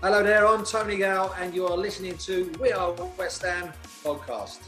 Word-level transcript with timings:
Hello 0.00 0.22
there, 0.22 0.46
I'm 0.46 0.64
Tony 0.64 0.96
Gale, 0.96 1.34
and 1.40 1.52
you 1.52 1.66
are 1.66 1.76
listening 1.76 2.16
to 2.18 2.52
We 2.60 2.70
Are 2.70 2.92
West 3.18 3.42
Ham 3.42 3.72
podcast. 4.04 4.60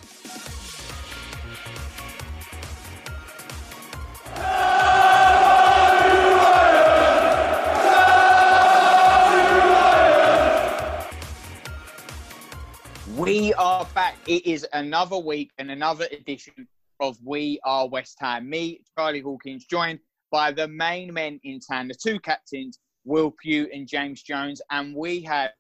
We 13.17 13.55
are 13.55 13.85
back. 13.95 14.17
It 14.27 14.45
is 14.45 14.67
another 14.73 15.19
week 15.19 15.53
and 15.59 15.71
another 15.71 16.09
edition 16.11 16.67
of 16.99 17.17
We 17.25 17.61
Are 17.63 17.87
West 17.87 18.17
Ham. 18.19 18.51
Me, 18.51 18.81
Charlie 18.99 19.21
Hawkins, 19.21 19.65
joined 19.67 20.01
by 20.33 20.51
the 20.51 20.67
main 20.67 21.15
men 21.15 21.39
in 21.45 21.61
town, 21.61 21.87
the 21.87 21.95
two 21.95 22.19
captains, 22.19 22.81
Will 23.05 23.31
Pugh 23.43 23.69
and 23.73 23.87
James 23.87 24.23
Jones, 24.23 24.61
and 24.71 24.95
we 24.95 25.23
have 25.23 25.51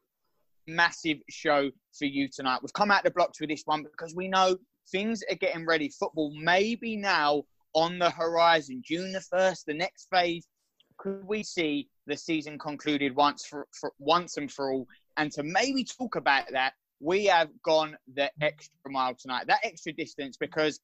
massive 0.67 1.19
show 1.29 1.71
for 1.99 2.05
you 2.05 2.29
tonight. 2.29 2.61
We've 2.63 2.73
come 2.73 2.91
out 2.91 3.05
the 3.05 3.11
blocks 3.11 3.41
with 3.41 3.51
this 3.51 3.63
one 3.65 3.83
because 3.83 4.15
we 4.15 4.29
know 4.29 4.57
things 4.91 5.23
are 5.31 5.37
getting 5.37 5.67
ready. 5.67 5.89
Football 5.89 6.33
may 6.37 6.75
be 6.75 6.97
now 6.97 7.45
on 7.75 7.99
the 7.99 8.11
horizon. 8.11 8.83
June 8.85 9.13
the 9.13 9.21
first, 9.21 9.67
the 9.67 9.75
next 9.75 10.09
phase. 10.11 10.47
Could 10.99 11.27
we 11.27 11.43
see 11.43 11.89
the 12.07 12.17
season 12.17 12.59
concluded 12.59 13.17
once 13.17 13.47
for, 13.47 13.67
for 13.73 13.93
once 13.99 14.37
and 14.37 14.51
for 14.51 14.73
all? 14.73 14.87
And 15.17 15.33
to 15.33 15.43
maybe 15.43 15.85
talk 15.85 16.17
about 16.17 16.45
that, 16.53 16.75
we 17.01 17.25
have 17.27 17.49
gone 17.65 17.97
the 18.15 18.31
extra 18.43 18.91
mile 18.91 19.15
tonight, 19.15 19.47
that 19.47 19.61
extra 19.65 19.93
distance, 19.93 20.37
because 20.37 20.81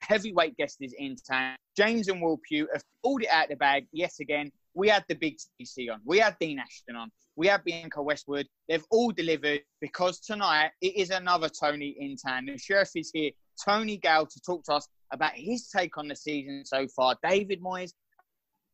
heavyweight 0.00 0.56
guest 0.56 0.78
is 0.80 0.92
in 0.98 1.14
town. 1.16 1.56
James 1.76 2.08
and 2.08 2.20
Will 2.20 2.40
Pugh 2.48 2.68
have 2.72 2.82
pulled 3.04 3.22
it 3.22 3.28
out 3.28 3.44
of 3.44 3.50
the 3.50 3.56
bag 3.56 3.86
yet 3.92 4.14
again. 4.20 4.50
We 4.78 4.88
had 4.88 5.04
the 5.08 5.16
big 5.16 5.38
TC 5.60 5.92
on. 5.92 6.00
We 6.04 6.20
had 6.20 6.36
Dean 6.38 6.60
Ashton 6.60 6.94
on. 6.94 7.10
We 7.34 7.48
had 7.48 7.64
Bianca 7.64 8.00
Westwood. 8.00 8.46
They've 8.68 8.86
all 8.92 9.10
delivered 9.10 9.62
because 9.80 10.20
tonight 10.20 10.70
it 10.80 10.96
is 10.96 11.10
another 11.10 11.48
Tony 11.48 11.96
in 11.98 12.14
town. 12.16 12.46
The 12.46 12.56
sheriff 12.56 12.92
is 12.94 13.10
here, 13.12 13.32
Tony 13.64 13.96
Gale, 13.96 14.26
to 14.26 14.40
talk 14.46 14.62
to 14.66 14.74
us 14.74 14.86
about 15.12 15.32
his 15.34 15.68
take 15.68 15.98
on 15.98 16.06
the 16.06 16.14
season 16.14 16.62
so 16.64 16.86
far. 16.94 17.16
David 17.28 17.60
Moyes 17.60 17.90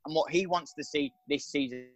and 0.05 0.15
what 0.15 0.31
he 0.31 0.47
wants 0.47 0.75
to 0.75 0.85
see 0.85 1.11
this 1.27 1.47
season. 1.47 1.89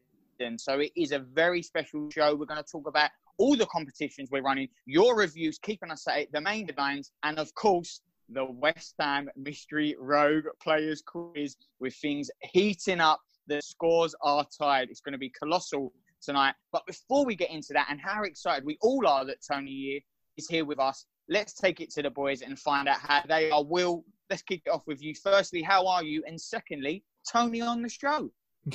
So 0.56 0.80
it 0.80 0.92
is 0.96 1.12
a 1.12 1.18
very 1.18 1.60
special 1.60 2.08
show. 2.10 2.34
We're 2.34 2.46
going 2.46 2.64
to 2.64 2.72
talk 2.72 2.88
about 2.88 3.10
all 3.36 3.56
the 3.56 3.66
competitions 3.66 4.30
we're 4.32 4.40
running, 4.40 4.68
your 4.86 5.16
reviews, 5.16 5.58
keeping 5.58 5.90
us 5.90 6.06
at 6.08 6.32
the 6.32 6.40
main 6.40 6.66
deadlines, 6.66 7.10
and 7.24 7.38
of 7.38 7.54
course, 7.54 8.00
the 8.30 8.44
West 8.44 8.94
Ham 9.00 9.28
Mystery 9.36 9.96
Rogue 9.98 10.44
Players 10.62 11.02
Quiz 11.06 11.56
with 11.78 11.94
things 11.96 12.30
heating 12.52 13.00
up. 13.00 13.20
The 13.48 13.60
scores 13.62 14.14
are 14.22 14.46
tied. 14.58 14.90
It's 14.90 15.00
going 15.00 15.12
to 15.12 15.18
be 15.18 15.30
colossal 15.30 15.92
tonight. 16.22 16.54
But 16.72 16.86
before 16.86 17.24
we 17.24 17.34
get 17.34 17.50
into 17.50 17.72
that, 17.72 17.88
and 17.90 18.00
how 18.00 18.22
excited 18.22 18.64
we 18.64 18.78
all 18.82 19.06
are 19.06 19.24
that 19.24 19.38
Tony 19.50 20.04
is 20.36 20.48
here 20.48 20.64
with 20.64 20.78
us, 20.78 21.06
let's 21.28 21.54
take 21.54 21.80
it 21.80 21.90
to 21.92 22.02
the 22.02 22.10
boys 22.10 22.42
and 22.42 22.58
find 22.58 22.88
out 22.88 22.98
how 23.00 23.22
they 23.28 23.50
are. 23.50 23.64
Will, 23.64 24.04
let's 24.30 24.42
kick 24.42 24.62
it 24.66 24.70
off 24.70 24.82
with 24.86 25.02
you. 25.02 25.14
Firstly, 25.22 25.62
how 25.62 25.86
are 25.86 26.04
you? 26.04 26.22
And 26.26 26.40
secondly, 26.40 27.04
Tony 27.30 27.60
on 27.60 27.82
the 27.82 27.88
show. 27.88 28.30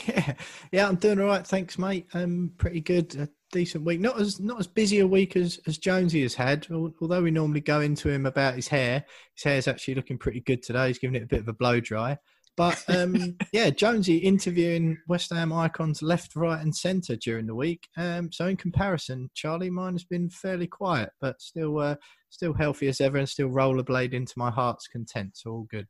Yeah, 0.08 0.34
yeah, 0.72 0.88
I'm 0.88 0.96
doing 0.96 1.20
all 1.20 1.28
right. 1.28 1.46
Thanks, 1.46 1.78
mate. 1.78 2.08
Um, 2.14 2.54
pretty 2.58 2.82
good. 2.82 3.16
A 3.16 3.30
decent 3.52 3.86
week. 3.86 4.00
Not 4.00 4.20
as 4.20 4.40
not 4.40 4.60
as 4.60 4.66
busy 4.66 5.00
a 5.00 5.08
week 5.08 5.36
as 5.36 5.60
as 5.68 5.78
Jonesy 5.78 6.24
has 6.24 6.34
had. 6.34 6.66
Although 6.72 7.22
we 7.22 7.30
normally 7.30 7.62
go 7.62 7.82
into 7.82 8.10
him 8.10 8.26
about 8.26 8.56
his 8.56 8.68
hair, 8.68 9.06
his 9.36 9.44
hair's 9.44 9.68
actually 9.68 9.96
looking 9.96 10.18
pretty 10.18 10.40
good 10.40 10.64
today. 10.64 10.88
He's 10.88 10.98
giving 10.98 11.16
it 11.16 11.24
a 11.24 11.28
bit 11.28 11.42
of 11.42 11.48
a 11.48 11.54
blow 11.54 11.80
dry. 11.80 12.18
But 12.56 12.84
um, 12.90 13.38
yeah, 13.52 13.70
Jonesy 13.70 14.18
interviewing 14.18 14.98
West 15.08 15.34
Ham 15.34 15.54
icons 15.54 16.02
left, 16.02 16.36
right, 16.36 16.62
and 16.62 16.76
centre 16.76 17.16
during 17.16 17.48
the 17.48 17.56
week. 17.56 17.88
Um, 17.98 18.32
so 18.32 18.48
in 18.48 18.58
comparison, 18.58 19.30
Charlie, 19.34 19.70
mine 19.70 19.94
has 19.94 20.04
been 20.04 20.30
fairly 20.30 20.68
quiet, 20.68 21.10
but 21.20 21.42
still, 21.42 21.80
uh, 21.80 21.96
still 22.30 22.54
healthy 22.54 22.88
as 22.88 23.02
ever, 23.02 23.18
and 23.18 23.30
still 23.30 23.50
rollerblade 23.50 24.14
into 24.14 24.34
my 24.38 24.52
heart's 24.52 24.88
content. 24.88 25.32
So 25.36 25.52
all 25.52 25.68
good. 25.70 25.88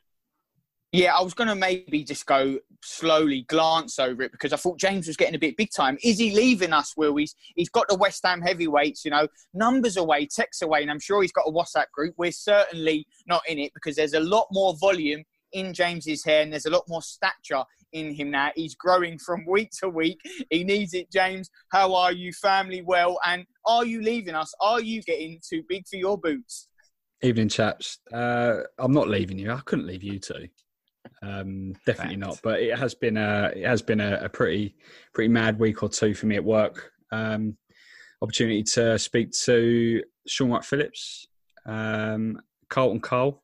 Yeah, 0.93 1.15
I 1.15 1.23
was 1.23 1.33
going 1.33 1.47
to 1.47 1.55
maybe 1.55 2.03
just 2.03 2.27
go 2.27 2.59
slowly 2.83 3.41
glance 3.49 3.97
over 3.97 4.21
it 4.21 4.31
because 4.31 4.53
I 4.53 4.57
thought 4.57 4.77
James 4.77 5.07
was 5.07 5.17
getting 5.17 5.33
a 5.33 5.39
bit 5.39 5.57
big 5.57 5.71
time. 5.75 5.97
Is 6.03 6.19
he 6.19 6.35
leaving 6.35 6.71
us, 6.71 6.93
Will? 6.95 7.15
He's, 7.15 7.33
he's 7.55 7.69
got 7.69 7.87
the 7.87 7.95
West 7.95 8.21
Ham 8.23 8.41
heavyweights, 8.41 9.03
you 9.03 9.09
know, 9.09 9.27
numbers 9.55 9.97
away, 9.97 10.27
texts 10.27 10.61
away, 10.61 10.83
and 10.83 10.91
I'm 10.91 10.99
sure 10.99 11.23
he's 11.23 11.31
got 11.31 11.47
a 11.47 11.51
WhatsApp 11.51 11.89
group. 11.91 12.13
We're 12.19 12.31
certainly 12.31 13.07
not 13.25 13.41
in 13.49 13.57
it 13.57 13.73
because 13.73 13.95
there's 13.95 14.13
a 14.13 14.19
lot 14.19 14.45
more 14.51 14.75
volume 14.79 15.23
in 15.53 15.73
James's 15.73 16.23
hair 16.23 16.41
and 16.41 16.51
there's 16.51 16.65
a 16.65 16.71
lot 16.71 16.83
more 16.87 17.01
stature 17.01 17.63
in 17.93 18.13
him 18.13 18.31
now. 18.31 18.51
He's 18.55 18.75
growing 18.75 19.17
from 19.17 19.45
week 19.47 19.71
to 19.79 19.89
week. 19.89 20.19
He 20.49 20.63
needs 20.63 20.93
it, 20.93 21.11
James. 21.11 21.49
How 21.71 21.93
are 21.95 22.11
you? 22.11 22.33
Family 22.33 22.81
well? 22.81 23.19
And 23.25 23.45
are 23.65 23.85
you 23.85 24.01
leaving 24.01 24.35
us? 24.35 24.53
Are 24.59 24.81
you 24.81 25.01
getting 25.03 25.39
too 25.47 25.63
big 25.67 25.87
for 25.87 25.97
your 25.97 26.17
boots? 26.17 26.67
Evening, 27.21 27.47
chaps. 27.47 27.99
Uh, 28.11 28.61
I'm 28.77 28.91
not 28.91 29.07
leaving 29.07 29.39
you. 29.39 29.51
I 29.51 29.61
couldn't 29.61 29.87
leave 29.87 30.03
you 30.03 30.19
two. 30.19 30.47
Um, 31.21 31.73
definitely 31.85 32.15
Fact. 32.15 32.19
not. 32.19 32.39
But 32.43 32.61
it 32.61 32.77
has 32.77 32.95
been 32.95 33.17
a 33.17 33.51
it 33.55 33.65
has 33.65 33.81
been 33.81 34.01
a, 34.01 34.19
a, 34.23 34.29
pretty 34.29 34.75
pretty 35.13 35.29
mad 35.29 35.59
week 35.59 35.83
or 35.83 35.89
two 35.89 36.13
for 36.13 36.25
me 36.25 36.35
at 36.35 36.43
work. 36.43 36.91
Um, 37.11 37.57
opportunity 38.21 38.63
to 38.63 38.97
speak 38.97 39.31
to 39.43 40.01
Shaun 40.27 40.51
Wright-Phillips, 40.51 41.27
um, 41.65 42.39
Carlton 42.69 43.01
Cole, 43.01 43.42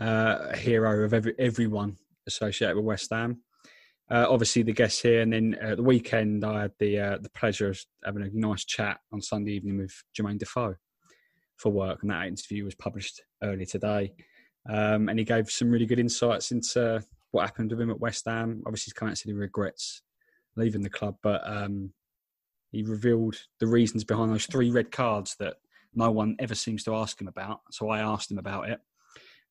uh, 0.00 0.48
a 0.50 0.56
hero 0.56 1.04
of 1.04 1.14
every, 1.14 1.34
everyone 1.38 1.96
associated 2.26 2.76
with 2.76 2.84
West 2.84 3.10
Ham. 3.10 3.42
Uh, 4.10 4.26
obviously, 4.28 4.62
the 4.62 4.72
guests 4.72 5.02
here, 5.02 5.20
and 5.20 5.32
then 5.32 5.56
uh, 5.60 5.74
the 5.74 5.82
weekend 5.82 6.44
I 6.44 6.62
had 6.62 6.72
the 6.78 7.00
uh, 7.00 7.18
the 7.20 7.30
pleasure 7.30 7.70
of 7.70 7.80
having 8.04 8.22
a 8.22 8.30
nice 8.32 8.64
chat 8.64 8.98
on 9.12 9.20
Sunday 9.20 9.52
evening 9.52 9.78
with 9.78 10.04
Jermaine 10.16 10.38
Defoe 10.38 10.76
for 11.56 11.72
work, 11.72 12.02
and 12.02 12.10
that 12.10 12.26
interview 12.26 12.64
was 12.64 12.76
published 12.76 13.22
early 13.42 13.66
today. 13.66 14.12
Um, 14.68 15.08
and 15.08 15.18
he 15.18 15.24
gave 15.24 15.50
some 15.50 15.70
really 15.70 15.86
good 15.86 15.98
insights 15.98 16.52
into 16.52 17.02
what 17.32 17.46
happened 17.46 17.70
with 17.70 17.80
him 17.80 17.90
at 17.90 18.00
West 18.00 18.24
Ham. 18.26 18.62
Obviously, 18.64 18.90
he's 18.90 18.92
come 18.92 19.08
out 19.08 19.18
said 19.18 19.28
he 19.28 19.32
regrets 19.32 20.02
leaving 20.56 20.82
the 20.82 20.90
club, 20.90 21.16
but 21.22 21.42
um, 21.44 21.92
he 22.70 22.82
revealed 22.82 23.36
the 23.58 23.66
reasons 23.66 24.04
behind 24.04 24.30
those 24.30 24.46
three 24.46 24.70
red 24.70 24.90
cards 24.90 25.36
that 25.38 25.54
no 25.94 26.10
one 26.10 26.36
ever 26.38 26.54
seems 26.54 26.84
to 26.84 26.94
ask 26.94 27.20
him 27.20 27.28
about. 27.28 27.60
So 27.70 27.88
I 27.88 28.00
asked 28.00 28.30
him 28.30 28.38
about 28.38 28.68
it. 28.68 28.80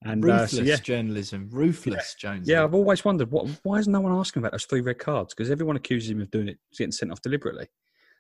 And 0.06 0.24
ruthless 0.24 0.54
uh, 0.54 0.58
so, 0.58 0.62
yeah. 0.62 0.76
journalism, 0.78 1.50
ruthless 1.52 2.16
yeah. 2.18 2.30
Jones. 2.30 2.48
Yeah, 2.48 2.64
I've 2.64 2.76
always 2.76 3.04
wondered 3.04 3.32
what, 3.32 3.50
why 3.64 3.78
is 3.78 3.88
no 3.88 4.00
one 4.02 4.14
asking 4.14 4.42
about 4.42 4.52
those 4.52 4.66
three 4.66 4.82
red 4.82 5.00
cards? 5.00 5.34
Because 5.34 5.50
everyone 5.50 5.76
accuses 5.76 6.12
him 6.12 6.22
of 6.22 6.30
doing 6.30 6.48
it, 6.48 6.60
getting 6.78 6.92
sent 6.92 7.12
off 7.12 7.22
deliberately 7.22 7.68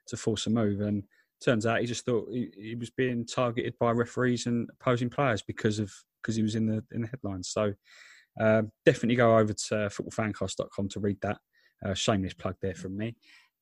to 0.07 0.17
force 0.17 0.47
a 0.47 0.49
move, 0.49 0.81
and 0.81 1.03
turns 1.43 1.65
out 1.65 1.79
he 1.79 1.85
just 1.85 2.03
thought 2.05 2.27
he, 2.31 2.49
he 2.57 2.75
was 2.75 2.89
being 2.89 3.25
targeted 3.25 3.75
by 3.79 3.91
referees 3.91 4.47
and 4.47 4.67
opposing 4.81 5.09
players 5.09 5.43
because 5.43 5.77
of 5.77 5.93
because 6.21 6.35
he 6.35 6.41
was 6.41 6.55
in 6.55 6.65
the 6.65 6.83
in 6.91 7.01
the 7.01 7.07
headlines. 7.07 7.49
So 7.49 7.73
uh, 8.39 8.63
definitely 8.85 9.15
go 9.15 9.37
over 9.37 9.53
to 9.53 9.75
footballfancast.com 9.75 10.89
to 10.89 10.99
read 10.99 11.17
that. 11.21 11.37
Uh, 11.85 11.93
shameless 11.93 12.33
plug 12.33 12.55
there 12.61 12.73
from 12.73 12.97
me. 12.97 13.15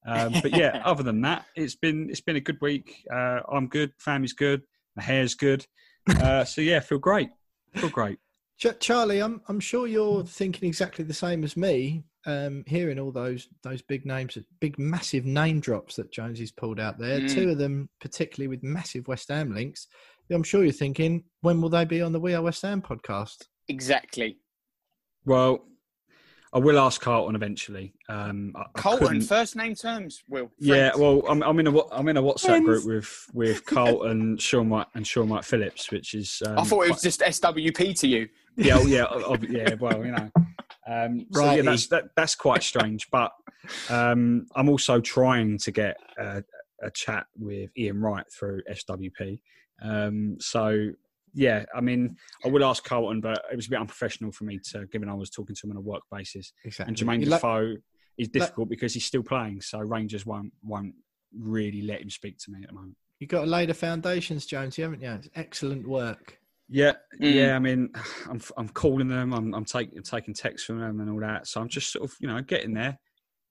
Um, 0.06 0.34
but 0.42 0.56
yeah, 0.56 0.82
other 0.86 1.04
than 1.04 1.22
that, 1.22 1.46
it's 1.56 1.76
been 1.76 2.10
it's 2.10 2.22
been 2.22 2.36
a 2.36 2.42
good 2.42 2.60
week. 2.62 3.06
Uh, 3.12 3.40
I'm 3.52 3.68
good. 3.68 3.92
Family's 4.00 4.34
good. 4.34 4.62
My 4.96 5.04
hair's 5.04 5.36
good. 5.36 5.66
Uh, 6.08 6.44
so 6.44 6.62
yeah, 6.62 6.80
feel 6.80 7.00
great. 7.00 7.30
Feel 7.76 7.90
great. 7.90 8.20
Charlie, 8.80 9.22
I'm 9.22 9.42
I'm 9.50 9.60
sure 9.60 9.88
you're 9.88 10.24
thinking 10.24 10.68
exactly 10.68 11.04
the 11.04 11.14
same 11.14 11.44
as 11.44 11.58
me. 11.58 12.04
Um, 12.26 12.64
hearing 12.68 13.00
all 13.00 13.12
those 13.12 13.50
those 13.64 13.82
big 13.82 14.06
names, 14.06 14.38
big 14.62 14.80
massive 14.80 15.26
name 15.26 15.60
drops 15.60 15.96
that 15.96 16.12
Jonesy's 16.12 16.52
pulled 16.52 16.80
out 16.80 16.98
there. 16.98 17.20
Mm. 17.20 17.34
Two 17.34 17.50
of 17.50 17.58
them, 17.58 17.90
particularly 18.00 18.48
with 18.48 18.64
massive 18.64 19.08
West 19.08 19.30
Ham 19.30 19.54
links. 19.54 19.88
I'm 20.32 20.44
sure 20.44 20.64
you're 20.64 20.72
thinking, 20.72 21.26
when 21.42 21.62
will 21.62 21.70
they 21.70 21.84
be 21.84 22.02
on 22.02 22.14
the 22.14 22.20
We 22.20 22.34
Are 22.34 22.42
West 22.42 22.62
Ham 22.62 22.82
podcast? 22.82 23.44
Exactly. 23.68 24.38
Well, 25.26 25.66
I 26.54 26.60
will 26.60 26.78
ask 26.78 27.02
Carlton 27.02 27.36
eventually. 27.36 27.94
Um, 28.10 28.54
Carlton, 28.76 29.22
first 29.22 29.56
name 29.56 29.74
terms, 29.74 30.24
Will. 30.30 30.48
Friends. 30.48 30.56
Yeah, 30.60 30.92
well, 30.96 31.24
I'm, 31.28 31.42
I'm, 31.42 31.60
in 31.60 31.68
a 31.68 31.92
I'm 31.92 32.08
in 32.08 32.18
a 32.18 32.22
WhatsApp 32.22 32.46
Friends. 32.46 32.66
group 32.66 32.86
with 32.86 33.30
with 33.34 33.66
Carlton, 33.66 34.38
Shaun 34.38 34.70
White, 34.70 34.86
and 34.94 35.06
Shaun 35.06 35.30
Wright-Phillips, 35.30 35.92
which 35.92 36.14
is. 36.14 36.44
Um, 36.46 36.60
I 36.60 36.64
thought 36.64 36.86
it 36.86 36.92
was 36.92 37.02
just 37.02 37.22
SWP 37.22 38.00
to 38.02 38.08
you. 38.08 38.30
Yeah, 38.56 38.80
yeah, 38.84 39.08
yeah. 39.50 39.74
Well, 39.80 40.06
you 40.06 40.12
know, 40.12 40.30
Um, 40.88 41.26
so 41.32 41.52
yeah, 41.52 41.64
that's 41.64 41.88
that, 41.88 42.10
that's 42.16 42.36
quite 42.36 42.62
strange. 42.62 43.10
But 43.10 43.32
um, 43.90 44.46
I'm 44.56 44.70
also 44.70 45.02
trying 45.02 45.58
to 45.58 45.72
get 45.72 45.98
a, 46.20 46.44
a 46.84 46.92
chat 46.92 47.26
with 47.38 47.72
Ian 47.76 48.00
Wright 48.00 48.26
through 48.32 48.62
SWP. 48.70 49.40
Um, 49.82 50.38
so 50.40 50.92
yeah, 51.34 51.66
I 51.76 51.82
mean, 51.82 52.16
I 52.46 52.48
would 52.50 52.62
ask 52.62 52.84
Carlton, 52.84 53.22
but 53.22 53.44
it 53.52 53.56
was 53.56 53.68
a 53.68 53.70
bit 53.70 53.80
unprofessional 53.80 54.32
for 54.32 54.44
me 54.44 54.60
to, 54.72 54.86
given 54.88 55.10
I 55.10 55.14
was 55.14 55.30
talking 55.30 55.56
to 55.56 55.66
him 55.68 55.72
on 55.72 55.78
a 55.78 55.82
work 55.82 56.04
basis. 56.12 56.54
Exactly. 56.64 56.90
And 56.92 56.98
Jermaine 56.98 57.24
You 57.24 57.30
like- 57.32 57.40
Defoe 57.42 57.76
is 58.18 58.28
difficult 58.30 58.70
because 58.70 58.94
he's 58.94 59.06
still 59.06 59.24
playing, 59.24 59.62
so 59.62 59.80
Rangers 59.80 60.26
won't 60.26 60.54
won't 60.64 60.94
really 61.38 61.82
let 61.82 62.02
him 62.02 62.10
speak 62.10 62.38
to 62.40 62.52
me 62.52 62.60
at 62.62 62.68
the 62.70 62.74
moment. 62.76 62.96
You've 63.20 63.30
got 63.30 63.42
to 63.46 63.50
lay 63.50 63.66
the 63.66 63.74
foundations, 63.74 64.46
Jones, 64.46 64.76
haven't 64.76 65.02
you? 65.02 65.10
It's 65.12 65.30
excellent 65.36 65.88
work. 65.88 66.38
Yeah, 66.70 66.94
Mm. 67.20 67.34
yeah. 67.34 67.56
I 67.56 67.60
mean, 67.60 67.90
I'm 68.30 68.40
I'm 68.58 68.70
calling 68.70 69.08
them. 69.08 69.34
I'm 69.34 69.54
I'm 69.54 69.66
taking 69.66 70.02
taking 70.04 70.34
texts 70.34 70.66
from 70.68 70.80
them 70.80 71.00
and 71.00 71.10
all 71.10 71.20
that. 71.22 71.48
So 71.48 71.60
I'm 71.62 71.70
just 71.70 71.92
sort 71.92 72.06
of 72.10 72.16
you 72.20 72.28
know 72.28 72.42
getting 72.42 72.74
there, 72.74 72.98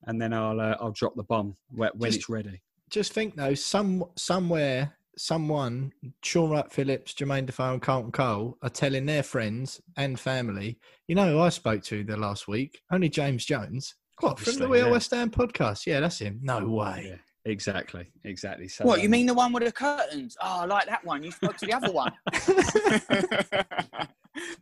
and 0.06 0.20
then 0.20 0.32
I'll 0.32 0.60
uh, 0.60 0.76
I'll 0.80 0.92
drop 0.92 1.14
the 1.16 1.22
bomb 1.24 1.56
when, 1.70 1.90
when 1.94 2.10
Just- 2.10 2.20
it's 2.20 2.28
ready. 2.28 2.62
Just 2.90 3.12
think 3.14 3.34
though, 3.36 3.54
some 3.54 4.04
somewhere, 4.16 4.92
someone, 5.16 5.92
Shaun 6.22 6.50
Wright 6.50 6.70
Phillips, 6.70 7.14
Jermaine 7.14 7.46
Defoe, 7.46 7.72
and 7.74 7.82
Carlton 7.82 8.12
Cole 8.12 8.58
are 8.62 8.70
telling 8.70 9.06
their 9.06 9.22
friends 9.22 9.80
and 9.96 10.18
family, 10.18 10.78
you 11.08 11.14
know, 11.14 11.30
who 11.30 11.40
I 11.40 11.48
spoke 11.50 11.82
to 11.84 12.04
the 12.04 12.16
last 12.16 12.48
week, 12.48 12.80
only 12.90 13.08
James 13.08 13.44
Jones. 13.44 13.94
What 14.20 14.38
from 14.38 14.44
the 14.44 14.50
Obviously, 14.50 14.66
We 14.66 14.80
Are 14.80 14.86
yeah. 14.86 14.90
West 14.92 15.10
Ham 15.12 15.30
podcast? 15.30 15.86
Yeah, 15.86 16.00
that's 16.00 16.18
him. 16.18 16.38
No 16.42 16.68
way. 16.68 17.06
Yeah, 17.10 17.50
exactly, 17.50 18.06
exactly. 18.24 18.68
So, 18.68 18.84
What 18.84 19.00
you 19.00 19.06
um, 19.06 19.12
mean 19.12 19.26
the 19.26 19.34
one 19.34 19.52
with 19.52 19.64
the 19.64 19.72
curtains? 19.72 20.36
Oh, 20.40 20.60
I 20.60 20.64
like 20.66 20.86
that 20.86 21.04
one. 21.04 21.22
You 21.22 21.32
spoke 21.32 21.56
to 21.56 21.66
the 21.66 21.72
other 21.72 21.92
one. 21.92 22.12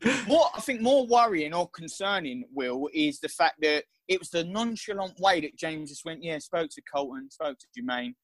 more, 0.26 0.46
I 0.54 0.60
think, 0.60 0.80
more 0.80 1.06
worrying 1.06 1.54
or 1.54 1.68
concerning, 1.68 2.44
Will, 2.52 2.88
is 2.92 3.20
the 3.20 3.28
fact 3.28 3.56
that 3.62 3.84
it 4.08 4.18
was 4.18 4.30
the 4.30 4.44
nonchalant 4.44 5.18
way 5.20 5.40
that 5.40 5.56
James 5.56 5.90
just 5.90 6.04
went, 6.04 6.22
yeah, 6.22 6.38
spoke 6.38 6.70
to 6.70 6.82
Carlton, 6.82 7.30
spoke 7.30 7.58
to 7.58 7.66
Jermaine. 7.80 8.14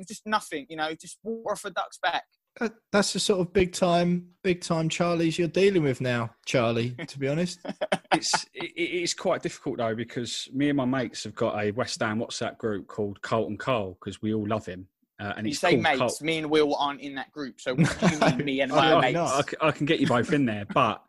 It 0.00 0.04
was 0.04 0.16
just 0.16 0.26
nothing, 0.26 0.64
you 0.70 0.76
know, 0.76 0.94
just 0.94 1.18
water 1.22 1.52
off 1.52 1.64
a 1.66 1.70
duck's 1.70 1.98
back. 1.98 2.24
That- 2.58 2.72
That's 2.90 3.12
the 3.12 3.20
sort 3.20 3.40
of 3.40 3.52
big 3.52 3.72
time, 3.74 4.28
big 4.42 4.62
time 4.62 4.88
Charlies 4.88 5.36
you're 5.36 5.46
dealing 5.48 5.82
with 5.82 6.00
now, 6.00 6.30
Charlie. 6.46 6.96
To 7.06 7.18
be 7.18 7.28
honest, 7.28 7.60
it's 8.14 8.44
it, 8.54 8.72
it's 8.76 9.12
quite 9.14 9.42
difficult 9.42 9.76
though 9.76 9.94
because 9.94 10.48
me 10.54 10.68
and 10.70 10.76
my 10.78 10.86
mates 10.86 11.22
have 11.24 11.34
got 11.34 11.62
a 11.62 11.70
West 11.72 12.00
Ham 12.00 12.18
WhatsApp 12.18 12.56
group 12.56 12.86
called 12.88 13.20
Carlton 13.20 13.58
Cole 13.58 13.98
because 14.00 14.22
we 14.22 14.32
all 14.32 14.48
love 14.48 14.64
him, 14.64 14.88
uh, 15.20 15.34
and 15.36 15.46
You 15.46 15.50
it's 15.50 15.60
say 15.60 15.76
mates, 15.76 15.98
Col- 15.98 16.16
me 16.22 16.38
and 16.38 16.50
Will 16.50 16.74
aren't 16.76 17.02
in 17.02 17.14
that 17.16 17.30
group, 17.30 17.60
so 17.60 17.74
what 17.74 17.98
do 18.00 18.08
you 18.08 18.18
mean 18.18 18.38
me 18.44 18.60
and 18.62 18.72
Oh, 18.72 18.76
my 18.76 18.90
no, 18.94 19.00
mates? 19.00 19.14
no, 19.14 19.24
I, 19.26 19.42
c- 19.42 19.56
I 19.60 19.70
can 19.70 19.84
get 19.86 20.00
you 20.00 20.06
both 20.06 20.32
in 20.32 20.46
there, 20.46 20.64
but 20.72 21.02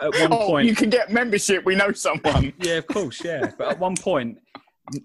at 0.00 0.12
one 0.20 0.32
Oh, 0.32 0.46
point, 0.46 0.66
you 0.66 0.74
can 0.74 0.88
get 0.90 1.12
membership. 1.12 1.64
We 1.66 1.76
know 1.76 1.92
someone. 1.92 2.52
yeah, 2.58 2.74
of 2.78 2.86
course, 2.88 3.22
yeah. 3.22 3.52
But 3.58 3.68
at 3.72 3.78
one 3.78 3.94
point, 3.96 4.38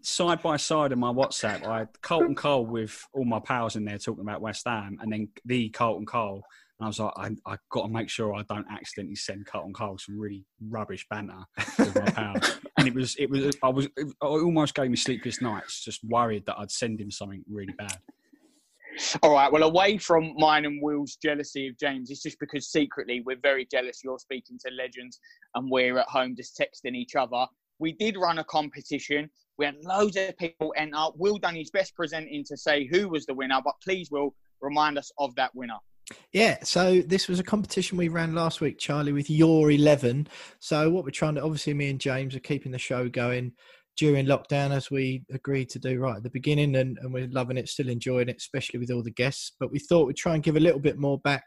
side 0.01 0.41
by 0.41 0.57
side 0.57 0.91
in 0.91 0.99
my 0.99 1.11
WhatsApp, 1.11 1.65
I 1.65 1.79
had 1.79 2.01
Carlton 2.01 2.35
Cole 2.35 2.65
with 2.65 3.01
all 3.13 3.25
my 3.25 3.39
pals 3.39 3.75
in 3.75 3.85
there 3.85 3.97
talking 3.97 4.23
about 4.23 4.41
West 4.41 4.63
Ham, 4.65 4.97
and 5.01 5.11
then 5.11 5.29
the 5.45 5.69
Carlton 5.69 6.05
Cole. 6.05 6.43
And 6.79 6.85
I 6.85 6.87
was 6.87 6.99
like, 6.99 7.13
I, 7.15 7.29
I 7.45 7.57
got 7.71 7.83
to 7.83 7.87
make 7.87 8.09
sure 8.09 8.33
I 8.33 8.43
don't 8.49 8.65
accidentally 8.69 9.15
send 9.15 9.45
Carlton 9.45 9.73
Cole 9.73 9.97
some 9.97 10.19
really 10.19 10.43
rubbish 10.69 11.05
banter 11.09 11.45
with 11.79 11.95
my 11.95 12.11
pals. 12.11 12.59
and 12.77 12.87
it 12.87 12.93
was, 12.93 13.15
it 13.17 13.29
was, 13.29 13.55
I 13.63 13.69
was, 13.69 13.87
it 13.95 14.07
almost 14.21 14.75
gave 14.75 14.89
me 14.89 14.97
sleepless 14.97 15.41
nights, 15.41 15.83
just 15.83 16.03
worried 16.03 16.45
that 16.47 16.57
I'd 16.57 16.71
send 16.71 16.99
him 16.99 17.11
something 17.11 17.43
really 17.49 17.73
bad. 17.77 17.97
All 19.23 19.33
right. 19.33 19.51
Well, 19.51 19.63
away 19.63 19.97
from 19.97 20.33
mine 20.37 20.65
and 20.65 20.81
Will's 20.81 21.17
jealousy 21.21 21.67
of 21.67 21.77
James, 21.77 22.09
it's 22.09 22.23
just 22.23 22.39
because 22.39 22.69
secretly 22.69 23.21
we're 23.25 23.39
very 23.41 23.67
jealous. 23.69 24.01
You're 24.03 24.19
speaking 24.19 24.57
to 24.65 24.73
legends, 24.73 25.19
and 25.53 25.69
we're 25.69 25.97
at 25.97 26.07
home 26.07 26.35
just 26.35 26.59
texting 26.59 26.95
each 26.95 27.15
other. 27.15 27.45
We 27.79 27.91
did 27.93 28.17
run 28.17 28.39
a 28.39 28.43
competition. 28.43 29.29
We 29.57 29.65
had 29.65 29.75
loads 29.83 30.17
of 30.17 30.37
people 30.37 30.73
enter. 30.75 30.95
Uh, 30.95 31.11
Will 31.15 31.37
done 31.37 31.55
his 31.55 31.71
best 31.71 31.95
presenting 31.95 32.43
to 32.45 32.57
say 32.57 32.87
who 32.91 33.09
was 33.09 33.25
the 33.25 33.33
winner, 33.33 33.59
but 33.63 33.75
please, 33.83 34.09
Will, 34.11 34.35
remind 34.61 34.97
us 34.97 35.11
of 35.17 35.33
that 35.35 35.53
winner. 35.55 35.77
Yeah, 36.33 36.57
so 36.63 37.01
this 37.01 37.27
was 37.27 37.39
a 37.39 37.43
competition 37.43 37.97
we 37.97 38.09
ran 38.09 38.35
last 38.35 38.61
week, 38.61 38.77
Charlie, 38.77 39.13
with 39.13 39.29
your 39.29 39.71
11. 39.71 40.27
So, 40.59 40.89
what 40.91 41.03
we're 41.03 41.09
trying 41.09 41.35
to 41.35 41.43
obviously, 41.43 41.73
me 41.73 41.89
and 41.89 41.99
James 41.99 42.35
are 42.35 42.39
keeping 42.39 42.71
the 42.71 42.77
show 42.77 43.09
going 43.09 43.53
during 43.97 44.25
lockdown 44.25 44.71
as 44.71 44.91
we 44.91 45.23
agreed 45.31 45.69
to 45.69 45.79
do 45.79 45.99
right 45.99 46.17
at 46.17 46.23
the 46.23 46.29
beginning, 46.29 46.75
and, 46.75 46.97
and 47.01 47.13
we're 47.13 47.27
loving 47.29 47.57
it, 47.57 47.69
still 47.69 47.89
enjoying 47.89 48.29
it, 48.29 48.37
especially 48.37 48.79
with 48.79 48.91
all 48.91 49.01
the 49.01 49.11
guests. 49.11 49.53
But 49.59 49.71
we 49.71 49.79
thought 49.79 50.05
we'd 50.05 50.17
try 50.17 50.35
and 50.35 50.43
give 50.43 50.57
a 50.57 50.59
little 50.59 50.79
bit 50.79 50.99
more 50.99 51.19
back 51.19 51.43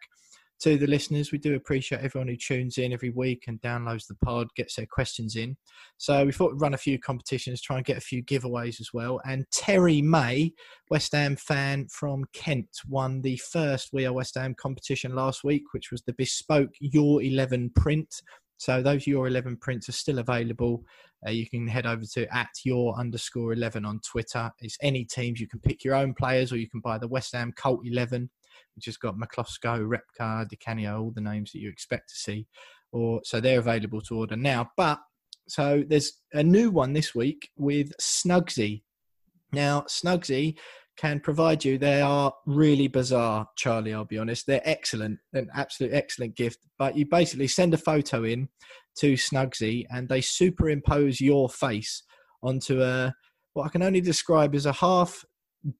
to 0.60 0.76
the 0.76 0.86
listeners. 0.86 1.32
We 1.32 1.38
do 1.38 1.54
appreciate 1.54 2.02
everyone 2.02 2.28
who 2.28 2.36
tunes 2.36 2.78
in 2.78 2.92
every 2.92 3.10
week 3.10 3.44
and 3.46 3.60
downloads 3.60 4.06
the 4.06 4.16
pod, 4.16 4.48
gets 4.56 4.76
their 4.76 4.86
questions 4.86 5.36
in. 5.36 5.56
So, 5.96 6.24
we 6.24 6.32
thought 6.32 6.52
we'd 6.52 6.60
run 6.60 6.74
a 6.74 6.78
few 6.78 6.98
competitions, 6.98 7.60
try 7.60 7.76
and 7.76 7.84
get 7.84 7.96
a 7.98 8.02
few 8.02 8.22
giveaways 8.24 8.80
as 8.80 8.90
well. 8.92 9.20
And 9.26 9.44
Terry 9.52 10.02
May, 10.02 10.52
West 10.90 11.12
Ham 11.12 11.36
fan 11.36 11.86
from 11.88 12.24
Kent 12.32 12.68
won 12.88 13.20
the 13.20 13.36
first 13.36 13.90
We 13.92 14.06
Are 14.06 14.12
West 14.12 14.34
Ham 14.36 14.54
competition 14.54 15.14
last 15.14 15.44
week, 15.44 15.64
which 15.72 15.90
was 15.90 16.02
the 16.02 16.14
bespoke 16.14 16.72
Your 16.80 17.22
11 17.22 17.70
print. 17.74 18.22
So 18.56 18.82
those 18.82 19.06
Your 19.06 19.28
11 19.28 19.58
prints 19.58 19.88
are 19.88 19.92
still 19.92 20.18
available. 20.18 20.84
Uh, 21.26 21.30
you 21.30 21.48
can 21.48 21.66
head 21.66 21.86
over 21.86 22.04
to 22.14 22.36
at 22.36 22.50
Your 22.64 22.94
underscore 22.98 23.52
11 23.52 23.84
on 23.84 24.00
Twitter. 24.00 24.50
It's 24.60 24.78
any 24.82 25.04
teams. 25.04 25.40
You 25.40 25.48
can 25.48 25.60
pick 25.60 25.84
your 25.84 25.94
own 25.94 26.14
players 26.14 26.52
or 26.52 26.56
you 26.56 26.68
can 26.68 26.80
buy 26.80 26.98
the 26.98 27.08
West 27.08 27.34
Ham 27.34 27.52
Cult 27.56 27.80
11, 27.84 28.30
which 28.74 28.86
has 28.86 28.96
got 28.96 29.16
McCloskey, 29.16 29.86
Repka, 29.86 30.48
Di 30.48 30.56
Canio, 30.56 31.02
all 31.02 31.10
the 31.10 31.20
names 31.20 31.52
that 31.52 31.60
you 31.60 31.68
expect 31.68 32.08
to 32.10 32.16
see. 32.16 32.46
Or 32.92 33.20
So 33.24 33.40
they're 33.40 33.58
available 33.58 34.00
to 34.02 34.16
order 34.16 34.36
now. 34.36 34.70
But 34.76 34.98
so 35.48 35.84
there's 35.86 36.12
a 36.32 36.42
new 36.42 36.70
one 36.70 36.92
this 36.92 37.14
week 37.14 37.50
with 37.56 37.92
Snugsy. 38.00 38.82
Now, 39.52 39.82
Snugsy 39.88 40.56
can 40.98 41.20
provide 41.20 41.64
you. 41.64 41.78
They 41.78 42.02
are 42.02 42.34
really 42.44 42.88
bizarre, 42.88 43.46
Charlie. 43.56 43.94
I'll 43.94 44.04
be 44.04 44.18
honest. 44.18 44.46
They're 44.46 44.60
excellent, 44.64 45.18
an 45.32 45.48
absolute 45.54 45.94
excellent 45.94 46.36
gift. 46.36 46.58
But 46.78 46.96
you 46.96 47.06
basically 47.06 47.46
send 47.46 47.72
a 47.72 47.78
photo 47.78 48.24
in 48.24 48.48
to 48.98 49.14
Snugsy, 49.14 49.86
and 49.90 50.08
they 50.08 50.20
superimpose 50.20 51.20
your 51.20 51.48
face 51.48 52.02
onto 52.42 52.82
a 52.82 53.14
what 53.54 53.64
I 53.64 53.68
can 53.70 53.82
only 53.82 54.00
describe 54.00 54.54
as 54.54 54.66
a 54.66 54.72
half 54.72 55.24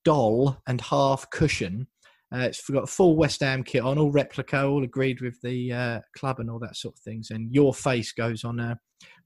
doll 0.05 0.57
and 0.67 0.81
half 0.81 1.29
cushion. 1.31 1.89
Uh, 2.35 2.41
it's 2.41 2.69
got 2.69 2.85
a 2.85 2.87
full 2.87 3.17
West 3.17 3.41
Ham 3.41 3.63
kit 3.63 3.83
on, 3.83 3.99
all 3.99 4.11
replica, 4.11 4.65
all 4.67 4.85
agreed 4.85 5.21
with 5.21 5.41
the 5.43 5.73
uh, 5.73 6.01
club 6.17 6.41
and 6.41 6.51
all 6.51 6.59
that 6.59 6.77
sort 6.77 6.95
of 6.95 7.01
things. 7.01 7.31
And 7.31 7.53
your 7.55 7.73
face 7.73 8.13
goes 8.13 8.45
on 8.45 8.61
a, 8.61 8.79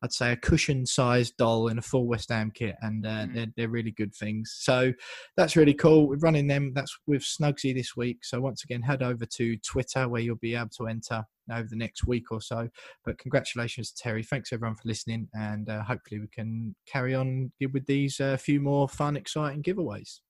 I'd 0.03 0.13
say, 0.13 0.33
a 0.33 0.37
cushion-sized 0.37 1.37
doll 1.37 1.69
in 1.69 1.79
a 1.79 1.83
full 1.83 2.07
West 2.07 2.31
Ham 2.31 2.53
kit, 2.55 2.77
and 2.81 3.05
uh, 3.07 3.11
Mm. 3.11 3.35
they're, 3.35 3.47
they're 3.57 3.69
really 3.69 3.91
good 3.91 4.15
things. 4.15 4.55
So 4.61 4.93
that's 5.37 5.57
really 5.57 5.75
cool. 5.75 6.09
We're 6.09 6.19
running 6.19 6.47
them. 6.47 6.73
That's 6.75 6.97
with 7.07 7.23
Snugsy 7.23 7.75
this 7.75 7.97
week. 7.97 8.25
So 8.25 8.41
once 8.41 8.63
again, 8.65 8.83
head 8.83 9.03
over 9.03 9.27
to 9.27 9.57
Twitter 9.59 10.09
where 10.09 10.21
you'll 10.21 10.37
be 10.37 10.55
able 10.55 10.71
to 10.79 10.87
enter 10.87 11.25
over 11.51 11.67
the 11.69 11.77
next 11.77 12.07
week 12.07 12.31
or 12.31 12.41
so. 12.41 12.69
But 13.05 13.19
congratulations, 13.19 13.93
Terry. 13.93 14.23
Thanks 14.23 14.53
everyone 14.53 14.77
for 14.77 14.87
listening, 14.87 15.29
and 15.35 15.69
uh, 15.69 15.83
hopefully 15.83 16.21
we 16.21 16.29
can 16.29 16.77
carry 16.87 17.15
on 17.15 17.51
with 17.73 17.87
these 17.87 18.21
uh, 18.21 18.37
few 18.37 18.61
more 18.61 18.89
fun, 18.89 19.17
exciting 19.17 19.63
giveaways. 19.65 20.21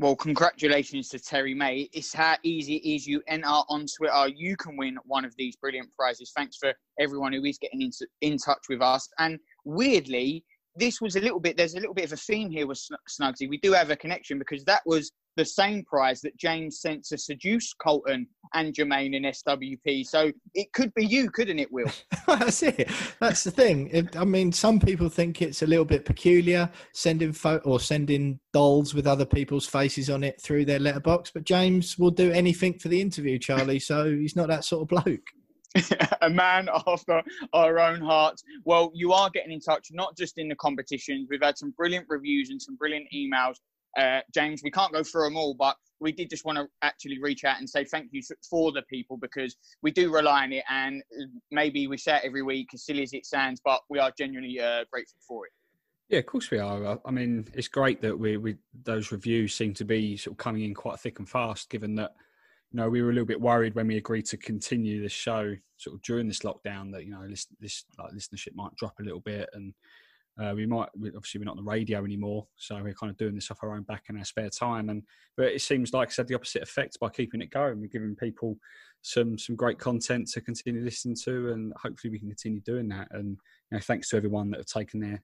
Well, 0.00 0.14
congratulations 0.14 1.08
to 1.08 1.18
Terry 1.18 1.54
May. 1.54 1.90
It's 1.92 2.14
how 2.14 2.36
easy 2.44 2.76
it 2.76 2.88
is. 2.88 3.04
You 3.04 3.20
enter 3.26 3.48
on 3.48 3.84
Twitter, 3.96 4.28
you 4.28 4.56
can 4.56 4.76
win 4.76 4.96
one 5.04 5.24
of 5.24 5.34
these 5.36 5.56
brilliant 5.56 5.88
prizes. 5.96 6.30
Thanks 6.36 6.56
for 6.56 6.72
everyone 7.00 7.32
who 7.32 7.44
is 7.44 7.58
getting 7.58 7.82
in, 7.82 7.90
in 8.20 8.38
touch 8.38 8.66
with 8.68 8.80
us. 8.80 9.08
And 9.18 9.40
weirdly, 9.64 10.44
this 10.76 11.00
was 11.00 11.16
a 11.16 11.20
little 11.20 11.40
bit, 11.40 11.56
there's 11.56 11.74
a 11.74 11.80
little 11.80 11.94
bit 11.94 12.04
of 12.04 12.12
a 12.12 12.16
theme 12.16 12.48
here 12.48 12.68
with 12.68 12.78
Sn- 12.78 12.94
Snugsy. 13.10 13.48
We 13.48 13.58
do 13.58 13.72
have 13.72 13.90
a 13.90 13.96
connection 13.96 14.38
because 14.38 14.64
that 14.66 14.82
was 14.86 15.10
the 15.38 15.44
same 15.44 15.84
prize 15.84 16.20
that 16.20 16.36
James 16.36 16.80
sent 16.80 17.04
to 17.06 17.16
seduce 17.16 17.72
Carlton 17.72 18.26
and 18.54 18.74
Jermaine 18.74 19.14
in 19.14 19.22
SWP. 19.22 20.04
So 20.04 20.32
it 20.54 20.72
could 20.72 20.92
be 20.94 21.06
you, 21.06 21.30
couldn't 21.30 21.60
it, 21.60 21.72
Will? 21.72 21.90
That's 22.26 22.60
it. 22.64 22.90
That's 23.20 23.44
the 23.44 23.52
thing. 23.52 23.88
It, 23.92 24.16
I 24.16 24.24
mean, 24.24 24.50
some 24.50 24.80
people 24.80 25.08
think 25.08 25.40
it's 25.40 25.62
a 25.62 25.66
little 25.66 25.84
bit 25.84 26.04
peculiar 26.04 26.68
sending 26.92 27.32
photo 27.32 27.70
or 27.70 27.78
sending 27.78 28.40
dolls 28.52 28.94
with 28.94 29.06
other 29.06 29.24
people's 29.24 29.66
faces 29.66 30.10
on 30.10 30.24
it 30.24 30.42
through 30.42 30.64
their 30.64 30.80
letterbox. 30.80 31.30
But 31.30 31.44
James 31.44 31.96
will 31.96 32.10
do 32.10 32.32
anything 32.32 32.76
for 32.76 32.88
the 32.88 33.00
interview, 33.00 33.38
Charlie. 33.38 33.78
So 33.78 34.10
he's 34.10 34.34
not 34.34 34.48
that 34.48 34.64
sort 34.64 34.82
of 34.82 34.88
bloke. 34.88 35.22
a 36.22 36.30
man 36.30 36.68
after 36.86 37.22
our 37.52 37.78
own 37.78 38.00
hearts. 38.00 38.42
Well, 38.64 38.90
you 38.94 39.12
are 39.12 39.30
getting 39.30 39.52
in 39.52 39.60
touch, 39.60 39.88
not 39.92 40.16
just 40.16 40.38
in 40.38 40.48
the 40.48 40.56
competitions. 40.56 41.28
We've 41.30 41.42
had 41.42 41.58
some 41.58 41.70
brilliant 41.76 42.06
reviews 42.08 42.50
and 42.50 42.60
some 42.60 42.76
brilliant 42.76 43.06
emails. 43.14 43.56
Uh, 43.96 44.20
James, 44.34 44.60
we 44.62 44.70
can't 44.70 44.92
go 44.92 45.02
through 45.02 45.24
them 45.24 45.36
all, 45.36 45.54
but 45.54 45.76
we 46.00 46.12
did 46.12 46.30
just 46.30 46.44
want 46.44 46.58
to 46.58 46.66
actually 46.82 47.18
reach 47.20 47.44
out 47.44 47.58
and 47.58 47.68
say 47.68 47.84
thank 47.84 48.08
you 48.12 48.22
for 48.48 48.72
the 48.72 48.82
people 48.82 49.16
because 49.16 49.56
we 49.82 49.90
do 49.90 50.12
rely 50.12 50.44
on 50.44 50.52
it. 50.52 50.64
And 50.70 51.02
maybe 51.50 51.86
we 51.88 51.96
say 51.96 52.16
it 52.16 52.22
every 52.24 52.42
week, 52.42 52.68
as 52.74 52.84
silly 52.84 53.02
as 53.02 53.12
it 53.12 53.26
sounds, 53.26 53.60
but 53.64 53.80
we 53.88 53.98
are 53.98 54.12
genuinely 54.16 54.60
uh, 54.60 54.84
grateful 54.90 55.18
for 55.26 55.46
it. 55.46 55.52
Yeah, 56.08 56.20
of 56.20 56.26
course 56.26 56.50
we 56.50 56.58
are. 56.58 56.98
I- 57.04 57.10
mean, 57.10 57.48
it's 57.54 57.68
great 57.68 58.00
that 58.02 58.18
we, 58.18 58.36
we 58.36 58.56
those 58.84 59.12
reviews 59.12 59.54
seem 59.54 59.74
to 59.74 59.84
be 59.84 60.16
sort 60.16 60.32
of 60.32 60.38
coming 60.38 60.62
in 60.62 60.74
quite 60.74 60.98
thick 61.00 61.18
and 61.18 61.28
fast, 61.28 61.68
given 61.68 61.94
that 61.96 62.14
you 62.72 62.78
know, 62.78 62.88
we 62.88 63.02
were 63.02 63.10
a 63.10 63.12
little 63.12 63.26
bit 63.26 63.40
worried 63.40 63.74
when 63.74 63.86
we 63.86 63.96
agreed 63.96 64.26
to 64.26 64.36
continue 64.36 65.02
the 65.02 65.08
show 65.08 65.54
sort 65.76 65.94
of 65.94 66.02
during 66.02 66.28
this 66.28 66.40
lockdown 66.40 66.92
that 66.92 67.04
you 67.04 67.10
know 67.10 67.26
this 67.28 67.46
this 67.60 67.84
like, 67.98 68.12
listenership 68.12 68.54
might 68.54 68.74
drop 68.76 68.98
a 69.00 69.02
little 69.02 69.20
bit 69.20 69.48
and 69.54 69.72
uh, 70.40 70.52
we 70.54 70.66
might 70.66 70.88
obviously 70.94 71.40
we're 71.40 71.46
not 71.46 71.58
on 71.58 71.64
the 71.64 71.70
radio 71.70 72.04
anymore, 72.04 72.46
so 72.56 72.76
we're 72.82 72.94
kind 72.94 73.10
of 73.10 73.16
doing 73.16 73.34
this 73.34 73.50
off 73.50 73.58
our 73.62 73.74
own 73.74 73.82
back 73.82 74.04
in 74.08 74.16
our 74.16 74.24
spare 74.24 74.50
time. 74.50 74.88
And 74.88 75.02
but 75.36 75.46
it 75.46 75.60
seems 75.60 75.92
like 75.92 76.08
I 76.08 76.12
said 76.12 76.28
the 76.28 76.34
opposite 76.34 76.62
effect 76.62 76.98
by 77.00 77.08
keeping 77.08 77.40
it 77.40 77.50
going. 77.50 77.80
We're 77.80 77.88
giving 77.88 78.14
people 78.14 78.56
some 79.02 79.36
some 79.36 79.56
great 79.56 79.78
content 79.78 80.28
to 80.28 80.40
continue 80.40 80.82
listening 80.82 81.16
to, 81.24 81.52
and 81.52 81.72
hopefully 81.82 82.12
we 82.12 82.18
can 82.18 82.28
continue 82.28 82.60
doing 82.60 82.88
that. 82.88 83.08
And 83.10 83.30
you 83.70 83.76
know, 83.76 83.80
thanks 83.80 84.10
to 84.10 84.16
everyone 84.16 84.50
that 84.50 84.58
have 84.58 84.66
taken 84.66 85.00
their 85.00 85.22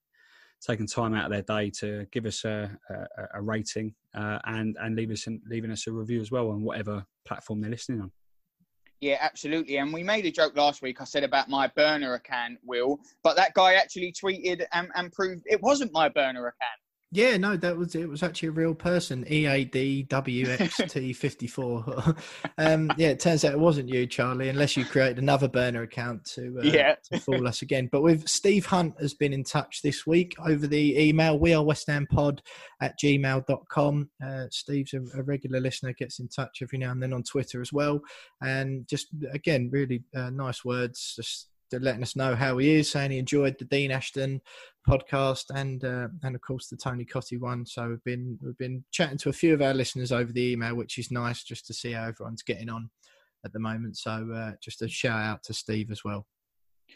taken 0.61 0.87
time 0.87 1.15
out 1.15 1.27
of 1.27 1.31
their 1.31 1.43
day 1.43 1.71
to 1.71 2.07
give 2.11 2.27
us 2.27 2.45
a, 2.45 2.77
a, 2.91 3.25
a 3.35 3.43
rating 3.43 3.95
uh, 4.15 4.39
and 4.47 4.77
and 4.81 4.97
leave 4.97 5.11
us 5.11 5.29
leaving 5.49 5.71
us 5.71 5.87
a 5.87 5.93
review 5.93 6.21
as 6.21 6.33
well 6.33 6.51
on 6.51 6.63
whatever 6.63 7.05
platform 7.25 7.61
they're 7.61 7.71
listening 7.71 8.01
on. 8.01 8.11
Yeah, 9.01 9.19
absolutely. 9.21 9.77
And 9.77 9.93
we 9.93 10.03
made 10.03 10.25
a 10.25 10.31
joke 10.31 10.57
last 10.57 10.81
week. 10.81 11.01
I 11.01 11.05
said 11.05 11.25
about 11.25 11.49
my 11.49 11.67
burner 11.77 12.15
account, 12.15 12.59
Will, 12.65 12.99
but 13.23 13.37
that 13.37 13.53
guy 13.55 13.75
actually 13.75 14.13
tweeted 14.13 14.65
and, 14.73 14.89
and 14.95 15.13
proved 15.13 15.43
it 15.47 15.61
wasn't 15.63 15.93
my 15.93 16.09
burner 16.09 16.47
account. 16.47 16.81
Yeah, 17.15 17.37
no, 17.37 17.57
that 17.57 17.77
was 17.77 17.95
it. 17.95 18.09
Was 18.09 18.25
actually 18.25 18.49
a 18.49 18.53
real 18.53 18.75
person. 18.75 19.25
E 19.31 19.47
A 19.47 19.65
D 19.65 20.03
W 20.03 20.49
X 20.49 20.81
T 20.89 21.13
fifty 21.13 21.47
four. 21.47 21.85
Um, 22.57 22.91
yeah, 22.97 23.09
it 23.09 23.21
turns 23.21 23.45
out 23.45 23.53
it 23.53 23.59
wasn't 23.59 23.89
you, 23.89 24.07
Charlie, 24.07 24.49
unless 24.49 24.77
you 24.77 24.85
created 24.85 25.19
another 25.19 25.49
burner 25.49 25.83
account 25.83 26.25
to 26.27 26.59
uh, 26.61 26.63
yeah. 26.65 26.95
to 27.11 27.19
fool 27.19 27.49
us 27.49 27.63
again. 27.63 27.89
But 27.91 28.03
with 28.03 28.29
Steve 28.29 28.65
Hunt 28.67 28.95
has 29.01 29.13
been 29.13 29.33
in 29.33 29.43
touch 29.43 29.81
this 29.83 30.07
week 30.07 30.35
over 30.45 30.67
the 30.67 30.99
email. 30.99 31.39
We 31.39 31.53
are 31.53 31.65
West 31.65 31.89
Ham 31.89 32.07
Pod 32.11 32.43
at 32.81 32.99
gmail.com. 33.03 34.11
Uh, 34.25 34.45
Steve's 34.51 34.95
a, 34.95 35.01
a, 35.19 35.23
regular 35.23 35.61
listener, 35.61 35.93
gets 35.93 36.21
in 36.21 36.29
touch 36.29 36.61
every 36.63 36.79
now 36.79 36.93
and 36.93 37.03
then 37.03 37.13
on 37.13 37.23
Twitter 37.23 37.61
as 37.61 37.73
well, 37.73 38.01
and 38.41 38.87
just 38.87 39.09
again, 39.33 39.69
really 39.73 40.05
uh, 40.15 40.31
nice 40.31 40.65
words. 40.65 41.15
Just 41.17 41.49
letting 41.73 42.03
us 42.03 42.17
know 42.17 42.35
how 42.35 42.59
he 42.59 42.75
is, 42.75 42.91
saying 42.91 43.11
he 43.11 43.19
enjoyed 43.19 43.57
the 43.59 43.65
Dean 43.65 43.91
Ashton 43.91 44.41
podcast 44.89 45.45
and 45.55 45.85
uh, 45.85 46.09
and 46.23 46.35
of 46.35 46.41
course 46.43 46.69
the 46.69 46.77
Tony 46.77 47.05
Cottee 47.05 47.41
one. 47.41 47.65
So 47.67 47.89
we've 47.89 48.05
been 48.05 48.39
we've 48.43 48.59
been 48.59 48.85
chatting 48.91 49.19
to 49.19 49.31
a 49.31 49.33
few 49.33 49.55
of 49.55 49.63
our 49.63 49.75
listeners 49.75 50.13
over 50.13 50.33
the 50.33 50.53
email, 50.53 50.75
which 50.75 50.99
is 50.99 51.11
nice 51.11 51.43
just 51.43 51.67
to 51.67 51.75
see 51.75 51.93
how 51.93 52.07
everyone's 52.07 52.43
getting 52.43 52.69
on 52.69 52.91
at 53.45 53.53
the 53.53 53.61
moment. 53.61 53.97
So 53.97 54.31
uh, 54.35 54.53
just 54.63 54.83
a 54.83 54.89
shout 54.89 55.23
out 55.23 55.43
to 55.45 55.55
Steve 55.55 55.91
as 55.91 56.05
well. 56.05 56.27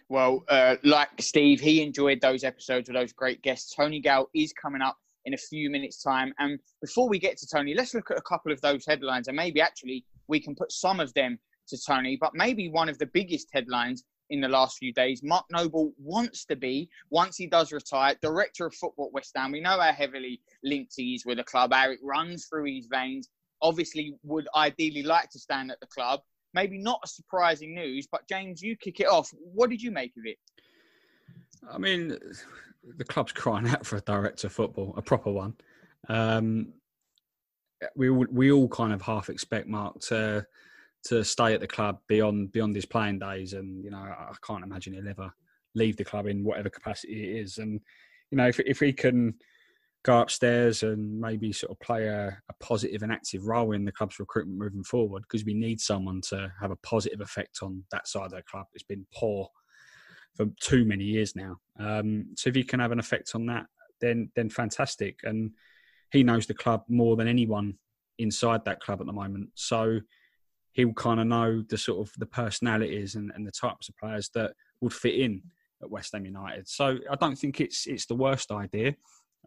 Well, 0.08 0.44
uh, 0.48 0.76
like 0.84 1.10
Steve, 1.20 1.60
he 1.60 1.82
enjoyed 1.82 2.20
those 2.20 2.44
episodes 2.44 2.88
with 2.88 2.96
those 2.96 3.12
great 3.12 3.42
guests. 3.42 3.74
Tony 3.74 4.00
Gale 4.00 4.28
is 4.34 4.52
coming 4.52 4.82
up 4.82 4.96
in 5.24 5.34
a 5.34 5.38
few 5.38 5.70
minutes' 5.70 6.02
time. 6.02 6.32
And 6.38 6.58
before 6.80 7.08
we 7.08 7.18
get 7.18 7.36
to 7.38 7.46
Tony, 7.46 7.74
let's 7.74 7.94
look 7.94 8.10
at 8.10 8.18
a 8.18 8.22
couple 8.22 8.52
of 8.52 8.60
those 8.60 8.86
headlines 8.86 9.28
and 9.28 9.36
maybe 9.36 9.60
actually 9.60 10.04
we 10.26 10.40
can 10.40 10.54
put 10.54 10.72
some 10.72 11.00
of 11.00 11.12
them 11.14 11.38
to 11.68 11.78
Tony. 11.86 12.16
But 12.20 12.34
maybe 12.34 12.68
one 12.68 12.88
of 12.88 12.98
the 12.98 13.06
biggest 13.06 13.48
headlines 13.52 14.04
in 14.30 14.40
the 14.40 14.48
last 14.48 14.78
few 14.78 14.92
days. 14.92 15.22
Mark 15.22 15.44
Noble 15.50 15.92
wants 15.98 16.44
to 16.46 16.56
be, 16.56 16.88
once 17.10 17.36
he 17.36 17.46
does 17.46 17.72
retire, 17.72 18.14
director 18.20 18.66
of 18.66 18.74
football 18.74 19.06
at 19.06 19.12
West 19.12 19.32
Ham. 19.36 19.52
We 19.52 19.60
know 19.60 19.78
how 19.80 19.92
heavily 19.92 20.40
linked 20.62 20.94
he 20.96 21.14
is 21.14 21.24
with 21.24 21.38
the 21.38 21.44
club, 21.44 21.72
how 21.72 21.90
it 21.90 21.98
runs 22.02 22.46
through 22.46 22.66
his 22.66 22.86
veins. 22.86 23.28
Obviously, 23.62 24.14
would 24.22 24.46
ideally 24.54 25.02
like 25.02 25.30
to 25.30 25.38
stand 25.38 25.70
at 25.70 25.80
the 25.80 25.86
club. 25.86 26.20
Maybe 26.54 26.78
not 26.78 27.00
a 27.04 27.08
surprising 27.08 27.74
news, 27.74 28.06
but 28.10 28.28
James, 28.28 28.62
you 28.62 28.76
kick 28.76 29.00
it 29.00 29.08
off. 29.08 29.32
What 29.38 29.70
did 29.70 29.82
you 29.82 29.90
make 29.90 30.12
of 30.16 30.24
it? 30.24 30.38
I 31.70 31.78
mean, 31.78 32.16
the 32.96 33.04
club's 33.04 33.32
crying 33.32 33.68
out 33.68 33.84
for 33.84 33.96
a 33.96 34.00
director 34.00 34.46
of 34.46 34.52
football, 34.52 34.94
a 34.96 35.02
proper 35.02 35.30
one. 35.30 35.54
Um, 36.08 36.72
we 37.94 38.10
we 38.10 38.50
all 38.50 38.68
kind 38.68 38.92
of 38.92 39.02
half 39.02 39.28
expect 39.28 39.68
Mark 39.68 40.00
to 40.00 40.46
to 41.04 41.24
stay 41.24 41.54
at 41.54 41.60
the 41.60 41.66
club 41.66 41.98
beyond 42.08 42.52
beyond 42.52 42.74
his 42.74 42.86
playing 42.86 43.18
days. 43.18 43.52
And 43.52 43.84
you 43.84 43.90
know, 43.90 43.98
I 43.98 44.32
can't 44.46 44.64
imagine 44.64 44.94
he'll 44.94 45.08
ever 45.08 45.32
leave 45.74 45.96
the 45.96 46.04
club 46.04 46.26
in 46.26 46.44
whatever 46.44 46.70
capacity 46.70 47.30
it 47.30 47.42
is. 47.42 47.58
And 47.58 47.80
you 48.30 48.36
know, 48.36 48.48
if 48.48 48.58
if 48.60 48.80
he 48.80 48.92
can 48.92 49.34
go 50.04 50.20
upstairs 50.20 50.82
and 50.82 51.20
maybe 51.20 51.52
sort 51.52 51.72
of 51.72 51.80
play 51.80 52.06
a, 52.06 52.28
a 52.28 52.54
positive 52.60 53.02
and 53.02 53.12
active 53.12 53.46
role 53.46 53.72
in 53.72 53.84
the 53.84 53.92
club's 53.92 54.18
recruitment 54.18 54.58
moving 54.58 54.84
forward, 54.84 55.22
because 55.22 55.44
we 55.44 55.54
need 55.54 55.80
someone 55.80 56.20
to 56.22 56.52
have 56.60 56.70
a 56.70 56.76
positive 56.76 57.20
effect 57.20 57.58
on 57.62 57.82
that 57.90 58.06
side 58.06 58.26
of 58.26 58.30
the 58.30 58.42
club. 58.42 58.66
It's 58.74 58.84
been 58.84 59.06
poor 59.14 59.48
for 60.36 60.46
too 60.60 60.84
many 60.84 61.04
years 61.04 61.34
now. 61.34 61.56
Um, 61.78 62.28
so 62.36 62.48
if 62.48 62.54
he 62.54 62.62
can 62.62 62.80
have 62.80 62.92
an 62.92 63.00
effect 63.00 63.32
on 63.34 63.46
that, 63.46 63.66
then 64.00 64.30
then 64.34 64.50
fantastic. 64.50 65.20
And 65.24 65.52
he 66.12 66.22
knows 66.22 66.46
the 66.46 66.54
club 66.54 66.84
more 66.88 67.16
than 67.16 67.28
anyone 67.28 67.74
inside 68.18 68.64
that 68.64 68.80
club 68.80 69.00
at 69.00 69.06
the 69.06 69.12
moment. 69.12 69.50
So 69.54 70.00
he'll 70.78 70.92
kind 70.92 71.18
of 71.18 71.26
know 71.26 71.60
the 71.68 71.76
sort 71.76 72.06
of 72.06 72.14
the 72.18 72.26
personalities 72.26 73.16
and, 73.16 73.32
and 73.34 73.44
the 73.44 73.50
types 73.50 73.88
of 73.88 73.96
players 73.96 74.30
that 74.32 74.52
would 74.80 74.92
fit 74.92 75.16
in 75.16 75.42
at 75.82 75.90
West 75.90 76.12
Ham 76.12 76.24
United. 76.24 76.68
So 76.68 76.98
I 77.10 77.16
don't 77.16 77.36
think 77.36 77.60
it's 77.60 77.88
it's 77.88 78.06
the 78.06 78.14
worst 78.14 78.52
idea. 78.52 78.94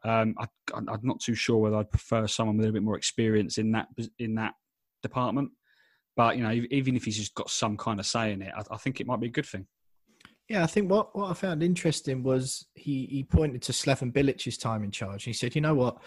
Um, 0.03 0.35
I, 0.37 0.47
am 0.75 0.85
not 1.03 1.21
too 1.21 1.35
sure 1.35 1.57
whether 1.57 1.77
I'd 1.77 1.89
prefer 1.89 2.27
someone 2.27 2.57
with 2.57 2.65
a 2.65 2.67
little 2.67 2.73
bit 2.73 2.85
more 2.85 2.97
experience 2.97 3.57
in 3.57 3.71
that 3.71 3.87
in 4.19 4.35
that 4.35 4.55
department. 5.01 5.51
But 6.17 6.35
you 6.35 6.43
know, 6.43 6.51
even 6.69 6.97
if 6.97 7.05
he's 7.05 7.17
just 7.17 7.33
got 7.33 7.49
some 7.49 7.77
kind 7.77 8.01
of 8.01 8.05
say 8.05 8.33
in 8.33 8.41
it, 8.41 8.51
I, 8.53 8.63
I 8.69 8.77
think 8.77 8.99
it 8.99 9.07
might 9.07 9.21
be 9.21 9.27
a 9.27 9.31
good 9.31 9.45
thing. 9.45 9.67
Yeah, 10.49 10.63
I 10.63 10.67
think 10.67 10.91
what, 10.91 11.15
what 11.15 11.31
I 11.31 11.33
found 11.33 11.63
interesting 11.63 12.23
was 12.23 12.67
he, 12.73 13.05
he 13.09 13.23
pointed 13.23 13.61
to 13.61 13.71
Slaven 13.71 14.11
Bilic's 14.11 14.57
time 14.57 14.83
in 14.83 14.91
charge. 14.91 15.23
He 15.23 15.31
said, 15.31 15.55
you 15.55 15.61
know 15.61 15.75
what, 15.75 15.99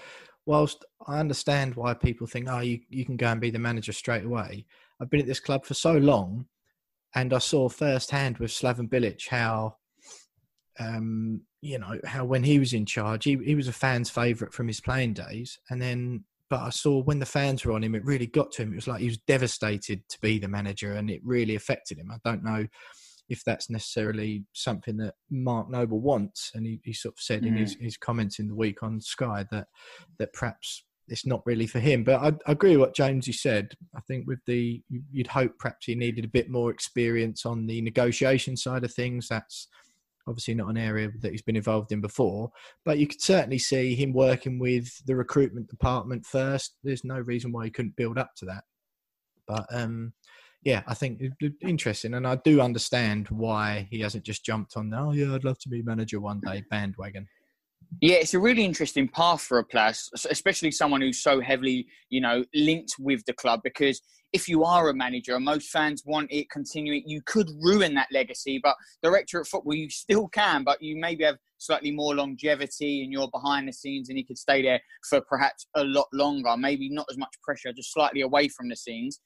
whilst 0.45 0.85
I 1.07 1.19
understand 1.19 1.75
why 1.77 1.95
people 1.95 2.27
think, 2.27 2.49
oh, 2.51 2.61
you, 2.61 2.81
you 2.91 3.07
can 3.07 3.17
go 3.17 3.29
and 3.29 3.41
be 3.41 3.51
the 3.51 3.59
manager 3.59 3.93
straight 3.93 4.27
away, 4.27 4.67
I've 5.01 5.11
been 5.11 5.21
at 5.21 5.27
this 5.27 5.41
club 5.41 5.65
for 5.65 5.75
so 5.75 5.93
long, 5.93 6.47
and 7.15 7.33
I 7.33 7.39
saw 7.39 7.69
firsthand 7.69 8.39
with 8.39 8.51
Slaven 8.51 8.89
Bilic 8.89 9.29
how, 9.29 9.77
um, 10.79 11.43
you 11.61 11.79
know, 11.79 11.99
how 12.05 12.25
when 12.25 12.45
he 12.45 12.59
was 12.59 12.73
in 12.73 12.87
charge, 12.87 13.25
he, 13.25 13.37
he 13.45 13.55
was 13.55 13.69
a 13.69 13.73
fan's 13.73 14.11
favourite 14.11 14.53
from 14.53 14.69
his 14.69 14.81
playing 14.81 15.15
days, 15.15 15.59
and 15.71 15.81
then. 15.81 16.25
But 16.51 16.61
I 16.61 16.71
saw 16.71 17.03
when 17.03 17.21
the 17.21 17.27
fans 17.27 17.65
were 17.65 17.73
on 17.73 17.83
him, 17.83 17.95
it 17.95 18.05
really 18.05 18.27
got 18.27 18.53
to 18.53 18.63
him. 18.63 18.73
It 18.73 18.77
was 18.77 18.87
like 18.87 19.01
he 19.01 19.07
was 19.07 19.19
devastated 19.27 20.03
to 20.11 20.19
be 20.21 20.39
the 20.39 20.47
manager, 20.47 20.93
and 20.93 21.09
it 21.09 21.23
really 21.25 21.55
affected 21.55 21.99
him. 21.99 22.11
I 22.13 22.19
don't 22.23 22.45
know 22.45 22.67
if 23.29 23.43
that's 23.45 23.71
necessarily 23.71 24.45
something 24.53 24.97
that 24.99 25.15
Mark 25.31 25.71
Noble 25.71 26.01
wants. 26.01 26.51
And 26.55 26.67
he, 26.67 26.81
he 26.85 26.93
sort 26.93 27.15
of 27.15 27.21
said 27.21 27.43
mm. 27.43 27.49
in 27.49 27.57
his, 27.57 27.77
his 27.81 27.97
comments 27.97 28.39
in 28.39 28.49
the 28.49 28.55
week 28.55 28.83
on 28.83 29.01
Sky 29.01 29.47
that 29.51 29.69
that 30.19 30.33
perhaps 30.33 30.85
it's 31.09 31.27
not 31.27 31.43
really 31.45 31.67
for 31.67 31.81
him. 31.81 32.05
But 32.05 32.21
I, 32.21 32.29
I 32.49 32.53
agree 32.53 32.71
with 32.71 32.81
what 32.81 32.97
James 32.97 33.27
you 33.27 33.33
said. 33.33 33.75
I 33.97 34.01
think 34.01 34.27
with 34.27 34.41
the 34.47 34.83
you'd 35.11 35.27
hope 35.27 35.59
perhaps 35.59 35.87
he 35.87 35.95
needed 35.95 36.25
a 36.25 36.29
bit 36.29 36.51
more 36.51 36.71
experience 36.71 37.45
on 37.45 37.67
the 37.67 37.81
negotiation 37.83 38.57
side 38.57 38.85
of 38.85 38.93
things. 38.93 39.29
That's 39.29 39.69
obviously 40.27 40.55
not 40.55 40.71
an 40.71 40.79
area 40.79 41.11
that 41.21 41.33
he's 41.33 41.43
been 41.43 41.57
involved 41.57 41.93
in 41.93 42.01
before, 42.01 42.51
but 42.85 42.99
you 42.99 43.07
could 43.07 43.21
certainly 43.21 43.59
see 43.59 43.95
him 43.95 44.13
working 44.13 44.59
with 44.59 45.05
the 45.07 45.15
recruitment 45.15 45.69
department 45.69 46.25
first. 46.25 46.77
There's 46.83 47.05
no 47.05 47.19
reason 47.19 47.53
why 47.53 47.65
he 47.65 47.71
couldn't 47.71 47.97
build 47.97 48.17
up 48.19 48.31
to 48.37 48.47
that. 48.47 48.65
But 49.47 49.67
um, 49.71 50.15
yeah, 50.63 50.83
I 50.87 50.95
think 50.95 51.21
interesting, 51.61 52.15
and 52.15 52.27
I 52.27 52.37
do 52.37 52.63
understand 52.63 53.29
why 53.29 53.87
he 53.91 54.01
hasn't 54.01 54.25
just 54.25 54.45
jumped 54.45 54.77
on. 54.77 54.93
Oh 54.95 55.13
yeah, 55.13 55.35
I'd 55.35 55.45
love 55.45 55.59
to 55.61 55.69
be 55.69 55.83
manager 55.83 56.21
one 56.21 56.41
day 56.41 56.65
bandwagon. 56.71 57.29
Yeah, 58.01 58.17
it's 58.17 58.35
a 58.35 58.39
really 58.39 58.65
interesting 58.65 59.09
path 59.09 59.41
for 59.43 59.59
a 59.59 59.65
player, 59.65 59.93
especially 60.29 60.71
someone 60.71 61.01
who's 61.01 61.23
so 61.23 61.41
heavily, 61.41 61.87
you 62.11 62.21
know, 62.21 62.45
linked 62.55 62.95
with 62.99 63.25
the 63.25 63.33
club. 63.33 63.61
Because 63.65 64.01
if 64.33 64.49
you 64.49 64.65
are 64.65 64.89
a 64.89 64.95
manager, 64.95 65.37
and 65.37 65.45
most 65.45 65.71
fans 65.71 66.03
want 66.05 66.31
it 66.31 66.51
continuing, 66.51 67.03
you 67.07 67.23
could 67.25 67.49
ruin 67.63 67.95
that 67.95 68.09
legacy. 68.13 68.61
But 68.63 68.77
director 69.03 69.41
of 69.41 69.49
football, 69.49 69.75
you 69.75 69.89
still 69.91 70.29
can, 70.29 70.65
but 70.65 70.83
you 70.83 70.97
maybe 70.97 71.25
have 71.25 71.39
slightly 71.59 71.93
more 71.93 72.15
longevity 72.15 73.03
and 73.03 73.13
you're 73.13 73.31
behind 73.31 73.69
the 73.69 73.73
scenes, 73.73 74.09
and 74.09 74.19
you 74.19 74.27
could 74.27 74.39
stay 74.39 74.61
there 74.63 74.81
for 75.09 75.21
perhaps 75.23 75.67
a 75.77 75.85
lot 75.85 76.09
longer. 76.13 76.57
Maybe 76.57 76.91
not 76.91 77.07
as 77.11 77.17
much 77.17 77.35
pressure, 77.43 77.73
just 77.73 77.93
slightly 77.93 78.21
away 78.21 78.49
from 78.49 78.69
the 78.69 78.77
scenes. 78.77 79.21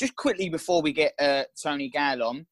Just 0.00 0.16
quickly 0.16 0.48
before 0.48 0.82
we 0.82 0.92
get 0.92 1.12
uh, 1.20 1.44
Tony 1.62 1.88
Gale 1.88 2.22
on, 2.22 2.46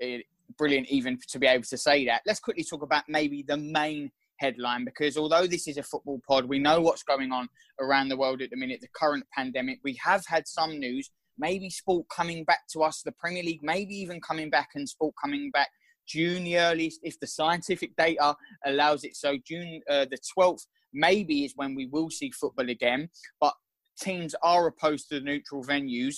it, 0.00 0.24
brilliant 0.58 0.88
even 0.88 1.18
to 1.28 1.38
be 1.38 1.46
able 1.46 1.64
to 1.64 1.76
say 1.76 2.04
that. 2.06 2.22
Let's 2.26 2.40
quickly 2.40 2.64
talk 2.64 2.82
about 2.82 3.04
maybe 3.08 3.44
the 3.46 3.56
main 3.56 4.10
headline 4.40 4.84
because 4.84 5.16
although 5.16 5.46
this 5.46 5.68
is 5.68 5.76
a 5.76 5.82
football 5.82 6.20
pod, 6.26 6.46
we 6.46 6.58
know 6.58 6.80
what's 6.80 7.02
going 7.02 7.30
on 7.30 7.48
around 7.80 8.08
the 8.08 8.16
world 8.16 8.42
at 8.42 8.50
the 8.50 8.56
minute, 8.56 8.80
the 8.80 8.88
current 8.94 9.24
pandemic. 9.36 9.78
We 9.84 9.98
have 10.02 10.24
had 10.26 10.48
some 10.48 10.80
news, 10.80 11.10
maybe 11.38 11.70
sport 11.70 12.06
coming 12.08 12.44
back 12.44 12.66
to 12.72 12.82
us, 12.82 13.02
the 13.02 13.12
Premier 13.12 13.42
League 13.42 13.62
maybe 13.62 13.94
even 13.94 14.20
coming 14.20 14.50
back 14.50 14.70
and 14.74 14.88
sport 14.88 15.14
coming 15.22 15.50
back 15.50 15.68
June 16.06 16.42
the 16.42 16.58
earliest 16.58 17.00
if 17.02 17.20
the 17.20 17.26
scientific 17.26 17.94
data 17.96 18.34
allows 18.64 19.04
it. 19.04 19.14
So 19.14 19.36
June 19.46 19.80
uh, 19.88 20.06
the 20.10 20.18
12th 20.36 20.66
maybe 20.92 21.44
is 21.44 21.52
when 21.54 21.74
we 21.74 21.86
will 21.86 22.10
see 22.10 22.32
football 22.32 22.68
again, 22.68 23.10
but 23.40 23.54
teams 24.00 24.34
are 24.42 24.66
opposed 24.66 25.08
to 25.08 25.16
the 25.16 25.24
neutral 25.24 25.62
venues. 25.62 26.16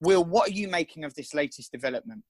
Will, 0.00 0.24
what 0.24 0.48
are 0.48 0.52
you 0.52 0.68
making 0.68 1.04
of 1.04 1.14
this 1.14 1.34
latest 1.34 1.72
development? 1.72 2.22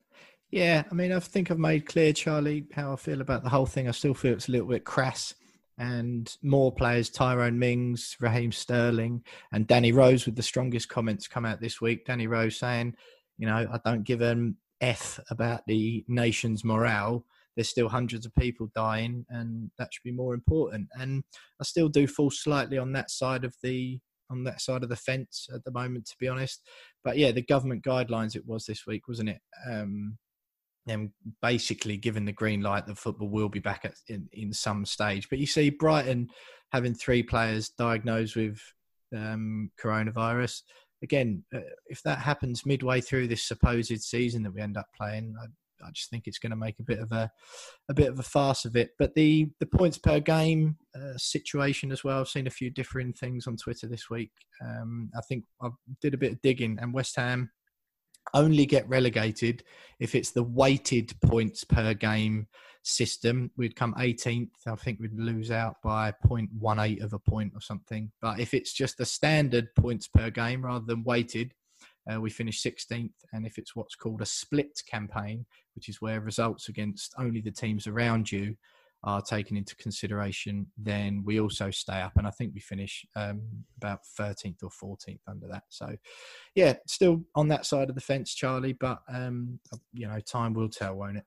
Yeah, 0.54 0.84
I 0.88 0.94
mean, 0.94 1.10
I 1.10 1.18
think 1.18 1.50
I've 1.50 1.58
made 1.58 1.84
clear, 1.84 2.12
Charlie, 2.12 2.64
how 2.72 2.92
I 2.92 2.96
feel 2.96 3.20
about 3.20 3.42
the 3.42 3.48
whole 3.48 3.66
thing. 3.66 3.88
I 3.88 3.90
still 3.90 4.14
feel 4.14 4.34
it's 4.34 4.46
a 4.46 4.52
little 4.52 4.68
bit 4.68 4.84
crass 4.84 5.34
and 5.78 6.32
more 6.44 6.70
players 6.70 7.10
Tyrone 7.10 7.58
Mings, 7.58 8.16
Raheem 8.20 8.52
Sterling, 8.52 9.24
and 9.50 9.66
Danny 9.66 9.90
Rose 9.90 10.26
with 10.26 10.36
the 10.36 10.44
strongest 10.44 10.88
comments 10.88 11.26
come 11.26 11.44
out 11.44 11.60
this 11.60 11.80
week. 11.80 12.06
Danny 12.06 12.28
Rose 12.28 12.56
saying, 12.56 12.94
you 13.36 13.48
know, 13.48 13.66
I 13.68 13.80
don't 13.84 14.04
give 14.04 14.20
an 14.20 14.56
F 14.80 15.18
about 15.28 15.62
the 15.66 16.04
nation's 16.06 16.64
morale. 16.64 17.26
There's 17.56 17.68
still 17.68 17.88
hundreds 17.88 18.24
of 18.24 18.32
people 18.36 18.70
dying, 18.76 19.26
and 19.30 19.72
that 19.76 19.92
should 19.92 20.04
be 20.04 20.12
more 20.12 20.34
important. 20.34 20.86
And 20.92 21.24
I 21.60 21.64
still 21.64 21.88
do 21.88 22.06
fall 22.06 22.30
slightly 22.30 22.78
on 22.78 22.92
that 22.92 23.10
side 23.10 23.44
of 23.44 23.56
the 23.64 23.98
on 24.30 24.44
that 24.44 24.60
side 24.60 24.84
of 24.84 24.88
the 24.88 24.94
fence 24.94 25.48
at 25.52 25.64
the 25.64 25.72
moment, 25.72 26.06
to 26.06 26.16
be 26.20 26.28
honest. 26.28 26.62
But 27.02 27.18
yeah, 27.18 27.32
the 27.32 27.42
government 27.42 27.82
guidelines 27.82 28.36
it 28.36 28.46
was 28.46 28.66
this 28.66 28.86
week, 28.86 29.08
wasn't 29.08 29.30
it? 29.30 29.40
Um, 29.68 30.16
them 30.86 31.12
basically 31.40 31.96
given 31.96 32.24
the 32.24 32.32
green 32.32 32.60
light 32.60 32.86
that 32.86 32.98
football 32.98 33.28
will 33.28 33.48
be 33.48 33.60
back 33.60 33.84
at, 33.84 33.94
in, 34.08 34.28
in 34.32 34.52
some 34.52 34.84
stage. 34.84 35.28
But 35.28 35.38
you 35.38 35.46
see 35.46 35.70
Brighton 35.70 36.28
having 36.72 36.94
three 36.94 37.22
players 37.22 37.70
diagnosed 37.70 38.36
with 38.36 38.60
um, 39.14 39.70
coronavirus. 39.82 40.62
Again, 41.02 41.44
uh, 41.54 41.60
if 41.86 42.02
that 42.02 42.18
happens 42.18 42.66
midway 42.66 43.00
through 43.00 43.28
this 43.28 43.46
supposed 43.46 43.92
season 44.02 44.42
that 44.42 44.54
we 44.54 44.60
end 44.60 44.76
up 44.76 44.86
playing, 44.96 45.34
I, 45.40 45.46
I 45.86 45.90
just 45.92 46.10
think 46.10 46.24
it's 46.26 46.38
going 46.38 46.50
to 46.50 46.56
make 46.56 46.78
a 46.80 46.84
bit 46.84 46.98
of 46.98 47.12
a 47.12 47.30
a 47.88 47.94
bit 47.94 48.08
of 48.08 48.18
a 48.18 48.22
farce 48.22 48.64
of 48.64 48.74
it. 48.76 48.90
But 48.98 49.14
the 49.14 49.50
the 49.60 49.66
points 49.66 49.98
per 49.98 50.20
game 50.20 50.76
uh, 50.96 51.16
situation 51.16 51.92
as 51.92 52.04
well. 52.04 52.20
I've 52.20 52.28
seen 52.28 52.46
a 52.46 52.50
few 52.50 52.70
differing 52.70 53.12
things 53.12 53.46
on 53.46 53.56
Twitter 53.56 53.86
this 53.86 54.08
week. 54.08 54.32
Um, 54.64 55.10
I 55.16 55.20
think 55.28 55.44
I 55.62 55.68
did 56.00 56.14
a 56.14 56.18
bit 56.18 56.32
of 56.32 56.42
digging, 56.42 56.78
and 56.80 56.94
West 56.94 57.16
Ham 57.16 57.50
only 58.32 58.66
get 58.66 58.88
relegated 58.88 59.62
if 60.00 60.14
it's 60.14 60.30
the 60.30 60.42
weighted 60.42 61.12
points 61.20 61.64
per 61.64 61.94
game 61.94 62.46
system. 62.82 63.50
We'd 63.56 63.76
come 63.76 63.94
18th. 63.94 64.50
I 64.66 64.74
think 64.76 65.00
we'd 65.00 65.18
lose 65.18 65.50
out 65.50 65.76
by 65.82 66.12
0.18 66.26 67.02
of 67.02 67.12
a 67.12 67.18
point 67.18 67.52
or 67.54 67.60
something. 67.60 68.10
But 68.20 68.40
if 68.40 68.54
it's 68.54 68.72
just 68.72 68.98
the 68.98 69.06
standard 69.06 69.74
points 69.74 70.08
per 70.08 70.30
game 70.30 70.64
rather 70.64 70.84
than 70.84 71.04
weighted, 71.04 71.52
uh, 72.10 72.20
we 72.20 72.30
finish 72.30 72.62
16th. 72.62 73.12
And 73.32 73.46
if 73.46 73.58
it's 73.58 73.74
what's 73.74 73.94
called 73.94 74.22
a 74.22 74.26
split 74.26 74.80
campaign, 74.86 75.46
which 75.74 75.88
is 75.88 76.00
where 76.00 76.20
results 76.20 76.68
against 76.68 77.14
only 77.18 77.40
the 77.40 77.50
teams 77.50 77.86
around 77.86 78.30
you 78.30 78.56
are 79.04 79.20
taken 79.20 79.56
into 79.56 79.76
consideration, 79.76 80.66
then 80.76 81.22
we 81.24 81.38
also 81.38 81.70
stay 81.70 82.00
up. 82.00 82.12
And 82.16 82.26
I 82.26 82.30
think 82.30 82.52
we 82.54 82.60
finish 82.60 83.04
um, 83.14 83.42
about 83.76 84.00
13th 84.18 84.62
or 84.62 84.70
14th 84.70 85.20
under 85.28 85.46
that. 85.48 85.64
So, 85.68 85.94
yeah, 86.54 86.74
still 86.86 87.22
on 87.34 87.48
that 87.48 87.66
side 87.66 87.90
of 87.90 87.94
the 87.94 88.00
fence, 88.00 88.34
Charlie, 88.34 88.72
but, 88.72 89.00
um, 89.08 89.60
you 89.92 90.08
know, 90.08 90.18
time 90.20 90.54
will 90.54 90.70
tell, 90.70 90.94
won't 90.94 91.18
it? 91.18 91.24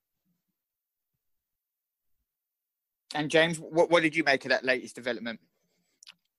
And 3.15 3.29
James, 3.29 3.57
what, 3.59 3.89
what 3.89 4.03
did 4.03 4.15
you 4.15 4.23
make 4.23 4.43
of 4.45 4.49
that 4.49 4.65
latest 4.65 4.95
development? 4.95 5.39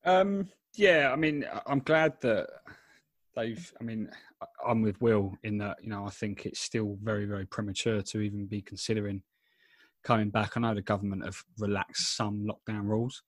Um, 0.04 0.48
yeah, 0.74 1.10
I 1.12 1.16
mean, 1.16 1.46
I'm 1.66 1.80
glad 1.80 2.20
that 2.20 2.48
they've. 3.34 3.72
I 3.80 3.84
mean, 3.84 4.10
I'm 4.66 4.82
with 4.82 5.00
Will 5.00 5.36
in 5.42 5.58
that. 5.58 5.78
You 5.82 5.88
know, 5.88 6.04
I 6.04 6.10
think 6.10 6.46
it's 6.46 6.60
still 6.60 6.98
very, 7.02 7.24
very 7.24 7.46
premature 7.46 8.02
to 8.02 8.20
even 8.20 8.46
be 8.46 8.60
considering 8.60 9.22
coming 10.08 10.30
back. 10.30 10.56
I 10.56 10.60
know 10.60 10.74
the 10.74 10.80
government 10.80 11.22
have 11.26 11.36
relaxed 11.58 12.16
some 12.16 12.48
lockdown 12.48 12.84
rules, 12.84 13.22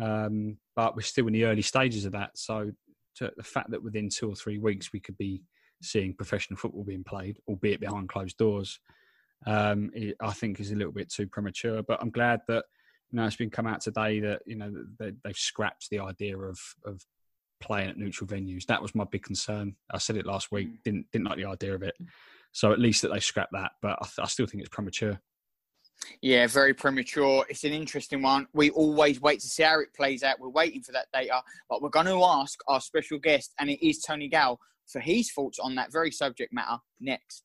um, 0.00 0.56
but 0.74 0.96
we're 0.96 1.02
still 1.02 1.26
in 1.26 1.34
the 1.34 1.44
early 1.44 1.60
stages 1.60 2.06
of 2.06 2.12
that. 2.12 2.30
So 2.38 2.72
the 3.20 3.42
fact 3.42 3.70
that 3.70 3.82
within 3.82 4.08
two 4.08 4.30
or 4.30 4.34
three 4.34 4.58
weeks 4.58 4.90
we 4.90 5.00
could 5.00 5.18
be 5.18 5.42
seeing 5.82 6.14
professional 6.14 6.56
football 6.56 6.82
being 6.82 7.04
played, 7.04 7.36
albeit 7.46 7.80
behind 7.80 8.08
closed 8.08 8.38
doors, 8.38 8.80
um, 9.46 9.90
it, 9.92 10.16
I 10.18 10.32
think 10.32 10.58
is 10.60 10.72
a 10.72 10.76
little 10.76 10.94
bit 10.94 11.12
too 11.12 11.26
premature. 11.26 11.82
But 11.82 12.00
I'm 12.00 12.10
glad 12.10 12.40
that 12.48 12.64
you 13.10 13.18
know 13.18 13.26
it's 13.26 13.36
been 13.36 13.50
come 13.50 13.66
out 13.66 13.82
today 13.82 14.20
that 14.20 14.40
you 14.46 14.56
know 14.56 14.72
they, 14.98 15.12
they've 15.24 15.36
scrapped 15.36 15.90
the 15.90 16.00
idea 16.00 16.38
of 16.38 16.58
of 16.86 17.04
playing 17.60 17.90
at 17.90 17.98
neutral 17.98 18.26
venues. 18.26 18.64
That 18.64 18.80
was 18.80 18.94
my 18.94 19.04
big 19.04 19.24
concern. 19.24 19.76
I 19.92 19.98
said 19.98 20.16
it 20.16 20.24
last 20.24 20.50
week. 20.50 20.82
Didn't 20.84 21.04
didn't 21.12 21.26
like 21.26 21.36
the 21.36 21.44
idea 21.44 21.74
of 21.74 21.82
it. 21.82 21.94
So 22.52 22.72
at 22.72 22.80
least 22.80 23.02
that 23.02 23.12
they 23.12 23.20
scrapped 23.20 23.52
that, 23.52 23.72
but 23.82 23.98
I, 24.00 24.22
I 24.22 24.26
still 24.26 24.46
think 24.46 24.62
it's 24.62 24.70
premature. 24.70 25.20
Yeah, 26.22 26.46
very 26.46 26.74
premature. 26.74 27.44
It's 27.48 27.64
an 27.64 27.72
interesting 27.72 28.22
one. 28.22 28.46
We 28.52 28.70
always 28.70 29.20
wait 29.20 29.40
to 29.40 29.48
see 29.48 29.62
how 29.62 29.80
it 29.80 29.94
plays 29.94 30.22
out. 30.22 30.40
We're 30.40 30.48
waiting 30.48 30.82
for 30.82 30.92
that 30.92 31.06
data, 31.12 31.42
but 31.68 31.82
we're 31.82 31.88
going 31.88 32.06
to 32.06 32.22
ask 32.24 32.58
our 32.68 32.80
special 32.80 33.18
guest, 33.18 33.52
and 33.58 33.70
it 33.70 33.86
is 33.86 34.00
Tony 34.00 34.28
Gale, 34.28 34.58
for 34.86 35.00
his 35.00 35.30
thoughts 35.32 35.58
on 35.58 35.74
that 35.76 35.92
very 35.92 36.10
subject 36.10 36.52
matter 36.52 36.78
next. 37.00 37.42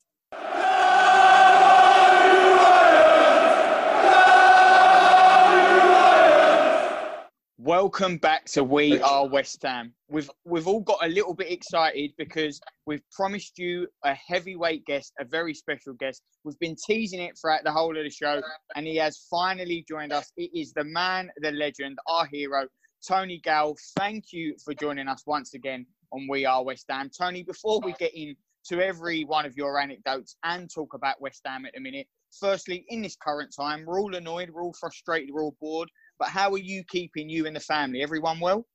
Welcome 7.62 8.16
back 8.16 8.46
to 8.52 8.64
We 8.64 9.02
Are 9.02 9.28
West 9.28 9.60
Ham. 9.64 9.92
We've 10.08 10.30
we've 10.46 10.66
all 10.66 10.80
got 10.80 11.04
a 11.04 11.08
little 11.08 11.34
bit 11.34 11.52
excited 11.52 12.12
because 12.16 12.58
we've 12.86 13.02
promised 13.10 13.58
you 13.58 13.86
a 14.02 14.14
heavyweight 14.14 14.86
guest, 14.86 15.12
a 15.20 15.26
very 15.26 15.52
special 15.52 15.92
guest. 15.92 16.22
We've 16.42 16.58
been 16.58 16.74
teasing 16.86 17.20
it 17.20 17.36
throughout 17.38 17.64
the 17.64 17.70
whole 17.70 17.94
of 17.98 18.02
the 18.02 18.08
show, 18.08 18.40
and 18.76 18.86
he 18.86 18.96
has 18.96 19.26
finally 19.30 19.84
joined 19.86 20.10
us. 20.10 20.32
It 20.38 20.50
is 20.58 20.72
the 20.72 20.84
man, 20.84 21.30
the 21.42 21.50
legend, 21.50 21.98
our 22.06 22.24
hero, 22.32 22.66
Tony 23.06 23.42
Gale. 23.44 23.76
Thank 23.98 24.32
you 24.32 24.56
for 24.64 24.72
joining 24.72 25.06
us 25.06 25.24
once 25.26 25.52
again 25.52 25.84
on 26.12 26.26
We 26.30 26.46
Are 26.46 26.64
West 26.64 26.86
Ham. 26.88 27.10
Tony, 27.10 27.42
before 27.42 27.82
we 27.84 27.92
get 27.98 28.14
into 28.14 28.82
every 28.82 29.26
one 29.26 29.44
of 29.44 29.54
your 29.58 29.78
anecdotes 29.78 30.34
and 30.44 30.70
talk 30.74 30.94
about 30.94 31.20
West 31.20 31.42
Ham 31.44 31.66
at 31.66 31.76
a 31.76 31.80
minute, 31.80 32.06
firstly, 32.40 32.86
in 32.88 33.02
this 33.02 33.16
current 33.22 33.54
time, 33.54 33.84
we're 33.84 34.00
all 34.00 34.14
annoyed, 34.14 34.48
we're 34.48 34.62
all 34.62 34.74
frustrated, 34.80 35.28
we're 35.30 35.44
all 35.44 35.56
bored. 35.60 35.90
But 36.20 36.28
how 36.28 36.52
are 36.52 36.58
you 36.58 36.84
keeping 36.84 37.30
you 37.30 37.46
and 37.46 37.56
the 37.56 37.60
family? 37.60 38.02
Everyone 38.02 38.38
well? 38.38 38.66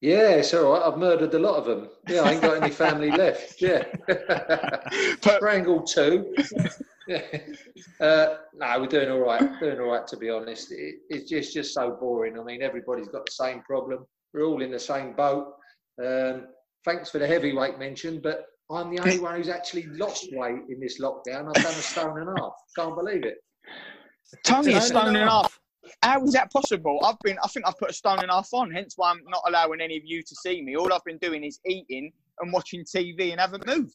Yeah, 0.00 0.30
it's 0.30 0.52
all 0.52 0.72
right. 0.72 0.82
I've 0.82 0.98
murdered 0.98 1.32
a 1.32 1.38
lot 1.38 1.54
of 1.54 1.64
them. 1.64 1.88
Yeah, 2.08 2.22
I 2.22 2.32
ain't 2.32 2.42
got 2.42 2.60
any 2.60 2.72
family 2.72 3.10
left. 3.16 3.62
Yeah. 3.62 3.84
Strangled 5.22 5.86
two. 5.86 6.34
Uh, 8.00 8.36
no, 8.54 8.80
we're 8.80 8.86
doing 8.86 9.10
all 9.10 9.20
right. 9.20 9.60
Doing 9.60 9.78
all 9.78 9.92
right, 9.92 10.06
to 10.06 10.16
be 10.16 10.30
honest. 10.30 10.72
It, 10.72 10.94
it's 11.10 11.28
just, 11.28 11.52
just 11.52 11.74
so 11.74 11.98
boring. 12.00 12.38
I 12.38 12.42
mean, 12.42 12.62
everybody's 12.62 13.08
got 13.08 13.26
the 13.26 13.32
same 13.32 13.60
problem. 13.60 14.06
We're 14.32 14.46
all 14.46 14.62
in 14.62 14.70
the 14.70 14.78
same 14.78 15.12
boat. 15.12 15.52
Um, 16.02 16.46
thanks 16.86 17.10
for 17.10 17.18
the 17.18 17.26
heavyweight 17.26 17.78
mention, 17.78 18.20
but 18.22 18.46
I'm 18.70 18.88
the 18.90 19.02
only 19.02 19.18
one 19.18 19.36
who's 19.36 19.50
actually 19.50 19.84
lost 19.88 20.28
weight 20.32 20.62
in 20.70 20.80
this 20.80 20.98
lockdown. 20.98 21.48
I've 21.48 21.62
done 21.62 21.74
a 21.74 21.82
stone 21.82 22.20
and 22.20 22.30
a 22.30 22.40
half. 22.40 22.54
Can't 22.74 22.96
believe 22.96 23.24
it. 23.24 23.36
Tony, 24.42 24.72
a 24.72 24.80
stone 24.80 25.08
and 25.08 25.28
a 25.28 25.30
half. 25.30 25.60
How 26.02 26.22
is 26.24 26.32
that 26.32 26.52
possible? 26.52 27.00
I've 27.04 27.18
been, 27.22 27.38
I 27.42 27.48
think 27.48 27.66
I've 27.66 27.78
put 27.78 27.90
a 27.90 27.94
stone 27.94 28.20
and 28.20 28.30
a 28.30 28.34
half 28.34 28.48
on, 28.52 28.70
hence 28.70 28.94
why 28.96 29.10
I'm 29.10 29.20
not 29.28 29.42
allowing 29.46 29.80
any 29.80 29.96
of 29.96 30.02
you 30.04 30.22
to 30.22 30.34
see 30.36 30.62
me. 30.62 30.76
All 30.76 30.92
I've 30.92 31.04
been 31.04 31.18
doing 31.18 31.44
is 31.44 31.60
eating 31.66 32.12
and 32.40 32.52
watching 32.52 32.84
TV 32.84 33.30
and 33.32 33.40
haven't 33.40 33.66
moved. 33.66 33.94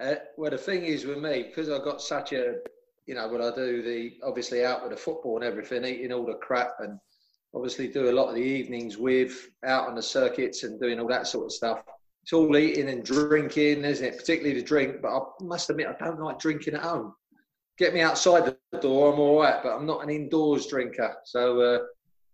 uh, 0.00 0.14
well, 0.36 0.50
the 0.50 0.58
thing 0.58 0.84
is 0.84 1.04
with 1.04 1.18
me, 1.18 1.44
because 1.44 1.68
I've 1.68 1.84
got 1.84 2.00
such 2.00 2.32
a, 2.32 2.56
you 3.06 3.14
know, 3.14 3.28
what 3.28 3.40
I 3.40 3.54
do, 3.54 3.82
the 3.82 4.18
obviously 4.24 4.64
out 4.64 4.82
with 4.82 4.92
the 4.92 4.96
football 4.96 5.36
and 5.36 5.44
everything, 5.44 5.84
eating 5.84 6.12
all 6.12 6.26
the 6.26 6.34
crap 6.34 6.76
and 6.80 6.98
obviously 7.54 7.88
do 7.88 8.10
a 8.10 8.12
lot 8.12 8.28
of 8.28 8.34
the 8.34 8.42
evenings 8.42 8.98
with 8.98 9.50
out 9.64 9.88
on 9.88 9.94
the 9.94 10.02
circuits 10.02 10.64
and 10.64 10.80
doing 10.80 11.00
all 11.00 11.08
that 11.08 11.26
sort 11.26 11.46
of 11.46 11.52
stuff. 11.52 11.82
It's 12.22 12.32
all 12.32 12.56
eating 12.56 12.90
and 12.90 13.02
drinking, 13.02 13.84
isn't 13.84 14.04
it? 14.04 14.18
Particularly 14.18 14.60
the 14.60 14.66
drink, 14.66 14.96
but 15.00 15.16
I 15.16 15.20
must 15.40 15.70
admit 15.70 15.86
I 15.88 16.04
don't 16.04 16.20
like 16.20 16.38
drinking 16.38 16.74
at 16.74 16.82
home 16.82 17.14
get 17.78 17.94
me 17.94 18.00
outside 18.00 18.56
the 18.72 18.78
door, 18.78 19.12
I'm 19.12 19.20
all 19.20 19.40
right, 19.40 19.62
but 19.62 19.74
I'm 19.74 19.86
not 19.86 20.02
an 20.02 20.10
indoors 20.10 20.66
drinker. 20.66 21.16
So, 21.24 21.60
uh, 21.60 21.78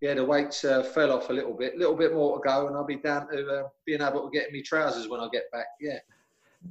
yeah, 0.00 0.14
the 0.14 0.24
weights 0.24 0.64
uh, 0.64 0.82
fell 0.82 1.12
off 1.12 1.30
a 1.30 1.32
little 1.32 1.54
bit, 1.54 1.74
a 1.74 1.78
little 1.78 1.94
bit 1.94 2.14
more 2.14 2.38
to 2.38 2.42
go, 2.42 2.66
and 2.66 2.76
I'll 2.76 2.84
be 2.84 2.96
down 2.96 3.28
to 3.30 3.46
uh, 3.46 3.68
being 3.86 4.00
able 4.00 4.28
to 4.28 4.30
get 4.30 4.52
me 4.52 4.62
trousers 4.62 5.08
when 5.08 5.20
I 5.20 5.28
get 5.32 5.50
back. 5.52 5.66
Yeah. 5.80 5.98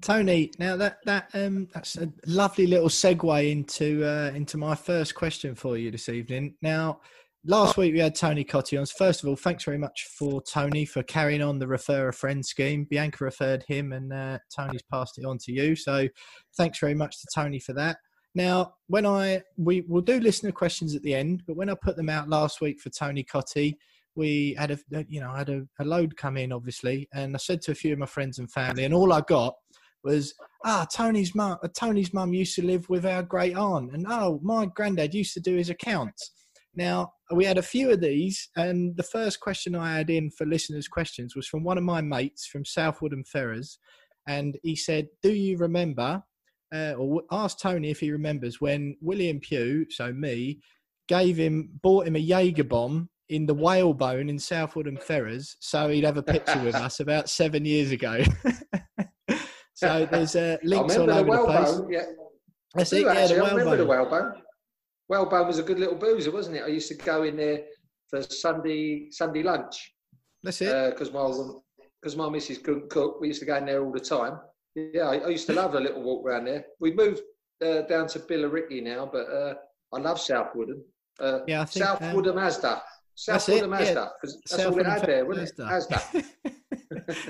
Tony, 0.01 0.51
now 0.57 0.75
that 0.75 0.97
that 1.05 1.29
um, 1.35 1.67
that's 1.71 1.97
a 1.97 2.11
lovely 2.25 2.65
little 2.65 2.89
segue 2.89 3.51
into 3.51 4.03
uh, 4.03 4.31
into 4.35 4.57
my 4.57 4.73
first 4.73 5.13
question 5.13 5.53
for 5.53 5.77
you 5.77 5.91
this 5.91 6.09
evening. 6.09 6.55
Now, 6.63 6.99
last 7.45 7.77
week 7.77 7.93
we 7.93 7.99
had 7.99 8.15
Tony 8.15 8.43
Cottee 8.43 8.79
on. 8.79 8.87
First 8.87 9.21
of 9.21 9.29
all, 9.29 9.35
thanks 9.35 9.63
very 9.63 9.77
much 9.77 10.07
for 10.17 10.41
Tony 10.41 10.85
for 10.85 11.03
carrying 11.03 11.43
on 11.43 11.59
the 11.59 11.67
refer 11.67 12.07
a 12.07 12.13
friend 12.13 12.43
scheme. 12.43 12.85
Bianca 12.89 13.23
referred 13.23 13.63
him, 13.67 13.93
and 13.93 14.11
uh, 14.11 14.39
Tony's 14.55 14.81
passed 14.91 15.19
it 15.19 15.25
on 15.25 15.37
to 15.39 15.51
you. 15.51 15.75
So, 15.75 16.07
thanks 16.57 16.79
very 16.79 16.95
much 16.95 17.21
to 17.21 17.27
Tony 17.33 17.59
for 17.59 17.73
that. 17.73 17.97
Now, 18.35 18.73
when 18.87 19.05
I 19.05 19.43
we 19.57 19.81
will 19.81 20.01
do 20.01 20.19
listener 20.19 20.51
questions 20.51 20.95
at 20.95 21.03
the 21.03 21.13
end, 21.13 21.43
but 21.45 21.55
when 21.55 21.69
I 21.69 21.75
put 21.75 21.95
them 21.95 22.09
out 22.09 22.29
last 22.29 22.61
week 22.61 22.79
for 22.79 22.89
Tony 22.89 23.23
Cottee, 23.23 23.75
we 24.15 24.55
had 24.57 24.71
a 24.71 24.77
you 25.07 25.19
know 25.19 25.31
had 25.31 25.49
a, 25.49 25.63
a 25.79 25.85
load 25.85 26.17
come 26.17 26.37
in 26.37 26.51
obviously, 26.51 27.07
and 27.13 27.35
I 27.35 27.37
said 27.37 27.61
to 27.63 27.71
a 27.71 27.75
few 27.75 27.93
of 27.93 27.99
my 27.99 28.05
friends 28.05 28.39
and 28.39 28.51
family, 28.51 28.85
and 28.85 28.93
all 28.93 29.13
I 29.13 29.21
got 29.21 29.55
was 30.03 30.33
ah 30.65 30.85
Tony's 30.91 31.35
mum 31.35 31.57
uh, 31.63 31.67
Tony's 31.77 32.13
mum 32.13 32.33
used 32.33 32.55
to 32.55 32.65
live 32.65 32.89
with 32.89 33.05
our 33.05 33.23
great 33.23 33.55
aunt, 33.55 33.93
and 33.93 34.05
oh 34.09 34.39
my 34.43 34.65
granddad 34.65 35.13
used 35.13 35.33
to 35.35 35.39
do 35.39 35.55
his 35.55 35.69
accounts. 35.69 36.31
Now 36.75 37.13
we 37.31 37.45
had 37.45 37.59
a 37.59 37.63
few 37.63 37.91
of 37.91 38.01
these, 38.01 38.49
and 38.55 38.97
the 38.97 39.03
first 39.03 39.39
question 39.39 39.75
I 39.75 39.97
had 39.97 40.09
in 40.09 40.31
for 40.31 40.45
listeners' 40.45 40.87
questions 40.87 41.35
was 41.35 41.47
from 41.47 41.63
one 41.63 41.77
of 41.77 41.83
my 41.83 42.01
mates 42.01 42.47
from 42.47 42.65
South 42.65 42.99
Woodham 43.01 43.23
Ferrers, 43.25 43.77
and 44.27 44.57
he 44.63 44.75
said, 44.75 45.07
"Do 45.21 45.31
you 45.33 45.57
remember 45.57 46.23
uh, 46.73 46.93
or 46.97 47.21
ask 47.31 47.59
Tony 47.59 47.91
if 47.91 47.99
he 47.99 48.11
remembers 48.11 48.59
when 48.59 48.95
William 49.01 49.39
Pugh, 49.39 49.85
so 49.89 50.11
me, 50.11 50.59
gave 51.07 51.37
him, 51.37 51.69
bought 51.81 52.07
him 52.07 52.15
a 52.15 52.19
Jaeger 52.19 52.63
bomb 52.63 53.09
in 53.29 53.45
the 53.45 53.53
whalebone 53.53 54.29
in 54.29 54.39
South 54.39 54.75
Woodham 54.75 54.97
Ferrers, 54.97 55.55
so 55.59 55.89
he'd 55.89 56.03
have 56.03 56.17
a 56.17 56.23
picture 56.23 56.61
with 56.63 56.75
us 56.75 56.99
about 56.99 57.29
seven 57.29 57.65
years 57.65 57.91
ago. 57.91 58.23
so 59.73 60.07
there's 60.11 60.35
uh, 60.35 60.57
links 60.63 60.97
all 60.97 61.09
over 61.09 61.31
the, 61.31 61.37
the 61.37 61.45
place. 61.45 61.81
Yeah. 61.89 62.05
That's 62.75 62.93
it. 62.93 63.01
Yeah, 63.01 63.27
the 63.27 63.35
I 63.35 63.49
remember 63.51 63.77
the 63.77 63.85
whalebone. 63.85 64.33
Whalebone 65.09 65.47
was 65.47 65.59
a 65.59 65.63
good 65.63 65.79
little 65.79 65.95
boozer, 65.95 66.31
wasn't 66.31 66.57
it? 66.57 66.63
I 66.63 66.67
used 66.67 66.87
to 66.89 66.95
go 66.95 67.23
in 67.23 67.37
there 67.37 67.61
for 68.09 68.21
Sunday 68.23 69.09
Sunday 69.11 69.43
lunch. 69.43 69.93
That's 70.41 70.61
it. 70.61 70.91
Because 70.91 71.09
uh, 71.09 71.13
my 71.13 71.53
because 72.01 72.17
my 72.17 72.29
missus 72.29 72.57
couldn't 72.57 72.89
cook, 72.89 73.21
we 73.21 73.27
used 73.27 73.39
to 73.41 73.45
go 73.45 73.57
in 73.57 73.65
there 73.65 73.83
all 73.83 73.91
the 73.91 73.99
time. 73.99 74.39
Yeah, 74.75 75.03
I, 75.03 75.17
I 75.17 75.27
used 75.29 75.47
to 75.47 75.53
love 75.53 75.75
a 75.75 75.79
little 75.79 76.01
walk 76.01 76.25
around 76.25 76.45
there. 76.45 76.65
We 76.79 76.93
moved 76.93 77.21
uh, 77.63 77.81
down 77.81 78.07
to 78.07 78.19
Billericay 78.19 78.81
now, 78.83 79.09
but 79.11 79.27
uh, 79.29 79.53
I 79.93 79.99
love 79.99 80.19
Southwood. 80.19 80.69
Uh, 81.19 81.39
yeah, 81.47 81.61
I 81.61 81.65
think, 81.65 81.85
Southwood 81.85 82.27
um, 82.27 82.37
Asda. 82.37 82.81
Southwood 83.15 83.63
Asda, 83.63 84.09
because 84.21 84.37
that's 84.37 84.63
South 84.63 84.73
all 84.73 84.79
it 84.79 84.85
had 84.85 85.05
there, 85.05 85.25
wasn't 85.25 85.49
it? 85.49 85.57
Asda. 85.57 86.25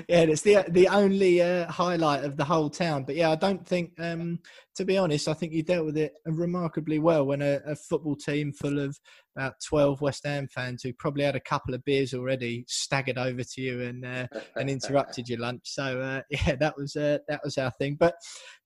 yeah, 0.08 0.22
it's 0.22 0.40
the 0.40 0.64
the 0.68 0.88
only 0.88 1.42
uh, 1.42 1.70
highlight 1.70 2.24
of 2.24 2.36
the 2.36 2.44
whole 2.44 2.70
town. 2.70 3.04
But 3.04 3.16
yeah, 3.16 3.30
I 3.30 3.34
don't 3.34 3.66
think, 3.66 3.92
um, 3.98 4.38
to 4.76 4.84
be 4.84 4.96
honest, 4.96 5.28
I 5.28 5.34
think 5.34 5.52
you 5.52 5.62
dealt 5.62 5.84
with 5.84 5.98
it 5.98 6.14
remarkably 6.24 6.98
well 6.98 7.26
when 7.26 7.42
a, 7.42 7.60
a, 7.66 7.76
football 7.76 8.16
team 8.16 8.52
full 8.52 8.78
of 8.78 8.98
about 9.36 9.54
twelve 9.66 10.00
West 10.00 10.24
Ham 10.24 10.48
fans 10.48 10.82
who 10.82 10.92
probably 10.94 11.24
had 11.24 11.36
a 11.36 11.40
couple 11.40 11.74
of 11.74 11.84
beers 11.84 12.14
already 12.14 12.64
staggered 12.66 13.18
over 13.18 13.42
to 13.42 13.60
you 13.60 13.82
and 13.82 14.06
uh, 14.06 14.26
and 14.56 14.70
interrupted 14.70 15.28
your 15.28 15.40
lunch. 15.40 15.62
So 15.64 16.00
uh, 16.00 16.22
yeah, 16.30 16.56
that 16.56 16.76
was 16.78 16.96
uh, 16.96 17.18
that 17.28 17.40
was 17.44 17.58
our 17.58 17.72
thing. 17.72 17.96
But 18.00 18.14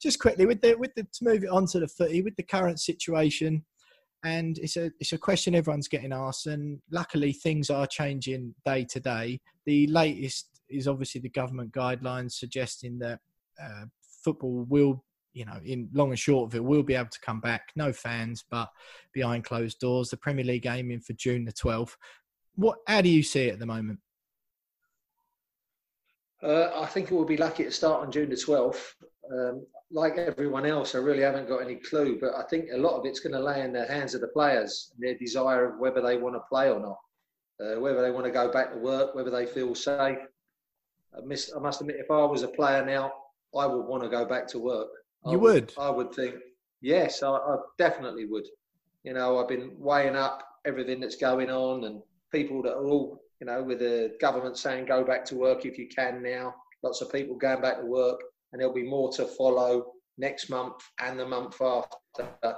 just 0.00 0.20
quickly 0.20 0.46
with 0.46 0.60
the 0.60 0.76
with 0.76 0.94
the 0.94 1.02
to 1.02 1.24
move 1.24 1.42
it 1.42 1.50
on 1.50 1.66
to 1.68 1.80
the 1.80 1.88
footy 1.88 2.22
with 2.22 2.36
the 2.36 2.44
current 2.44 2.78
situation 2.78 3.64
and 4.24 4.58
it's 4.58 4.76
a 4.76 4.90
it's 4.98 5.12
a 5.12 5.18
question 5.18 5.54
everyone's 5.54 5.88
getting 5.88 6.12
asked 6.12 6.46
and 6.46 6.80
luckily 6.90 7.32
things 7.32 7.70
are 7.70 7.86
changing 7.86 8.54
day 8.64 8.84
to 8.84 8.98
day 8.98 9.40
the 9.64 9.86
latest 9.86 10.58
is 10.68 10.88
obviously 10.88 11.20
the 11.20 11.28
government 11.28 11.72
guidelines 11.72 12.32
suggesting 12.32 12.98
that 12.98 13.20
uh, 13.62 13.84
football 14.00 14.64
will, 14.68 15.04
you 15.32 15.44
know, 15.44 15.58
in 15.64 15.88
long 15.92 16.10
and 16.10 16.18
short 16.18 16.50
of 16.50 16.54
it, 16.54 16.64
will 16.64 16.82
be 16.82 16.94
able 16.94 17.08
to 17.10 17.20
come 17.20 17.40
back. 17.40 17.70
No 17.76 17.92
fans, 17.92 18.44
but 18.50 18.68
behind 19.12 19.44
closed 19.44 19.78
doors. 19.78 20.10
The 20.10 20.16
Premier 20.16 20.44
League 20.44 20.66
aiming 20.66 21.00
for 21.00 21.12
June 21.14 21.44
the 21.44 21.52
12th. 21.52 21.96
What? 22.56 22.78
How 22.86 23.00
do 23.00 23.08
you 23.08 23.22
see 23.22 23.44
it 23.44 23.54
at 23.54 23.58
the 23.58 23.66
moment? 23.66 24.00
Uh, 26.42 26.70
I 26.76 26.86
think 26.86 27.10
it 27.10 27.14
will 27.14 27.24
be 27.24 27.36
lucky 27.36 27.64
to 27.64 27.72
start 27.72 28.02
on 28.02 28.12
June 28.12 28.30
the 28.30 28.36
12th. 28.36 28.94
Um, 29.32 29.66
like 29.90 30.18
everyone 30.18 30.66
else, 30.66 30.94
I 30.94 30.98
really 30.98 31.22
haven't 31.22 31.48
got 31.48 31.62
any 31.62 31.76
clue, 31.76 32.18
but 32.20 32.34
I 32.34 32.42
think 32.48 32.66
a 32.72 32.76
lot 32.76 32.98
of 32.98 33.06
it's 33.06 33.20
going 33.20 33.32
to 33.32 33.40
lay 33.40 33.62
in 33.62 33.72
the 33.72 33.86
hands 33.86 34.14
of 34.14 34.20
the 34.20 34.28
players 34.28 34.90
and 34.94 35.02
their 35.06 35.16
desire 35.18 35.70
of 35.70 35.80
whether 35.80 36.00
they 36.00 36.16
want 36.16 36.34
to 36.34 36.40
play 36.48 36.70
or 36.70 36.80
not, 36.80 36.98
uh, 37.60 37.80
whether 37.80 38.02
they 38.02 38.10
want 38.10 38.26
to 38.26 38.32
go 38.32 38.50
back 38.50 38.72
to 38.72 38.78
work, 38.78 39.14
whether 39.14 39.30
they 39.30 39.46
feel 39.46 39.74
safe. 39.74 40.18
I, 41.16 41.20
miss, 41.24 41.50
I 41.54 41.58
must 41.58 41.80
admit, 41.80 41.96
if 41.98 42.10
I 42.10 42.24
was 42.24 42.42
a 42.42 42.48
player 42.48 42.84
now, 42.84 43.12
I 43.58 43.66
would 43.66 43.86
want 43.86 44.02
to 44.02 44.10
go 44.10 44.24
back 44.24 44.46
to 44.48 44.58
work. 44.58 44.88
I 45.24 45.32
you 45.32 45.38
would, 45.38 45.72
would? 45.76 45.82
I 45.82 45.90
would 45.90 46.14
think, 46.14 46.36
yes, 46.80 47.22
I, 47.22 47.30
I 47.30 47.56
definitely 47.78 48.26
would. 48.26 48.46
You 49.04 49.14
know, 49.14 49.38
I've 49.38 49.48
been 49.48 49.72
weighing 49.78 50.16
up 50.16 50.46
everything 50.66 51.00
that's 51.00 51.16
going 51.16 51.50
on 51.50 51.84
and 51.84 52.02
people 52.30 52.62
that 52.62 52.74
are 52.74 52.86
all, 52.86 53.22
you 53.40 53.46
know, 53.46 53.62
with 53.62 53.78
the 53.78 54.16
government 54.20 54.58
saying 54.58 54.84
go 54.84 55.02
back 55.02 55.24
to 55.26 55.36
work 55.36 55.64
if 55.64 55.78
you 55.78 55.88
can 55.88 56.22
now. 56.22 56.54
Lots 56.82 57.00
of 57.00 57.10
people 57.10 57.36
going 57.36 57.62
back 57.62 57.80
to 57.80 57.86
work, 57.86 58.20
and 58.52 58.60
there'll 58.60 58.74
be 58.74 58.82
more 58.82 59.10
to 59.12 59.24
follow 59.24 59.92
next 60.16 60.50
month 60.50 60.76
and 61.00 61.18
the 61.18 61.26
month 61.26 61.60
after. 61.60 62.56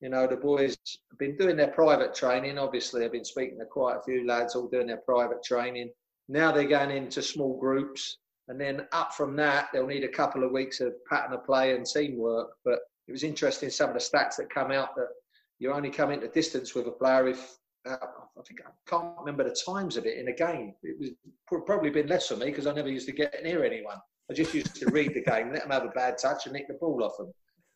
You 0.00 0.10
know, 0.10 0.26
the 0.26 0.36
boys 0.36 0.76
have 1.10 1.18
been 1.18 1.36
doing 1.36 1.56
their 1.56 1.68
private 1.68 2.14
training. 2.14 2.58
Obviously, 2.58 3.04
I've 3.04 3.12
been 3.12 3.24
speaking 3.24 3.58
to 3.58 3.64
quite 3.64 3.96
a 3.96 4.02
few 4.02 4.26
lads 4.26 4.54
all 4.54 4.68
doing 4.68 4.88
their 4.88 4.98
private 4.98 5.42
training. 5.42 5.90
Now 6.28 6.52
they're 6.52 6.64
going 6.64 6.90
into 6.90 7.22
small 7.22 7.58
groups, 7.58 8.18
and 8.48 8.60
then 8.60 8.86
up 8.92 9.14
from 9.14 9.36
that, 9.36 9.68
they'll 9.72 9.86
need 9.86 10.04
a 10.04 10.08
couple 10.08 10.44
of 10.44 10.52
weeks 10.52 10.80
of 10.80 10.92
pattern 11.08 11.32
of 11.32 11.44
play 11.44 11.74
and 11.74 11.86
teamwork. 11.86 12.50
But 12.64 12.80
it 13.08 13.12
was 13.12 13.22
interesting 13.22 13.70
some 13.70 13.90
of 13.90 13.94
the 13.94 14.00
stats 14.00 14.36
that 14.36 14.50
come 14.52 14.70
out 14.70 14.94
that 14.96 15.08
you 15.58 15.72
only 15.72 15.90
come 15.90 16.10
into 16.10 16.28
distance 16.28 16.74
with 16.74 16.86
a 16.86 16.90
player 16.90 17.28
if 17.28 17.56
uh, 17.86 17.96
I 18.00 18.42
think 18.46 18.60
I 18.66 18.70
can't 18.88 19.14
remember 19.18 19.44
the 19.44 19.56
times 19.66 19.96
of 19.96 20.06
it 20.06 20.18
in 20.18 20.28
a 20.28 20.32
game. 20.32 20.74
It 20.82 20.98
was 20.98 21.10
probably 21.66 21.90
been 21.90 22.06
less 22.06 22.28
for 22.28 22.36
me 22.36 22.46
because 22.46 22.66
I 22.66 22.72
never 22.72 22.88
used 22.88 23.06
to 23.06 23.12
get 23.12 23.34
near 23.42 23.64
anyone. 23.64 23.98
I 24.30 24.34
just 24.34 24.54
used 24.54 24.74
to 24.76 24.90
read 24.90 25.14
the 25.14 25.22
game, 25.22 25.52
let 25.52 25.62
them 25.62 25.70
have 25.70 25.84
a 25.84 25.88
bad 25.88 26.16
touch, 26.18 26.46
and 26.46 26.54
nick 26.54 26.68
the 26.68 26.74
ball 26.74 27.04
off 27.04 27.16
them. 27.18 27.32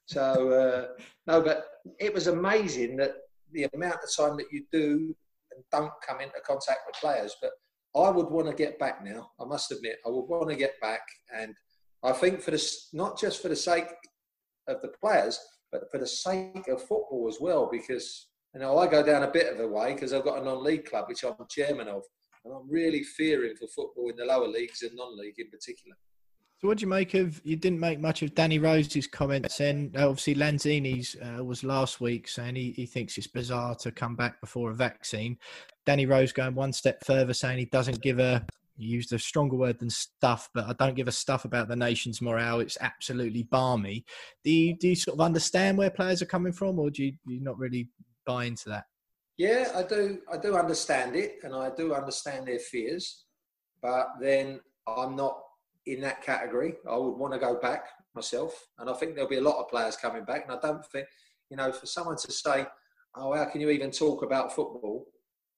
So 0.07 0.51
uh, 0.51 1.03
no, 1.27 1.43
but 1.43 1.67
it 1.99 2.15
was 2.15 2.27
amazing 2.27 2.97
that 2.97 3.13
the 3.53 3.69
amount 3.75 3.99
of 4.03 4.15
time 4.15 4.37
that 4.39 4.51
you 4.51 4.65
do 4.73 5.15
and 5.53 5.63
don't 5.71 5.93
come 6.07 6.21
into 6.21 6.41
contact 6.47 6.81
with 6.87 6.97
players. 6.97 7.37
But 7.43 7.51
I 7.95 8.11
would 8.11 8.31
want 8.31 8.47
to 8.49 8.55
get 8.55 8.79
back 8.79 9.05
now. 9.05 9.31
I 9.41 9.45
must 9.45 9.73
admit, 9.73 9.97
I 10.07 10.11
would 10.11 10.27
want 10.27 10.49
to 10.49 10.57
get 10.57 10.81
back, 10.81 11.03
and 11.37 11.55
I 12.03 12.13
think 12.13 12.41
for 12.41 12.51
this, 12.51 12.89
not 12.93 13.19
just 13.19 13.43
for 13.43 13.49
the 13.49 13.57
sake 13.57 13.89
of 14.69 14.81
the 14.83 14.93
players, 15.03 15.39
but 15.71 15.91
for 15.91 15.99
the 15.99 16.07
sake 16.07 16.69
of 16.69 16.81
football 16.81 17.27
as 17.29 17.39
well, 17.41 17.69
because 17.71 18.29
you 18.55 18.61
know 18.61 18.79
I 18.79 18.87
go 18.87 19.03
down 19.03 19.25
a 19.25 19.31
bit 19.31 19.53
of 19.53 19.61
a 19.61 19.69
way 19.69 19.93
because 19.93 20.15
I've 20.15 20.25
got 20.25 20.41
a 20.41 20.45
non-league 20.45 20.87
club 20.87 21.07
which 21.09 21.25
I'm 21.25 21.35
chairman 21.51 21.89
of, 21.89 22.03
and 22.45 22.55
I'm 22.55 22.71
really 22.71 23.03
fearing 23.03 23.55
for 23.57 23.69
football 23.69 24.09
in 24.09 24.17
the 24.17 24.25
lower 24.25 24.49
leagues 24.49 24.83
and 24.83 24.95
non-league 24.95 25.39
in 25.39 25.51
particular. 25.51 25.97
So, 26.61 26.67
what 26.67 26.79
do 26.79 26.83
you 26.83 26.89
make 26.89 27.15
of? 27.15 27.41
You 27.45 27.55
didn't 27.55 27.79
make 27.79 28.01
much 28.01 28.23
of 28.23 28.35
Danny 28.35 28.59
Rose's 28.59 29.07
comments, 29.07 29.61
and 29.61 29.97
obviously 29.97 30.35
Lanzini's 30.35 31.17
uh, 31.17 31.45
was 31.45 31.63
last 31.63 32.01
week 32.01 32.27
saying 32.27 32.57
he, 32.57 32.73
he 32.73 32.85
thinks 32.85 33.17
it's 33.17 33.29
bizarre 33.29 33.77
to 33.77 33.93
come 33.93 34.17
back 34.17 34.41
before 34.41 34.71
a 34.71 34.75
vaccine. 34.75 35.39
Danny 35.87 36.05
Rose 36.05 36.33
going 36.33 36.57
one 36.57 36.73
step 36.73 37.05
further, 37.05 37.33
saying 37.33 37.59
he 37.59 37.67
doesn't 37.67 38.03
give 38.03 38.19
a 38.19 38.45
he 38.77 38.87
used 38.87 39.13
a 39.13 39.19
stronger 39.19 39.57
word 39.57 39.79
than 39.79 39.91
stuff, 39.91 40.49
but 40.55 40.67
I 40.67 40.73
don't 40.73 40.95
give 40.95 41.09
a 41.09 41.13
stuff 41.13 41.45
about 41.45 41.69
the 41.69 41.77
nation's 41.77 42.23
morale. 42.23 42.61
It's 42.61 42.79
absolutely 42.81 43.43
barmy. 43.43 44.05
Do 44.45 44.53
you, 44.53 44.77
do 44.77 44.89
you 44.89 44.95
sort 44.95 45.17
of 45.17 45.21
understand 45.21 45.77
where 45.77 45.91
players 45.91 46.23
are 46.23 46.27
coming 46.27 46.53
from, 46.53 46.79
or 46.79 46.89
do 46.89 47.05
you, 47.05 47.13
do 47.27 47.35
you 47.35 47.41
not 47.41 47.59
really 47.59 47.89
buy 48.25 48.45
into 48.45 48.69
that? 48.69 48.85
Yeah, 49.37 49.73
I 49.75 49.83
do. 49.83 50.19
I 50.33 50.39
do 50.39 50.57
understand 50.57 51.17
it, 51.17 51.39
and 51.43 51.55
I 51.55 51.71
do 51.71 51.95
understand 51.95 52.47
their 52.47 52.59
fears. 52.59 53.25
But 53.83 54.09
then 54.21 54.61
I'm 54.87 55.17
not 55.17 55.41
in 55.89 56.01
that 56.03 56.23
category. 56.23 56.75
I 56.89 56.97
would 56.97 57.17
want 57.17 57.33
to 57.33 57.39
go 57.39 57.59
back 57.59 57.87
myself, 58.15 58.67
and 58.79 58.89
I 58.91 58.95
think 58.95 59.15
there'll 59.15 59.31
be 59.31 59.39
a 59.39 59.43
lot 59.43 59.59
of 59.59 59.69
players 59.69 59.97
coming 59.97 60.25
back. 60.25 60.45
And 60.45 60.57
I 60.57 60.61
don't 60.61 60.85
think, 60.87 61.07
you 61.51 61.57
know, 61.57 61.73
for 61.73 61.87
someone 61.87 62.17
to 62.17 62.33
say, 62.33 62.67
"Oh, 63.15 63.35
how 63.35 63.47
can 63.47 63.61
you 63.61 63.71
even 63.71 63.91
talk 63.91 64.23
about 64.23 64.55
football?" 64.55 65.07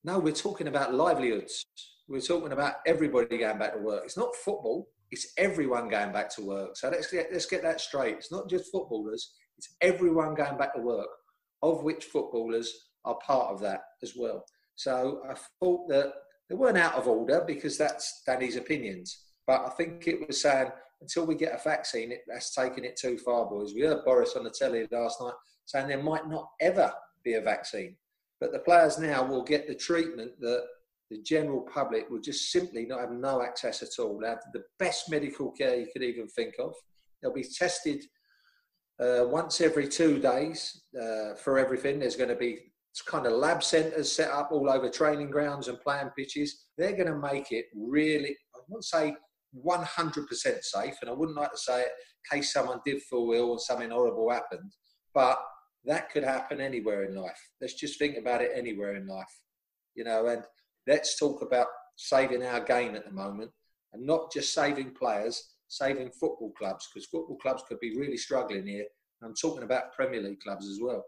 No, 0.05 0.19
we're 0.19 0.33
talking 0.33 0.69
about 0.69 0.95
livelihoods. 0.95 1.65
We're 2.09 2.21
talking 2.21 2.53
about 2.53 2.77
everybody 2.87 3.39
going 3.39 3.59
back 3.59 3.75
to 3.75 3.81
work. 3.81 4.05
It's 4.05 4.17
not 4.17 4.35
football; 4.37 4.89
it's 5.11 5.33
everyone 5.37 5.89
going 5.89 6.13
back 6.13 6.31
to 6.37 6.43
work. 6.45 6.77
So 6.77 6.89
let's 6.89 7.11
get 7.11 7.29
let's 7.33 7.47
get 7.47 7.63
that 7.63 7.81
straight. 7.81 8.17
It's 8.17 8.33
not 8.33 8.49
just 8.49 8.71
footballers; 8.71 9.33
it's 9.59 9.75
everyone 9.81 10.35
going 10.35 10.57
back 10.57 10.75
to 10.75 10.81
work, 10.81 11.09
of 11.63 11.83
which 11.83 12.05
footballers 12.05 12.89
are 13.05 13.19
part 13.27 13.53
of 13.53 13.61
that 13.61 13.81
as 14.03 14.15
well. 14.17 14.45
So 14.77 15.23
I 15.29 15.35
thought 15.61 15.89
that 15.89 16.13
they 16.49 16.57
weren't 16.57 16.79
out 16.79 16.95
of 16.95 17.07
order 17.07 17.45
because 17.47 17.79
that's 17.79 18.23
Danny's 18.27 18.57
opinions 18.57 19.30
but 19.51 19.67
I 19.67 19.71
think 19.71 20.07
it 20.07 20.29
was 20.29 20.41
saying 20.41 20.71
until 21.01 21.27
we 21.27 21.35
get 21.35 21.53
a 21.53 21.61
vaccine, 21.61 22.13
it, 22.13 22.21
that's 22.29 22.55
taking 22.55 22.85
it 22.85 22.97
too 22.97 23.19
far, 23.19 23.47
boys. 23.47 23.75
We 23.75 23.81
heard 23.81 24.05
Boris 24.05 24.37
on 24.37 24.45
the 24.45 24.51
telly 24.51 24.87
last 24.93 25.21
night 25.21 25.33
saying 25.67 25.89
there 25.89 26.01
might 26.01 26.29
not 26.29 26.51
ever 26.61 26.93
be 27.25 27.35
a 27.35 27.41
vaccine, 27.41 27.97
but 28.41 28.53
the 28.53 28.61
players 28.61 29.01
now 29.01 29.25
will 29.25 29.43
get 29.43 29.67
the 29.67 29.75
treatment 29.75 30.39
that 30.39 30.63
the 31.11 31.21
general 31.23 31.63
public 31.63 32.09
will 32.09 32.21
just 32.21 32.53
simply 32.53 32.87
not 32.87 33.01
have 33.01 33.11
no 33.11 33.43
access 33.43 33.83
at 33.83 34.01
all. 34.01 34.21
They 34.21 34.29
have 34.29 34.39
the 34.53 34.63
best 34.79 35.11
medical 35.11 35.51
care 35.51 35.75
you 35.75 35.89
could 35.93 36.05
even 36.05 36.29
think 36.29 36.55
of. 36.61 36.73
They'll 37.21 37.35
be 37.35 37.43
tested 37.43 38.05
uh, 39.01 39.25
once 39.27 39.61
every 39.61 39.89
two 39.89 40.21
days 40.21 40.81
uh, 40.97 41.35
for 41.35 41.59
everything. 41.59 41.99
There's 41.99 42.15
going 42.15 42.29
to 42.29 42.37
be 42.37 42.71
kind 43.05 43.27
of 43.27 43.33
lab 43.33 43.65
centres 43.65 44.15
set 44.15 44.31
up 44.31 44.51
all 44.53 44.71
over 44.71 44.89
training 44.89 45.31
grounds 45.33 45.67
and 45.67 45.81
playing 45.81 46.11
pitches. 46.17 46.67
They're 46.79 46.93
going 46.93 47.09
to 47.09 47.19
make 47.19 47.51
it 47.51 47.65
really, 47.75 48.37
I 48.55 48.61
won't 48.69 48.85
say 48.85 49.17
100% 49.57 50.29
safe, 50.63 50.95
and 51.01 51.11
I 51.11 51.13
wouldn't 51.13 51.39
like 51.39 51.53
to 51.53 51.59
say 51.59 51.83
it 51.83 51.89
in 52.33 52.39
case 52.39 52.53
someone 52.53 52.81
did 52.85 53.03
fall 53.03 53.33
ill 53.33 53.53
and 53.53 53.61
something 53.61 53.91
horrible 53.91 54.31
happened, 54.31 54.73
but 55.15 55.41
that 55.85 56.11
could 56.11 56.25
happen 56.25 56.61
anywhere 56.61 57.05
in 57.05 57.15
life. 57.15 57.41
Let's 57.61 57.75
just 57.75 57.99
think 57.99 58.17
about 58.17 58.43
it 58.43 58.53
anywhere 58.55 58.97
in 58.97 59.07
life, 59.07 59.41
you 59.95 60.05
know, 60.05 60.27
and 60.27 60.43
let's 60.87 61.19
talk 61.19 61.43
about 61.43 61.67
saving 61.97 62.45
our 62.45 62.61
game 62.61 62.95
at 62.95 63.05
the 63.05 63.13
moment 63.13 63.51
and 63.93 64.07
not 64.07 64.33
just 64.33 64.55
saving 64.55 64.95
players, 64.95 65.55
saving 65.69 66.11
football 66.13 66.53
clubs, 66.57 66.89
because 66.93 67.09
football 67.09 67.37
clubs 67.39 67.63
could 67.69 67.81
be 67.81 67.97
really 67.97 68.17
struggling 68.17 68.67
here. 68.67 68.87
I'm 69.23 69.35
talking 69.35 69.65
about 69.65 69.93
Premier 69.93 70.23
League 70.23 70.41
clubs 70.41 70.67
as 70.69 70.79
well. 70.81 71.05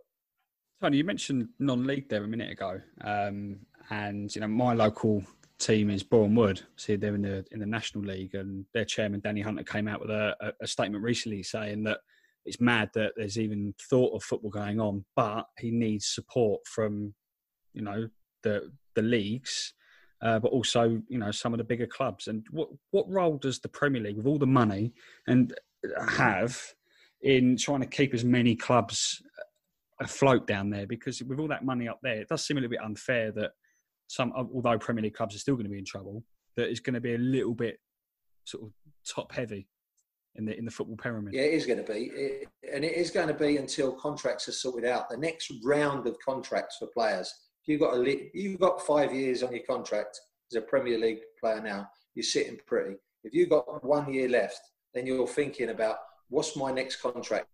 Tony, 0.80 0.98
you 0.98 1.04
mentioned 1.04 1.48
non-league 1.58 2.08
there 2.08 2.24
a 2.24 2.28
minute 2.28 2.50
ago, 2.50 2.80
um, 3.02 3.60
and 3.90 4.34
you 4.34 4.40
know 4.40 4.48
my 4.48 4.74
local 4.74 5.22
team 5.62 5.90
is 5.90 6.04
Wood. 6.10 6.60
See, 6.76 6.96
they're 6.96 7.14
in 7.14 7.22
the 7.22 7.44
in 7.52 7.60
the 7.60 7.66
National 7.66 8.04
League, 8.04 8.34
and 8.34 8.66
their 8.74 8.84
chairman 8.84 9.20
Danny 9.20 9.40
Hunter 9.40 9.62
came 9.62 9.88
out 9.88 10.00
with 10.00 10.10
a, 10.10 10.54
a 10.60 10.66
statement 10.66 11.02
recently 11.02 11.42
saying 11.42 11.84
that 11.84 11.98
it's 12.44 12.60
mad 12.60 12.90
that 12.94 13.12
there's 13.16 13.38
even 13.38 13.74
thought 13.88 14.14
of 14.14 14.22
football 14.22 14.50
going 14.50 14.80
on. 14.80 15.04
But 15.14 15.46
he 15.58 15.70
needs 15.70 16.06
support 16.06 16.60
from, 16.66 17.14
you 17.72 17.82
know, 17.82 18.08
the 18.42 18.72
the 18.94 19.02
leagues, 19.02 19.74
uh, 20.20 20.38
but 20.38 20.52
also 20.52 21.00
you 21.08 21.18
know 21.18 21.30
some 21.30 21.54
of 21.54 21.58
the 21.58 21.64
bigger 21.64 21.86
clubs. 21.86 22.26
And 22.26 22.44
what 22.50 22.68
what 22.90 23.08
role 23.08 23.38
does 23.38 23.60
the 23.60 23.68
Premier 23.68 24.02
League, 24.02 24.16
with 24.16 24.26
all 24.26 24.38
the 24.38 24.46
money, 24.46 24.92
and 25.26 25.54
uh, 25.96 26.06
have 26.06 26.60
in 27.22 27.56
trying 27.56 27.80
to 27.80 27.86
keep 27.86 28.14
as 28.14 28.24
many 28.24 28.56
clubs 28.56 29.22
afloat 30.00 30.46
down 30.46 30.70
there? 30.70 30.86
Because 30.86 31.22
with 31.22 31.38
all 31.38 31.48
that 31.48 31.64
money 31.64 31.88
up 31.88 32.00
there, 32.02 32.20
it 32.20 32.28
does 32.28 32.44
seem 32.44 32.56
a 32.56 32.60
little 32.60 32.70
bit 32.70 32.84
unfair 32.84 33.30
that 33.32 33.52
some, 34.12 34.30
although 34.36 34.76
Premier 34.76 35.02
League 35.04 35.14
clubs 35.14 35.34
are 35.34 35.38
still 35.38 35.54
going 35.54 35.64
to 35.64 35.70
be 35.70 35.78
in 35.78 35.86
trouble, 35.86 36.22
that 36.56 36.68
it's 36.68 36.80
going 36.80 36.92
to 36.92 37.00
be 37.00 37.14
a 37.14 37.18
little 37.18 37.54
bit 37.54 37.78
sort 38.44 38.64
of 38.64 38.72
top 39.08 39.32
heavy 39.32 39.66
in 40.34 40.44
the 40.44 40.54
in 40.58 40.66
the 40.66 40.70
football 40.70 40.98
pyramid. 40.98 41.32
Yeah, 41.32 41.42
it 41.42 41.54
is 41.54 41.64
going 41.64 41.82
to 41.82 41.90
be, 41.90 42.10
it, 42.14 42.48
and 42.70 42.84
it 42.84 42.92
is 42.92 43.10
going 43.10 43.28
to 43.28 43.34
be 43.34 43.56
until 43.56 43.90
contracts 43.92 44.48
are 44.48 44.52
sorted 44.52 44.84
out. 44.84 45.08
The 45.08 45.16
next 45.16 45.50
round 45.64 46.06
of 46.06 46.18
contracts 46.22 46.76
for 46.78 46.88
players. 46.88 47.32
If 47.62 47.68
you've 47.68 47.80
got 47.80 47.94
a 47.94 48.30
you've 48.34 48.60
got 48.60 48.84
five 48.86 49.14
years 49.14 49.42
on 49.42 49.50
your 49.50 49.64
contract 49.66 50.20
as 50.50 50.56
a 50.56 50.60
Premier 50.60 50.98
League 50.98 51.20
player 51.40 51.62
now, 51.62 51.88
you're 52.14 52.22
sitting 52.22 52.58
pretty. 52.66 52.96
If 53.24 53.32
you've 53.32 53.48
got 53.48 53.82
one 53.82 54.12
year 54.12 54.28
left, 54.28 54.60
then 54.92 55.06
you're 55.06 55.26
thinking 55.26 55.70
about 55.70 55.96
what's 56.28 56.54
my 56.54 56.70
next 56.70 56.96
contract 56.96 57.46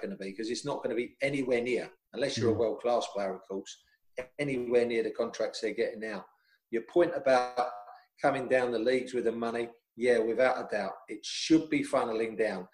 going 0.00 0.10
to 0.10 0.16
be 0.16 0.30
because 0.30 0.50
it's 0.50 0.64
not 0.64 0.76
going 0.76 0.90
to 0.90 0.96
be 0.96 1.16
anywhere 1.22 1.60
near, 1.60 1.90
unless 2.12 2.38
you're 2.38 2.52
mm. 2.52 2.54
a 2.54 2.58
world 2.58 2.80
class 2.80 3.06
player, 3.12 3.34
of 3.34 3.42
course, 3.48 3.78
anywhere 4.38 4.86
near 4.86 5.02
the 5.02 5.10
contracts 5.10 5.60
they're 5.60 5.74
getting 5.74 6.00
now. 6.00 6.24
Your 6.70 6.82
point 6.82 7.12
about 7.14 7.68
coming 8.20 8.48
down 8.48 8.72
the 8.72 8.78
leagues 8.78 9.14
with 9.14 9.24
the 9.24 9.32
money, 9.32 9.68
yeah, 9.96 10.18
without 10.18 10.58
a 10.58 10.68
doubt, 10.74 10.92
it 11.08 11.20
should 11.24 11.70
be 11.70 11.84
funneling 11.84 12.38
down. 12.38 12.66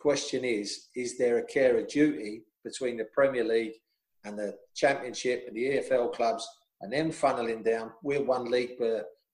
Question 0.00 0.44
is, 0.44 0.88
is 0.94 1.18
there 1.18 1.38
a 1.38 1.46
care 1.46 1.76
of 1.78 1.88
duty 1.88 2.44
between 2.64 2.96
the 2.96 3.06
Premier 3.12 3.44
League 3.44 3.74
and 4.24 4.38
the 4.38 4.54
Championship 4.76 5.44
and 5.48 5.56
the 5.56 5.78
EFL 5.78 6.12
clubs 6.12 6.46
and 6.80 6.92
then 6.92 7.10
funneling 7.10 7.64
down? 7.64 7.90
We're 8.02 8.22
one 8.22 8.50
league 8.50 8.78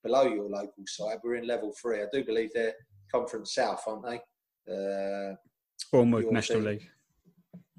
below 0.03 0.25
your 0.25 0.49
local 0.49 0.85
side. 0.87 1.19
We're 1.23 1.37
in 1.37 1.47
level 1.47 1.73
three. 1.81 2.01
I 2.01 2.07
do 2.13 2.25
believe 2.25 2.51
they're 2.55 2.75
Conference 3.13 3.55
South, 3.55 3.83
aren't 3.87 4.05
they? 4.07 4.21
Uh, 4.73 5.35
Bournemouth 5.93 6.31
National 6.33 6.61
team. 6.61 6.69
League. 6.69 6.89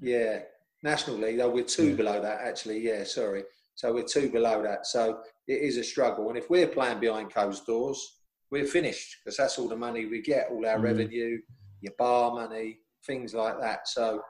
Yeah, 0.00 0.40
National 0.82 1.16
League. 1.16 1.38
Though 1.38 1.50
we're 1.50 1.64
two 1.64 1.90
yeah. 1.90 1.96
below 1.96 2.22
that, 2.22 2.40
actually. 2.42 2.80
Yeah, 2.80 3.04
sorry. 3.04 3.42
So 3.76 3.92
we're 3.92 4.04
two 4.04 4.30
below 4.30 4.62
that. 4.62 4.86
So 4.86 5.20
it 5.46 5.60
is 5.62 5.76
a 5.76 5.84
struggle. 5.84 6.28
And 6.28 6.38
if 6.38 6.50
we're 6.50 6.66
playing 6.66 6.98
behind 6.98 7.32
closed 7.32 7.66
doors, 7.66 8.20
we're 8.50 8.66
finished 8.66 9.16
because 9.22 9.36
that's 9.36 9.58
all 9.58 9.68
the 9.68 9.76
money 9.76 10.06
we 10.06 10.22
get, 10.22 10.48
all 10.50 10.66
our 10.66 10.78
mm. 10.78 10.82
revenue, 10.82 11.38
your 11.80 11.92
bar 11.98 12.32
money, 12.34 12.78
things 13.06 13.34
like 13.34 13.60
that. 13.60 13.86
So 13.86 14.22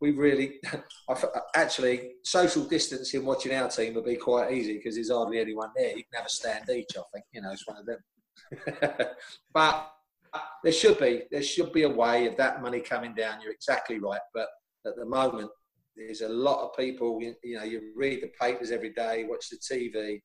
we 0.00 0.10
really, 0.10 0.60
actually, 1.54 2.12
social 2.24 2.64
distancing 2.64 3.24
watching 3.24 3.54
our 3.54 3.68
team 3.68 3.94
would 3.94 4.04
be 4.04 4.16
quite 4.16 4.52
easy 4.52 4.78
because 4.78 4.96
there's 4.96 5.10
hardly 5.10 5.38
anyone 5.38 5.70
there. 5.76 5.90
You 5.96 6.04
can 6.04 6.16
have 6.16 6.26
a 6.26 6.30
stand 6.30 6.68
each, 6.70 6.96
I 6.96 7.02
think. 7.12 7.26
You 7.32 7.42
know, 7.42 7.52
it's 7.52 7.66
one 7.66 7.76
of 7.76 7.86
them. 7.86 9.06
but 9.54 9.92
there 10.64 10.72
should 10.72 10.98
be 10.98 11.22
there 11.30 11.42
should 11.42 11.72
be 11.72 11.82
a 11.82 11.88
way 11.88 12.26
of 12.26 12.36
that 12.36 12.62
money 12.62 12.80
coming 12.80 13.14
down. 13.14 13.40
You're 13.40 13.52
exactly 13.52 13.98
right, 13.98 14.20
but 14.34 14.48
at 14.86 14.96
the 14.96 15.04
moment 15.04 15.50
there's 15.96 16.20
a 16.20 16.28
lot 16.28 16.64
of 16.64 16.76
people. 16.76 17.18
You, 17.20 17.34
you 17.42 17.58
know, 17.58 17.64
you 17.64 17.92
read 17.96 18.22
the 18.22 18.30
papers 18.40 18.70
every 18.70 18.92
day, 18.92 19.24
watch 19.28 19.46
the 19.50 19.56
TV. 19.56 20.20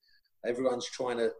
Everyone's 0.46 0.88
trying 0.88 1.18
to 1.18 1.32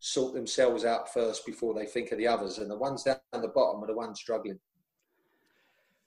sort 0.00 0.34
themselves 0.34 0.84
out 0.84 1.12
first 1.12 1.46
before 1.46 1.74
they 1.74 1.86
think 1.86 2.12
of 2.12 2.18
the 2.18 2.26
others, 2.26 2.58
and 2.58 2.70
the 2.70 2.76
ones 2.76 3.02
down 3.02 3.16
the 3.32 3.48
bottom 3.48 3.82
are 3.82 3.86
the 3.86 3.94
ones 3.94 4.20
struggling. 4.20 4.58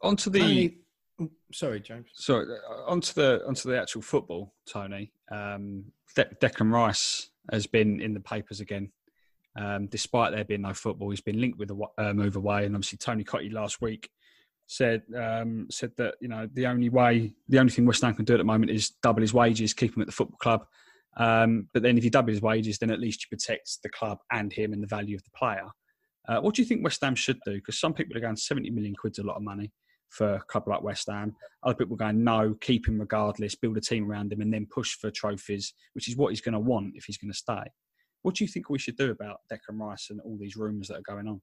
Onto 0.02 0.30
the. 0.30 0.78
Oh, 1.20 1.30
sorry, 1.52 1.80
James. 1.80 2.08
Sorry, 2.14 2.46
uh, 2.46 2.90
onto 2.90 3.14
the 3.14 3.44
onto 3.48 3.70
the 3.70 3.80
actual 3.80 4.02
football, 4.02 4.54
Tony. 4.72 5.12
Um, 5.32 5.86
De- 6.16 6.36
Declan 6.42 6.72
Rice 6.72 7.30
has 7.52 7.66
been 7.68 8.02
in 8.02 8.14
the 8.14 8.20
papers 8.20 8.60
again 8.60 8.92
um, 9.58 9.88
despite 9.88 10.34
there 10.34 10.46
being 10.46 10.62
no 10.62 10.74
football, 10.74 11.10
he's 11.10 11.22
been 11.22 11.42
linked 11.42 11.58
with 11.58 11.72
a 11.72 11.78
uh, 11.98 12.14
move 12.14 12.36
away. 12.36 12.66
And 12.66 12.76
obviously, 12.76 12.98
Tony 12.98 13.24
Cottee 13.24 13.52
last 13.52 13.82
week 13.82 14.10
said 14.68 15.02
um, 15.18 15.68
said 15.72 15.92
that 15.98 16.16
you 16.22 16.28
know 16.28 16.48
the 16.54 16.68
only 16.68 16.90
way, 16.90 17.34
the 17.48 17.60
only 17.60 17.72
thing 17.72 17.86
West 17.86 18.04
Ham 18.04 18.14
can 18.14 18.26
do 18.26 18.34
at 18.34 18.38
the 18.38 18.44
moment 18.44 18.72
is 18.72 18.92
double 19.02 19.22
his 19.22 19.34
wages, 19.34 19.74
keep 19.74 19.96
him 19.96 20.02
at 20.02 20.08
the 20.08 20.14
football 20.14 20.38
club. 20.38 20.66
Um, 21.18 21.68
but 21.74 21.82
then 21.82 21.98
if 21.98 22.04
you 22.04 22.12
double 22.12 22.30
his 22.30 22.42
wages, 22.42 22.78
then 22.78 22.92
at 22.92 23.00
least 23.00 23.24
you 23.24 23.36
protect 23.36 23.82
the 23.82 23.90
club 23.90 24.20
and 24.32 24.54
him 24.54 24.74
and 24.74 24.84
the 24.84 24.88
value 24.88 25.16
of 25.16 25.24
the 25.24 25.32
player. 25.36 25.68
Uh, 26.28 26.40
what 26.42 26.54
do 26.54 26.62
you 26.62 26.68
think 26.68 26.84
West 26.84 27.02
Ham 27.02 27.16
should 27.16 27.40
do? 27.46 27.56
Because 27.56 27.80
some 27.80 27.94
people 27.94 28.16
are 28.16 28.22
going 28.22 28.36
70 28.36 28.70
million 28.70 28.94
quid's 28.94 29.18
a 29.18 29.24
lot 29.24 29.38
of 29.38 29.42
money 29.42 29.72
for 30.10 30.36
a 30.36 30.42
club 30.42 30.68
like 30.68 30.84
West 30.84 31.08
Ham. 31.10 31.34
Other 31.64 31.76
people 31.76 31.96
are 31.96 31.98
going, 31.98 32.24
no, 32.24 32.56
keep 32.62 32.88
him 32.88 33.00
regardless, 33.00 33.56
build 33.56 33.78
a 33.78 33.82
team 33.82 34.10
around 34.10 34.32
him, 34.32 34.42
and 34.42 34.54
then 34.54 34.68
push 34.70 34.96
for 34.96 35.10
trophies, 35.10 35.74
which 35.94 36.08
is 36.08 36.18
what 36.18 36.30
he's 36.30 36.42
going 36.42 36.54
to 36.54 36.60
want 36.60 36.94
if 36.96 37.06
he's 37.06 37.18
going 37.18 37.32
to 37.32 37.38
stay. 37.38 37.64
What 38.22 38.36
do 38.36 38.44
you 38.44 38.48
think 38.48 38.70
we 38.70 38.80
should 38.80 38.98
do 38.98 39.12
about 39.12 39.40
Declan 39.52 39.80
Rice 39.80 40.08
and 40.10 40.20
all 40.22 40.38
these 40.40 40.58
rumours 40.58 40.90
that 40.90 40.98
are 40.98 41.14
going 41.16 41.28
on? 41.28 41.42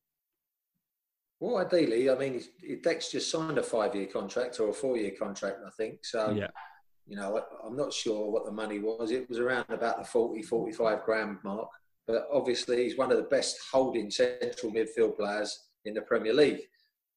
Well, 1.41 1.59
ideally, 1.59 2.11
I 2.11 2.17
mean, 2.17 2.43
Dex 2.83 3.11
just 3.11 3.31
signed 3.31 3.59
a 3.59 3.63
five-year 3.63 4.07
contract 4.07 4.61
or 4.61 4.71
a 4.71 4.73
four-year 4.73 5.13
contract, 5.19 5.59
I 5.67 5.71
think. 5.77 6.05
So, 6.05 6.31
yeah. 6.31 6.49
you 7.07 7.17
know, 7.17 7.43
I'm 7.65 7.77
not 7.77 7.93
sure 7.93 8.31
what 8.31 8.45
the 8.45 8.53
money 8.53 8.79
was. 8.79 9.11
It 9.11 9.29
was 9.29 9.39
around 9.39 9.67
about 9.69 9.99
the 9.99 10.05
40, 10.05 10.43
45 10.43 11.03
grand 11.05 11.39
mark. 11.45 11.69
But 12.07 12.29
obviously, 12.33 12.85
he's 12.85 12.99
one 12.99 13.11
of 13.11 13.17
the 13.17 13.25
best 13.25 13.59
holding 13.73 14.11
central 14.11 14.73
midfield 14.73 15.17
players 15.17 15.59
in 15.85 15.95
the 15.95 16.03
Premier 16.03 16.35
League. 16.35 16.61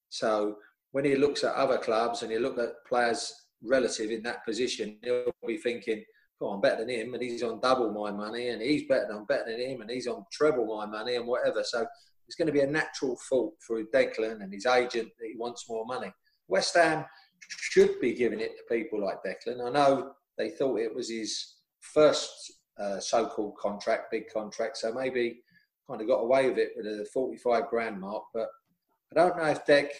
So, 0.09 0.57
when 0.91 1.05
he 1.05 1.15
looks 1.15 1.43
at 1.43 1.53
other 1.53 1.77
clubs 1.77 2.23
and 2.23 2.31
he 2.31 2.39
look 2.39 2.57
at 2.57 2.85
players 2.87 3.33
relative 3.61 4.11
in 4.11 4.23
that 4.23 4.45
position, 4.45 4.97
he'll 5.03 5.31
be 5.45 5.57
thinking, 5.57 6.03
oh, 6.41 6.49
I'm 6.49 6.61
better 6.61 6.85
than 6.85 6.89
him, 6.89 7.13
and 7.13 7.21
he's 7.21 7.43
on 7.43 7.59
double 7.59 7.91
my 7.91 8.11
money, 8.11 8.49
and 8.49 8.61
he's 8.61 8.87
better 8.87 9.07
than 9.07 9.17
I'm 9.17 9.25
better 9.25 9.51
than 9.51 9.59
him, 9.59 9.81
and 9.81 9.89
he's 9.89 10.07
on 10.07 10.25
treble 10.31 10.65
my 10.65 10.85
money, 10.85 11.15
and 11.15 11.27
whatever. 11.27 11.63
So 11.63 11.85
it's 12.27 12.35
going 12.35 12.47
to 12.47 12.53
be 12.53 12.61
a 12.61 12.67
natural 12.67 13.17
fault 13.29 13.53
for 13.65 13.81
Declan 13.83 14.41
and 14.41 14.53
his 14.53 14.65
agent 14.65 15.09
that 15.19 15.27
he 15.27 15.35
wants 15.37 15.69
more 15.69 15.85
money. 15.85 16.11
West 16.47 16.75
Ham 16.75 17.05
should 17.49 17.99
be 17.99 18.13
giving 18.13 18.39
it 18.39 18.57
to 18.57 18.75
people 18.75 19.03
like 19.03 19.17
Declan. 19.23 19.65
I 19.65 19.71
know 19.71 20.11
they 20.37 20.49
thought 20.49 20.79
it 20.79 20.93
was 20.93 21.09
his 21.09 21.55
first 21.81 22.53
uh, 22.79 22.99
so-called 22.99 23.55
contract, 23.57 24.11
big 24.11 24.29
contract, 24.31 24.77
so 24.77 24.93
maybe 24.93 25.41
kind 25.89 26.01
of 26.01 26.07
got 26.07 26.19
away 26.19 26.49
with 26.49 26.57
it 26.57 26.71
with 26.75 26.85
a 26.85 27.07
45 27.13 27.67
grand 27.69 27.99
mark. 27.99 28.23
But 28.33 28.49
I 29.11 29.15
don't 29.15 29.37
know 29.37 29.45
if 29.45 29.65
Deck 29.65 29.91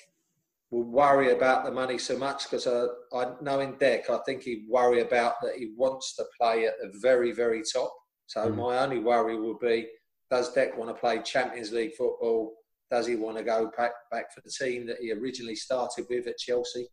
will 0.69 0.83
worry 0.83 1.31
about 1.31 1.63
the 1.63 1.71
money 1.71 1.97
so 1.97 2.17
much 2.17 2.43
because 2.43 2.67
uh, 2.67 2.87
I 3.13 3.31
know 3.41 3.61
in 3.61 3.77
Deck, 3.77 4.09
I 4.09 4.19
think 4.25 4.43
he'd 4.43 4.65
worry 4.69 5.01
about 5.01 5.35
that 5.41 5.55
he 5.57 5.71
wants 5.77 6.15
to 6.15 6.25
play 6.39 6.65
at 6.65 6.73
the 6.81 6.91
very, 7.01 7.31
very 7.31 7.63
top. 7.63 7.93
So 8.27 8.41
mm. 8.41 8.55
my 8.55 8.79
only 8.79 8.99
worry 8.99 9.39
will 9.39 9.57
be, 9.57 9.87
does 10.29 10.53
Deck 10.53 10.77
want 10.77 10.89
to 10.89 10.99
play 10.99 11.21
Champions 11.21 11.71
League 11.71 11.93
football? 11.95 12.53
Does 12.91 13.07
he 13.07 13.15
want 13.15 13.37
to 13.37 13.43
go 13.43 13.71
back, 13.77 13.91
back 14.11 14.33
for 14.33 14.41
the 14.41 14.51
team 14.51 14.85
that 14.87 14.97
he 15.01 15.11
originally 15.11 15.55
started 15.55 16.05
with 16.09 16.27
at 16.27 16.37
Chelsea? 16.37 16.87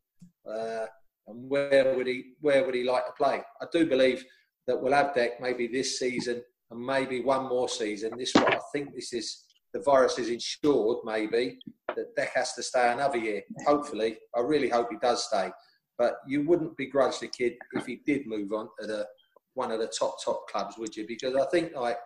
Uh, 0.48 0.86
and 1.26 1.48
where 1.48 1.94
would 1.96 2.06
he 2.06 2.34
where 2.40 2.64
would 2.64 2.74
he 2.74 2.84
like 2.84 3.06
to 3.06 3.12
play? 3.12 3.40
I 3.60 3.66
do 3.72 3.86
believe 3.86 4.24
that 4.66 4.80
we'll 4.80 4.92
have 4.92 5.14
Deck 5.14 5.40
maybe 5.40 5.66
this 5.66 5.98
season 5.98 6.42
and 6.70 6.84
maybe 6.84 7.20
one 7.20 7.48
more 7.48 7.68
season. 7.68 8.12
This 8.16 8.34
I 8.36 8.58
think 8.72 8.94
this 8.94 9.12
is 9.12 9.44
the 9.72 9.80
virus 9.80 10.18
is 10.18 10.28
insured 10.28 10.98
maybe 11.04 11.58
that 11.96 12.14
Deck 12.14 12.32
has 12.34 12.54
to 12.54 12.62
stay 12.62 12.92
another 12.92 13.18
year. 13.18 13.42
Hopefully, 13.66 14.18
I 14.34 14.40
really 14.40 14.68
hope 14.68 14.88
he 14.90 14.98
does 15.00 15.24
stay. 15.24 15.50
But 15.98 16.14
you 16.26 16.46
wouldn't 16.46 16.76
begrudge 16.76 17.20
the 17.20 17.28
kid 17.28 17.54
if 17.72 17.86
he 17.86 18.00
did 18.04 18.26
move 18.26 18.52
on 18.52 18.68
to 18.80 18.86
the 18.86 19.06
one 19.54 19.70
of 19.70 19.78
the 19.78 19.92
top 19.98 20.16
top 20.24 20.48
clubs, 20.48 20.76
would 20.78 20.96
you? 20.96 21.06
Because 21.06 21.34
I 21.36 21.46
think 21.46 21.74
like 21.74 21.98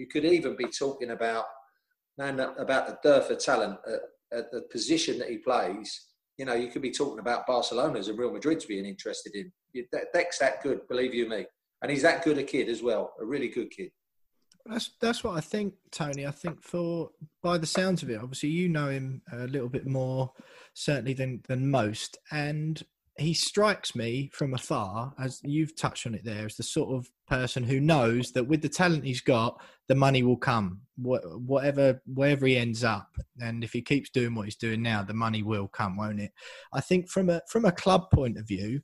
you 0.00 0.06
could 0.06 0.24
even 0.24 0.56
be 0.56 0.64
talking 0.64 1.10
about 1.10 1.44
man 2.16 2.40
about 2.40 2.86
the 2.86 2.98
dearth 3.02 3.30
of 3.30 3.38
talent 3.38 3.78
at, 3.86 4.38
at 4.38 4.50
the 4.50 4.62
position 4.72 5.18
that 5.18 5.28
he 5.28 5.36
plays. 5.36 6.06
You 6.38 6.46
know, 6.46 6.54
you 6.54 6.68
could 6.68 6.80
be 6.80 6.90
talking 6.90 7.18
about 7.18 7.46
Barcelona's 7.46 8.08
and 8.08 8.18
Real 8.18 8.32
Madrid's 8.32 8.64
being 8.64 8.86
interested 8.86 9.34
in. 9.34 9.52
Deck's 10.14 10.38
that 10.38 10.62
good, 10.62 10.88
believe 10.88 11.12
you 11.12 11.28
me, 11.28 11.44
and 11.82 11.90
he's 11.90 12.02
that 12.02 12.24
good 12.24 12.38
a 12.38 12.42
kid 12.42 12.70
as 12.70 12.82
well, 12.82 13.12
a 13.20 13.26
really 13.26 13.48
good 13.48 13.70
kid. 13.70 13.90
That's 14.64 14.90
that's 15.00 15.22
what 15.22 15.36
I 15.36 15.40
think, 15.40 15.74
Tony. 15.90 16.26
I 16.26 16.30
think 16.30 16.62
for 16.62 17.10
by 17.42 17.58
the 17.58 17.66
sounds 17.66 18.02
of 18.02 18.10
it, 18.10 18.20
obviously 18.20 18.48
you 18.48 18.68
know 18.68 18.88
him 18.88 19.20
a 19.32 19.46
little 19.46 19.68
bit 19.68 19.86
more 19.86 20.32
certainly 20.72 21.12
than 21.12 21.42
than 21.46 21.70
most, 21.70 22.16
and 22.30 22.82
he 23.20 23.34
strikes 23.34 23.94
me 23.94 24.30
from 24.32 24.54
afar, 24.54 25.12
as 25.18 25.40
you've 25.44 25.76
touched 25.76 26.06
on 26.06 26.14
it 26.14 26.24
there, 26.24 26.46
as 26.46 26.56
the 26.56 26.62
sort 26.62 26.94
of 26.94 27.10
person 27.28 27.62
who 27.62 27.78
knows 27.78 28.32
that 28.32 28.44
with 28.44 28.62
the 28.62 28.68
talent 28.68 29.04
he's 29.04 29.20
got, 29.20 29.60
the 29.88 29.94
money 29.94 30.22
will 30.22 30.38
come, 30.38 30.80
whatever 30.96 32.00
wherever 32.06 32.46
he 32.46 32.56
ends 32.56 32.82
up, 32.82 33.08
and 33.40 33.62
if 33.62 33.72
he 33.72 33.82
keeps 33.82 34.08
doing 34.08 34.34
what 34.34 34.46
he's 34.46 34.56
doing 34.56 34.82
now, 34.82 35.02
the 35.02 35.12
money 35.12 35.42
will 35.42 35.68
come, 35.68 35.96
won't 35.96 36.20
it? 36.20 36.32
I 36.72 36.80
think 36.80 37.10
from 37.10 37.28
a 37.28 37.42
from 37.46 37.66
a 37.66 37.72
club 37.72 38.10
point 38.10 38.38
of 38.38 38.48
view, 38.48 38.80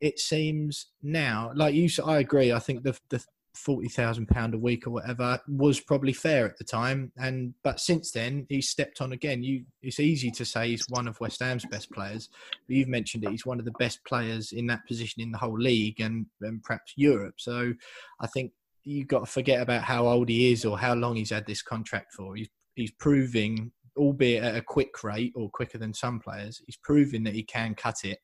it 0.00 0.18
seems 0.18 0.88
now, 1.02 1.50
like 1.54 1.74
you, 1.74 1.88
I 2.04 2.18
agree. 2.18 2.52
I 2.52 2.58
think 2.58 2.82
the 2.82 2.98
the 3.08 3.24
forty 3.54 3.88
thousand 3.88 4.28
pound 4.28 4.54
a 4.54 4.58
week 4.58 4.86
or 4.86 4.90
whatever 4.90 5.40
was 5.48 5.80
probably 5.80 6.12
fair 6.12 6.46
at 6.46 6.56
the 6.56 6.64
time. 6.64 7.10
And 7.16 7.54
but 7.64 7.80
since 7.80 8.12
then, 8.12 8.46
he's 8.48 8.68
stepped 8.68 9.00
on 9.00 9.12
again. 9.12 9.42
You, 9.42 9.64
it's 9.82 10.00
easy 10.00 10.30
to 10.30 10.44
say 10.44 10.68
he's 10.68 10.86
one 10.88 11.08
of 11.08 11.20
West 11.20 11.42
Ham's 11.42 11.66
best 11.66 11.90
players, 11.90 12.28
but 12.66 12.76
you've 12.76 12.88
mentioned 12.88 13.24
it. 13.24 13.30
He's 13.30 13.46
one 13.46 13.58
of 13.58 13.64
the 13.64 13.72
best 13.72 14.04
players 14.04 14.52
in 14.52 14.66
that 14.68 14.86
position 14.86 15.22
in 15.22 15.32
the 15.32 15.38
whole 15.38 15.58
league 15.58 16.00
and, 16.00 16.26
and 16.42 16.62
perhaps 16.62 16.94
Europe. 16.96 17.34
So 17.38 17.72
I 18.20 18.26
think 18.28 18.52
you've 18.84 19.08
got 19.08 19.26
to 19.26 19.30
forget 19.30 19.60
about 19.60 19.82
how 19.82 20.06
old 20.06 20.28
he 20.28 20.52
is 20.52 20.64
or 20.64 20.78
how 20.78 20.94
long 20.94 21.16
he's 21.16 21.30
had 21.30 21.46
this 21.46 21.62
contract 21.62 22.14
for. 22.14 22.36
He's, 22.36 22.48
he's 22.76 22.92
proving, 22.92 23.72
albeit 23.96 24.44
at 24.44 24.56
a 24.56 24.62
quick 24.62 25.02
rate 25.02 25.32
or 25.34 25.50
quicker 25.50 25.78
than 25.78 25.92
some 25.92 26.20
players, 26.20 26.62
he's 26.66 26.78
proving 26.82 27.24
that 27.24 27.34
he 27.34 27.42
can 27.42 27.74
cut 27.74 28.04
it. 28.04 28.20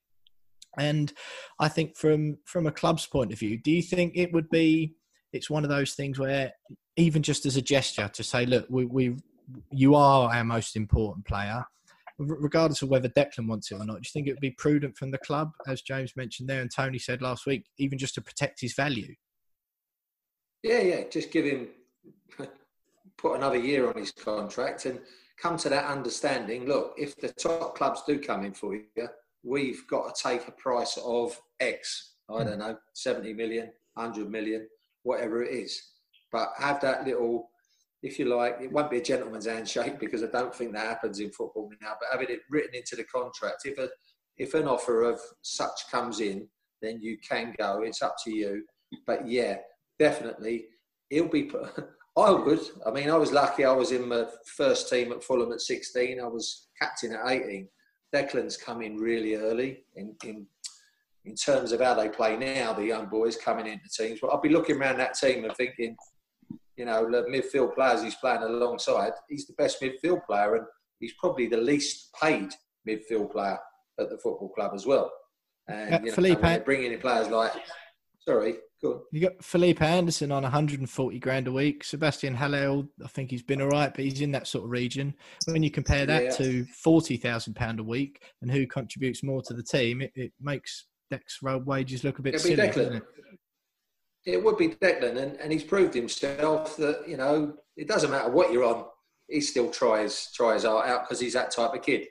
And 0.79 1.12
I 1.59 1.69
think 1.69 1.97
from 1.97 2.37
from 2.45 2.67
a 2.67 2.73
club's 2.73 3.07
point 3.07 3.33
of 3.33 3.39
view, 3.39 3.59
do 3.59 3.71
you 3.71 3.83
think 3.83 4.12
it 4.15 4.33
would 4.33 4.51
be? 4.51 4.95
It's 5.37 5.51
one 5.51 5.64
of 5.64 5.70
those 5.70 5.94
things 5.94 6.18
where 6.18 6.53
even 6.96 7.22
just 7.22 7.46
as 7.46 7.57
a 7.57 7.62
gesture 7.62 8.09
to 8.09 8.25
say, 8.25 8.46
look, 8.46 8.66
we, 8.68 8.87
we 8.87 9.16
you 9.70 9.94
are 9.94 10.33
our 10.35 10.44
most 10.44 10.77
important 10.77 11.27
player, 11.27 11.64
regardless 12.18 12.83
of 12.83 12.88
whether 12.88 13.09
Declan 13.09 13.46
wants 13.46 13.70
it 13.70 13.77
or 13.77 13.85
not. 13.85 14.03
Do 14.03 14.07
you 14.07 14.11
think 14.12 14.27
it 14.27 14.33
would 14.33 14.40
be 14.40 14.51
prudent 14.51 14.96
from 14.96 15.11
the 15.11 15.18
club, 15.18 15.53
as 15.66 15.83
James 15.83 16.16
mentioned 16.16 16.49
there, 16.49 16.61
and 16.61 16.70
Tony 16.70 16.99
said 16.99 17.22
last 17.22 17.46
week, 17.46 17.66
even 17.79 17.99
just 17.99 18.14
to 18.14 18.20
protect 18.20 18.61
his 18.61 18.75
value? 18.75 19.14
Yeah, 20.62 20.81
yeah. 20.81 21.03
Just 21.11 21.31
give 21.31 21.44
him 21.44 21.68
put 23.18 23.37
another 23.37 23.59
year 23.59 23.88
on 23.88 23.96
his 23.96 24.11
contract 24.11 24.87
and 24.87 25.01
come 25.38 25.57
to 25.59 25.68
that 25.68 25.85
understanding. 25.85 26.66
Look, 26.66 26.94
if 26.96 27.16
the 27.16 27.29
top 27.29 27.77
clubs 27.77 28.03
do 28.07 28.18
come 28.18 28.44
in 28.44 28.53
for 28.53 28.75
you, 28.75 29.09
we've 29.44 29.87
got 29.88 30.14
to 30.14 30.22
take 30.22 30.49
a 30.49 30.53
price 30.53 30.99
of 31.05 31.40
X. 31.61 32.14
I 32.29 32.42
hmm. 32.42 32.49
don't 32.49 32.59
know, 32.59 32.77
70 32.94 33.33
million, 33.35 33.70
100 33.94 34.29
million, 34.31 34.66
whatever 35.07 35.42
it 35.42 35.53
is. 35.53 35.81
But 36.33 36.51
have 36.59 36.81
that 36.81 37.07
little, 37.07 37.49
if 38.03 38.19
you 38.19 38.27
like, 38.27 38.57
it 38.61 38.73
won't 38.73 38.90
be 38.90 38.99
a 38.99 39.03
gentleman's 39.03 39.47
handshake 39.47 40.01
because 40.01 40.25
I 40.25 40.27
don't 40.27 40.55
think 40.55 40.73
that 40.73 40.87
happens 40.87 41.21
in 41.21 41.31
football 41.31 41.71
now, 41.81 41.95
but 42.01 42.09
having 42.11 42.35
it 42.35 42.40
written 42.51 42.75
into 42.75 42.97
the 42.97 43.05
contract, 43.05 43.62
if, 43.64 43.79
a, 43.79 43.88
if 44.37 44.55
an 44.55 44.66
offer 44.66 45.03
of 45.03 45.21
such 45.42 45.88
comes 45.90 46.21
in, 46.21 46.49
then 46.83 47.01
you 47.01 47.16
can 47.19 47.55
go. 47.57 47.83
It's 47.83 48.03
up 48.03 48.16
to 48.25 48.35
you. 48.35 48.64
But 49.07 49.29
yeah, 49.29 49.59
definitely, 49.99 50.66
he'll 51.09 51.29
be. 51.29 51.51
I 52.19 52.31
would. 52.31 52.61
I 52.87 52.90
mean, 52.90 53.11
I 53.11 53.16
was 53.16 53.31
lucky. 53.31 53.64
I 53.64 53.73
was 53.73 53.92
in 53.92 54.09
my 54.09 54.25
first 54.57 54.88
team 54.88 55.12
at 55.12 55.23
Fulham 55.23 55.53
at 55.53 55.61
16. 55.61 56.19
I 56.19 56.27
was 56.27 56.69
captain 56.81 57.14
at 57.14 57.31
18. 57.31 57.69
Declan's 58.14 58.57
come 58.57 58.81
in 58.81 58.97
really 58.97 59.35
early 59.35 59.85
in, 59.97 60.14
in 60.25 60.47
in 61.27 61.35
terms 61.35 61.73
of 61.73 61.81
how 61.81 61.95
they 61.95 62.09
play 62.09 62.37
now. 62.37 62.73
The 62.73 62.85
young 62.85 63.07
boys 63.07 63.37
coming 63.37 63.67
into 63.67 63.89
teams, 63.89 64.21
but 64.21 64.29
I'll 64.29 64.41
be 64.41 64.49
looking 64.49 64.77
around 64.77 64.99
that 64.99 65.15
team 65.15 65.45
and 65.45 65.55
thinking, 65.57 65.97
you 66.77 66.85
know, 66.85 67.11
the 67.11 67.23
midfield 67.25 67.75
players 67.75 68.03
he's 68.03 68.15
playing 68.15 68.43
alongside, 68.43 69.12
he's 69.29 69.47
the 69.47 69.55
best 69.55 69.83
midfield 69.83 70.25
player, 70.25 70.57
and 70.57 70.67
he's 71.01 71.15
probably 71.19 71.47
the 71.47 71.57
least 71.57 72.11
paid 72.21 72.51
midfield 72.89 73.33
player 73.33 73.59
at 73.99 74.09
the 74.09 74.19
football 74.19 74.51
club 74.51 74.73
as 74.75 74.87
well. 74.87 75.11
And 75.69 76.05
you 76.05 76.11
know, 76.11 76.15
Felipe, 76.15 76.65
bringing 76.65 76.93
in 76.93 77.01
players 77.01 77.29
like, 77.29 77.53
sorry, 78.21 78.57
cool. 78.81 79.03
you 79.11 79.23
got 79.23 79.43
Felipe 79.43 79.83
Anderson 79.83 80.31
on 80.31 80.45
140 80.45 81.19
grand 81.19 81.49
a 81.49 81.53
week. 81.53 81.83
Sebastian 81.83 82.37
Haller, 82.37 82.85
I 83.05 83.09
think 83.09 83.31
he's 83.31 83.43
been 83.43 83.61
all 83.61 83.69
right, 83.69 83.93
but 83.93 84.05
he's 84.05 84.21
in 84.21 84.31
that 84.33 84.47
sort 84.47 84.65
of 84.65 84.71
region. 84.71 85.12
When 85.47 85.65
you 85.65 85.73
compare 85.73 86.07
that 86.07 86.25
yeah. 86.25 86.31
to 86.31 86.65
40,000 86.67 87.55
pound 87.55 87.81
a 87.81 87.83
week 87.83 88.23
and 88.43 88.51
who 88.51 88.67
contributes 88.69 89.25
more 89.25 89.43
to 89.43 89.55
the 89.55 89.62
team, 89.62 90.03
it, 90.03 90.12
it 90.15 90.33
makes 90.41 90.87
Dex 91.11 91.38
road 91.42 91.66
wages 91.66 92.05
look 92.05 92.19
a 92.19 92.23
bit 92.23 92.40
silly. 92.40 92.57
Declan. 92.57 92.97
It? 92.97 93.05
it? 94.25 94.45
would 94.45 94.57
be 94.57 94.69
Declan, 94.69 95.16
and, 95.16 95.37
and 95.37 95.53
he's 95.53 95.64
proved 95.64 95.95
himself 95.95 96.77
that 96.77 97.09
you 97.09 97.16
know 97.16 97.55
it 97.77 97.88
doesn't 97.88 98.11
matter 98.11 98.31
what 98.31 98.53
you're 98.53 98.64
on. 98.64 98.85
He 99.29 99.40
still 99.40 99.71
tries 99.71 100.33
tries 100.33 100.64
out 100.64 101.03
because 101.03 101.21
he's 101.21 101.35
that 101.35 101.51
type 101.51 101.75
of 101.75 101.83
kid. 101.83 102.07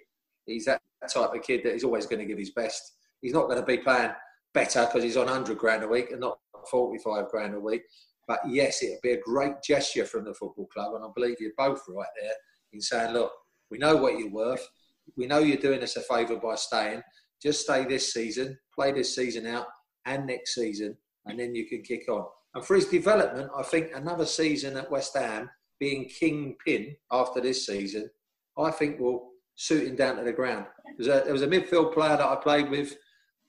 He's 0.45 0.65
that 0.65 0.81
type 1.13 1.33
of 1.33 1.41
kid 1.41 1.63
that 1.63 1.73
he's 1.73 1.83
always 1.83 2.05
going 2.05 2.19
to 2.19 2.25
give 2.25 2.37
his 2.37 2.51
best. 2.51 2.93
He's 3.21 3.33
not 3.33 3.47
going 3.47 3.59
to 3.59 3.65
be 3.65 3.77
playing 3.77 4.11
better 4.53 4.85
because 4.85 5.03
he's 5.03 5.17
on 5.17 5.25
100 5.25 5.57
grand 5.57 5.83
a 5.83 5.87
week 5.87 6.11
and 6.11 6.19
not 6.19 6.37
45 6.69 7.29
grand 7.29 7.55
a 7.55 7.59
week. 7.59 7.81
But 8.27 8.39
yes, 8.47 8.81
it 8.81 8.91
would 8.91 9.01
be 9.01 9.11
a 9.11 9.21
great 9.21 9.61
gesture 9.63 10.05
from 10.05 10.25
the 10.25 10.33
football 10.33 10.67
club. 10.67 10.95
And 10.95 11.03
I 11.03 11.07
believe 11.15 11.37
you're 11.39 11.51
both 11.57 11.81
right 11.87 12.07
there 12.19 12.33
in 12.73 12.81
saying, 12.81 13.13
look, 13.13 13.31
we 13.69 13.77
know 13.77 13.95
what 13.95 14.17
you're 14.17 14.31
worth. 14.31 14.67
We 15.15 15.27
know 15.27 15.39
you're 15.39 15.57
doing 15.57 15.83
us 15.83 15.97
a 15.97 16.01
favour 16.01 16.37
by 16.37 16.55
staying. 16.55 17.03
Just 17.45 17.61
stay 17.61 17.85
this 17.85 18.11
season, 18.11 18.57
play 18.73 18.91
this 18.91 19.13
season 19.13 19.45
out 19.45 19.67
and 20.05 20.25
next 20.25 20.55
season, 20.55 20.97
and 21.25 21.39
then 21.39 21.53
you 21.53 21.67
can 21.67 21.83
kick 21.83 22.09
on. 22.09 22.25
And 22.55 22.65
for 22.65 22.75
his 22.75 22.87
development, 22.87 23.51
I 23.55 23.61
think 23.61 23.91
another 23.93 24.25
season 24.25 24.77
at 24.77 24.89
West 24.89 25.15
Ham, 25.15 25.49
being 25.79 26.09
kingpin 26.09 26.95
after 27.11 27.41
this 27.41 27.65
season, 27.65 28.09
I 28.57 28.71
think 28.71 28.99
will 28.99 29.29
suit 29.55 29.87
him 29.87 29.95
down 29.95 30.17
to 30.17 30.23
the 30.23 30.31
ground. 30.31 30.65
There 30.85 30.95
was 30.97 31.07
a, 31.07 31.23
there 31.23 31.33
was 31.33 31.41
a 31.43 31.47
midfield 31.47 31.93
player 31.93 32.17
that 32.17 32.25
I 32.25 32.35
played 32.35 32.69
with 32.69 32.97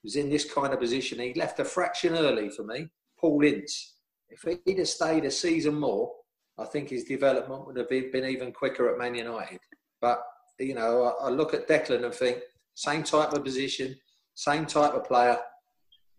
was 0.06 0.16
in 0.16 0.30
this 0.30 0.50
kind 0.50 0.72
of 0.72 0.78
position. 0.78 1.18
He 1.18 1.34
left 1.34 1.58
a 1.58 1.64
fraction 1.64 2.14
early 2.14 2.48
for 2.48 2.62
me, 2.62 2.88
Paul 3.18 3.42
Ince. 3.42 3.94
If 4.28 4.44
he'd 4.64 4.78
have 4.78 4.88
stayed 4.88 5.24
a 5.24 5.30
season 5.30 5.74
more, 5.74 6.12
I 6.58 6.64
think 6.64 6.90
his 6.90 7.04
development 7.04 7.66
would 7.66 7.76
have 7.76 7.88
been 7.88 8.24
even 8.24 8.52
quicker 8.52 8.88
at 8.88 8.98
Man 8.98 9.16
United. 9.16 9.58
But, 10.00 10.22
you 10.60 10.74
know, 10.74 11.14
I, 11.20 11.28
look 11.28 11.54
at 11.54 11.68
Declan 11.68 12.04
and 12.04 12.14
think, 12.14 12.38
same 12.76 13.02
type 13.02 13.32
of 13.32 13.42
position, 13.42 13.96
same 14.34 14.64
type 14.64 14.94
of 14.94 15.04
player. 15.04 15.36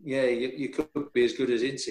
Yeah, 0.04 0.26
you, 0.26 0.52
you 0.56 0.70
could 0.70 0.90
be 1.14 1.24
as 1.24 1.34
good 1.34 1.50
as 1.50 1.64
Ince. 1.64 1.90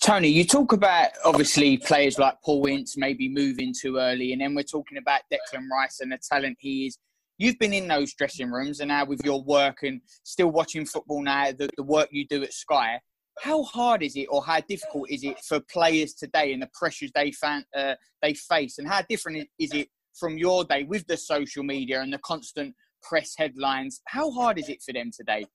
Tony, 0.00 0.28
you 0.28 0.44
talk 0.44 0.72
about 0.72 1.10
obviously 1.24 1.76
players 1.76 2.18
like 2.18 2.40
Paul 2.42 2.66
Ince 2.66 2.96
maybe 2.96 3.28
moving 3.28 3.74
too 3.78 3.98
early, 3.98 4.32
and 4.32 4.40
then 4.40 4.54
we're 4.54 4.62
talking 4.62 4.96
about 4.96 5.20
Declan 5.30 5.68
Rice 5.70 6.00
and 6.00 6.10
the 6.10 6.18
talent 6.18 6.56
he 6.58 6.86
is 6.86 6.98
you've 7.40 7.58
been 7.58 7.72
in 7.72 7.88
those 7.88 8.12
dressing 8.12 8.50
rooms 8.50 8.80
and 8.80 8.88
now 8.88 9.02
with 9.06 9.24
your 9.24 9.42
work 9.42 9.82
and 9.82 10.02
still 10.24 10.50
watching 10.50 10.84
football 10.84 11.22
now, 11.22 11.50
the, 11.50 11.70
the 11.74 11.82
work 11.82 12.06
you 12.12 12.26
do 12.26 12.42
at 12.42 12.52
Sky, 12.52 13.00
how 13.40 13.62
hard 13.62 14.02
is 14.02 14.14
it 14.14 14.26
or 14.26 14.44
how 14.44 14.60
difficult 14.60 15.08
is 15.08 15.24
it 15.24 15.38
for 15.48 15.58
players 15.58 16.12
today 16.12 16.52
and 16.52 16.60
the 16.60 16.68
pressures 16.74 17.10
they, 17.14 17.32
fan, 17.32 17.64
uh, 17.74 17.94
they 18.20 18.34
face? 18.34 18.76
And 18.76 18.86
how 18.86 19.00
different 19.08 19.48
is 19.58 19.72
it 19.72 19.88
from 20.14 20.36
your 20.36 20.64
day 20.64 20.84
with 20.84 21.06
the 21.06 21.16
social 21.16 21.64
media 21.64 22.02
and 22.02 22.12
the 22.12 22.18
constant 22.18 22.74
press 23.02 23.34
headlines? 23.36 24.00
How 24.06 24.30
hard 24.30 24.58
is 24.58 24.68
it 24.68 24.82
for 24.82 24.92
them 24.92 25.10
today? 25.10 25.46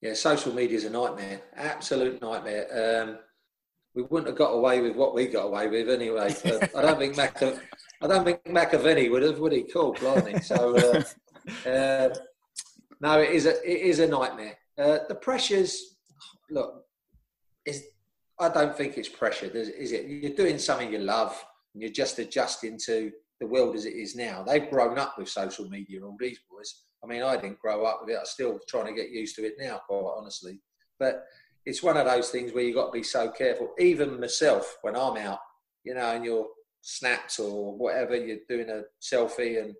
Yeah, 0.00 0.14
social 0.14 0.52
media 0.52 0.76
is 0.76 0.84
a 0.84 0.90
nightmare, 0.90 1.40
absolute 1.56 2.20
nightmare. 2.20 3.02
Um, 3.02 3.18
we 3.94 4.02
wouldn't 4.02 4.26
have 4.26 4.36
got 4.36 4.50
away 4.50 4.80
with 4.80 4.96
what 4.96 5.14
we 5.14 5.26
got 5.26 5.46
away 5.46 5.68
with 5.68 5.88
anyway. 5.88 6.34
I 6.76 6.82
don't 6.82 6.98
think 6.98 7.16
Mac- 7.16 7.42
I 7.42 8.06
don't 8.06 8.24
think 8.24 8.42
McAvennie 8.44 9.10
would 9.10 9.22
have, 9.22 9.38
would 9.38 9.52
he? 9.52 9.62
Cool, 9.62 9.94
blimey. 9.94 10.40
So, 10.40 10.76
uh, 10.76 11.68
uh, 11.68 12.14
no, 13.00 13.20
it 13.20 13.30
is 13.30 13.46
a 13.46 13.52
it 13.70 13.80
is 13.82 14.00
a 14.00 14.06
nightmare. 14.06 14.58
Uh, 14.76 14.98
the 15.08 15.14
pressures, 15.14 15.96
look, 16.50 16.84
is 17.64 17.84
I 18.38 18.48
don't 18.48 18.76
think 18.76 18.98
it's 18.98 19.08
pressure, 19.08 19.46
is 19.46 19.92
it? 19.92 20.06
You're 20.06 20.34
doing 20.34 20.58
something 20.58 20.92
you 20.92 20.98
love, 20.98 21.42
and 21.72 21.82
you're 21.82 21.92
just 21.92 22.18
adjusting 22.18 22.78
to 22.86 23.12
the 23.40 23.46
world 23.46 23.74
as 23.74 23.84
it 23.84 23.94
is 23.94 24.14
now. 24.14 24.42
They've 24.42 24.70
grown 24.70 24.98
up 24.98 25.18
with 25.18 25.28
social 25.28 25.68
media, 25.68 26.04
all 26.04 26.16
these 26.18 26.38
boys. 26.50 26.82
I 27.02 27.06
mean, 27.06 27.22
I 27.22 27.36
didn't 27.36 27.58
grow 27.58 27.84
up 27.84 28.00
with 28.00 28.14
it. 28.14 28.18
I'm 28.18 28.26
still 28.26 28.58
trying 28.68 28.86
to 28.86 28.92
get 28.92 29.10
used 29.10 29.36
to 29.36 29.44
it 29.44 29.54
now, 29.58 29.80
quite 29.86 30.14
honestly. 30.16 30.60
But 30.98 31.24
it's 31.66 31.82
one 31.82 31.96
of 31.96 32.06
those 32.06 32.30
things 32.30 32.52
where 32.52 32.64
you've 32.64 32.76
got 32.76 32.86
to 32.86 32.92
be 32.92 33.02
so 33.02 33.30
careful. 33.30 33.72
Even 33.78 34.20
myself, 34.20 34.78
when 34.82 34.96
I'm 34.96 35.16
out, 35.16 35.40
you 35.82 35.94
know, 35.94 36.10
and 36.12 36.24
you're 36.24 36.46
snaps 36.80 37.38
or 37.38 37.76
whatever, 37.76 38.14
you're 38.14 38.38
doing 38.48 38.70
a 38.70 38.82
selfie 39.02 39.62
and 39.62 39.74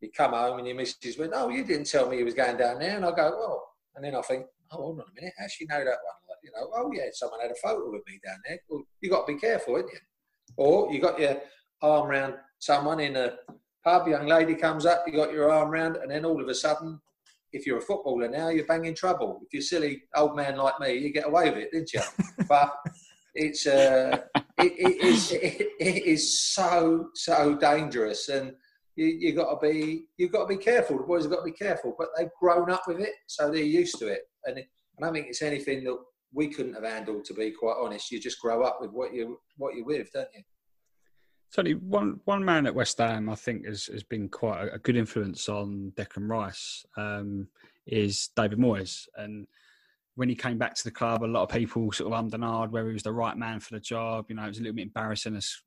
you 0.00 0.10
come 0.16 0.32
home 0.32 0.58
and 0.58 0.66
your 0.66 0.76
missus 0.76 1.18
went, 1.18 1.32
Oh, 1.34 1.50
you 1.50 1.64
didn't 1.64 1.90
tell 1.90 2.08
me 2.08 2.16
he 2.16 2.24
was 2.24 2.34
going 2.34 2.56
down 2.56 2.78
there. 2.78 2.96
And 2.96 3.04
I 3.04 3.10
go, 3.10 3.30
Well, 3.38 3.64
and 3.94 4.04
then 4.04 4.14
I 4.14 4.22
think, 4.22 4.46
Oh, 4.72 4.76
hold 4.76 5.00
on 5.00 5.06
a 5.10 5.20
minute, 5.20 5.34
how 5.38 5.46
she 5.48 5.66
know 5.66 5.78
that 5.78 5.84
one? 5.84 6.20
Like, 6.28 6.38
you 6.44 6.50
know, 6.54 6.70
oh, 6.74 6.90
yeah, 6.94 7.10
someone 7.12 7.40
had 7.40 7.50
a 7.50 7.54
photo 7.56 7.90
with 7.90 8.02
me 8.06 8.20
down 8.24 8.38
there. 8.46 8.58
Well, 8.68 8.82
you 9.00 9.10
got 9.10 9.26
to 9.26 9.32
be 9.34 9.38
careful, 9.38 9.76
haven't 9.76 9.92
you? 9.92 9.98
Or 10.56 10.92
you 10.92 11.00
got 11.00 11.18
your 11.18 11.40
arm 11.82 12.08
around 12.08 12.34
someone 12.60 13.00
in 13.00 13.16
a 13.16 13.32
pub, 13.82 14.06
young 14.06 14.26
lady 14.26 14.54
comes 14.54 14.86
up, 14.86 15.02
you 15.06 15.12
got 15.12 15.32
your 15.32 15.50
arm 15.50 15.70
around, 15.70 15.96
and 15.96 16.10
then 16.10 16.24
all 16.24 16.40
of 16.40 16.48
a 16.48 16.54
sudden, 16.54 17.00
if 17.52 17.66
you're 17.66 17.78
a 17.78 17.82
footballer 17.82 18.28
now, 18.28 18.48
you're 18.50 18.66
banging 18.66 18.94
trouble. 18.94 19.40
If 19.42 19.52
you're 19.52 19.60
a 19.60 19.64
silly 19.64 20.02
old 20.14 20.36
man 20.36 20.56
like 20.56 20.78
me, 20.78 20.94
you 20.94 21.12
get 21.12 21.26
away 21.26 21.50
with 21.50 21.58
it, 21.58 21.72
didn't 21.72 21.92
you? 21.92 22.00
but 22.48 22.72
it's 23.34 23.66
uh, 23.66 24.18
it, 24.58 24.72
it, 24.76 25.02
is, 25.02 25.32
it, 25.32 25.68
it 25.80 26.06
is 26.06 26.40
so 26.40 27.08
so 27.14 27.56
dangerous, 27.56 28.28
and 28.28 28.52
you 28.94 29.06
you 29.06 29.32
got 29.32 29.60
to 29.60 29.68
be 29.68 30.04
you've 30.16 30.32
got 30.32 30.42
to 30.42 30.56
be 30.56 30.62
careful. 30.62 30.98
The 30.98 31.04
boys 31.04 31.22
have 31.22 31.32
got 31.32 31.38
to 31.38 31.50
be 31.50 31.52
careful, 31.52 31.94
but 31.98 32.08
they've 32.16 32.30
grown 32.40 32.70
up 32.70 32.82
with 32.86 33.00
it, 33.00 33.14
so 33.26 33.50
they're 33.50 33.62
used 33.62 33.98
to 33.98 34.06
it. 34.06 34.22
And 34.44 34.58
I 34.58 34.62
don't 35.00 35.12
think 35.12 35.26
it's 35.28 35.42
anything 35.42 35.82
that 35.84 35.98
we 36.32 36.48
couldn't 36.48 36.74
have 36.74 36.84
handled. 36.84 37.24
To 37.24 37.34
be 37.34 37.50
quite 37.50 37.76
honest, 37.80 38.12
you 38.12 38.20
just 38.20 38.40
grow 38.40 38.62
up 38.62 38.78
with 38.80 38.90
what 38.90 39.12
you 39.12 39.40
what 39.56 39.74
you're 39.74 39.86
with, 39.86 40.12
don't 40.12 40.28
you? 40.34 40.42
Tony, 41.54 41.74
one 41.74 42.20
one 42.24 42.44
man 42.44 42.66
at 42.66 42.74
West 42.74 42.98
Ham 42.98 43.28
I 43.28 43.34
think 43.34 43.66
has, 43.66 43.86
has 43.86 44.02
been 44.02 44.28
quite 44.28 44.68
a, 44.68 44.74
a 44.74 44.78
good 44.78 44.96
influence 44.96 45.48
on 45.48 45.92
Declan 45.96 46.28
Rice 46.28 46.84
um, 46.96 47.48
is 47.86 48.30
David 48.36 48.58
Moyes, 48.58 49.06
and 49.16 49.46
when 50.14 50.28
he 50.28 50.34
came 50.34 50.58
back 50.58 50.74
to 50.74 50.84
the 50.84 50.90
club, 50.90 51.22
a 51.22 51.26
lot 51.26 51.42
of 51.42 51.48
people 51.48 51.90
sort 51.92 52.12
of 52.12 52.18
undenied 52.18 52.70
whether 52.70 52.88
he 52.88 52.92
was 52.92 53.02
the 53.02 53.12
right 53.12 53.36
man 53.36 53.58
for 53.58 53.74
the 53.74 53.80
job. 53.80 54.26
You 54.28 54.36
know, 54.36 54.44
it 54.44 54.48
was 54.48 54.58
a 54.58 54.62
little 54.62 54.76
bit 54.76 54.82
embarrassing 54.82 55.36
us, 55.36 55.62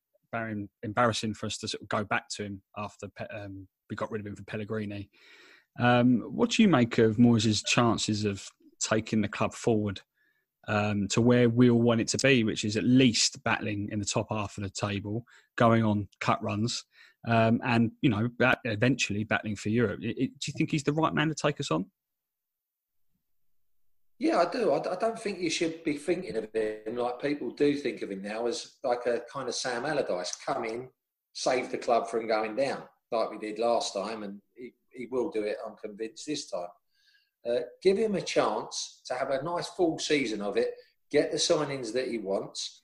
embarrassing 0.84 1.34
for 1.34 1.48
us 1.48 1.58
to 1.58 1.68
sort 1.68 1.82
of 1.82 1.90
go 1.90 2.04
back 2.04 2.30
to 2.30 2.44
him 2.44 2.62
after 2.78 3.08
um, 3.34 3.68
we 3.90 3.96
got 3.96 4.12
rid 4.12 4.22
of 4.22 4.28
him 4.28 4.36
for 4.36 4.44
Pellegrini. 4.44 5.10
Um, 5.80 6.22
what 6.30 6.52
do 6.52 6.62
you 6.62 6.70
make 6.70 6.98
of 6.98 7.18
Moyes' 7.18 7.66
chances 7.66 8.26
of 8.26 8.48
taking 8.80 9.22
the 9.22 9.28
club 9.28 9.54
forward 9.54 10.02
um, 10.68 11.08
to 11.10 11.22
where 11.22 11.50
we 11.50 11.70
all 11.70 11.82
want 11.82 12.02
it 12.02 12.08
to 12.10 12.18
be, 12.18 12.44
which 12.44 12.64
is 12.64 12.78
at 12.78 12.84
least 12.84 13.44
battling 13.44 13.90
in 13.92 14.00
the 14.00 14.06
top 14.06 14.28
half 14.30 14.58
of 14.58 14.64
the 14.64 14.70
table, 14.70 15.26
going 15.56 15.84
on 15.84 16.08
cut 16.20 16.42
runs, 16.44 16.86
um, 17.28 17.62
and 17.64 17.92
you 18.02 18.10
know, 18.10 18.30
eventually 18.66 19.24
battling 19.24 19.56
for 19.56 19.70
Europe? 19.70 20.00
It, 20.02 20.18
it, 20.18 20.40
do 20.40 20.48
you 20.48 20.54
think 20.58 20.72
he's 20.72 20.84
the 20.84 20.94
right 20.94 21.14
man 21.14 21.30
to 21.30 21.36
take 21.36 21.60
us 21.60 21.72
on? 21.72 21.86
Yeah, 24.20 24.38
I 24.38 24.50
do. 24.50 24.72
I, 24.72 24.94
I, 24.94 24.96
don't 24.96 25.20
think 25.20 25.40
you 25.40 25.50
should 25.50 25.84
be 25.84 25.98
thinking 25.98 26.38
of 26.38 26.48
him 26.54 26.96
like 26.96 27.22
people 27.22 27.50
do 27.52 27.76
think 27.76 28.02
of 28.02 28.12
him 28.12 28.22
now 28.22 28.48
as 28.48 28.76
like 28.84 29.06
a 29.06 29.22
kind 29.32 29.50
of 29.50 29.56
Sam 29.56 29.86
Allardyce 29.86 30.38
come 30.46 30.64
in, 30.64 30.88
save 31.34 31.72
the 31.72 31.78
club 31.78 32.08
from 32.08 32.28
going 32.28 32.56
down 32.56 32.84
like 33.12 33.32
we 33.32 33.38
did 33.38 33.60
last 33.60 33.94
time, 33.94 34.24
and 34.24 34.40
he, 34.56 34.74
he 34.90 35.08
will 35.12 35.30
do 35.30 35.44
it. 35.44 35.58
I'm 35.66 35.76
convinced 35.76 36.26
this 36.26 36.50
time. 36.50 36.68
Uh, 37.48 37.60
give 37.82 37.98
him 37.98 38.16
a 38.16 38.22
chance 38.22 39.02
to 39.06 39.14
have 39.14 39.30
a 39.30 39.44
nice 39.44 39.68
full 39.68 40.00
season 40.00 40.42
of 40.42 40.56
it, 40.56 40.76
get 41.12 41.32
the 41.32 41.38
signings 41.38 41.92
that 41.92 42.08
he 42.08 42.18
wants, 42.18 42.84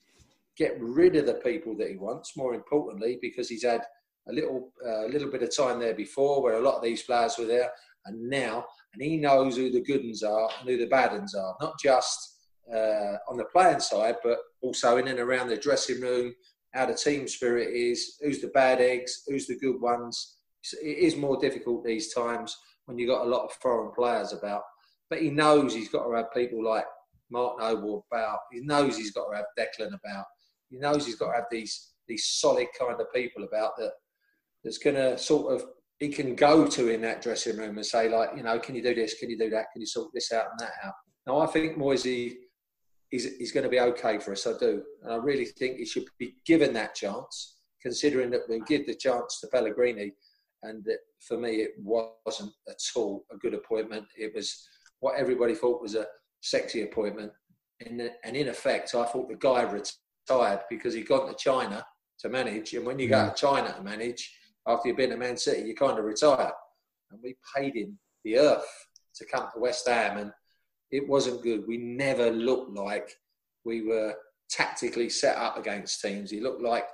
get 0.57 0.75
rid 0.79 1.15
of 1.15 1.25
the 1.25 1.35
people 1.35 1.75
that 1.77 1.89
he 1.89 1.95
wants. 1.95 2.35
More 2.35 2.53
importantly, 2.53 3.17
because 3.21 3.47
he's 3.47 3.63
had 3.63 3.81
a 4.27 4.33
little 4.33 4.71
uh, 4.85 5.05
little 5.05 5.31
bit 5.31 5.43
of 5.43 5.55
time 5.55 5.79
there 5.79 5.93
before, 5.93 6.41
where 6.43 6.55
a 6.55 6.61
lot 6.61 6.75
of 6.75 6.83
these 6.83 7.03
players 7.03 7.37
were 7.37 7.45
there, 7.45 7.71
and 8.05 8.29
now, 8.29 8.65
and 8.93 9.01
he 9.01 9.17
knows 9.17 9.55
who 9.55 9.71
the 9.71 9.81
good 9.81 10.03
ones 10.03 10.23
are 10.23 10.49
and 10.59 10.69
who 10.69 10.77
the 10.77 10.87
bad 10.87 11.11
ones 11.13 11.35
are, 11.35 11.55
not 11.61 11.79
just 11.79 12.37
uh, 12.73 13.17
on 13.29 13.37
the 13.37 13.45
playing 13.45 13.79
side, 13.79 14.15
but 14.23 14.39
also 14.61 14.97
in 14.97 15.07
and 15.07 15.19
around 15.19 15.47
the 15.47 15.57
dressing 15.57 16.01
room, 16.01 16.33
how 16.73 16.85
the 16.85 16.93
team 16.93 17.27
spirit 17.27 17.69
is, 17.73 18.17
who's 18.21 18.41
the 18.41 18.47
bad 18.49 18.81
eggs, 18.81 19.23
who's 19.27 19.47
the 19.47 19.57
good 19.57 19.79
ones. 19.79 20.35
It 20.83 20.97
is 20.97 21.15
more 21.15 21.37
difficult 21.37 21.85
these 21.85 22.13
times 22.13 22.57
when 22.89 22.97
you've 22.97 23.09
got 23.09 23.25
a 23.25 23.29
lot 23.29 23.45
of 23.45 23.53
foreign 23.61 23.91
players 23.91 24.33
about. 24.33 24.63
But 25.09 25.21
he 25.21 25.29
knows 25.29 25.73
he's 25.73 25.89
got 25.89 26.07
to 26.07 26.15
have 26.15 26.33
people 26.33 26.63
like 26.63 26.85
Mark 27.31 27.59
Noble 27.59 28.05
about. 28.11 28.39
He 28.51 28.61
knows 28.61 28.97
he's 28.97 29.11
got 29.11 29.29
to 29.29 29.37
have 29.37 29.45
Declan 29.57 29.89
about. 29.89 30.25
He 30.69 30.77
knows 30.77 31.05
he's 31.05 31.15
got 31.15 31.27
to 31.27 31.35
have 31.35 31.45
these 31.51 31.91
these 32.07 32.25
solid 32.25 32.67
kind 32.77 32.99
of 32.99 33.13
people 33.13 33.43
about 33.43 33.77
that. 33.77 33.91
That's 34.63 34.79
going 34.79 34.95
to 34.95 35.17
sort 35.17 35.53
of 35.53 35.67
he 35.99 36.09
can 36.09 36.33
go 36.33 36.65
to 36.65 36.89
in 36.89 37.01
that 37.01 37.21
dressing 37.21 37.57
room 37.57 37.77
and 37.77 37.85
say 37.85 38.09
like, 38.09 38.31
you 38.35 38.41
know, 38.41 38.57
can 38.57 38.73
you 38.73 38.81
do 38.81 38.95
this? 38.95 39.19
Can 39.19 39.29
you 39.29 39.37
do 39.37 39.49
that? 39.51 39.67
Can 39.71 39.81
you 39.81 39.85
sort 39.85 40.09
this 40.13 40.31
out 40.31 40.47
and 40.51 40.59
that 40.59 40.73
out? 40.83 40.93
Now 41.27 41.39
I 41.39 41.45
think 41.45 41.77
Moisey 41.77 42.37
is 43.11 43.25
is 43.25 43.51
going 43.51 43.65
to 43.65 43.69
be 43.69 43.79
okay 43.79 44.17
for 44.17 44.31
us. 44.31 44.47
I 44.47 44.53
do, 44.59 44.83
and 45.03 45.13
I 45.13 45.17
really 45.17 45.45
think 45.45 45.77
he 45.77 45.85
should 45.85 46.05
be 46.17 46.35
given 46.45 46.73
that 46.73 46.95
chance, 46.95 47.57
considering 47.81 48.31
that 48.31 48.49
we 48.49 48.61
give 48.61 48.87
the 48.87 48.95
chance 48.95 49.39
to 49.41 49.47
Pellegrini 49.47 50.13
and 50.63 50.85
for 51.19 51.37
me 51.37 51.57
it 51.57 51.71
wasn't 51.77 52.51
at 52.67 52.77
all 52.95 53.25
a 53.31 53.37
good 53.37 53.53
appointment. 53.53 54.05
It 54.17 54.33
was 54.35 54.67
what 54.99 55.15
everybody 55.17 55.55
thought 55.55 55.81
was 55.81 55.95
a 55.95 56.07
sexy 56.41 56.83
appointment, 56.83 57.31
and, 57.85 58.11
and 58.23 58.35
in 58.35 58.49
effect, 58.49 58.95
I 58.95 59.05
thought 59.05 59.29
the 59.29 59.35
guy 59.35 59.61
retired 59.61 60.61
because 60.69 60.93
he'd 60.93 61.07
gone 61.07 61.27
to 61.27 61.35
China 61.35 61.85
to 62.19 62.29
manage, 62.29 62.73
and 62.73 62.85
when 62.85 62.99
you 62.99 63.07
go 63.07 63.29
to 63.29 63.35
China 63.35 63.73
to 63.73 63.81
manage 63.81 64.33
after 64.67 64.89
you've 64.89 64.97
been 64.97 65.09
to 65.09 65.17
Man 65.17 65.37
City, 65.37 65.67
you 65.67 65.75
kind 65.75 65.97
of 65.97 66.05
retire. 66.05 66.51
And 67.11 67.19
we 67.23 67.35
paid 67.55 67.75
him 67.75 67.97
the 68.23 68.37
earth 68.37 68.67
to 69.15 69.25
come 69.25 69.47
to 69.53 69.59
West 69.59 69.87
Ham, 69.87 70.17
and 70.17 70.31
it 70.91 71.07
wasn't 71.07 71.41
good. 71.41 71.63
We 71.67 71.77
never 71.77 72.29
looked 72.29 72.75
like 72.75 73.11
we 73.65 73.81
were 73.81 74.13
tactically 74.49 75.09
set 75.09 75.37
up 75.37 75.57
against 75.57 76.01
teams. 76.01 76.29
He 76.29 76.39
looked 76.39 76.61
like 76.61 76.85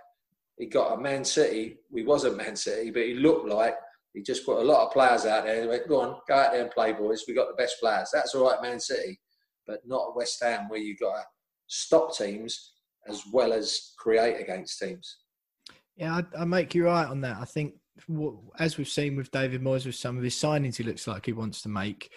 he 0.57 0.67
got 0.67 0.97
a 0.97 1.01
Man 1.01 1.23
City. 1.25 1.77
We 1.91 2.03
wasn't 2.03 2.37
Man 2.37 2.55
City, 2.55 2.91
but 2.91 3.03
he 3.03 3.15
looked 3.15 3.47
like 3.47 3.75
he 4.13 4.21
just 4.21 4.45
put 4.45 4.61
a 4.61 4.63
lot 4.63 4.85
of 4.85 4.93
players 4.93 5.25
out 5.25 5.45
there. 5.45 5.61
He 5.61 5.67
went, 5.67 5.87
"Go 5.87 6.01
on, 6.01 6.21
go 6.27 6.35
out 6.35 6.53
there 6.53 6.61
and 6.61 6.71
play, 6.71 6.93
boys. 6.93 7.25
We 7.27 7.33
got 7.33 7.47
the 7.47 7.61
best 7.61 7.79
players." 7.79 8.09
That's 8.13 8.33
all 8.33 8.49
right, 8.49 8.61
Man 8.61 8.79
City, 8.79 9.19
but 9.67 9.81
not 9.85 10.15
West 10.15 10.41
Ham, 10.41 10.69
where 10.69 10.79
you've 10.79 10.99
got 10.99 11.15
to 11.15 11.23
stop 11.67 12.15
teams 12.15 12.73
as 13.07 13.23
well 13.31 13.53
as 13.53 13.93
create 13.97 14.39
against 14.39 14.79
teams. 14.79 15.17
Yeah, 15.95 16.21
I, 16.37 16.41
I 16.41 16.45
make 16.45 16.73
you 16.73 16.85
right 16.85 17.07
on 17.07 17.21
that. 17.21 17.37
I 17.37 17.45
think 17.45 17.75
as 18.59 18.77
we've 18.77 18.87
seen 18.87 19.15
with 19.15 19.31
David 19.31 19.61
Moyes 19.61 19.85
with 19.85 19.95
some 19.95 20.17
of 20.17 20.23
his 20.23 20.35
signings, 20.35 20.75
he 20.77 20.83
looks 20.83 21.07
like 21.07 21.25
he 21.25 21.33
wants 21.33 21.61
to 21.61 21.69
make. 21.69 22.11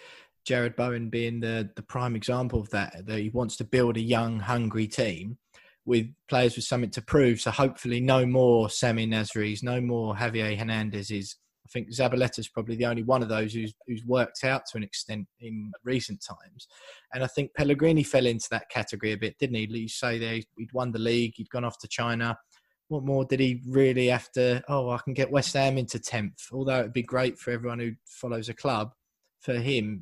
Jarrod 0.47 0.77
Bowen 0.77 1.09
being 1.09 1.41
the 1.41 1.69
the 1.75 1.83
prime 1.83 2.15
example 2.15 2.61
of 2.61 2.69
that, 2.69 3.05
that 3.05 3.19
he 3.19 3.29
wants 3.29 3.57
to 3.57 3.65
build 3.65 3.97
a 3.97 4.01
young, 4.01 4.39
hungry 4.39 4.87
team 4.87 5.37
with 5.85 6.07
players 6.27 6.55
with 6.55 6.65
something 6.65 6.91
to 6.91 7.01
prove. 7.01 7.41
So 7.41 7.51
hopefully, 7.51 7.99
no 7.99 8.25
more 8.25 8.67
Samir 8.67 9.07
Nasri's, 9.07 9.63
no 9.63 9.81
more 9.81 10.15
Javier 10.15 10.57
Hernandez's. 10.57 11.37
I 11.65 11.69
think 11.71 11.89
Zabaleta's 11.89 12.47
probably 12.47 12.75
the 12.75 12.85
only 12.85 13.03
one 13.03 13.21
of 13.21 13.29
those 13.29 13.53
who's 13.53 13.73
who's 13.87 14.03
worked 14.05 14.43
out 14.43 14.63
to 14.67 14.77
an 14.77 14.83
extent 14.83 15.27
in 15.39 15.71
recent 15.83 16.23
times. 16.23 16.67
And 17.13 17.23
I 17.23 17.27
think 17.27 17.53
Pellegrini 17.53 18.03
fell 18.03 18.25
into 18.25 18.47
that 18.51 18.69
category 18.69 19.11
a 19.11 19.17
bit, 19.17 19.37
didn't 19.37 19.55
he? 19.55 19.67
You 19.69 19.87
say 19.87 20.17
there 20.17 20.39
he'd 20.57 20.73
won 20.73 20.91
the 20.91 20.99
league, 20.99 21.33
he'd 21.35 21.49
gone 21.49 21.65
off 21.65 21.77
to 21.79 21.87
China. 21.87 22.37
What 22.87 23.03
more 23.03 23.23
did 23.23 23.39
he 23.39 23.61
really 23.67 24.07
have 24.07 24.31
to? 24.31 24.63
Oh, 24.67 24.89
I 24.89 24.97
can 24.97 25.13
get 25.13 25.29
West 25.29 25.53
Ham 25.53 25.77
into 25.77 25.99
tenth. 25.99 26.47
Although 26.51 26.79
it'd 26.79 26.93
be 26.93 27.03
great 27.03 27.37
for 27.37 27.51
everyone 27.51 27.79
who 27.79 27.91
follows 28.05 28.49
a 28.49 28.53
club, 28.55 28.93
for 29.41 29.53
him, 29.53 30.01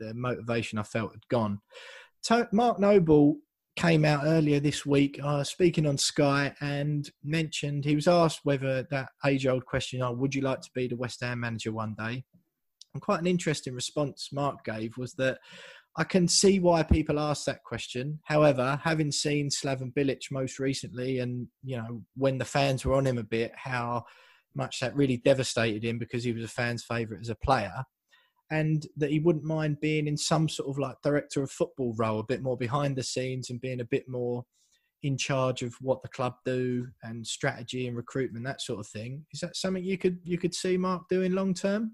the 0.00 0.12
motivation 0.12 0.78
I 0.78 0.82
felt 0.82 1.12
had 1.12 1.28
gone. 1.28 1.60
Mark 2.52 2.80
Noble 2.80 3.36
came 3.76 4.04
out 4.06 4.22
earlier 4.24 4.58
this 4.58 4.86
week 4.86 5.20
uh, 5.22 5.44
speaking 5.44 5.86
on 5.86 5.98
Sky 5.98 6.52
and 6.60 7.10
mentioned 7.22 7.84
he 7.84 7.94
was 7.94 8.08
asked 8.08 8.40
whether 8.42 8.82
that 8.90 9.10
age 9.24 9.46
old 9.46 9.66
question, 9.66 10.02
oh, 10.02 10.12
would 10.12 10.34
you 10.34 10.40
like 10.40 10.62
to 10.62 10.70
be 10.74 10.88
the 10.88 10.96
West 10.96 11.20
Ham 11.20 11.40
manager 11.40 11.72
one 11.72 11.94
day? 11.98 12.24
And 12.94 13.02
quite 13.02 13.20
an 13.20 13.26
interesting 13.26 13.74
response 13.74 14.30
Mark 14.32 14.64
gave 14.64 14.96
was 14.96 15.12
that 15.14 15.38
I 15.98 16.04
can 16.04 16.26
see 16.26 16.58
why 16.58 16.82
people 16.82 17.20
ask 17.20 17.44
that 17.44 17.64
question. 17.64 18.18
However, 18.24 18.80
having 18.82 19.12
seen 19.12 19.50
Slaven 19.50 19.92
Bilic 19.92 20.30
most 20.30 20.58
recently 20.58 21.18
and, 21.18 21.46
you 21.62 21.76
know, 21.76 22.02
when 22.16 22.38
the 22.38 22.44
fans 22.44 22.84
were 22.84 22.94
on 22.94 23.06
him 23.06 23.18
a 23.18 23.22
bit, 23.22 23.52
how 23.54 24.04
much 24.54 24.80
that 24.80 24.96
really 24.96 25.18
devastated 25.18 25.84
him 25.84 25.98
because 25.98 26.24
he 26.24 26.32
was 26.32 26.44
a 26.44 26.48
fan's 26.48 26.82
favourite 26.82 27.20
as 27.20 27.28
a 27.28 27.34
player 27.34 27.84
and 28.50 28.86
that 28.96 29.10
he 29.10 29.18
wouldn't 29.18 29.44
mind 29.44 29.80
being 29.80 30.06
in 30.06 30.16
some 30.16 30.48
sort 30.48 30.68
of 30.68 30.78
like 30.78 30.96
director 31.02 31.42
of 31.42 31.50
football 31.50 31.94
role, 31.96 32.20
a 32.20 32.24
bit 32.24 32.42
more 32.42 32.56
behind 32.56 32.96
the 32.96 33.02
scenes 33.02 33.50
and 33.50 33.60
being 33.60 33.80
a 33.80 33.84
bit 33.84 34.08
more 34.08 34.44
in 35.02 35.16
charge 35.16 35.62
of 35.62 35.74
what 35.80 36.02
the 36.02 36.08
club 36.08 36.34
do 36.44 36.86
and 37.02 37.26
strategy 37.26 37.86
and 37.86 37.96
recruitment, 37.96 38.44
that 38.44 38.60
sort 38.60 38.80
of 38.80 38.86
thing. 38.86 39.24
Is 39.32 39.40
that 39.40 39.56
something 39.56 39.84
you 39.84 39.98
could 39.98 40.18
you 40.24 40.38
could 40.38 40.54
see 40.54 40.76
Mark 40.76 41.08
doing 41.08 41.32
long 41.32 41.54
term? 41.54 41.92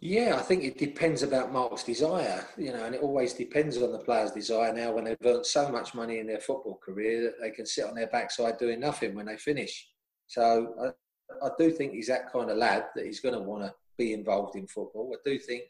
Yeah, 0.00 0.36
I 0.38 0.42
think 0.42 0.62
it 0.62 0.78
depends 0.78 1.24
about 1.24 1.52
Mark's 1.52 1.82
desire, 1.82 2.46
you 2.56 2.72
know, 2.72 2.84
and 2.84 2.94
it 2.94 3.02
always 3.02 3.32
depends 3.32 3.76
on 3.78 3.90
the 3.90 3.98
player's 3.98 4.30
desire 4.30 4.72
now 4.72 4.92
when 4.92 5.04
they've 5.04 5.16
earned 5.24 5.44
so 5.44 5.68
much 5.70 5.92
money 5.92 6.20
in 6.20 6.26
their 6.28 6.38
football 6.38 6.78
career 6.84 7.22
that 7.22 7.40
they 7.42 7.50
can 7.50 7.66
sit 7.66 7.84
on 7.84 7.96
their 7.96 8.06
backside 8.06 8.58
doing 8.58 8.78
nothing 8.78 9.16
when 9.16 9.26
they 9.26 9.36
finish. 9.36 9.88
So 10.28 10.72
I, 10.80 11.46
I 11.46 11.50
do 11.58 11.72
think 11.72 11.94
he's 11.94 12.06
that 12.06 12.30
kind 12.30 12.48
of 12.48 12.58
lad 12.58 12.84
that 12.94 13.06
he's 13.06 13.18
going 13.18 13.34
to 13.34 13.40
want 13.40 13.64
to 13.64 13.74
be 13.98 14.12
involved 14.12 14.56
in 14.56 14.66
football. 14.66 15.12
I 15.12 15.18
do 15.28 15.38
think 15.38 15.64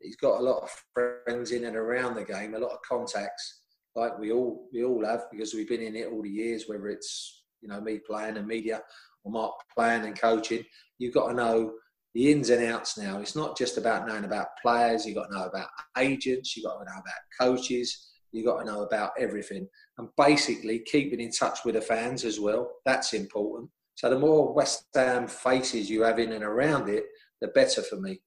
he's 0.00 0.16
got 0.16 0.40
a 0.40 0.42
lot 0.42 0.62
of 0.62 0.70
friends 0.92 1.52
in 1.52 1.64
and 1.64 1.76
around 1.76 2.14
the 2.14 2.24
game, 2.24 2.54
a 2.54 2.58
lot 2.58 2.72
of 2.72 2.78
contacts, 2.88 3.62
like 3.94 4.18
we 4.18 4.32
all 4.32 4.68
we 4.72 4.84
all 4.84 5.04
have 5.04 5.24
because 5.30 5.54
we've 5.54 5.68
been 5.68 5.82
in 5.82 5.96
it 5.96 6.08
all 6.10 6.22
the 6.22 6.28
years. 6.28 6.64
Whether 6.66 6.88
it's 6.88 7.44
you 7.60 7.68
know 7.68 7.80
me 7.80 7.98
playing 7.98 8.36
and 8.36 8.46
media 8.46 8.82
or 9.24 9.32
Mark 9.32 9.54
playing 9.76 10.04
and 10.04 10.18
coaching, 10.18 10.64
you've 10.98 11.14
got 11.14 11.28
to 11.28 11.34
know 11.34 11.72
the 12.14 12.30
ins 12.30 12.50
and 12.50 12.64
outs 12.70 12.98
now. 12.98 13.20
It's 13.20 13.36
not 13.36 13.56
just 13.56 13.78
about 13.78 14.06
knowing 14.06 14.24
about 14.24 14.48
players. 14.60 15.06
You've 15.06 15.16
got 15.16 15.28
to 15.28 15.38
know 15.38 15.44
about 15.44 15.68
agents. 15.98 16.56
You've 16.56 16.66
got 16.66 16.78
to 16.78 16.84
know 16.84 16.98
about 16.98 17.14
coaches. 17.40 18.10
You've 18.32 18.46
got 18.46 18.60
to 18.60 18.64
know 18.64 18.82
about 18.82 19.12
everything. 19.18 19.68
And 19.98 20.08
basically 20.16 20.80
keeping 20.80 21.20
in 21.20 21.30
touch 21.30 21.60
with 21.64 21.74
the 21.74 21.80
fans 21.80 22.24
as 22.24 22.40
well. 22.40 22.70
That's 22.84 23.14
important. 23.14 23.70
So 23.94 24.10
the 24.10 24.18
more 24.18 24.52
West 24.52 24.86
Ham 24.94 25.26
faces 25.26 25.88
you 25.88 26.02
have 26.02 26.18
in 26.18 26.32
and 26.32 26.44
around 26.44 26.88
it, 26.88 27.04
the 27.42 27.48
better 27.48 27.82
for 27.82 27.96
me. 27.96 28.20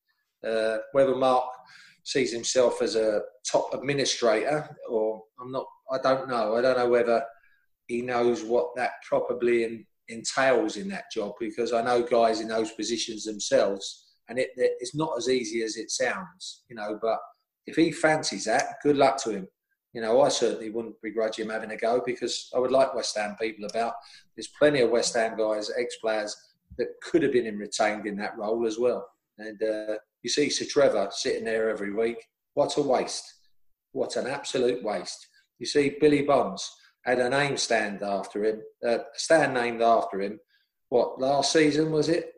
Uh, 0.47 0.77
whether 0.91 1.15
Mark 1.15 1.45
sees 2.03 2.31
himself 2.31 2.83
as 2.83 2.95
a 2.95 3.21
top 3.49 3.73
administrator 3.73 4.69
or 4.87 5.23
I'm 5.41 5.51
not, 5.51 5.65
I 5.91 5.97
don't 5.97 6.29
know. 6.29 6.55
I 6.55 6.61
don't 6.61 6.77
know 6.77 6.89
whether 6.89 7.23
he 7.87 8.01
knows 8.01 8.43
what 8.43 8.75
that 8.75 8.91
probably 9.07 9.63
in, 9.63 9.85
entails 10.07 10.77
in 10.77 10.87
that 10.89 11.11
job 11.11 11.33
because 11.39 11.73
I 11.73 11.81
know 11.81 12.03
guys 12.03 12.41
in 12.41 12.47
those 12.47 12.71
positions 12.71 13.23
themselves, 13.23 14.13
and 14.29 14.37
it, 14.39 14.49
it's 14.55 14.95
not 14.95 15.17
as 15.17 15.29
easy 15.29 15.63
as 15.63 15.77
it 15.77 15.91
sounds, 15.91 16.63
you 16.69 16.75
know. 16.75 16.99
But 17.01 17.19
if 17.65 17.75
he 17.75 17.91
fancies 17.91 18.45
that, 18.45 18.75
good 18.83 18.97
luck 18.97 19.17
to 19.23 19.31
him. 19.31 19.47
You 19.93 20.01
know, 20.01 20.21
I 20.21 20.29
certainly 20.29 20.69
wouldn't 20.69 21.01
begrudge 21.01 21.39
him 21.39 21.49
having 21.49 21.71
a 21.71 21.77
go 21.77 22.01
because 22.05 22.49
I 22.53 22.59
would 22.59 22.71
like 22.71 22.93
West 22.93 23.17
Ham 23.17 23.35
people 23.39 23.65
about. 23.65 23.93
There's 24.35 24.49
plenty 24.59 24.81
of 24.81 24.89
West 24.89 25.15
Ham 25.15 25.37
guys, 25.37 25.71
ex-players 25.77 26.35
that 26.77 26.87
could 27.03 27.23
have 27.23 27.33
been 27.33 27.57
retained 27.57 28.05
in 28.05 28.17
that 28.17 28.37
role 28.37 28.65
as 28.65 28.77
well. 28.77 29.07
And 29.37 29.61
uh, 29.61 29.95
you 30.23 30.29
see 30.29 30.49
Sir 30.49 30.65
Trevor 30.65 31.09
sitting 31.11 31.45
there 31.45 31.69
every 31.69 31.93
week. 31.93 32.17
What 32.53 32.77
a 32.77 32.81
waste. 32.81 33.23
What 33.91 34.15
an 34.15 34.27
absolute 34.27 34.83
waste. 34.83 35.27
You 35.59 35.65
see, 35.65 35.97
Billy 35.99 36.21
Bonds 36.21 36.69
had 37.05 37.19
a 37.19 37.29
name 37.29 37.55
stand 37.55 38.01
after 38.01 38.43
him, 38.43 38.61
uh, 38.85 38.99
stand 39.13 39.53
named 39.53 39.81
after 39.81 40.21
him. 40.21 40.39
What, 40.89 41.19
last 41.19 41.53
season 41.53 41.91
was 41.91 42.09
it? 42.09 42.31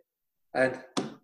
And 0.54 0.80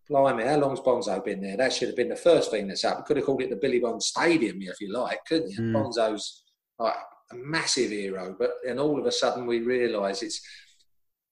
blimey, 0.10 0.46
how 0.46 0.58
long's 0.58 0.80
Bonzo 0.80 1.24
been 1.24 1.42
there? 1.42 1.58
That 1.58 1.74
should 1.74 1.90
have 1.90 1.98
been 1.98 2.10
the 2.10 2.16
first 2.16 2.52
thing 2.52 2.68
that's 2.68 2.84
happened. 2.84 3.06
Could 3.06 3.18
have 3.18 3.26
called 3.26 3.42
it 3.42 3.50
the 3.50 3.56
Billy 3.58 3.80
Bonds 3.80 4.08
Stadium, 4.08 4.62
if 4.62 4.80
you 4.80 4.94
like, 4.94 5.20
couldn't 5.28 5.52
you? 5.52 5.60
Mm. 5.60 5.74
Bonzo's 5.74 6.44
like 6.80 6.96
a 7.32 7.36
massive 7.36 7.92
hero, 7.92 8.36
but 8.38 8.52
then 8.64 8.80
all 8.80 9.00
of 9.00 9.06
a 9.06 9.12
sudden 9.12 9.46
we 9.46 9.60
realise 9.60 10.22
it's, 10.22 10.42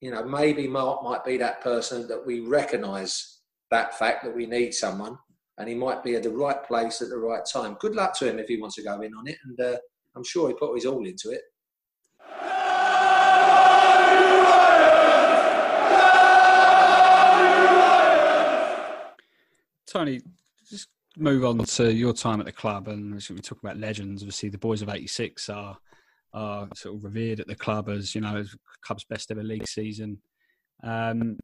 you 0.01 0.09
know, 0.09 0.25
maybe 0.25 0.67
Mark 0.67 1.03
might 1.03 1.23
be 1.23 1.37
that 1.37 1.61
person 1.61 2.07
that 2.07 2.25
we 2.25 2.39
recognise 2.39 3.37
that 3.69 3.97
fact 3.97 4.23
that 4.23 4.35
we 4.35 4.47
need 4.47 4.73
someone, 4.73 5.17
and 5.59 5.69
he 5.69 5.75
might 5.75 6.03
be 6.03 6.15
at 6.15 6.23
the 6.23 6.29
right 6.29 6.63
place 6.63 7.03
at 7.03 7.09
the 7.09 7.17
right 7.17 7.45
time. 7.45 7.77
Good 7.79 7.95
luck 7.95 8.17
to 8.17 8.27
him 8.27 8.39
if 8.39 8.47
he 8.47 8.57
wants 8.57 8.75
to 8.77 8.83
go 8.83 8.99
in 9.01 9.13
on 9.13 9.27
it, 9.27 9.37
and 9.45 9.59
uh, 9.61 9.77
I'm 10.15 10.23
sure 10.23 10.49
he 10.49 10.55
put 10.55 10.73
his 10.73 10.87
all 10.87 11.05
into 11.05 11.29
it. 11.29 11.41
Tony, 19.85 20.21
just 20.67 20.87
move 21.15 21.45
on 21.45 21.59
to 21.59 21.93
your 21.93 22.13
time 22.13 22.39
at 22.39 22.47
the 22.47 22.51
club, 22.51 22.87
and 22.87 23.13
we 23.13 23.39
talk 23.39 23.59
about 23.61 23.77
legends. 23.77 24.23
Obviously, 24.23 24.49
the 24.49 24.57
boys 24.57 24.81
of 24.81 24.89
'86 24.89 25.47
are 25.49 25.77
are 26.33 26.67
sort 26.75 26.95
of 26.95 27.03
revered 27.03 27.39
at 27.39 27.47
the 27.47 27.55
club 27.55 27.89
as 27.89 28.15
you 28.15 28.21
know 28.21 28.37
as 28.37 28.55
club's 28.83 29.05
best 29.05 29.31
ever 29.31 29.43
league 29.43 29.67
season. 29.67 30.17
Um, 30.83 31.37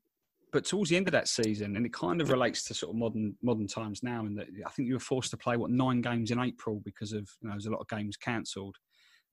but 0.54 0.66
towards 0.66 0.90
the 0.90 0.96
end 0.96 1.08
of 1.08 1.12
that 1.12 1.28
season, 1.28 1.76
and 1.76 1.86
it 1.86 1.94
kind 1.94 2.22
of 2.22 2.30
relates 2.30 2.64
to 2.64 2.74
sort 2.74 2.92
of 2.92 2.98
modern 2.98 3.36
modern 3.44 3.68
times 3.68 4.02
now, 4.02 4.26
and 4.26 4.38
that 4.38 4.48
I 4.66 4.70
think 4.72 4.88
you 4.88 4.94
were 4.94 5.00
forced 5.00 5.32
to 5.32 5.38
play 5.38 5.58
what 5.58 5.72
nine 5.72 6.02
games 6.02 6.32
in 6.32 6.40
April 6.40 6.82
because 6.86 7.12
of 7.12 7.30
you 7.42 7.50
know 7.50 7.52
there's 7.52 7.66
a 7.66 7.72
lot 7.72 7.82
of 7.82 7.88
games 7.90 8.18
cancelled, 8.18 8.76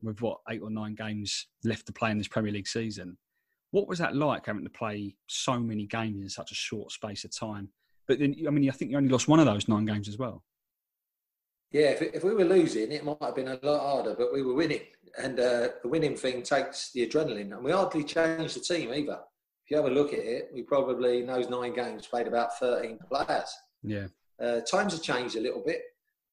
with 0.02 0.20
what 0.20 0.38
eight 0.50 0.60
or 0.62 0.70
nine 0.70 0.94
games 0.94 1.46
left 1.64 1.86
to 1.86 1.92
play 1.92 2.10
in 2.10 2.18
this 2.18 2.28
Premier 2.28 2.52
League 2.52 2.68
season. 2.68 3.16
What 3.70 3.88
was 3.88 3.98
that 3.98 4.14
like 4.14 4.46
having 4.46 4.64
to 4.64 4.70
play 4.70 5.16
so 5.26 5.58
many 5.58 5.86
games 5.86 6.22
in 6.22 6.28
such 6.28 6.52
a 6.52 6.54
short 6.54 6.92
space 6.92 7.24
of 7.24 7.36
time? 7.36 7.70
But 8.06 8.18
then, 8.18 8.36
I 8.46 8.50
mean, 8.50 8.68
I 8.68 8.72
think 8.72 8.90
you 8.90 8.96
only 8.96 9.08
lost 9.08 9.28
one 9.28 9.40
of 9.40 9.46
those 9.46 9.66
nine 9.66 9.84
games 9.84 10.08
as 10.08 10.18
well. 10.18 10.44
Yeah, 11.74 11.90
if, 11.90 12.02
if 12.02 12.22
we 12.22 12.32
were 12.34 12.44
losing, 12.44 12.92
it 12.92 13.04
might 13.04 13.16
have 13.20 13.34
been 13.34 13.48
a 13.48 13.58
lot 13.60 13.80
harder, 13.80 14.14
but 14.16 14.32
we 14.32 14.42
were 14.42 14.54
winning. 14.54 14.82
And 15.18 15.40
uh, 15.40 15.70
the 15.82 15.88
winning 15.88 16.16
thing 16.16 16.42
takes 16.42 16.92
the 16.92 17.04
adrenaline. 17.04 17.52
And 17.52 17.64
we 17.64 17.72
hardly 17.72 18.04
changed 18.04 18.54
the 18.54 18.60
team 18.60 18.92
either. 18.94 19.18
If 19.64 19.70
you 19.70 19.76
have 19.78 19.86
a 19.86 19.90
look 19.90 20.12
at 20.12 20.20
it, 20.20 20.50
we 20.54 20.62
probably, 20.62 21.18
in 21.18 21.26
those 21.26 21.50
nine 21.50 21.74
games, 21.74 22.06
played 22.06 22.28
about 22.28 22.56
13 22.60 23.00
players. 23.08 23.52
Yeah. 23.82 24.06
Uh, 24.40 24.60
times 24.60 24.92
have 24.92 25.02
changed 25.02 25.34
a 25.34 25.40
little 25.40 25.64
bit. 25.66 25.82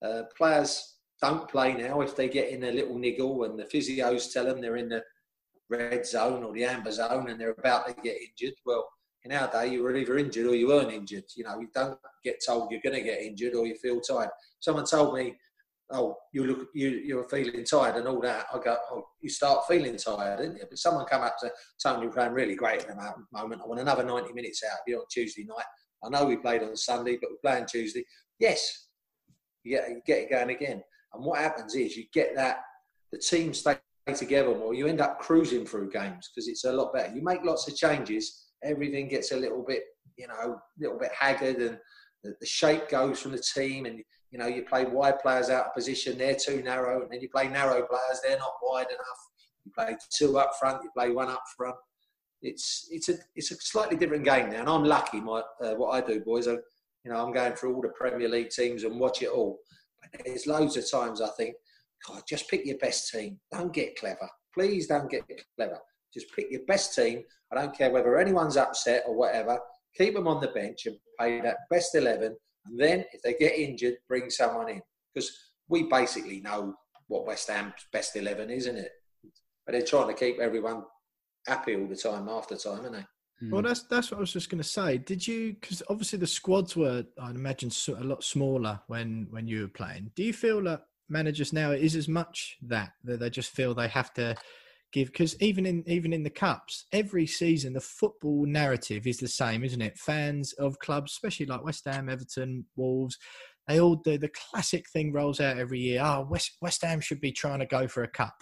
Uh, 0.05 0.23
players 0.37 0.97
don't 1.23 1.49
play 1.49 1.73
now 1.73 2.01
if 2.01 2.15
they 2.15 2.29
get 2.29 2.49
in 2.49 2.63
a 2.65 2.71
little 2.71 2.99
niggle 2.99 3.45
and 3.45 3.57
the 3.57 3.63
physios 3.63 4.31
tell 4.31 4.45
them 4.45 4.61
they're 4.61 4.77
in 4.77 4.89
the 4.89 5.03
red 5.71 6.05
zone 6.05 6.43
or 6.43 6.53
the 6.53 6.65
amber 6.65 6.91
zone 6.91 7.29
and 7.31 7.41
they're 7.41 7.55
about 7.57 7.87
to 7.87 7.95
get 8.03 8.17
injured. 8.21 8.55
Well, 8.63 8.87
in 9.23 9.31
our 9.31 9.49
day, 9.51 9.67
you 9.67 9.83
were 9.83 9.95
either 9.95 10.17
injured 10.17 10.47
or 10.47 10.55
you 10.55 10.67
weren't 10.67 10.91
injured. 10.91 11.25
You 11.35 11.43
know, 11.43 11.59
you 11.59 11.67
don't 11.73 11.97
get 12.23 12.43
told 12.45 12.71
you're 12.71 12.81
going 12.81 12.95
to 12.95 13.03
get 13.03 13.21
injured 13.21 13.55
or 13.55 13.67
you 13.67 13.75
feel 13.75 14.01
tired. 14.01 14.29
Someone 14.59 14.85
told 14.85 15.15
me, 15.15 15.35
"Oh, 15.91 16.17
you 16.33 16.45
look, 16.45 16.69
you 16.73 16.89
you're 16.89 17.29
feeling 17.29 17.63
tired 17.63 17.97
and 17.97 18.07
all 18.07 18.21
that." 18.21 18.47
I 18.53 18.57
go, 18.57 18.77
"Oh, 18.91 19.07
you 19.21 19.29
start 19.29 19.67
feeling 19.67 19.97
tired, 19.97 20.39
didn't 20.39 20.57
you?" 20.57 20.65
But 20.67 20.79
someone 20.79 21.05
come 21.05 21.21
up 21.21 21.37
to 21.39 21.51
Tony, 21.81 22.07
we're 22.07 22.13
playing 22.13 22.33
really 22.33 22.55
great 22.55 22.81
at 22.81 22.87
the 22.87 22.95
moment. 22.95 23.61
I 23.63 23.67
want 23.67 23.79
another 23.79 24.03
90 24.03 24.33
minutes 24.33 24.63
out 24.63 24.79
of 24.79 24.87
you 24.87 24.97
on 24.99 25.05
Tuesday 25.11 25.43
night. 25.43 25.65
I 26.03 26.09
know 26.09 26.25
we 26.25 26.37
played 26.37 26.63
on 26.63 26.75
Sunday, 26.75 27.17
but 27.21 27.29
we're 27.29 27.51
playing 27.51 27.67
Tuesday. 27.67 28.03
Yes, 28.39 28.87
you 29.63 29.77
get, 29.77 29.89
you 29.89 30.01
get 30.05 30.19
it 30.19 30.31
going 30.31 30.49
again. 30.49 30.81
And 31.13 31.23
what 31.23 31.39
happens 31.39 31.75
is 31.75 31.95
you 31.95 32.05
get 32.13 32.35
that 32.35 32.61
the 33.11 33.19
team 33.19 33.53
stay 33.53 33.77
together 34.15 34.55
more. 34.55 34.73
You 34.73 34.87
end 34.87 35.01
up 35.01 35.19
cruising 35.19 35.65
through 35.65 35.91
games 35.91 36.29
because 36.33 36.47
it's 36.47 36.63
a 36.63 36.71
lot 36.71 36.93
better. 36.93 37.13
You 37.13 37.21
make 37.21 37.43
lots 37.43 37.67
of 37.67 37.75
changes 37.75 38.47
everything 38.63 39.07
gets 39.07 39.31
a 39.31 39.37
little 39.37 39.63
bit, 39.67 39.83
you 40.17 40.27
know, 40.27 40.33
a 40.33 40.61
little 40.79 40.99
bit 40.99 41.11
haggard 41.17 41.57
and 41.57 41.79
the, 42.23 42.35
the, 42.39 42.45
shape 42.45 42.89
goes 42.89 43.19
from 43.19 43.31
the 43.31 43.39
team 43.39 43.85
and, 43.85 44.01
you 44.29 44.37
know, 44.37 44.47
you 44.47 44.63
play 44.63 44.85
wide 44.85 45.19
players 45.19 45.49
out 45.49 45.67
of 45.67 45.73
position, 45.73 46.17
they're 46.17 46.35
too 46.35 46.61
narrow, 46.61 47.01
and 47.01 47.11
then 47.11 47.21
you 47.21 47.29
play 47.29 47.47
narrow 47.47 47.85
players, 47.85 48.21
they're 48.23 48.37
not 48.37 48.53
wide 48.61 48.87
enough. 48.87 49.21
You 49.65 49.71
play 49.77 49.95
two 50.09 50.37
up 50.37 50.51
front, 50.59 50.83
you 50.83 50.89
play 50.95 51.11
one 51.11 51.29
up 51.29 51.43
front. 51.57 51.75
It's 52.41 52.87
it's 52.89 53.09
a 53.09 53.17
it's 53.35 53.51
a 53.51 53.55
slightly 53.55 53.95
different 53.95 54.25
game 54.25 54.49
now, 54.49 54.61
and 54.61 54.69
I'm 54.69 54.83
lucky. 54.83 55.21
My 55.21 55.43
uh, 55.63 55.75
what 55.75 55.91
I 55.91 56.01
do, 56.05 56.21
boys, 56.21 56.47
I, 56.47 56.53
you 57.03 57.11
know, 57.11 57.23
I'm 57.23 57.33
going 57.33 57.53
through 57.53 57.75
all 57.75 57.81
the 57.81 57.89
Premier 57.89 58.27
League 58.27 58.49
teams 58.49 58.83
and 58.83 58.99
watch 58.99 59.21
it 59.21 59.29
all. 59.29 59.59
But 60.01 60.25
there's 60.25 60.47
loads 60.47 60.77
of 60.77 60.89
times 60.89 61.21
I 61.21 61.29
think, 61.37 61.55
God, 62.07 62.23
just 62.27 62.49
pick 62.49 62.65
your 62.65 62.77
best 62.77 63.11
team. 63.11 63.39
Don't 63.51 63.73
get 63.73 63.95
clever. 63.95 64.27
Please 64.53 64.87
don't 64.87 65.09
get 65.09 65.23
clever. 65.55 65.79
Just 66.13 66.33
pick 66.35 66.51
your 66.51 66.65
best 66.67 66.95
team. 66.95 67.23
I 67.51 67.55
don't 67.55 67.77
care 67.77 67.91
whether 67.91 68.17
anyone's 68.17 68.57
upset 68.57 69.03
or 69.07 69.15
whatever. 69.15 69.59
Keep 69.97 70.15
them 70.15 70.27
on 70.27 70.41
the 70.41 70.47
bench 70.49 70.85
and 70.85 70.97
play 71.17 71.41
that 71.41 71.57
best 71.69 71.95
11. 71.95 72.35
And 72.65 72.79
then 72.79 73.05
if 73.11 73.21
they 73.21 73.33
get 73.33 73.57
injured, 73.57 73.95
bring 74.07 74.29
someone 74.29 74.69
in. 74.69 74.81
Because 75.13 75.31
we 75.67 75.83
basically 75.83 76.41
know 76.41 76.75
what 77.07 77.25
West 77.25 77.49
Ham's 77.49 77.73
best 77.91 78.15
11 78.15 78.49
is, 78.49 78.67
isn't 78.67 78.77
it? 78.77 78.91
But 79.65 79.73
they're 79.73 79.81
trying 79.81 80.07
to 80.07 80.13
keep 80.13 80.39
everyone 80.39 80.83
happy 81.47 81.75
all 81.75 81.87
the 81.87 81.95
time 81.95 82.29
after 82.29 82.55
time, 82.55 82.81
aren't 82.81 82.93
they? 82.93 83.05
Hmm. 83.39 83.51
Well, 83.51 83.61
that's 83.61 83.83
that's 83.83 84.11
what 84.11 84.17
I 84.17 84.21
was 84.21 84.33
just 84.33 84.49
going 84.49 84.61
to 84.61 84.67
say. 84.67 84.97
Did 84.97 85.27
you? 85.27 85.53
Because 85.59 85.81
obviously 85.89 86.19
the 86.19 86.27
squads 86.27 86.75
were, 86.75 87.03
I'd 87.21 87.35
imagine, 87.35 87.71
a 87.97 88.03
lot 88.03 88.23
smaller 88.23 88.79
when 88.87 89.27
when 89.29 89.47
you 89.47 89.61
were 89.61 89.67
playing. 89.67 90.11
Do 90.15 90.23
you 90.23 90.33
feel 90.33 90.61
that 90.63 90.85
managers 91.09 91.51
now 91.51 91.71
is 91.71 91.95
as 91.95 92.07
much 92.07 92.57
that 92.61 92.93
that 93.03 93.19
they 93.19 93.29
just 93.29 93.51
feel 93.51 93.73
they 93.73 93.87
have 93.87 94.13
to 94.13 94.35
give 94.91 95.07
because 95.07 95.39
even 95.41 95.65
in 95.65 95.83
even 95.87 96.13
in 96.13 96.23
the 96.23 96.29
cups 96.29 96.85
every 96.91 97.25
season 97.25 97.73
the 97.73 97.81
football 97.81 98.45
narrative 98.45 99.07
is 99.07 99.17
the 99.17 99.27
same 99.27 99.63
isn't 99.63 99.81
it? 99.81 99.97
Fans 99.97 100.53
of 100.53 100.79
clubs 100.79 101.13
especially 101.13 101.45
like 101.45 101.63
west 101.63 101.85
ham 101.85 102.09
everton 102.09 102.65
wolves 102.75 103.17
they 103.67 103.79
all 103.79 103.95
do 103.95 104.17
the 104.17 104.29
classic 104.29 104.85
thing 104.89 105.13
rolls 105.13 105.39
out 105.39 105.57
every 105.57 105.79
year 105.79 106.01
oh 106.03 106.27
west 106.29 106.57
west 106.61 106.83
ham 106.83 106.99
should 106.99 107.21
be 107.21 107.31
trying 107.31 107.59
to 107.59 107.65
go 107.65 107.87
for 107.87 108.03
a 108.03 108.07
cup 108.07 108.35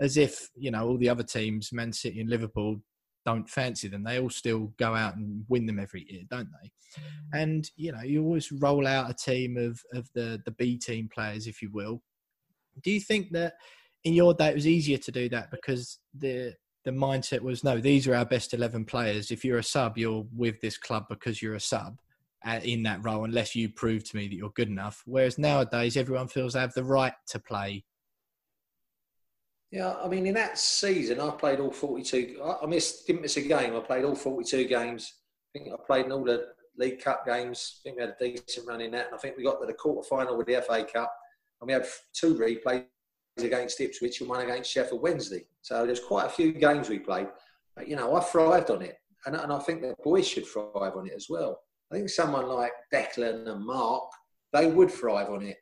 as 0.00 0.16
if 0.16 0.48
you 0.56 0.70
know 0.70 0.86
all 0.86 0.98
the 0.98 1.08
other 1.08 1.22
teams 1.22 1.72
man 1.72 1.92
city 1.92 2.20
and 2.20 2.30
liverpool 2.30 2.80
don't 3.26 3.48
fancy 3.48 3.88
them. 3.88 4.04
They 4.04 4.18
all 4.18 4.30
still 4.30 4.72
go 4.78 4.94
out 4.94 5.16
and 5.16 5.44
win 5.48 5.66
them 5.66 5.78
every 5.78 6.06
year 6.08 6.22
don't 6.30 6.48
they? 6.62 6.70
And 7.38 7.68
you 7.76 7.92
know 7.92 8.02
you 8.02 8.22
always 8.22 8.50
roll 8.50 8.86
out 8.86 9.10
a 9.10 9.14
team 9.14 9.56
of 9.56 9.80
of 9.92 10.08
the 10.14 10.40
the 10.44 10.50
b 10.52 10.78
team 10.78 11.08
players 11.12 11.46
if 11.46 11.62
you 11.62 11.70
will. 11.72 12.02
Do 12.82 12.90
you 12.90 13.00
think 13.00 13.30
that 13.32 13.54
in 14.04 14.14
your 14.14 14.34
day 14.34 14.48
it 14.48 14.54
was 14.54 14.66
easier 14.66 14.98
to 14.98 15.12
do 15.12 15.28
that 15.28 15.50
because 15.50 15.98
the 16.14 16.54
the 16.84 16.90
mindset 16.90 17.40
was 17.40 17.62
no 17.62 17.78
these 17.78 18.08
are 18.08 18.14
our 18.14 18.24
best 18.24 18.54
11 18.54 18.84
players. 18.86 19.30
If 19.30 19.44
you're 19.44 19.58
a 19.58 19.64
sub 19.64 19.98
you're 19.98 20.26
with 20.34 20.60
this 20.60 20.78
club 20.78 21.06
because 21.08 21.42
you're 21.42 21.54
a 21.54 21.60
sub 21.60 21.98
uh, 22.46 22.60
in 22.62 22.82
that 22.84 23.04
role 23.04 23.24
unless 23.24 23.54
you 23.54 23.68
prove 23.68 24.08
to 24.10 24.16
me 24.16 24.28
that 24.28 24.34
you're 24.34 24.50
good 24.50 24.68
enough. 24.68 25.02
Whereas 25.04 25.38
nowadays 25.38 25.96
everyone 25.96 26.28
feels 26.28 26.54
they 26.54 26.60
have 26.60 26.74
the 26.74 26.84
right 26.84 27.12
to 27.28 27.38
play. 27.38 27.84
Yeah 29.70 29.94
i 30.02 30.08
mean 30.08 30.26
in 30.26 30.34
that 30.34 30.58
season 30.58 31.20
i 31.20 31.30
played 31.30 31.60
all 31.60 31.70
42 31.70 32.42
i 32.62 32.66
missed 32.66 33.06
didn't 33.06 33.22
miss 33.22 33.36
a 33.36 33.42
game. 33.42 33.76
I 33.76 33.80
played 33.80 34.04
all 34.04 34.16
42 34.16 34.64
games. 34.64 35.12
I 35.54 35.58
think 35.58 35.72
i 35.72 35.76
played 35.86 36.06
in 36.06 36.12
all 36.12 36.24
the 36.24 36.48
league 36.78 37.02
cup 37.02 37.26
games. 37.26 37.80
I 37.80 37.82
think 37.82 37.96
we 37.96 38.02
had 38.02 38.16
a 38.18 38.24
decent 38.24 38.66
run 38.66 38.80
in 38.80 38.92
that 38.92 39.06
and 39.06 39.14
i 39.14 39.18
think 39.18 39.36
we 39.36 39.44
got 39.44 39.60
to 39.60 39.66
the 39.66 39.74
quarter 39.74 40.08
final 40.08 40.38
with 40.38 40.46
the 40.46 40.62
fa 40.62 40.84
cup 40.84 41.14
and 41.60 41.66
we 41.66 41.74
had 41.74 41.86
two 42.14 42.36
replays 42.36 42.86
against 43.38 43.80
Ipswich 43.80 44.20
and 44.20 44.28
one 44.28 44.40
against 44.40 44.70
Sheffield 44.70 45.02
Wednesday. 45.02 45.46
So 45.62 45.86
there's 45.86 46.00
quite 46.00 46.26
a 46.26 46.30
few 46.30 46.52
games 46.52 46.88
we 46.88 46.98
played. 46.98 47.28
But, 47.76 47.88
you 47.88 47.96
know, 47.96 48.14
I 48.14 48.20
thrived 48.20 48.70
on 48.70 48.82
it. 48.82 48.96
And, 49.26 49.36
and 49.36 49.52
I 49.52 49.58
think 49.58 49.82
the 49.82 49.94
boys 50.02 50.26
should 50.26 50.46
thrive 50.46 50.96
on 50.96 51.06
it 51.06 51.12
as 51.14 51.26
well. 51.28 51.60
I 51.90 51.96
think 51.96 52.08
someone 52.08 52.48
like 52.48 52.72
Declan 52.92 53.48
and 53.48 53.64
Mark, 53.64 54.04
they 54.52 54.66
would 54.66 54.90
thrive 54.90 55.30
on 55.30 55.42
it. 55.42 55.56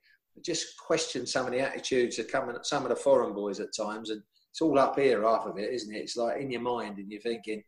Just 0.45 0.77
question 0.79 1.27
some 1.27 1.47
of 1.47 1.53
the 1.53 1.61
attitudes 1.61 2.19
of 2.19 2.29
coming, 2.29 2.57
some 2.63 2.85
of 2.85 2.91
the 2.91 2.97
foreign 2.97 3.35
boys 3.35 3.61
at 3.61 3.75
times. 3.77 4.11
And 4.11 4.23
it's 4.51 4.61
all 4.61 4.79
up 4.79 4.99
here, 4.99 5.23
half 5.23 5.47
of 5.47 5.59
it, 5.59 5.73
isn't 5.73 5.95
it? 5.95 5.99
It's 5.99 6.17
like 6.17 6.41
in 6.41 6.51
your 6.51 6.61
mind 6.61 6.99
and 6.99 7.11
you're 7.11 7.21
thinking, 7.21 7.63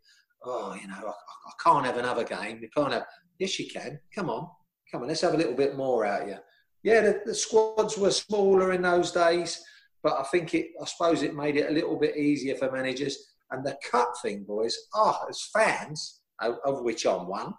oh, 0.44 0.74
you 0.80 0.86
know, 0.86 0.94
I, 0.94 1.10
I 1.10 1.52
can't 1.62 1.86
have 1.86 1.96
another 1.96 2.24
game. 2.24 2.60
You 2.62 2.68
can't 2.74 2.92
have, 2.92 3.06
yes, 3.38 3.58
you 3.58 3.68
can. 3.68 3.98
Come 4.14 4.30
on. 4.30 4.48
Come 4.90 5.02
on, 5.02 5.08
let's 5.08 5.20
have 5.20 5.34
a 5.34 5.36
little 5.36 5.54
bit 5.54 5.76
more 5.76 6.04
out 6.04 6.22
of 6.22 6.28
you. 6.28 6.36
Yeah, 6.82 7.00
the, 7.00 7.22
the 7.26 7.34
squads 7.34 7.98
were 7.98 8.10
smaller 8.10 8.72
in 8.72 8.82
those 8.82 9.12
days 9.12 9.62
but 10.02 10.18
I 10.18 10.22
think 10.24 10.54
it, 10.54 10.68
I 10.80 10.84
suppose 10.86 11.22
it 11.22 11.34
made 11.34 11.56
it 11.56 11.68
a 11.68 11.72
little 11.72 11.98
bit 11.98 12.16
easier 12.16 12.54
for 12.56 12.70
managers. 12.70 13.16
And 13.50 13.64
the 13.64 13.76
cut 13.90 14.08
thing, 14.22 14.44
boys, 14.44 14.76
ah, 14.94 15.20
oh, 15.22 15.28
as 15.28 15.48
fans, 15.52 16.20
of 16.40 16.82
which 16.82 17.06
I'm 17.06 17.26
one, 17.26 17.54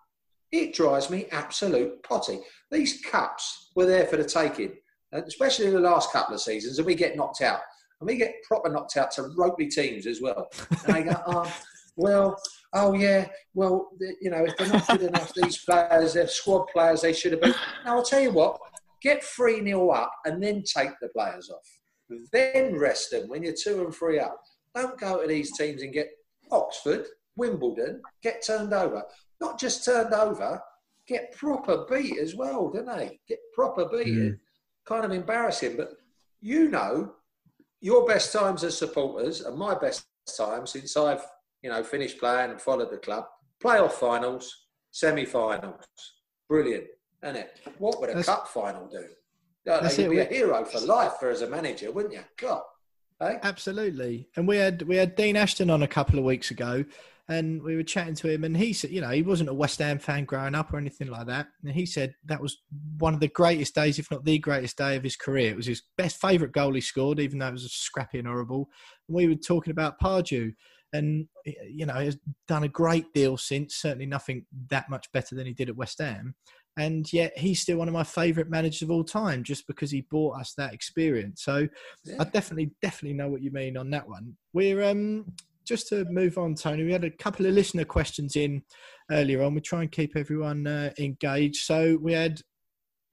it 0.52 0.74
drives 0.74 1.10
me 1.10 1.28
absolute 1.32 2.02
potty. 2.04 2.40
These 2.72 3.02
cups 3.06 3.72
were 3.76 3.86
there 3.86 4.06
for 4.06 4.18
the 4.18 4.24
taking, 4.24 4.74
especially 5.14 5.68
in 5.68 5.74
the 5.74 5.80
last 5.80 6.12
couple 6.12 6.34
of 6.34 6.42
seasons, 6.42 6.78
and 6.78 6.86
we 6.86 6.96
get 6.96 7.16
knocked 7.16 7.42
out. 7.42 7.60
And 8.00 8.08
we 8.08 8.18
get 8.18 8.34
proper 8.48 8.70
knocked 8.70 8.98
out 8.98 9.12
to 9.12 9.30
ropey 9.38 9.68
teams 9.68 10.08
as 10.08 10.22
well. 10.22 10.48
And 10.86 10.96
they 10.96 11.04
go, 11.04 11.22
oh, 11.28 11.56
well, 11.96 12.42
oh 12.74 12.94
yeah, 12.94 13.28
well, 13.54 13.90
you 14.22 14.32
know, 14.32 14.44
if 14.46 14.58
they're 14.58 14.68
not 14.68 14.88
good 14.88 15.04
enough, 15.04 15.34
these 15.36 15.64
players, 15.64 16.14
they're 16.14 16.28
squad 16.28 16.66
players, 16.74 17.02
they 17.02 17.14
should 17.14 17.34
have 17.34 17.42
been. 17.42 17.54
Now, 17.86 17.98
I'll 17.98 18.04
tell 18.04 18.22
you 18.22 18.32
what, 18.32 18.58
Get 19.02 19.24
3 19.24 19.64
0 19.64 19.90
up 19.90 20.14
and 20.26 20.42
then 20.42 20.64
take 20.64 20.92
the 21.02 21.10
players 21.10 21.50
off. 21.50 21.81
Then 22.32 22.78
rest 22.78 23.12
them 23.12 23.28
when 23.28 23.44
you're 23.44 23.54
two 23.54 23.84
and 23.84 23.94
three 23.94 24.20
up. 24.20 24.42
Don't 24.76 25.00
go 25.00 25.22
to 25.22 25.28
these 25.28 25.56
teams 25.58 25.82
and 25.82 25.94
get 25.94 26.10
Oxford, 26.52 27.06
Wimbledon, 27.36 28.02
get 28.22 28.46
turned 28.46 28.74
over. 28.74 29.04
Not 29.40 29.60
just 29.60 29.86
turned 29.86 30.14
over, 30.14 30.62
get 31.08 31.32
proper 31.34 31.86
beat 31.90 32.18
as 32.20 32.36
well, 32.36 32.70
don't 32.70 32.86
they? 32.86 33.20
Get 33.28 33.40
proper 33.54 33.86
beat. 33.86 34.08
Mm. 34.08 34.40
Kind 34.86 35.06
of 35.06 35.12
embarrassing, 35.12 35.78
but 35.78 35.92
you 36.42 36.70
know, 36.70 37.14
your 37.82 38.06
best 38.06 38.34
times 38.34 38.64
as 38.64 38.78
supporters 38.78 39.42
and 39.42 39.58
my 39.58 39.76
best 39.78 40.06
time 40.38 40.66
since 40.66 40.96
I've 40.98 41.24
you 41.62 41.70
know 41.70 41.84
finished 41.84 42.20
playing 42.20 42.52
and 42.52 42.62
followed 42.62 42.92
the 42.92 42.98
club. 42.98 43.26
Playoff 43.64 43.92
finals, 43.94 44.66
semi-finals, 44.92 45.86
brilliant, 46.50 46.86
isn't 47.24 47.36
it? 47.36 47.60
What 47.78 48.00
would 48.02 48.10
a 48.10 48.16
That's, 48.16 48.28
cup 48.28 48.48
final 48.48 48.88
do? 48.88 49.06
You'd 49.66 50.10
be 50.10 50.20
a 50.20 50.26
hero 50.26 50.66
for 50.66 50.80
life 50.80 51.14
for 51.20 51.30
as 51.30 51.42
a 51.42 51.50
manager, 51.50 51.92
wouldn't 51.92 52.14
you? 52.14 52.24
God. 52.38 52.64
Absolutely. 53.22 54.28
And 54.36 54.48
we 54.48 54.58
had 54.58 54.82
we 54.84 54.96
had 54.96 55.16
Dean 55.16 55.36
Ashton 55.36 55.70
on 55.70 55.84
a 55.84 55.88
couple 55.88 56.18
of 56.18 56.26
weeks 56.26 56.50
ago, 56.50 56.84
and 57.30 57.62
we 57.62 57.76
were 57.76 57.84
chatting 57.84 58.16
to 58.16 58.30
him, 58.30 58.44
and 58.44 58.58
he 58.58 58.74
said, 58.74 58.90
you 58.90 59.00
know, 59.00 59.10
he 59.10 59.22
wasn't 59.22 59.50
a 59.50 59.54
West 59.54 59.80
Ham 59.80 60.00
fan 60.00 60.26
growing 60.26 60.56
up 60.56 60.74
or 60.74 60.78
anything 60.78 61.08
like 61.08 61.28
that. 61.28 61.48
And 61.64 61.72
he 61.72 61.86
said 61.86 62.16
that 62.26 62.42
was 62.42 62.58
one 62.98 63.14
of 63.14 63.20
the 63.20 63.28
greatest 63.28 63.76
days, 63.76 64.00
if 64.00 64.10
not 64.10 64.26
the 64.26 64.40
greatest 64.40 64.78
day 64.78 64.96
of 64.96 65.04
his 65.04 65.16
career. 65.16 65.52
It 65.52 65.58
was 65.58 65.68
his 65.68 65.84
best 65.98 66.20
favourite 66.20 66.52
goal 66.52 66.74
he 66.74 66.82
scored, 66.82 67.20
even 67.20 67.38
though 67.38 67.50
it 67.50 67.54
was 67.54 67.72
scrappy 67.72 68.18
and 68.18 68.28
horrible. 68.28 68.68
And 69.08 69.16
we 69.16 69.28
were 69.28 69.36
talking 69.36 69.72
about 69.72 70.00
Pardew, 70.00 70.54
and 70.94 71.28
you 71.70 71.86
know, 71.86 72.00
he's 72.00 72.18
done 72.48 72.64
a 72.64 72.68
great 72.68 73.14
deal 73.14 73.38
since. 73.38 73.76
Certainly, 73.76 74.08
nothing 74.08 74.46
that 74.70 74.90
much 74.90 75.12
better 75.12 75.36
than 75.36 75.46
he 75.46 75.54
did 75.54 75.70
at 75.70 75.78
West 75.78 76.00
Ham 76.00 76.34
and 76.78 77.12
yet 77.12 77.38
he's 77.38 77.62
still 77.62 77.78
one 77.78 77.88
of 77.88 77.94
my 77.94 78.04
favourite 78.04 78.50
managers 78.50 78.82
of 78.82 78.92
all 78.92 79.04
time 79.04 79.44
just 79.44 79.68
because 79.68 79.92
he 79.92 80.02
brought 80.02 80.40
us 80.40 80.54
that 80.58 80.74
experience. 80.74 81.44
So 81.44 81.68
yeah. 82.06 82.16
I 82.20 82.24
definitely, 82.24 82.72
definitely 82.82 83.18
know 83.18 83.30
what 83.30 83.42
you 83.42 83.52
mean 83.52 83.78
on 83.78 83.90
that 83.92 84.08
one. 84.08 84.36
We're 84.54 84.84
um 84.84 85.26
just 85.66 85.88
to 85.90 86.06
move 86.06 86.38
on, 86.38 86.56
Tony. 86.56 86.84
We 86.84 86.92
had 86.92 87.04
a 87.04 87.12
couple 87.12 87.46
of 87.46 87.54
listener 87.54 87.86
questions 87.86 88.36
in 88.36 88.64
earlier 89.12 89.44
on. 89.44 89.54
We 89.54 89.62
try 89.62 89.82
and 89.82 89.92
keep 89.92 90.16
everyone 90.16 90.66
uh, 90.66 90.92
engaged. 90.98 91.64
So 91.64 91.98
we 92.02 92.14
had 92.14 92.42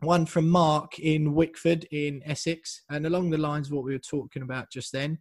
one 0.00 0.26
from 0.26 0.48
Mark 0.48 0.98
in 0.98 1.34
Wickford 1.34 1.86
in 1.90 2.22
Essex, 2.24 2.82
and 2.90 3.06
along 3.06 3.30
the 3.30 3.38
lines 3.38 3.68
of 3.68 3.74
what 3.74 3.84
we 3.84 3.92
were 3.92 3.98
talking 3.98 4.42
about 4.42 4.70
just 4.70 4.92
then. 4.92 5.18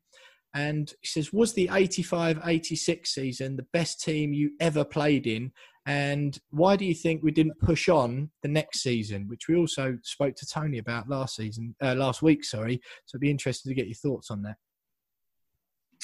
And 0.53 0.91
he 1.01 1.07
says, 1.07 1.33
Was 1.33 1.53
the 1.53 1.69
85 1.71 2.39
86 2.45 3.13
season 3.13 3.55
the 3.55 3.67
best 3.73 4.01
team 4.01 4.33
you 4.33 4.51
ever 4.59 4.83
played 4.83 5.27
in? 5.27 5.51
And 5.87 6.37
why 6.49 6.75
do 6.75 6.83
you 6.83 6.93
think 6.93 7.23
we 7.23 7.31
didn't 7.31 7.59
push 7.61 7.87
on 7.87 8.29
the 8.43 8.49
next 8.49 8.81
season, 8.81 9.25
which 9.29 9.47
we 9.47 9.55
also 9.55 9.97
spoke 10.03 10.35
to 10.35 10.45
Tony 10.45 10.79
about 10.79 11.07
last 11.07 11.37
season, 11.37 11.75
uh, 11.81 11.95
last 11.95 12.21
week? 12.21 12.43
Sorry. 12.43 12.81
So 13.05 13.15
it'd 13.15 13.21
be 13.21 13.31
interesting 13.31 13.69
to 13.69 13.73
get 13.73 13.87
your 13.87 13.95
thoughts 13.95 14.29
on 14.29 14.41
that. 14.41 14.57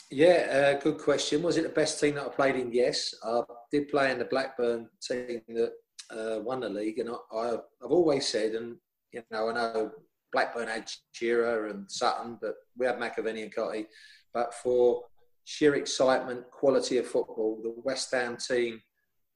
Yeah, 0.09 0.77
uh, 0.77 0.79
good 0.79 0.99
question. 0.99 1.43
Was 1.43 1.57
it 1.57 1.63
the 1.63 1.69
best 1.69 1.99
team 1.99 2.15
that 2.15 2.25
I 2.25 2.29
played 2.29 2.55
in? 2.55 2.71
Yes, 2.71 3.13
I 3.25 3.41
did 3.71 3.89
play 3.89 4.09
in 4.09 4.19
the 4.19 4.25
Blackburn 4.25 4.87
team 5.05 5.41
that 5.49 5.73
uh, 6.09 6.39
won 6.39 6.61
the 6.61 6.69
league, 6.69 6.99
and 6.99 7.09
I, 7.09 7.45
have 7.47 7.61
always 7.81 8.25
said, 8.25 8.53
and 8.53 8.77
you 9.11 9.21
know, 9.31 9.49
I 9.49 9.53
know 9.53 9.91
Blackburn 10.31 10.69
had 10.69 10.89
Shearer 11.11 11.67
and 11.67 11.91
Sutton, 11.91 12.37
but 12.41 12.55
we 12.77 12.85
had 12.85 12.99
McAvennie 12.99 13.43
and 13.43 13.53
Cottee. 13.53 13.87
But 14.33 14.53
for 14.53 15.01
sheer 15.43 15.75
excitement, 15.75 16.49
quality 16.51 16.99
of 16.99 17.07
football, 17.07 17.59
the 17.61 17.73
West 17.83 18.11
Ham 18.13 18.37
team 18.37 18.81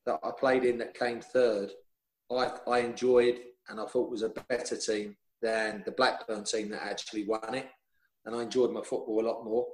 that 0.07 0.19
I 0.23 0.31
played 0.31 0.63
in 0.63 0.79
that 0.79 0.97
came 0.97 1.21
third, 1.21 1.69
I, 2.31 2.51
I 2.67 2.79
enjoyed 2.79 3.39
and 3.69 3.79
I 3.79 3.85
thought 3.85 4.09
was 4.09 4.23
a 4.23 4.29
better 4.49 4.77
team 4.77 5.15
than 5.41 5.83
the 5.85 5.91
Blackburn 5.91 6.45
team 6.45 6.69
that 6.69 6.83
actually 6.83 7.25
won 7.25 7.53
it. 7.53 7.67
And 8.25 8.35
I 8.35 8.41
enjoyed 8.41 8.71
my 8.71 8.81
football 8.81 9.21
a 9.21 9.27
lot 9.27 9.43
more. 9.43 9.67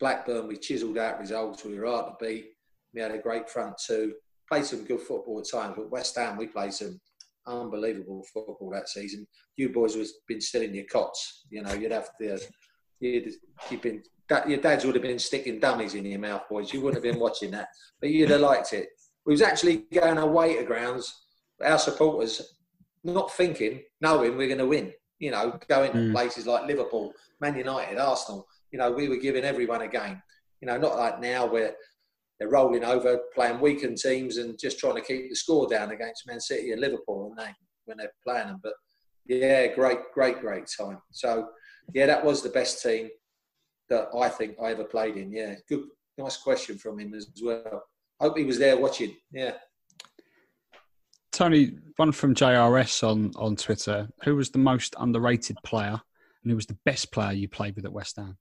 Blackburn, 0.00 0.48
we 0.48 0.56
chiselled 0.56 0.98
out 0.98 1.20
results. 1.20 1.64
We 1.64 1.78
were 1.78 1.86
hard 1.86 2.06
to 2.06 2.24
beat. 2.24 2.46
We 2.94 3.00
had 3.00 3.12
a 3.12 3.18
great 3.18 3.48
front 3.48 3.74
two. 3.86 4.14
Played 4.48 4.64
some 4.64 4.84
good 4.84 5.00
football 5.00 5.38
at 5.38 5.48
times, 5.48 5.74
but 5.76 5.90
West 5.90 6.16
Ham, 6.16 6.36
we 6.36 6.46
played 6.46 6.72
some 6.72 7.00
unbelievable 7.46 8.24
football 8.32 8.70
that 8.72 8.88
season. 8.88 9.26
You 9.56 9.68
boys 9.68 9.96
was 9.96 10.14
been 10.26 10.40
still 10.40 10.62
in 10.62 10.74
your 10.74 10.84
cots. 10.90 11.46
You 11.50 11.62
know, 11.62 11.72
you'd 11.74 11.92
have 11.92 12.10
to, 12.20 12.38
you'd, 13.00 13.32
you'd 13.70 13.82
been, 13.82 14.02
your 14.48 14.60
dads 14.60 14.84
would 14.84 14.94
have 14.94 15.02
been 15.02 15.18
sticking 15.18 15.60
dummies 15.60 15.94
in 15.94 16.04
your 16.04 16.18
mouth, 16.18 16.42
boys. 16.48 16.72
You 16.72 16.80
wouldn't 16.80 17.02
have 17.02 17.12
been 17.12 17.20
watching 17.20 17.50
that, 17.52 17.68
but 18.00 18.10
you'd 18.10 18.30
have 18.30 18.40
liked 18.40 18.72
it 18.72 18.88
we 19.26 19.32
was 19.32 19.42
actually 19.42 19.84
going 19.92 20.18
away 20.18 20.56
to 20.56 20.64
grounds, 20.64 21.22
our 21.64 21.78
supporters 21.78 22.56
not 23.04 23.32
thinking, 23.32 23.82
knowing 24.00 24.36
we're 24.36 24.48
going 24.48 24.58
to 24.58 24.66
win. 24.66 24.92
You 25.18 25.30
know, 25.30 25.58
going 25.68 25.92
to 25.92 25.98
mm. 25.98 26.12
places 26.12 26.46
like 26.46 26.66
Liverpool, 26.66 27.12
Man 27.40 27.56
United, 27.56 27.98
Arsenal. 27.98 28.46
You 28.72 28.78
know, 28.78 28.90
we 28.90 29.08
were 29.08 29.16
giving 29.16 29.44
everyone 29.44 29.82
a 29.82 29.88
game. 29.88 30.20
You 30.60 30.66
know, 30.66 30.76
not 30.76 30.96
like 30.96 31.20
now 31.20 31.46
where 31.46 31.74
they're 32.38 32.48
rolling 32.48 32.84
over, 32.84 33.20
playing 33.34 33.60
weakened 33.60 33.98
teams, 33.98 34.38
and 34.38 34.58
just 34.58 34.78
trying 34.78 34.96
to 34.96 35.00
keep 35.00 35.30
the 35.30 35.36
score 35.36 35.68
down 35.68 35.92
against 35.92 36.26
Man 36.26 36.40
City 36.40 36.72
and 36.72 36.80
Liverpool 36.80 37.28
when 37.28 37.36
they 37.36 37.52
when 37.84 37.96
they're 37.98 38.12
playing 38.24 38.48
them. 38.48 38.60
But 38.62 38.72
yeah, 39.26 39.68
great, 39.68 39.98
great, 40.12 40.40
great 40.40 40.64
time. 40.78 40.98
So 41.12 41.48
yeah, 41.94 42.06
that 42.06 42.24
was 42.24 42.42
the 42.42 42.48
best 42.48 42.82
team 42.82 43.08
that 43.88 44.08
I 44.18 44.28
think 44.28 44.56
I 44.60 44.72
ever 44.72 44.84
played 44.84 45.16
in. 45.16 45.32
Yeah, 45.32 45.54
good, 45.68 45.84
nice 46.18 46.36
question 46.36 46.76
from 46.76 46.98
him 46.98 47.14
as 47.14 47.28
well 47.42 47.84
hope 48.20 48.38
he 48.38 48.44
was 48.44 48.58
there 48.58 48.76
watching. 48.78 49.14
Yeah. 49.32 49.52
Tony, 51.32 51.72
one 51.96 52.12
from 52.12 52.34
JRS 52.34 53.02
on, 53.02 53.32
on 53.36 53.56
Twitter. 53.56 54.08
Who 54.22 54.36
was 54.36 54.50
the 54.50 54.58
most 54.58 54.94
underrated 54.98 55.56
player 55.64 56.00
and 56.42 56.50
who 56.50 56.54
was 56.54 56.66
the 56.66 56.78
best 56.84 57.10
player 57.10 57.32
you 57.32 57.48
played 57.48 57.74
with 57.74 57.84
at 57.84 57.92
West 57.92 58.16
Ham? 58.16 58.38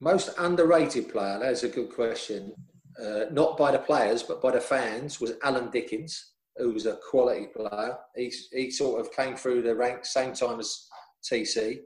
Most 0.00 0.30
underrated 0.38 1.10
player, 1.10 1.38
that's 1.38 1.62
a 1.62 1.68
good 1.68 1.90
question. 1.90 2.54
Uh, 3.00 3.24
not 3.30 3.56
by 3.56 3.70
the 3.70 3.78
players, 3.78 4.22
but 4.22 4.42
by 4.42 4.50
the 4.50 4.60
fans, 4.60 5.20
was 5.20 5.34
Alan 5.42 5.70
Dickens, 5.70 6.32
who 6.56 6.72
was 6.72 6.86
a 6.86 6.98
quality 7.10 7.46
player. 7.54 7.96
He, 8.16 8.32
he 8.52 8.70
sort 8.70 9.00
of 9.00 9.12
came 9.12 9.36
through 9.36 9.62
the 9.62 9.74
ranks 9.74 10.12
same 10.12 10.32
time 10.32 10.58
as 10.58 10.86
TC. 11.30 11.78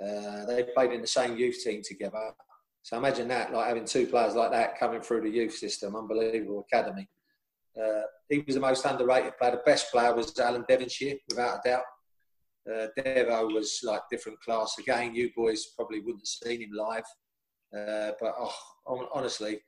Uh, 0.00 0.44
they 0.46 0.64
played 0.74 0.92
in 0.92 1.00
the 1.00 1.06
same 1.06 1.36
youth 1.36 1.62
team 1.64 1.80
together. 1.82 2.32
So 2.86 2.96
imagine 2.96 3.26
that, 3.26 3.52
like 3.52 3.66
having 3.66 3.84
two 3.84 4.06
players 4.06 4.36
like 4.36 4.52
that 4.52 4.78
coming 4.78 5.00
through 5.00 5.22
the 5.22 5.28
youth 5.28 5.54
system, 5.54 5.96
unbelievable 5.96 6.64
academy. 6.72 7.08
Uh, 7.76 8.02
he 8.28 8.44
was 8.46 8.54
the 8.54 8.60
most 8.60 8.84
underrated 8.84 9.36
player. 9.36 9.50
The 9.50 9.62
best 9.66 9.90
player 9.90 10.14
was 10.14 10.38
Alan 10.38 10.64
Devonshire, 10.68 11.16
without 11.28 11.58
a 11.58 11.68
doubt. 11.68 11.82
Uh, 12.64 12.86
Devo 12.96 13.52
was 13.52 13.80
like 13.82 14.02
different 14.08 14.40
class. 14.40 14.78
Again, 14.78 15.16
you 15.16 15.32
boys 15.34 15.66
probably 15.74 15.98
wouldn't 15.98 16.20
have 16.20 16.48
seen 16.48 16.62
him 16.62 16.70
live. 16.72 17.02
Uh, 17.76 18.12
but 18.20 18.36
oh, 18.38 19.08
honestly, 19.12 19.58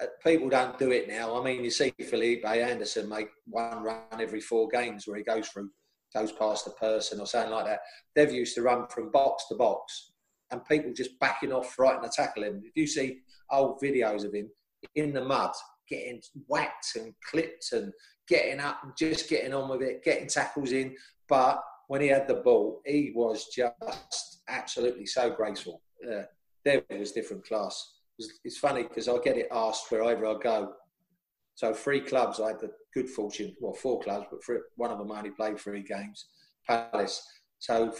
uh, 0.00 0.06
people 0.26 0.48
don't 0.48 0.76
do 0.80 0.90
it 0.90 1.06
now. 1.06 1.40
I 1.40 1.44
mean, 1.44 1.62
you 1.62 1.70
see 1.70 1.94
Felipe 2.10 2.44
Anderson 2.44 3.08
make 3.08 3.28
one 3.46 3.84
run 3.84 4.20
every 4.20 4.40
four 4.40 4.66
games 4.66 5.06
where 5.06 5.16
he 5.16 5.22
goes 5.22 5.46
through, 5.46 5.70
goes 6.12 6.32
past 6.32 6.66
a 6.66 6.70
person 6.70 7.20
or 7.20 7.26
something 7.26 7.52
like 7.52 7.66
that. 7.66 7.82
Dev 8.16 8.32
used 8.32 8.56
to 8.56 8.62
run 8.62 8.88
from 8.88 9.12
box 9.12 9.44
to 9.46 9.54
box 9.54 10.11
and 10.52 10.64
people 10.66 10.92
just 10.92 11.18
backing 11.18 11.52
off 11.52 11.78
right 11.78 12.00
and 12.00 12.12
tackle 12.12 12.44
him. 12.44 12.62
If 12.64 12.72
you 12.76 12.86
see 12.86 13.18
old 13.50 13.80
videos 13.80 14.24
of 14.24 14.34
him 14.34 14.48
in 14.94 15.12
the 15.12 15.24
mud, 15.24 15.50
getting 15.88 16.20
whacked 16.46 16.96
and 16.96 17.12
clipped 17.28 17.72
and 17.72 17.92
getting 18.28 18.60
up 18.60 18.80
and 18.84 18.92
just 18.96 19.28
getting 19.28 19.54
on 19.54 19.68
with 19.68 19.82
it, 19.82 20.04
getting 20.04 20.28
tackles 20.28 20.72
in. 20.72 20.94
But 21.28 21.62
when 21.88 22.00
he 22.00 22.08
had 22.08 22.28
the 22.28 22.36
ball, 22.36 22.80
he 22.86 23.12
was 23.14 23.46
just 23.46 24.42
absolutely 24.48 25.06
so 25.06 25.30
graceful. 25.30 25.82
Uh, 26.06 26.22
there 26.64 26.82
was 26.90 27.12
different 27.12 27.44
class. 27.46 27.94
It's, 28.18 28.32
it's 28.44 28.58
funny 28.58 28.84
because 28.84 29.08
I 29.08 29.18
get 29.18 29.38
it 29.38 29.48
asked 29.50 29.90
wherever 29.90 30.26
I 30.26 30.34
go. 30.40 30.74
So 31.54 31.74
three 31.74 32.00
clubs, 32.00 32.40
I 32.40 32.48
had 32.48 32.60
the 32.60 32.70
good 32.94 33.08
fortune, 33.08 33.54
well, 33.60 33.74
four 33.74 34.00
clubs, 34.00 34.26
but 34.30 34.44
three, 34.44 34.58
one 34.76 34.90
of 34.90 34.98
them 34.98 35.12
I 35.12 35.18
only 35.18 35.30
played 35.30 35.58
three 35.58 35.82
games. 35.82 36.26
Palace. 36.66 37.22
So 37.58 37.92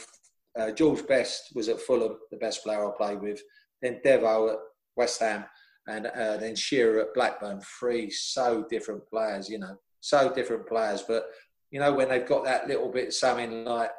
uh, 0.59 0.71
George 0.71 1.07
Best 1.07 1.53
was 1.55 1.69
at 1.69 1.81
Fulham, 1.81 2.17
the 2.31 2.37
best 2.37 2.63
player 2.63 2.87
I 2.87 2.97
played 2.97 3.21
with. 3.21 3.41
Then 3.81 4.01
Devo 4.05 4.53
at 4.53 4.59
West 4.97 5.21
Ham, 5.21 5.45
and 5.87 6.07
uh, 6.07 6.37
then 6.37 6.55
Shearer 6.55 7.01
at 7.01 7.15
Blackburn. 7.15 7.61
Three 7.79 8.11
so 8.11 8.65
different 8.69 9.07
players, 9.09 9.49
you 9.49 9.59
know, 9.59 9.77
so 10.01 10.33
different 10.33 10.69
players. 10.69 11.03
But 11.07 11.25
you 11.71 11.81
know, 11.81 11.93
when 11.93 12.09
they've 12.09 12.27
got 12.27 12.45
that 12.45 12.69
little 12.69 12.91
bit 12.91 13.13
something 13.13 13.65
like 13.65 13.91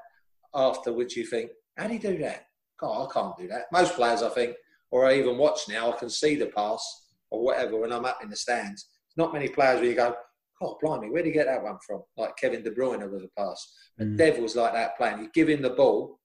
afterwards, 0.53 1.15
you 1.15 1.25
think, 1.25 1.51
how 1.77 1.87
do 1.87 1.93
you 1.93 1.99
do 1.99 2.17
that? 2.19 2.45
God, 2.79 3.07
I 3.09 3.13
can't 3.13 3.37
do 3.37 3.47
that. 3.47 3.65
Most 3.71 3.95
players, 3.95 4.21
I 4.21 4.29
think, 4.29 4.55
or 4.91 5.07
I 5.07 5.15
even 5.15 5.37
watch 5.37 5.61
now, 5.67 5.91
I 5.91 5.97
can 5.97 6.09
see 6.09 6.35
the 6.35 6.47
pass 6.47 7.07
or 7.31 7.43
whatever 7.43 7.79
when 7.79 7.91
I'm 7.91 8.05
up 8.05 8.19
in 8.21 8.29
the 8.29 8.35
stands. 8.35 8.89
not 9.17 9.33
many 9.33 9.47
players 9.47 9.79
where 9.79 9.89
you 9.89 9.95
go, 9.95 10.15
oh, 10.61 10.77
blimey, 10.81 11.09
where 11.09 11.23
did 11.23 11.29
you 11.29 11.33
get 11.33 11.47
that 11.47 11.63
one 11.63 11.77
from? 11.85 12.03
Like 12.15 12.37
Kevin 12.37 12.63
De 12.63 12.71
Bruyne 12.71 13.09
with 13.11 13.23
a 13.23 13.29
pass. 13.37 13.73
And 13.97 14.13
mm. 14.13 14.17
Dev 14.17 14.37
was 14.37 14.55
like 14.55 14.73
that 14.73 14.97
playing. 14.97 15.19
You 15.19 15.29
give 15.33 15.49
him 15.49 15.61
the 15.61 15.71
ball, 15.71 16.19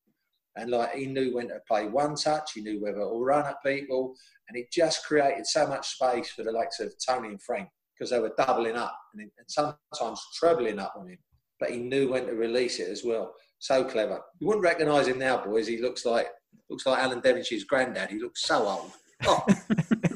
and 0.58 0.70
like 0.70 0.92
he 0.94 1.06
knew 1.06 1.34
when 1.34 1.48
to 1.48 1.58
play 1.66 1.86
one 1.86 2.14
touch, 2.14 2.52
he 2.54 2.60
knew 2.60 2.80
whether 2.80 2.98
to 2.98 3.24
run 3.24 3.46
at 3.46 3.62
people, 3.64 4.14
and 4.48 4.58
it 4.58 4.70
just 4.72 5.04
created 5.06 5.46
so 5.46 5.66
much 5.66 5.88
space 5.88 6.30
for 6.30 6.42
the 6.42 6.52
likes 6.52 6.80
of 6.80 6.92
Tony 7.06 7.28
and 7.28 7.42
Frank 7.42 7.68
because 7.98 8.10
they 8.10 8.18
were 8.20 8.32
doubling 8.36 8.76
up 8.76 8.96
and, 9.14 9.22
and 9.22 9.46
sometimes 9.48 10.20
trebling 10.38 10.78
up 10.78 10.94
on 10.96 11.08
him. 11.08 11.18
but 11.58 11.70
he 11.70 11.78
knew 11.78 12.10
when 12.10 12.26
to 12.26 12.32
release 12.32 12.78
it 12.78 12.88
as 12.88 13.02
well. 13.04 13.34
So 13.58 13.84
clever. 13.84 14.20
You 14.38 14.46
wouldn't 14.46 14.64
recognise 14.64 15.08
him 15.08 15.18
now, 15.18 15.44
boys. 15.44 15.66
He 15.66 15.78
looks 15.82 16.04
like 16.04 16.28
looks 16.70 16.86
like 16.86 17.02
Alan 17.02 17.20
Devonshire's 17.20 17.64
granddad. 17.64 18.10
He 18.10 18.18
looks 18.18 18.42
so 18.42 18.66
old. 18.66 18.92
Oh. 19.26 19.44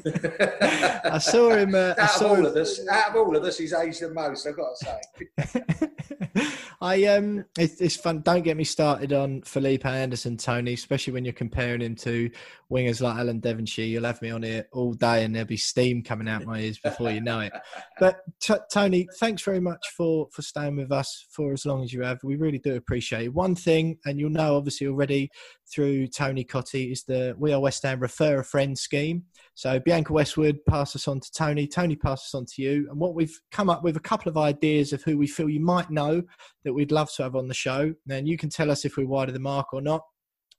I 0.05 1.17
saw 1.17 1.51
him. 1.55 1.75
Uh, 1.75 1.91
out 1.91 1.99
I 1.99 2.05
saw 2.07 2.25
of 2.25 2.31
all 2.31 2.37
him, 2.37 2.45
of 2.45 2.55
us, 2.55 2.87
out 2.87 3.09
of 3.09 3.15
all 3.15 3.35
of 3.35 3.43
us, 3.43 3.57
he's 3.57 3.73
aged 3.73 4.01
the 4.01 4.13
most. 4.13 4.47
I've 4.47 4.55
got 4.55 4.75
to 4.75 4.85
say. 4.85 6.47
I 6.83 7.05
um, 7.05 7.45
it's, 7.57 7.79
it's 7.79 7.95
fun. 7.95 8.19
Don't 8.21 8.41
get 8.41 8.57
me 8.57 8.65
started 8.65 9.13
on 9.13 9.41
Felipe 9.43 9.85
Anderson, 9.85 10.35
Tony, 10.35 10.73
especially 10.73 11.13
when 11.13 11.23
you're 11.23 11.33
comparing 11.33 11.79
him 11.79 11.95
to 11.95 12.29
wingers 12.69 12.99
like 13.01 13.17
Alan 13.17 13.39
Devonshire. 13.39 13.85
You'll 13.85 14.03
have 14.03 14.21
me 14.21 14.31
on 14.31 14.43
here 14.43 14.67
all 14.73 14.93
day, 14.93 15.23
and 15.23 15.33
there'll 15.33 15.47
be 15.47 15.55
steam 15.55 16.03
coming 16.03 16.27
out 16.27 16.43
my 16.43 16.59
ears 16.59 16.79
before 16.79 17.11
you 17.11 17.21
know 17.21 17.39
it. 17.39 17.53
But 17.99 18.17
t- 18.41 18.55
Tony, 18.69 19.07
thanks 19.17 19.43
very 19.43 19.61
much 19.61 19.91
for 19.95 20.27
for 20.33 20.41
staying 20.41 20.75
with 20.75 20.91
us 20.91 21.25
for 21.29 21.53
as 21.53 21.65
long 21.65 21.83
as 21.83 21.93
you 21.93 22.01
have. 22.01 22.19
We 22.21 22.35
really 22.35 22.59
do 22.59 22.75
appreciate 22.75 23.25
it. 23.25 23.33
One 23.33 23.55
thing, 23.55 23.97
and 24.05 24.19
you'll 24.19 24.31
know 24.31 24.57
obviously 24.57 24.87
already 24.87 25.31
through 25.71 26.07
Tony 26.07 26.43
Cottee, 26.43 26.91
is 26.91 27.03
the 27.03 27.33
We 27.37 27.53
Are 27.53 27.61
West 27.61 27.83
Ham 27.83 28.01
refer 28.01 28.39
a 28.39 28.43
friend 28.43 28.77
scheme. 28.77 29.23
So 29.55 29.79
Bianca 29.93 30.11
Westwood 30.11 30.57
pass 30.67 30.95
us 30.95 31.07
on 31.07 31.19
to 31.19 31.31
Tony. 31.31 31.67
Tony 31.67 31.95
pass 31.95 32.23
us 32.23 32.33
on 32.33 32.47
to 32.47 32.63
you. 32.63 32.87
And 32.89 32.99
what 32.99 33.13
we've 33.13 33.39
come 33.51 33.69
up 33.69 33.83
with 33.83 33.95
a 33.95 33.99
couple 33.99 34.27
of 34.27 34.39
ideas 34.39 34.91
of 34.91 35.03
who 35.03 35.19
we 35.19 35.27
feel 35.27 35.47
you 35.47 35.59
might 35.59 35.91
know 35.91 36.23
that 36.63 36.73
we'd 36.73 36.91
love 36.91 37.13
to 37.13 37.21
have 37.21 37.35
on 37.35 37.47
the 37.47 37.53
show. 37.53 37.93
Then 38.07 38.25
you 38.25 38.35
can 38.35 38.49
tell 38.49 38.71
us 38.71 38.85
if 38.85 38.97
we're 38.97 39.05
wide 39.05 39.27
of 39.27 39.35
the 39.35 39.39
mark 39.39 39.71
or 39.71 39.83
not. 39.83 40.01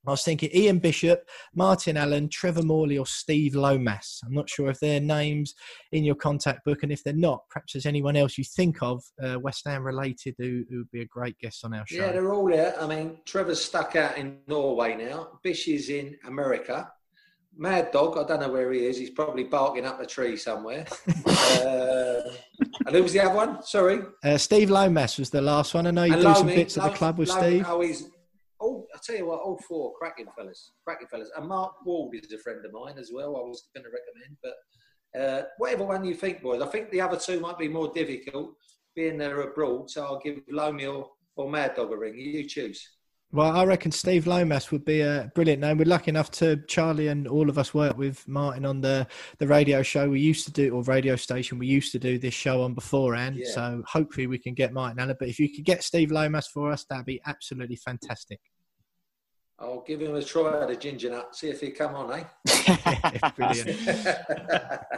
I 0.07 0.13
was 0.13 0.23
thinking 0.23 0.51
Ian 0.55 0.79
Bishop, 0.79 1.29
Martin 1.53 1.97
Allen, 1.97 2.29
Trevor 2.29 2.63
Morley, 2.63 2.97
or 2.97 3.07
Steve 3.07 3.57
Lomas. 3.57 4.21
I'm 4.25 4.35
not 4.35 4.49
sure 4.49 4.71
if 4.71 4.79
they're 4.79 5.01
names 5.01 5.57
in 5.91 6.05
your 6.05 6.15
contact 6.15 6.65
book, 6.65 6.85
and 6.85 6.93
if 6.93 7.03
they're 7.03 7.13
not, 7.13 7.41
perhaps 7.51 7.73
there's 7.73 7.87
anyone 7.87 8.15
else 8.15 8.39
you 8.39 8.45
think 8.45 8.83
of 8.83 9.03
uh, 9.21 9.41
West 9.41 9.63
Ham 9.67 9.83
related 9.83 10.37
who, 10.39 10.63
who 10.71 10.79
would 10.79 10.91
be 10.93 11.01
a 11.01 11.07
great 11.07 11.37
guest 11.41 11.65
on 11.65 11.75
our 11.75 11.85
show. 11.89 11.97
Yeah, 11.97 12.13
they're 12.13 12.33
all 12.33 12.47
there. 12.47 12.81
I 12.81 12.87
mean, 12.87 13.19
Trevor's 13.25 13.65
stuck 13.65 13.97
out 13.97 14.17
in 14.17 14.39
Norway 14.47 14.95
now. 14.95 15.41
Bish 15.43 15.67
is 15.67 15.89
in 15.89 16.19
America. 16.25 16.93
Mad 17.57 17.91
Dog, 17.93 18.19
I 18.19 18.27
don't 18.27 18.41
know 18.41 18.51
where 18.53 18.73
he 18.73 18.87
is. 18.87 18.99
He's 18.99 19.11
probably 19.11 19.45
barking 19.45 19.85
up 19.87 20.01
a 20.01 20.07
tree 20.07 20.37
somewhere. 20.37 20.87
uh, 21.27 22.21
and 22.87 22.95
who 22.95 23.03
was 23.03 23.13
the 23.13 23.21
other 23.25 23.35
one? 23.35 23.63
Sorry. 23.63 24.01
Uh, 24.25 24.37
Steve 24.39 24.71
Lomas 24.71 25.19
was 25.19 25.31
the 25.31 25.41
last 25.41 25.75
one. 25.75 25.87
I 25.87 25.91
know 25.91 26.05
you 26.05 26.15
And 26.15 26.23
do 26.23 26.35
some 26.35 26.47
Lomi- 26.47 26.57
bits 26.57 26.77
at 26.79 26.85
the 26.85 26.97
club 26.97 27.19
with 27.19 27.29
Lo- 27.29 27.39
Steve. 27.41 27.65
Oh, 27.69 27.81
he's. 27.81 28.09
Oh, 28.61 28.87
I 28.95 28.99
tell 29.05 29.17
you 29.17 29.27
what, 29.27 29.41
all 29.41 29.59
four 29.69 29.93
cracking 29.99 30.27
fellas, 30.37 30.73
cracking 30.85 31.09
fellas. 31.09 31.31
And 31.37 31.47
Mark 31.49 31.75
Ward 31.85 32.15
is 32.15 32.33
a 32.33 32.39
friend 32.39 32.65
of 32.65 32.73
mine 32.73 32.99
as 32.99 33.11
well. 33.13 33.37
I 33.37 33.41
was 33.41 33.69
going 33.75 33.85
to 33.85 33.91
recommend, 33.91 34.37
but 34.43 35.21
uh, 35.21 35.43
whatever 35.59 35.85
one 35.85 36.05
you 36.05 36.15
think, 36.15 36.41
boys. 36.43 36.63
I 36.63 36.67
think 36.67 36.91
the 36.91 37.01
other 37.01 37.19
two 37.19 37.41
might 37.41 37.59
be 37.59 37.69
more 37.69 37.93
difficult, 37.93 38.55
being 38.97 39.19
they're 39.19 39.43
abroad. 39.43 39.91
So 39.91 40.05
I'll 40.05 40.21
give 40.21 40.41
Lomi 40.49 40.87
or, 40.87 41.11
or 41.37 41.51
Mad 41.51 41.75
Dog 41.75 41.93
a 41.93 41.97
ring. 41.97 42.19
You 42.19 42.45
choose. 42.49 42.89
Well, 43.35 43.51
I 43.51 43.65
reckon 43.65 43.91
Steve 43.91 44.29
Lomas 44.29 44.71
would 44.71 44.85
be 44.85 45.01
a 45.01 45.29
brilliant 45.35 45.61
name. 45.61 45.77
We're 45.77 45.87
lucky 45.87 46.09
enough 46.09 46.31
to 46.33 46.57
Charlie 46.69 47.09
and 47.09 47.27
all 47.27 47.49
of 47.49 47.59
us 47.59 47.75
work 47.75 47.99
with 47.99 48.27
Martin 48.29 48.65
on 48.65 48.81
the 48.81 49.09
the 49.39 49.49
radio 49.49 49.83
show 49.83 50.09
we 50.09 50.21
used 50.21 50.45
to 50.47 50.53
do 50.53 50.73
or 50.73 50.85
radio 50.85 51.17
station 51.17 51.59
we 51.59 51.67
used 51.67 51.91
to 51.93 51.99
do 51.99 52.17
this 52.17 52.33
show 52.33 52.63
on 52.63 52.75
beforehand. 52.75 53.35
Yeah. 53.35 53.51
So 53.53 53.83
hopefully 53.89 54.29
we 54.29 54.39
can 54.39 54.55
get 54.55 54.73
Martin 54.73 55.01
Allen. 55.01 55.17
But 55.19 55.27
if 55.27 55.41
you 55.41 55.53
could 55.53 55.65
get 55.65 55.83
Steve 55.83 56.13
Lomas 56.13 56.47
for 56.47 56.71
us, 56.71 56.85
that'd 56.85 57.07
be 57.07 57.21
absolutely 57.27 57.75
fantastic. 57.75 58.39
I'll 59.59 59.83
give 59.87 60.03
him 60.03 60.15
a 60.17 60.23
try 60.23 60.63
at 60.63 60.71
a 60.71 60.77
ginger 60.77 61.11
nut. 61.11 61.37
See 61.37 61.49
if 61.49 61.61
he 61.61 61.71
come 61.71 61.95
on, 61.95 62.13
eh? 62.13 62.25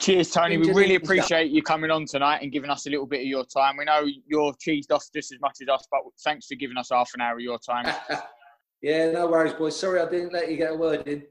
Cheers, 0.00 0.30
Tony. 0.30 0.56
We 0.58 0.72
really 0.72 0.96
appreciate 0.96 1.52
you 1.52 1.62
coming 1.62 1.92
on 1.92 2.04
tonight 2.04 2.40
and 2.42 2.50
giving 2.50 2.68
us 2.68 2.86
a 2.86 2.90
little 2.90 3.06
bit 3.06 3.20
of 3.20 3.26
your 3.26 3.44
time. 3.44 3.76
We 3.76 3.84
know 3.84 4.04
you're 4.26 4.52
cheesed 4.54 4.90
off 4.90 5.04
just 5.14 5.32
as 5.32 5.40
much 5.40 5.58
as 5.62 5.68
us, 5.68 5.86
but 5.90 6.00
thanks 6.24 6.46
for 6.46 6.56
giving 6.56 6.76
us 6.76 6.88
half 6.90 7.12
an 7.14 7.20
hour 7.20 7.34
of 7.34 7.40
your 7.40 7.58
time. 7.58 7.94
yeah, 8.82 9.12
no 9.12 9.28
worries, 9.28 9.52
boys. 9.52 9.78
Sorry 9.78 10.00
I 10.00 10.10
didn't 10.10 10.32
let 10.32 10.50
you 10.50 10.56
get 10.56 10.72
a 10.72 10.76
word 10.76 11.06
in. 11.06 11.22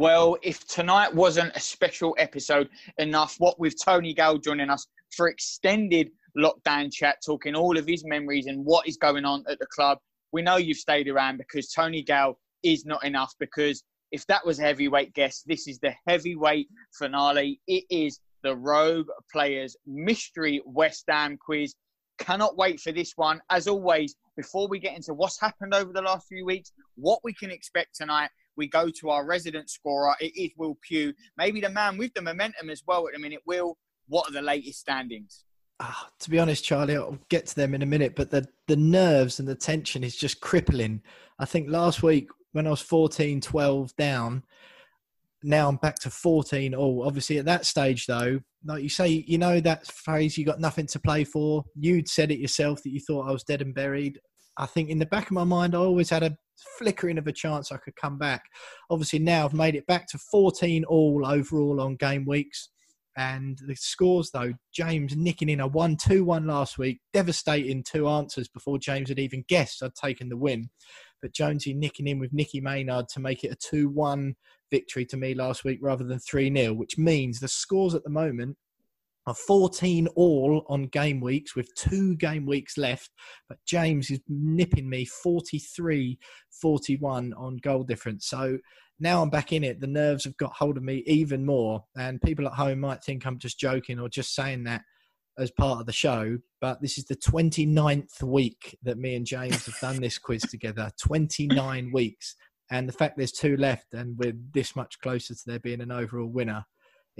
Well, 0.00 0.38
if 0.40 0.66
tonight 0.66 1.14
wasn't 1.14 1.54
a 1.54 1.60
special 1.60 2.16
episode 2.18 2.70
enough, 2.96 3.34
what 3.36 3.60
with 3.60 3.74
Tony 3.84 4.14
Gale 4.14 4.38
joining 4.38 4.70
us 4.70 4.86
for 5.14 5.28
extended 5.28 6.10
lockdown 6.38 6.90
chat, 6.90 7.18
talking 7.22 7.54
all 7.54 7.76
of 7.76 7.86
his 7.86 8.02
memories 8.06 8.46
and 8.46 8.64
what 8.64 8.88
is 8.88 8.96
going 8.96 9.26
on 9.26 9.44
at 9.46 9.58
the 9.58 9.66
club, 9.66 9.98
we 10.32 10.40
know 10.40 10.56
you've 10.56 10.78
stayed 10.78 11.06
around 11.06 11.36
because 11.36 11.70
Tony 11.70 12.02
Gale 12.02 12.38
is 12.62 12.86
not 12.86 13.04
enough. 13.04 13.34
Because 13.38 13.84
if 14.10 14.26
that 14.28 14.46
was 14.46 14.58
a 14.58 14.62
heavyweight 14.62 15.12
guest, 15.12 15.44
this 15.46 15.68
is 15.68 15.78
the 15.80 15.92
heavyweight 16.08 16.68
finale. 16.98 17.60
It 17.66 17.84
is 17.90 18.20
the 18.42 18.56
Rogue 18.56 19.08
Players 19.30 19.76
Mystery 19.86 20.62
West 20.64 21.04
Ham 21.10 21.36
quiz. 21.36 21.74
Cannot 22.18 22.56
wait 22.56 22.80
for 22.80 22.90
this 22.90 23.12
one. 23.16 23.42
As 23.50 23.68
always, 23.68 24.14
before 24.34 24.66
we 24.66 24.78
get 24.78 24.96
into 24.96 25.12
what's 25.12 25.38
happened 25.38 25.74
over 25.74 25.92
the 25.92 26.00
last 26.00 26.26
few 26.26 26.46
weeks, 26.46 26.72
what 26.94 27.20
we 27.22 27.34
can 27.34 27.50
expect 27.50 27.96
tonight, 27.96 28.30
we 28.56 28.68
go 28.68 28.90
to 28.90 29.10
our 29.10 29.26
resident 29.26 29.70
scorer. 29.70 30.14
It 30.20 30.36
is 30.36 30.50
Will 30.56 30.76
Pugh, 30.82 31.14
maybe 31.36 31.60
the 31.60 31.70
man 31.70 31.96
with 31.96 32.14
the 32.14 32.22
momentum 32.22 32.70
as 32.70 32.82
well 32.86 33.06
at 33.06 33.14
the 33.14 33.20
minute. 33.20 33.40
Will, 33.46 33.76
what 34.08 34.28
are 34.28 34.32
the 34.32 34.42
latest 34.42 34.80
standings? 34.80 35.44
Ah, 35.80 36.10
to 36.18 36.30
be 36.30 36.38
honest, 36.38 36.64
Charlie, 36.64 36.96
I'll 36.96 37.18
get 37.30 37.46
to 37.46 37.56
them 37.56 37.74
in 37.74 37.82
a 37.82 37.86
minute, 37.86 38.14
but 38.14 38.30
the, 38.30 38.46
the 38.68 38.76
nerves 38.76 39.40
and 39.40 39.48
the 39.48 39.54
tension 39.54 40.04
is 40.04 40.14
just 40.14 40.40
crippling. 40.40 41.00
I 41.38 41.46
think 41.46 41.70
last 41.70 42.02
week 42.02 42.28
when 42.52 42.66
I 42.66 42.70
was 42.70 42.82
14 42.82 43.40
12 43.40 43.96
down, 43.96 44.42
now 45.42 45.68
I'm 45.68 45.76
back 45.76 45.98
to 46.00 46.10
14 46.10 46.74
all. 46.74 47.04
Obviously, 47.06 47.38
at 47.38 47.46
that 47.46 47.64
stage, 47.64 48.06
though, 48.06 48.40
like 48.64 48.82
you 48.82 48.90
say, 48.90 49.24
you 49.26 49.38
know 49.38 49.58
that 49.60 49.86
phrase, 49.86 50.36
you 50.36 50.44
got 50.44 50.60
nothing 50.60 50.86
to 50.88 51.00
play 51.00 51.24
for. 51.24 51.64
You'd 51.74 52.08
said 52.08 52.30
it 52.30 52.40
yourself 52.40 52.82
that 52.82 52.90
you 52.90 53.00
thought 53.00 53.28
I 53.28 53.32
was 53.32 53.44
dead 53.44 53.62
and 53.62 53.74
buried. 53.74 54.20
I 54.58 54.66
think 54.66 54.90
in 54.90 54.98
the 54.98 55.06
back 55.06 55.26
of 55.26 55.32
my 55.32 55.44
mind, 55.44 55.74
I 55.74 55.78
always 55.78 56.10
had 56.10 56.22
a 56.22 56.36
flickering 56.78 57.18
of 57.18 57.26
a 57.26 57.32
chance 57.32 57.72
I 57.72 57.76
could 57.76 57.96
come 57.96 58.18
back. 58.18 58.44
Obviously, 58.90 59.18
now 59.18 59.44
I've 59.44 59.54
made 59.54 59.74
it 59.74 59.86
back 59.86 60.06
to 60.08 60.18
14 60.18 60.84
all 60.84 61.26
overall 61.26 61.80
on 61.80 61.96
game 61.96 62.24
weeks. 62.24 62.70
And 63.16 63.58
the 63.66 63.74
scores, 63.74 64.30
though, 64.30 64.52
James 64.72 65.16
nicking 65.16 65.48
in 65.48 65.60
a 65.60 65.66
1 65.66 65.96
2 65.96 66.24
1 66.24 66.46
last 66.46 66.78
week, 66.78 67.00
devastating 67.12 67.82
two 67.82 68.08
answers 68.08 68.48
before 68.48 68.78
James 68.78 69.08
had 69.08 69.18
even 69.18 69.44
guessed 69.48 69.82
I'd 69.82 69.94
taken 69.94 70.28
the 70.28 70.36
win. 70.36 70.70
But 71.20 71.34
Jonesy 71.34 71.74
nicking 71.74 72.06
in 72.06 72.18
with 72.18 72.32
Nicky 72.32 72.60
Maynard 72.60 73.08
to 73.08 73.20
make 73.20 73.44
it 73.44 73.52
a 73.52 73.56
2 73.56 73.88
1 73.90 74.34
victory 74.70 75.04
to 75.06 75.16
me 75.16 75.34
last 75.34 75.64
week 75.64 75.80
rather 75.82 76.04
than 76.04 76.20
3 76.20 76.54
0, 76.56 76.72
which 76.72 76.98
means 76.98 77.40
the 77.40 77.48
scores 77.48 77.94
at 77.94 78.04
the 78.04 78.10
moment 78.10 78.56
are 79.26 79.34
14 79.34 80.06
all 80.16 80.64
on 80.68 80.84
game 80.84 81.20
weeks 81.20 81.54
with 81.54 81.74
two 81.74 82.16
game 82.16 82.46
weeks 82.46 82.78
left. 82.78 83.10
But 83.48 83.58
James 83.66 84.10
is 84.10 84.20
nipping 84.28 84.88
me 84.88 85.04
43 85.04 86.18
41 86.60 87.32
on 87.34 87.56
goal 87.58 87.84
difference. 87.84 88.26
So 88.26 88.58
now 88.98 89.22
I'm 89.22 89.30
back 89.30 89.52
in 89.52 89.64
it. 89.64 89.80
The 89.80 89.86
nerves 89.86 90.24
have 90.24 90.36
got 90.36 90.52
hold 90.52 90.76
of 90.76 90.82
me 90.82 91.02
even 91.06 91.44
more. 91.44 91.84
And 91.96 92.20
people 92.20 92.46
at 92.46 92.52
home 92.52 92.80
might 92.80 93.02
think 93.02 93.26
I'm 93.26 93.38
just 93.38 93.58
joking 93.58 93.98
or 93.98 94.08
just 94.08 94.34
saying 94.34 94.64
that 94.64 94.82
as 95.38 95.50
part 95.50 95.80
of 95.80 95.86
the 95.86 95.92
show. 95.92 96.38
But 96.60 96.82
this 96.82 96.98
is 96.98 97.06
the 97.06 97.16
29th 97.16 98.22
week 98.22 98.78
that 98.82 98.98
me 98.98 99.16
and 99.16 99.26
James 99.26 99.64
have 99.66 99.78
done 99.80 100.00
this 100.00 100.18
quiz 100.18 100.42
together 100.42 100.90
29 101.02 101.90
weeks. 101.92 102.36
And 102.70 102.88
the 102.88 102.92
fact 102.92 103.16
there's 103.16 103.32
two 103.32 103.56
left 103.56 103.94
and 103.94 104.16
we're 104.18 104.36
this 104.54 104.76
much 104.76 105.00
closer 105.00 105.34
to 105.34 105.40
there 105.44 105.58
being 105.58 105.80
an 105.80 105.90
overall 105.90 106.28
winner, 106.28 106.64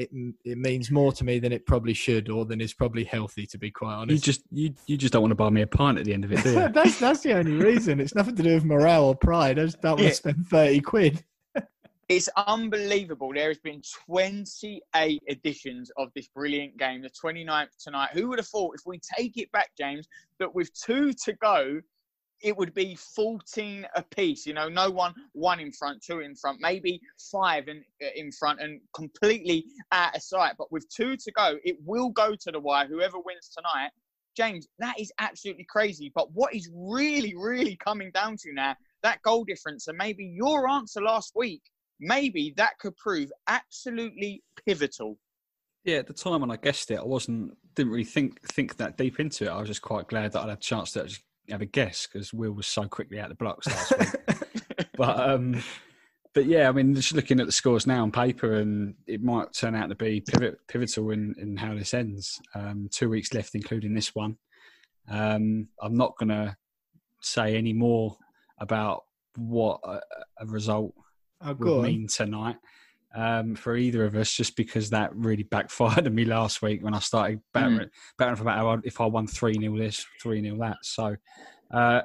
it, 0.00 0.34
it 0.44 0.58
means 0.58 0.90
more 0.90 1.12
to 1.12 1.24
me 1.24 1.38
than 1.38 1.52
it 1.52 1.66
probably 1.66 1.92
should 1.94 2.28
or 2.30 2.44
than 2.44 2.60
is 2.60 2.72
probably 2.72 3.04
healthy, 3.04 3.46
to 3.46 3.58
be 3.58 3.70
quite 3.70 3.94
honest. 3.94 4.10
You 4.10 4.14
honest. 4.14 4.24
just 4.24 4.42
you 4.50 4.74
you 4.86 4.96
just 4.96 5.12
don't 5.12 5.22
want 5.22 5.32
to 5.32 5.36
buy 5.36 5.50
me 5.50 5.62
a 5.62 5.66
pint 5.66 5.98
at 5.98 6.04
the 6.04 6.14
end 6.14 6.24
of 6.24 6.32
it, 6.32 6.42
do 6.42 6.50
you? 6.52 6.68
that's, 6.72 6.98
that's 6.98 7.20
the 7.20 7.34
only 7.34 7.52
reason. 7.52 8.00
It's 8.00 8.14
nothing 8.14 8.36
to 8.36 8.42
do 8.42 8.54
with 8.54 8.64
morale 8.64 9.04
or 9.04 9.14
pride. 9.14 9.58
I 9.58 9.64
just 9.64 9.80
don't 9.82 9.92
want 9.92 10.02
Yeah. 10.02 10.08
to 10.10 10.14
spend 10.14 10.46
30 10.46 10.80
quid. 10.80 11.24
It's 12.08 12.28
unbelievable. 12.36 13.32
There 13.32 13.46
has 13.46 13.58
been 13.58 13.82
28 14.06 15.22
editions 15.28 15.92
of 15.96 16.08
this 16.16 16.26
brilliant 16.26 16.76
game, 16.76 17.02
the 17.02 17.10
29th 17.10 17.68
tonight. 17.78 18.10
Who 18.14 18.28
would 18.28 18.40
have 18.40 18.48
thought 18.48 18.74
if 18.74 18.80
we 18.84 18.98
take 19.16 19.36
it 19.36 19.52
back, 19.52 19.70
James, 19.78 20.08
that 20.40 20.52
with 20.52 20.72
two 20.74 21.12
to 21.24 21.32
go, 21.34 21.80
it 22.42 22.56
would 22.56 22.74
be 22.74 22.94
14 22.94 23.86
apiece. 23.94 24.46
You 24.46 24.54
know, 24.54 24.68
no 24.68 24.90
one, 24.90 25.14
one 25.32 25.60
in 25.60 25.72
front, 25.72 26.02
two 26.02 26.20
in 26.20 26.34
front, 26.34 26.58
maybe 26.60 27.00
five 27.30 27.68
in, 27.68 27.84
uh, 28.02 28.08
in 28.16 28.32
front 28.32 28.60
and 28.60 28.80
completely 28.94 29.64
out 29.92 30.16
of 30.16 30.22
sight. 30.22 30.54
But 30.58 30.72
with 30.72 30.88
two 30.88 31.16
to 31.16 31.32
go, 31.32 31.56
it 31.64 31.76
will 31.84 32.10
go 32.10 32.34
to 32.34 32.50
the 32.50 32.60
wire, 32.60 32.86
whoever 32.86 33.18
wins 33.18 33.50
tonight. 33.54 33.90
James, 34.36 34.68
that 34.78 34.98
is 34.98 35.12
absolutely 35.18 35.64
crazy. 35.64 36.10
But 36.14 36.32
what 36.32 36.54
is 36.54 36.70
really, 36.72 37.34
really 37.36 37.76
coming 37.76 38.10
down 38.12 38.36
to 38.38 38.52
now, 38.52 38.76
that 39.02 39.20
goal 39.22 39.44
difference, 39.44 39.88
and 39.88 39.98
maybe 39.98 40.24
your 40.24 40.68
answer 40.68 41.02
last 41.02 41.32
week, 41.34 41.62
maybe 42.00 42.54
that 42.56 42.78
could 42.78 42.96
prove 42.96 43.30
absolutely 43.48 44.42
pivotal. 44.66 45.18
Yeah, 45.84 45.96
at 45.96 46.06
the 46.06 46.12
time 46.12 46.42
when 46.42 46.50
I 46.50 46.56
guessed 46.56 46.90
it, 46.90 46.98
I 46.98 47.04
wasn't 47.04 47.56
didn't 47.74 47.92
really 47.92 48.04
think 48.04 48.40
think 48.42 48.76
that 48.76 48.98
deep 48.98 49.20
into 49.20 49.44
it. 49.44 49.48
I 49.48 49.58
was 49.58 49.68
just 49.68 49.82
quite 49.82 50.08
glad 50.08 50.32
that 50.32 50.40
I 50.40 50.48
had 50.48 50.58
a 50.58 50.60
chance 50.60 50.92
to 50.92 51.08
have 51.52 51.62
a 51.62 51.66
guess 51.66 52.06
because 52.06 52.32
Will 52.32 52.52
was 52.52 52.66
so 52.66 52.86
quickly 52.88 53.18
out 53.20 53.28
the 53.28 53.34
blocks 53.34 53.66
last 53.66 53.98
week. 53.98 54.88
but 54.96 55.20
um, 55.20 55.62
but 56.34 56.46
yeah, 56.46 56.68
I 56.68 56.72
mean, 56.72 56.94
just 56.94 57.12
looking 57.12 57.40
at 57.40 57.46
the 57.46 57.52
scores 57.52 57.86
now 57.86 58.02
on 58.02 58.12
paper, 58.12 58.54
and 58.56 58.94
it 59.06 59.22
might 59.22 59.52
turn 59.52 59.74
out 59.74 59.88
to 59.88 59.94
be 59.94 60.20
pivot, 60.20 60.58
pivotal 60.68 61.10
in, 61.10 61.34
in 61.38 61.56
how 61.56 61.74
this 61.74 61.94
ends. 61.94 62.40
Um, 62.54 62.88
two 62.90 63.08
weeks 63.08 63.34
left, 63.34 63.54
including 63.54 63.94
this 63.94 64.14
one. 64.14 64.36
Um, 65.08 65.68
I'm 65.80 65.94
not 65.96 66.16
going 66.18 66.28
to 66.28 66.56
say 67.20 67.56
any 67.56 67.72
more 67.72 68.16
about 68.58 69.04
what 69.36 69.80
a, 69.84 70.00
a 70.40 70.46
result 70.46 70.94
Oh, 71.42 71.54
would 71.54 71.68
on. 71.68 71.82
mean 71.82 72.06
tonight 72.06 72.56
um, 73.14 73.54
for 73.54 73.76
either 73.76 74.04
of 74.04 74.14
us, 74.14 74.32
just 74.32 74.56
because 74.56 74.90
that 74.90 75.14
really 75.14 75.42
backfired 75.42 76.06
on 76.06 76.14
me 76.14 76.24
last 76.24 76.62
week 76.62 76.82
when 76.84 76.94
I 76.94 76.98
started 77.00 77.40
battering, 77.52 77.88
battering 78.18 78.36
for 78.36 78.42
about 78.42 78.56
how 78.58 78.68
I- 78.70 78.78
if 78.84 79.00
I 79.00 79.06
won 79.06 79.26
3 79.26 79.54
0 79.54 79.76
this, 79.78 80.06
3 80.22 80.42
0 80.42 80.56
that. 80.58 80.78
So 80.82 81.16
uh, 81.72 82.02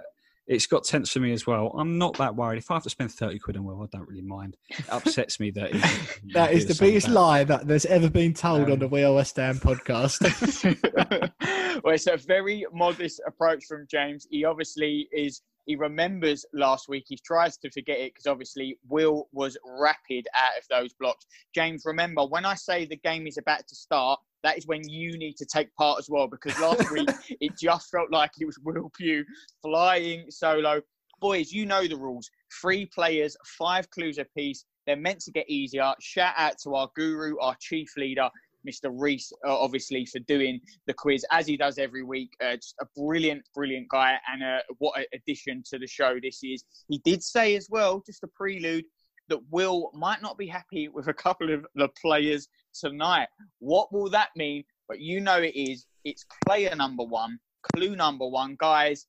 it's 0.47 0.67
got 0.67 0.83
tense 0.83 1.11
for 1.11 1.19
me 1.19 1.31
as 1.31 1.47
well. 1.47 1.69
I'm 1.77 1.97
not 1.97 2.17
that 2.17 2.35
worried. 2.35 2.59
If 2.59 2.69
I 2.69 2.75
have 2.75 2.83
to 2.83 2.89
spend 2.89 3.11
30 3.11 3.39
quid 3.39 3.57
on 3.57 3.63
Will, 3.63 3.81
I 3.81 3.87
don't 3.97 4.07
really 4.07 4.21
mind. 4.21 4.57
It 4.69 4.85
upsets 4.89 5.39
me 5.39 5.49
that. 5.51 5.71
that 5.73 5.83
is 5.83 6.33
That 6.33 6.51
he 6.51 6.57
is 6.57 6.65
did 6.65 6.75
the 6.77 6.79
biggest 6.85 7.07
bad. 7.07 7.13
lie 7.13 7.43
that 7.45 7.67
there's 7.67 7.85
ever 7.87 8.09
been 8.11 8.33
told 8.33 8.65
Um, 8.65 8.73
on 8.73 8.79
the 8.79 8.87
We 8.87 9.03
Are 9.03 9.13
West 9.13 9.37
Ham 9.37 9.55
podcast. 9.57 10.21
well, 11.83 11.93
it's 11.93 12.07
a 12.07 12.17
very 12.17 12.65
modest 12.73 13.21
approach 13.27 13.65
from 13.65 13.87
James. 13.89 14.27
He 14.29 14.45
obviously 14.45 15.07
is. 15.11 15.41
He 15.65 15.75
remembers 15.75 16.45
last 16.53 16.87
week. 16.87 17.05
He 17.07 17.17
tries 17.17 17.57
to 17.57 17.69
forget 17.71 17.99
it 17.99 18.13
because 18.13 18.27
obviously 18.27 18.77
Will 18.87 19.27
was 19.31 19.57
rapid 19.65 20.27
out 20.35 20.57
of 20.57 20.67
those 20.69 20.93
blocks. 20.93 21.25
James, 21.53 21.83
remember 21.85 22.25
when 22.25 22.45
I 22.45 22.55
say 22.55 22.85
the 22.85 22.97
game 22.97 23.27
is 23.27 23.37
about 23.37 23.67
to 23.67 23.75
start, 23.75 24.19
that 24.43 24.57
is 24.57 24.67
when 24.67 24.87
you 24.87 25.17
need 25.17 25.37
to 25.37 25.45
take 25.45 25.73
part 25.75 25.97
as 25.97 26.09
well 26.09 26.27
because 26.27 26.59
last 26.59 26.91
week 26.93 27.09
it 27.41 27.57
just 27.57 27.89
felt 27.89 28.11
like 28.11 28.31
it 28.39 28.45
was 28.45 28.59
Will 28.59 28.91
Pugh 28.95 29.25
flying 29.61 30.29
solo. 30.29 30.81
Boys, 31.19 31.51
you 31.51 31.65
know 31.65 31.87
the 31.87 31.97
rules. 31.97 32.29
Three 32.61 32.85
players, 32.85 33.35
five 33.57 33.89
clues 33.89 34.17
apiece. 34.19 34.65
They're 34.85 34.95
meant 34.95 35.21
to 35.21 35.31
get 35.31 35.49
easier. 35.49 35.93
Shout 35.99 36.35
out 36.37 36.59
to 36.63 36.75
our 36.75 36.89
guru, 36.95 37.39
our 37.39 37.55
chief 37.59 37.97
leader, 37.97 38.29
Mr. 38.67 38.91
Reese, 38.91 39.31
uh, 39.45 39.57
obviously, 39.57 40.05
for 40.05 40.19
doing 40.19 40.59
the 40.87 40.93
quiz 40.93 41.25
as 41.31 41.47
he 41.47 41.57
does 41.57 41.77
every 41.77 42.03
week. 42.03 42.31
Uh, 42.43 42.55
just 42.55 42.75
a 42.81 42.85
brilliant, 42.95 43.43
brilliant 43.53 43.87
guy, 43.89 44.15
and 44.31 44.43
uh, 44.43 44.59
what 44.79 44.99
an 44.99 45.05
addition 45.13 45.63
to 45.69 45.79
the 45.79 45.87
show 45.87 46.17
this 46.21 46.39
is. 46.43 46.63
He 46.87 46.99
did 47.05 47.23
say 47.23 47.55
as 47.55 47.67
well, 47.69 48.03
just 48.05 48.23
a 48.23 48.27
prelude, 48.27 48.85
that 49.29 49.39
Will 49.49 49.91
might 49.93 50.21
not 50.21 50.37
be 50.37 50.47
happy 50.47 50.87
with 50.87 51.07
a 51.07 51.13
couple 51.13 51.53
of 51.53 51.65
the 51.75 51.89
players 52.01 52.47
tonight. 52.73 53.27
What 53.59 53.91
will 53.91 54.09
that 54.11 54.29
mean? 54.35 54.63
But 54.87 54.99
you 54.99 55.19
know 55.19 55.37
it 55.41 55.55
is. 55.55 55.85
It's 56.03 56.25
player 56.45 56.75
number 56.75 57.03
one, 57.03 57.39
clue 57.73 57.95
number 57.95 58.27
one. 58.27 58.55
Guys, 58.59 59.07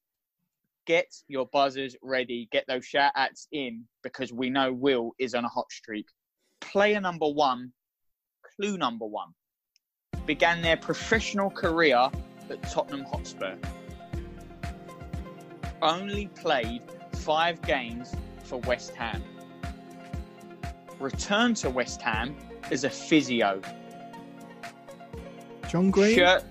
get 0.87 1.13
your 1.29 1.47
buzzers 1.53 1.97
ready. 2.03 2.49
Get 2.51 2.65
those 2.67 2.87
shout 2.87 3.13
outs 3.15 3.49
in 3.53 3.85
because 4.03 4.33
we 4.33 4.49
know 4.49 4.73
Will 4.73 5.13
is 5.19 5.35
on 5.35 5.45
a 5.45 5.49
hot 5.49 5.71
streak. 5.71 6.07
Player 6.61 7.01
number 7.01 7.29
one, 7.29 7.73
clue 8.57 8.79
number 8.79 9.07
one, 9.07 9.29
began 10.25 10.63
their 10.63 10.77
professional 10.77 11.51
career 11.51 12.09
at 12.49 12.63
Tottenham 12.71 13.05
Hotspur. 13.05 13.57
Only 15.83 16.29
played 16.29 16.83
five 17.13 17.61
games 17.63 18.15
for 18.45 18.59
West 18.61 18.95
Ham. 18.95 19.23
Returned 20.99 21.57
to 21.59 21.71
West 21.71 22.01
Ham 22.01 22.35
as 22.71 22.85
a 22.85 22.91
physio. 22.91 23.61
John 25.69 25.91
Green? 25.91 26.15
Shirt. 26.15 26.45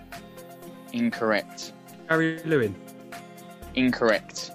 Incorrect. 0.93 1.73
Harry 2.07 2.39
Lewin. 2.43 2.75
Incorrect. 3.75 4.51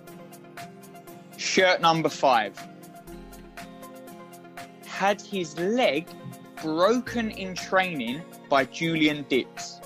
Shirt 1.36 1.80
number 1.80 2.08
five. 2.08 2.54
Had 4.86 5.20
his 5.20 5.58
leg 5.58 6.06
broken 6.62 7.30
in 7.30 7.54
training 7.54 8.20
by 8.20 8.39
Julian 8.66 9.24
Dicks. 9.28 9.80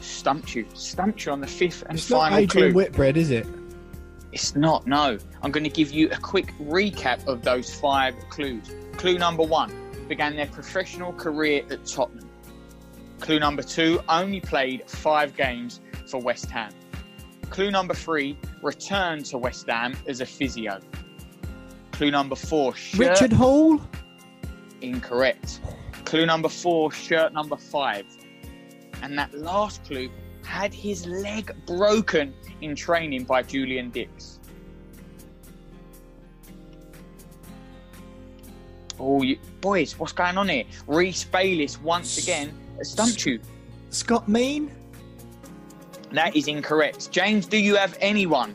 Stumped 0.00 0.54
you. 0.54 0.66
Stumped 0.74 1.26
you 1.26 1.32
on 1.32 1.40
the 1.40 1.46
fifth 1.46 1.82
and 1.88 1.98
It's 1.98 2.10
not 2.10 2.22
final 2.22 2.38
Adrian 2.38 2.72
clue. 2.72 2.74
Whitbread, 2.74 3.16
is 3.16 3.30
it? 3.30 3.46
It's 4.32 4.56
not, 4.56 4.86
no. 4.86 5.18
I'm 5.42 5.52
going 5.52 5.64
to 5.64 5.70
give 5.70 5.92
you 5.92 6.08
a 6.10 6.16
quick 6.16 6.52
recap 6.60 7.26
of 7.26 7.42
those 7.42 7.74
five 7.74 8.14
clues. 8.28 8.74
Clue 8.96 9.18
number 9.18 9.42
one 9.42 9.72
began 10.08 10.36
their 10.36 10.46
professional 10.46 11.12
career 11.12 11.62
at 11.70 11.86
Tottenham. 11.86 12.28
Clue 13.20 13.38
number 13.38 13.62
two 13.62 14.00
only 14.08 14.40
played 14.40 14.88
five 14.90 15.36
games 15.36 15.80
for 16.08 16.20
West 16.20 16.50
Ham. 16.50 16.72
Clue 17.50 17.70
number 17.70 17.94
three 17.94 18.38
returned 18.62 19.24
to 19.26 19.38
West 19.38 19.68
Ham 19.68 19.96
as 20.06 20.20
a 20.20 20.26
physio. 20.26 20.80
Clue 21.92 22.10
number 22.10 22.36
four 22.36 22.74
shirt 22.74 23.08
Richard 23.08 23.32
Hall? 23.32 23.80
Incorrect. 24.86 25.60
Clue 26.04 26.26
number 26.26 26.48
four 26.48 26.92
shirt 26.92 27.32
number 27.32 27.56
five. 27.56 28.06
And 29.02 29.18
that 29.18 29.34
last 29.34 29.84
clue 29.84 30.08
had 30.44 30.72
his 30.72 31.06
leg 31.06 31.52
broken 31.66 32.32
in 32.60 32.76
training 32.76 33.24
by 33.24 33.42
Julian 33.42 33.90
Dicks. 33.90 34.38
Oh, 38.98 39.22
you, 39.22 39.38
boys, 39.60 39.98
what's 39.98 40.12
going 40.12 40.38
on 40.38 40.48
here? 40.48 40.64
Reese 40.86 41.24
Bayliss 41.24 41.80
once 41.80 42.16
again 42.16 42.56
has 42.78 42.92
stumped 42.92 43.26
you. 43.26 43.40
Scott 43.90 44.28
Mean? 44.28 44.70
That 46.12 46.34
is 46.36 46.48
incorrect. 46.48 47.10
James, 47.10 47.46
do 47.46 47.58
you 47.58 47.74
have 47.76 47.98
anyone 48.00 48.54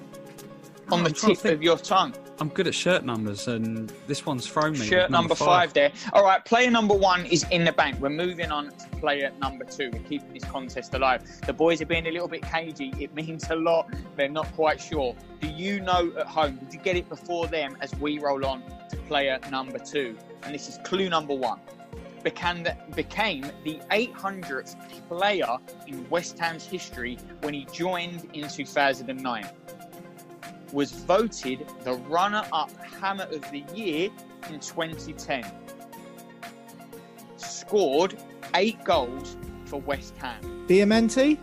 on 0.90 1.00
I'm 1.00 1.04
the 1.04 1.12
tip 1.12 1.46
of 1.46 1.62
your 1.62 1.78
tongue? 1.78 2.16
I'm 2.42 2.50
good 2.50 2.66
at 2.66 2.74
shirt 2.74 3.06
numbers, 3.06 3.48
and 3.48 3.94
this 4.08 4.26
one's 4.26 4.48
thrown 4.48 4.72
me. 4.72 4.80
Shirt 4.80 5.12
number 5.12 5.36
five. 5.36 5.74
there. 5.74 5.92
All 6.12 6.24
right, 6.24 6.44
player 6.44 6.72
number 6.72 6.96
one 6.96 7.24
is 7.28 7.46
in 7.52 7.64
the 7.64 7.72
bank. 7.72 8.02
We're 8.02 8.10
moving 8.10 8.52
on 8.52 8.72
to 8.72 8.88
player 8.98 9.32
number 9.40 9.64
two. 9.64 9.92
We're 9.94 10.00
keeping 10.00 10.34
this 10.34 10.46
contest 10.46 10.96
alive. 10.96 11.22
The 11.46 11.54
boys 11.54 11.84
are 11.84 11.86
being 11.86 12.08
a 12.08 12.12
little 12.12 12.28
bit 12.28 12.42
cagey. 12.42 12.96
It 13.00 13.14
means 13.14 13.48
a 13.52 13.56
lot. 13.56 13.94
They're 14.16 14.28
not 14.28 14.52
quite 14.54 14.82
sure. 14.82 15.16
Do 15.40 15.50
you 15.50 15.82
know 15.82 16.12
at 16.18 16.26
home? 16.26 16.56
Did 16.56 16.74
you 16.74 16.80
get 16.80 16.96
it 16.96 17.08
before 17.10 17.46
them 17.46 17.78
as 17.80 17.94
we 17.98 18.18
roll 18.18 18.44
on 18.44 18.64
to 18.90 18.98
player 19.08 19.38
number 19.52 19.78
two? 19.78 20.18
And 20.42 20.56
this 20.56 20.68
is 20.68 20.80
clue 20.84 21.10
number 21.10 21.36
one. 21.36 21.60
Became 22.24 22.64
the, 22.64 22.76
became 22.96 23.52
the 23.64 23.80
800th 23.92 24.76
player 25.08 25.58
in 25.86 26.10
West 26.10 26.40
Ham's 26.40 26.66
history 26.66 27.20
when 27.42 27.54
he 27.54 27.66
joined 27.66 28.28
in 28.34 28.50
2009 28.50 29.48
was 30.74 30.92
voted 30.92 31.66
the 31.84 31.94
runner 31.94 32.44
up 32.54 32.72
Hammer 33.02 33.26
of 33.32 33.42
the 33.52 33.64
Year 33.74 34.10
in 34.50 34.60
2010. 34.60 35.44
Scored 37.38 38.18
eight 38.56 38.84
goals 38.84 39.38
for 39.66 39.80
West 39.82 40.16
Ham. 40.18 40.66
Diamanti? 40.68 41.38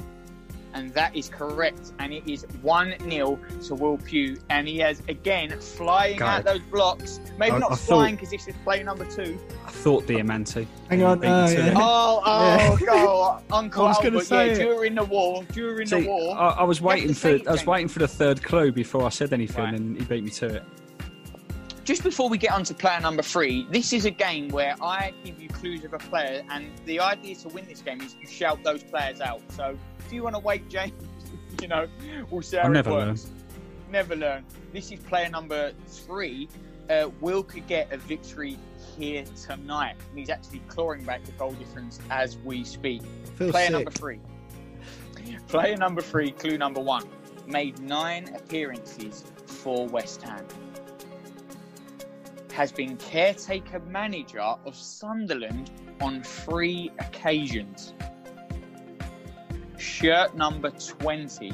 And 0.74 0.92
that 0.94 1.16
is 1.16 1.28
correct. 1.28 1.92
And 1.98 2.12
it 2.12 2.22
is 2.30 2.44
1 2.62 2.94
0 3.10 3.38
to 3.64 3.74
Will 3.74 3.98
Pugh. 3.98 4.38
And 4.50 4.68
he 4.68 4.78
has 4.78 5.02
again 5.08 5.58
flying 5.60 6.18
God. 6.18 6.40
out 6.40 6.44
those 6.44 6.60
blocks. 6.70 7.20
Maybe 7.38 7.52
I- 7.52 7.58
not 7.58 7.72
I 7.72 7.76
flying 7.76 8.16
thought- 8.16 8.20
because 8.20 8.30
this 8.30 8.48
is 8.48 8.54
play 8.64 8.82
number 8.82 9.04
two. 9.06 9.38
I 9.68 9.70
thought 9.70 10.06
Diamanti. 10.06 10.66
Hang 10.88 11.02
on, 11.02 11.18
he 11.18 11.20
beat 11.20 11.26
me 11.28 11.32
oh, 11.34 11.46
to 11.46 11.52
yeah. 11.52 11.66
it. 11.66 11.74
Oh, 11.76 12.22
oh, 12.24 12.78
go, 12.86 13.54
Uncle 13.54 13.84
I 13.84 13.88
was 13.88 13.98
gonna 13.98 14.24
say 14.24 14.46
yeah, 14.46 14.52
it. 14.52 14.58
during 14.60 14.94
the 14.94 15.04
war, 15.04 15.44
during 15.52 15.86
See, 15.86 16.00
the 16.00 16.08
war. 16.08 16.34
I, 16.38 16.48
I 16.48 16.62
was 16.64 16.80
waiting 16.80 17.08
for 17.10 17.38
say 17.38 17.42
I 17.46 17.52
was 17.52 17.66
waiting 17.66 17.88
for 17.88 17.98
the 17.98 18.08
third 18.08 18.42
clue 18.42 18.72
before 18.72 19.04
I 19.04 19.10
said 19.10 19.34
anything, 19.34 19.62
Right. 19.64 19.74
and 19.74 19.98
he 19.98 20.04
beat 20.06 20.24
me 20.24 20.30
to 20.30 20.46
it. 20.46 20.62
just 21.84 22.02
before 22.02 22.30
we 22.30 22.38
get 22.38 22.52
on 22.52 22.64
to 22.64 22.72
player 22.74 22.98
number 23.00 23.22
three, 23.22 23.66
this 23.70 23.92
is 23.92 24.06
a 24.06 24.10
game 24.10 24.48
where 24.48 24.74
I 24.80 25.12
give 25.22 25.38
you 25.38 25.50
clues 25.50 25.84
of 25.84 25.92
a 25.92 25.98
player, 25.98 26.42
and 26.48 26.70
the 26.86 27.00
idea 27.00 27.34
to 27.36 27.48
win 27.48 27.66
this 27.68 27.82
game 27.82 28.00
is 28.00 28.16
you 28.18 28.26
shout 28.26 28.62
those 28.64 28.82
players 28.82 29.20
out. 29.20 29.42
So 29.50 29.76
if 29.98 30.10
you 30.10 30.22
want 30.22 30.34
to 30.34 30.40
wait, 30.40 30.66
James, 30.70 30.92
you 31.60 31.68
know, 31.68 31.86
we'll 32.30 32.40
see 32.40 32.56
how 32.56 32.62
I'll 32.62 32.70
it 32.70 32.72
never 32.72 32.90
works. 32.90 33.28
Never 33.90 34.16
learn. 34.16 34.46
This 34.72 34.90
is 34.90 34.98
player 35.00 35.28
number 35.28 35.72
three. 35.86 36.48
Uh, 36.88 37.10
Will 37.20 37.42
could 37.42 37.66
get 37.66 37.92
a 37.92 37.98
victory 37.98 38.56
here 38.98 39.24
tonight. 39.46 39.96
And 40.10 40.18
he's 40.18 40.30
actually 40.30 40.60
clawing 40.68 41.04
back 41.04 41.24
the 41.24 41.32
goal 41.32 41.52
difference 41.52 42.00
as 42.10 42.36
we 42.38 42.64
speak. 42.64 43.02
Feels 43.36 43.52
Player 43.52 43.66
sick. 43.66 43.72
number 43.72 43.90
three. 43.90 44.20
Player 45.46 45.76
number 45.76 46.00
three, 46.00 46.32
clue 46.32 46.58
number 46.58 46.80
one, 46.80 47.04
made 47.46 47.78
nine 47.80 48.34
appearances 48.34 49.24
for 49.46 49.86
West 49.86 50.22
Ham. 50.22 50.44
Has 52.52 52.72
been 52.72 52.96
caretaker 52.96 53.78
manager 53.80 54.40
of 54.40 54.74
Sunderland 54.74 55.70
on 56.00 56.22
three 56.22 56.90
occasions. 56.98 57.94
Shirt 59.76 60.34
number 60.36 60.70
20. 60.70 61.52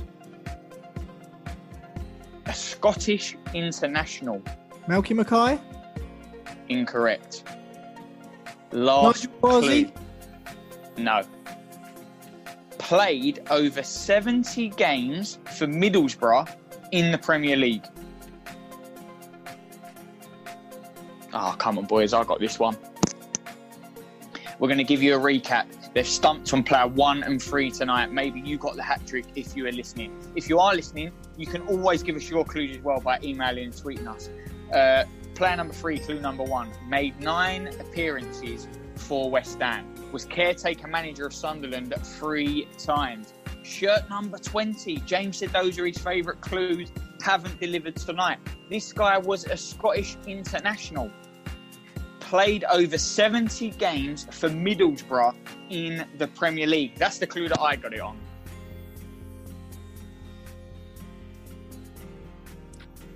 A 2.46 2.54
Scottish 2.54 3.36
international. 3.52 4.42
Malky 4.88 5.14
Mackay? 5.14 5.60
Incorrect. 6.68 7.44
Last 8.72 9.28
clue. 9.40 9.90
No. 10.96 11.22
Played 12.78 13.46
over 13.50 13.82
70 13.82 14.70
games 14.70 15.38
for 15.56 15.66
Middlesbrough 15.66 16.54
in 16.92 17.12
the 17.12 17.18
Premier 17.18 17.56
League. 17.56 17.84
Oh, 21.32 21.54
come 21.58 21.78
on, 21.78 21.86
boys. 21.86 22.12
I 22.12 22.22
got 22.24 22.38
this 22.38 22.58
one. 22.58 22.76
We're 24.58 24.68
going 24.68 24.78
to 24.78 24.84
give 24.84 25.02
you 25.02 25.16
a 25.16 25.18
recap. 25.18 25.66
They've 25.94 26.06
stumped 26.06 26.52
on 26.52 26.62
player 26.62 26.86
one 26.86 27.22
and 27.22 27.42
three 27.42 27.70
tonight. 27.70 28.12
Maybe 28.12 28.40
you 28.40 28.56
got 28.58 28.76
the 28.76 28.82
hat 28.82 29.06
trick 29.06 29.24
if 29.34 29.56
you 29.56 29.66
are 29.66 29.72
listening. 29.72 30.16
If 30.34 30.48
you 30.48 30.58
are 30.58 30.74
listening, 30.74 31.12
you 31.36 31.46
can 31.46 31.62
always 31.62 32.02
give 32.02 32.16
us 32.16 32.28
your 32.28 32.44
clues 32.44 32.76
as 32.76 32.82
well 32.82 33.00
by 33.00 33.18
emailing 33.22 33.66
and 33.66 33.72
tweeting 33.72 34.08
us. 34.08 34.30
Uh, 34.72 35.04
player 35.34 35.56
number 35.56 35.74
three, 35.74 35.98
clue 35.98 36.20
number 36.20 36.44
one, 36.44 36.70
made 36.88 37.20
nine 37.20 37.68
appearances 37.80 38.68
for 38.96 39.30
West 39.30 39.60
Ham. 39.60 39.86
Was 40.12 40.24
caretaker 40.24 40.86
manager 40.86 41.26
of 41.26 41.34
Sunderland 41.34 41.94
three 42.02 42.68
times. 42.78 43.34
Shirt 43.62 44.08
number 44.10 44.38
20. 44.38 44.96
James 45.00 45.38
said 45.38 45.50
those 45.50 45.78
are 45.78 45.86
his 45.86 45.98
favourite 45.98 46.40
clues. 46.40 46.90
Haven't 47.22 47.58
delivered 47.58 47.96
tonight. 47.96 48.38
This 48.70 48.92
guy 48.92 49.18
was 49.18 49.46
a 49.46 49.56
Scottish 49.56 50.16
international 50.26 51.10
played 52.20 52.64
over 52.64 52.98
70 52.98 53.70
games 53.70 54.26
for 54.30 54.48
Middlesbrough 54.48 55.34
in 55.70 56.06
the 56.18 56.26
Premier 56.28 56.66
League. 56.66 56.96
That's 56.96 57.18
the 57.18 57.26
clue 57.26 57.48
that 57.48 57.60
I 57.60 57.76
got 57.76 57.92
it 57.92 58.00
on. 58.00 58.18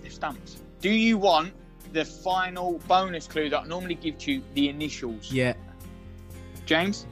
Stumps. 0.09 0.59
Do 0.81 0.91
you 0.91 1.17
want 1.17 1.53
the 1.93 2.05
final 2.05 2.79
bonus 2.87 3.27
clue 3.27 3.49
that 3.51 3.61
I 3.61 3.67
normally 3.67 3.95
give 3.95 4.19
to 4.19 4.33
you, 4.33 4.43
the 4.55 4.69
initials? 4.69 5.33
Yeah, 5.33 5.55
James? 6.67 7.07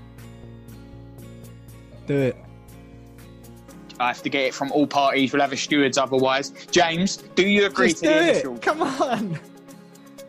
do 2.07 2.16
it. 2.16 2.37
I 3.99 4.09
have 4.09 4.22
to 4.22 4.29
get 4.29 4.43
it 4.43 4.55
from 4.55 4.70
all 4.72 4.87
parties. 4.87 5.33
We'll 5.33 5.43
have 5.43 5.53
a 5.53 5.57
stewards 5.57 5.99
otherwise. 5.99 6.51
James, 6.70 7.16
do 7.35 7.47
you 7.47 7.66
agree 7.66 7.89
Just 7.89 8.05
to 8.05 8.09
do 8.09 8.14
the 8.14 8.20
it. 8.20 8.31
initials? 8.35 8.61
Come 8.61 8.83
on. 8.83 9.41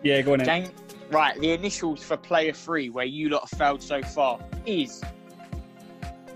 Yeah, 0.04 0.22
go 0.22 0.34
on. 0.34 0.40
Then. 0.40 0.46
James, 0.46 0.70
right, 1.12 1.40
the 1.40 1.52
initials 1.52 2.02
for 2.02 2.18
player 2.18 2.54
three, 2.54 2.90
where 2.90 3.06
you 3.06 3.30
lot 3.30 3.48
have 3.50 3.60
failed 3.60 3.84
so 3.84 4.02
far, 4.02 4.40
is 4.66 5.04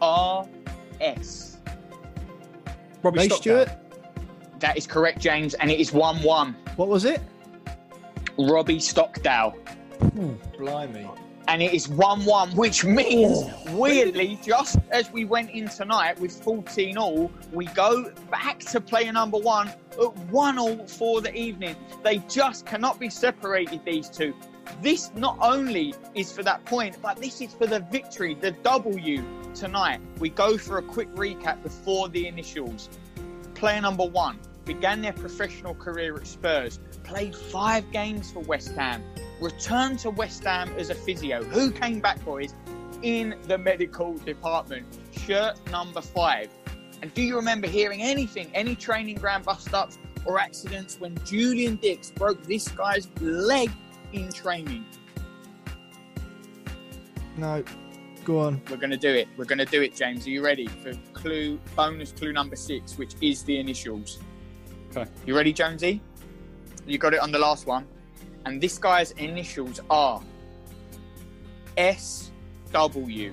RS. 0.02 1.58
Robbie 3.02 3.20
Ray 3.20 3.26
Stockdale. 3.26 3.66
Stewart. 3.66 3.70
That 4.60 4.78
is 4.78 4.86
correct, 4.86 5.20
James, 5.20 5.54
and 5.56 5.72
it 5.72 5.80
is 5.80 5.92
1 5.92 6.22
1. 6.22 6.56
What 6.76 6.88
was 6.88 7.06
it? 7.06 7.22
Robbie 8.38 8.80
Stockdale. 8.80 9.56
Blimey. 10.58 11.10
And 11.48 11.62
it 11.62 11.74
is 11.74 11.90
1 11.90 12.24
1, 12.24 12.52
which 12.56 12.86
means, 12.86 13.40
oh. 13.44 13.76
weirdly, 13.76 14.40
just 14.44 14.78
as 14.92 15.12
we 15.12 15.26
went 15.26 15.50
in 15.52 15.68
tonight 15.68 16.20
with 16.20 16.32
14 16.44 16.98
all, 16.98 17.32
we 17.52 17.66
go 17.68 18.12
back 18.30 18.60
to 18.60 18.80
player 18.80 19.12
number 19.12 19.38
one 19.38 19.68
at 19.68 20.18
1 20.18 20.60
all 20.60 20.88
for 20.88 21.20
the 21.20 21.36
evening. 21.36 21.76
They 22.04 22.20
just 22.30 22.66
cannot 22.66 23.00
be 23.00 23.10
separated, 23.10 23.82
these 23.86 24.08
two. 24.08 24.34
This 24.82 25.12
not 25.16 25.38
only 25.42 25.94
is 26.14 26.32
for 26.32 26.44
that 26.44 26.64
point, 26.66 26.98
but 27.02 27.18
this 27.18 27.42
is 27.42 27.54
for 27.54 27.68
the 27.68 27.80
victory, 27.92 28.36
the 28.36 28.52
W 28.52 29.24
tonight. 29.54 30.00
We 30.20 30.30
go 30.30 30.58
for 30.58 30.78
a 30.78 30.82
quick 30.82 31.10
recap 31.16 31.62
before 31.64 32.08
the 32.10 32.28
initials. 32.28 32.90
Player 33.56 33.82
number 33.82 34.06
one 34.06 34.40
began 34.66 35.02
their 35.02 35.14
professional 35.14 35.74
career 35.76 36.16
at 36.16 36.28
Spurs, 36.28 36.80
played 37.04 37.36
five 37.36 37.90
games 37.92 38.32
for 38.32 38.40
West 38.42 38.72
Ham, 38.76 39.04
returned 39.42 40.00
to 40.00 40.10
West 40.10 40.44
Ham 40.44 40.72
as 40.78 40.90
a 40.90 40.96
physio. 40.96 41.44
Who 41.44 41.72
came 41.72 42.00
back, 42.00 42.24
boys? 42.24 42.54
In 43.02 43.36
the 43.48 43.58
medical 43.58 44.18
department. 44.20 44.86
Shirt 45.12 45.60
number 45.72 46.02
five. 46.02 46.50
And 47.02 47.14
do 47.14 47.24
you 47.24 47.36
remember 47.36 47.68
hearing 47.68 48.02
anything, 48.02 48.52
any 48.54 48.76
training 48.76 49.16
ground 49.16 49.46
bust 49.46 49.74
ups 49.74 49.98
or 50.26 50.40
accidents 50.40 51.00
when 51.00 51.18
Julian 51.26 51.78
Dicks 51.78 52.12
broke 52.12 52.44
this 52.44 52.68
guy's 52.68 53.08
leg 53.20 53.72
in 54.14 54.32
training? 54.32 54.86
No. 57.38 57.64
Go 58.24 58.40
on. 58.40 58.62
We're 58.70 58.78
going 58.78 58.92
to 58.92 58.98
do 58.98 59.10
it. 59.10 59.28
We're 59.36 59.46
going 59.46 59.58
to 59.58 59.66
do 59.66 59.82
it, 59.82 59.96
James. 59.96 60.28
Are 60.28 60.30
you 60.30 60.44
ready 60.46 60.68
for 60.68 60.94
clue 61.14 61.60
bonus 61.76 62.12
clue 62.12 62.32
number 62.32 62.56
six, 62.56 62.96
which 62.96 63.16
is 63.20 63.42
the 63.44 63.58
initials? 63.58 64.20
Okay. 64.96 65.10
You 65.26 65.36
ready, 65.38 65.54
Jonesy? 65.54 66.02
You 66.86 66.98
got 66.98 67.14
it 67.14 67.22
on 67.22 67.32
the 67.32 67.40
last 67.40 67.66
one. 67.66 67.88
And 68.46 68.60
this 68.60 68.78
guy's 68.78 69.12
initials 69.12 69.80
are 69.90 70.22
SW. 71.78 73.32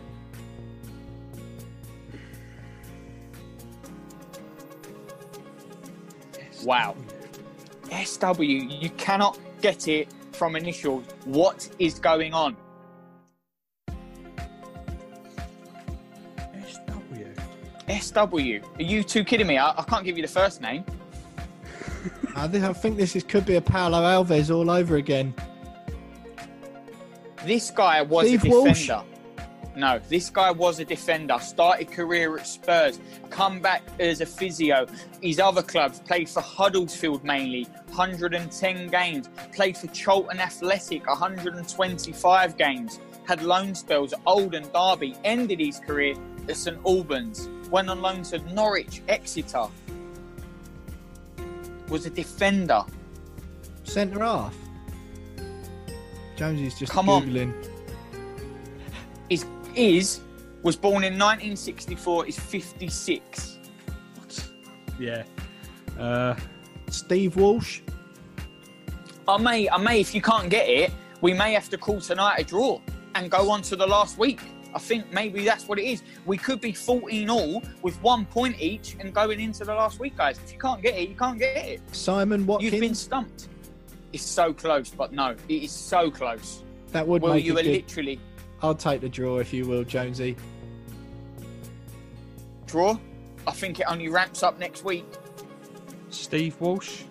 Wow. 6.62 6.94
SW. 8.04 8.42
You 8.42 8.90
cannot 8.90 9.38
get 9.60 9.88
it 9.88 10.08
from 10.32 10.54
initials. 10.54 11.06
What 11.24 11.68
is 11.80 11.98
going 11.98 12.34
on? 12.34 12.56
SW. 16.68 18.00
SW. 18.00 18.60
Are 18.78 18.82
you 18.82 19.02
two 19.02 19.24
kidding 19.24 19.48
me? 19.48 19.58
I, 19.58 19.70
I 19.70 19.82
can't 19.82 20.04
give 20.04 20.16
you 20.16 20.22
the 20.22 20.28
first 20.28 20.60
name. 20.60 20.84
I 22.38 22.48
think, 22.48 22.64
I 22.64 22.72
think 22.72 22.96
this 22.96 23.16
is, 23.16 23.24
could 23.24 23.44
be 23.44 23.56
a 23.56 23.60
Paulo 23.60 23.98
Alves 23.98 24.54
all 24.54 24.70
over 24.70 24.96
again. 24.96 25.34
This 27.44 27.70
guy 27.70 28.02
was 28.02 28.26
Steve 28.26 28.44
a 28.44 28.48
Walsh? 28.48 28.86
defender. 28.86 29.04
No, 29.76 30.00
this 30.08 30.28
guy 30.28 30.50
was 30.50 30.80
a 30.80 30.84
defender. 30.84 31.38
Started 31.40 31.90
career 31.92 32.36
at 32.36 32.46
Spurs. 32.46 32.98
Come 33.30 33.60
back 33.60 33.82
as 34.00 34.20
a 34.20 34.26
physio. 34.26 34.86
His 35.22 35.38
other 35.38 35.62
clubs 35.62 36.00
played 36.00 36.28
for 36.28 36.40
Huddersfield 36.40 37.22
mainly, 37.22 37.64
110 37.88 38.88
games. 38.88 39.28
Played 39.54 39.76
for 39.76 39.86
Charlton 39.88 40.40
Athletic, 40.40 41.06
125 41.06 42.56
games. 42.56 42.98
Had 43.26 43.42
loan 43.42 43.74
spells 43.74 44.12
at 44.12 44.20
Oldham, 44.26 44.64
Derby. 44.74 45.14
Ended 45.24 45.60
his 45.60 45.78
career 45.78 46.16
at 46.48 46.56
St 46.56 46.78
Albans. 46.84 47.48
Went 47.70 47.88
on 47.88 48.02
loan 48.02 48.22
to 48.24 48.38
Norwich, 48.52 49.02
Exeter. 49.06 49.66
Was 51.88 52.06
a 52.06 52.10
defender. 52.10 52.84
Centre 53.84 54.20
half. 54.20 54.54
Jonesy's 56.36 56.78
just 56.78 56.92
Come 56.92 57.08
on. 57.08 57.26
googling. 57.26 57.54
Is 59.30 59.46
is 59.74 60.20
was 60.62 60.76
born 60.76 61.04
in 61.04 61.14
1964. 61.14 62.26
Is 62.26 62.38
56. 62.38 63.58
What? 64.16 64.48
Yeah. 64.98 65.24
Uh, 65.98 66.34
Steve 66.90 67.36
Walsh. 67.36 67.80
I 69.26 69.36
may, 69.36 69.68
I 69.68 69.76
may, 69.76 70.00
if 70.00 70.14
you 70.14 70.22
can't 70.22 70.48
get 70.48 70.68
it, 70.68 70.90
we 71.20 71.34
may 71.34 71.52
have 71.52 71.68
to 71.70 71.76
call 71.78 72.00
tonight 72.00 72.36
a 72.38 72.44
draw 72.44 72.80
and 73.14 73.30
go 73.30 73.50
on 73.50 73.60
to 73.62 73.76
the 73.76 73.86
last 73.86 74.16
week. 74.18 74.40
I 74.74 74.78
think 74.78 75.10
maybe 75.12 75.44
that's 75.44 75.66
what 75.66 75.78
it 75.78 75.84
is. 75.86 76.02
We 76.26 76.36
could 76.36 76.60
be 76.60 76.72
14 76.72 77.30
all 77.30 77.62
with 77.82 78.00
one 78.02 78.26
point 78.26 78.60
each 78.60 78.96
and 79.00 79.14
going 79.14 79.40
into 79.40 79.64
the 79.64 79.74
last 79.74 79.98
week, 79.98 80.16
guys. 80.16 80.38
If 80.44 80.52
you 80.52 80.58
can't 80.58 80.82
get 80.82 80.94
it, 80.94 81.08
you 81.08 81.14
can't 81.14 81.38
get 81.38 81.56
it. 81.56 81.80
Simon 81.92 82.46
Watkins. 82.46 82.72
You've 82.72 82.80
been 82.80 82.94
stumped. 82.94 83.48
It's 84.12 84.22
so 84.22 84.52
close, 84.52 84.90
but 84.90 85.12
no, 85.12 85.34
it 85.48 85.62
is 85.64 85.72
so 85.72 86.10
close. 86.10 86.62
that 86.92 87.06
would 87.06 87.22
Well, 87.22 87.34
make 87.34 87.44
you 87.44 87.56
it 87.56 87.60
are 87.60 87.62
good. 87.64 87.72
literally 87.72 88.20
I'll 88.62 88.74
take 88.74 89.00
the 89.00 89.08
draw 89.08 89.38
if 89.38 89.52
you 89.52 89.66
will, 89.66 89.84
Jonesy. 89.84 90.36
draw. 92.66 92.98
I 93.46 93.52
think 93.52 93.80
it 93.80 93.86
only 93.88 94.08
ramps 94.08 94.42
up 94.42 94.58
next 94.58 94.84
week. 94.84 95.04
Steve 96.10 96.56
Walsh. 96.60 97.02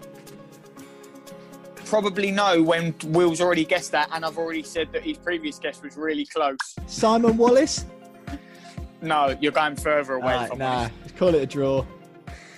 Probably 1.90 2.32
know 2.32 2.62
when 2.62 2.94
Will's 3.06 3.40
already 3.40 3.64
guessed 3.64 3.92
that, 3.94 4.10
and 4.12 4.26
I've 4.26 4.38
already 4.38 4.62
said 4.64 4.92
that 4.92 5.04
his 5.04 5.18
previous 5.18 5.58
guess 5.58 5.82
was 5.82 5.96
really 5.96 6.26
close. 6.26 6.58
Simon 6.86 7.38
Wallace. 7.38 7.86
No, 9.02 9.38
you're 9.40 9.54
going 9.54 9.78
further 9.78 10.16
away 10.16 10.34
Alright, 10.34 10.50
from 10.50 10.60
nah, 10.60 10.86
it. 11.06 11.16
call 11.16 11.30
it 11.30 11.44
a 11.44 11.46
draw. 11.46 11.86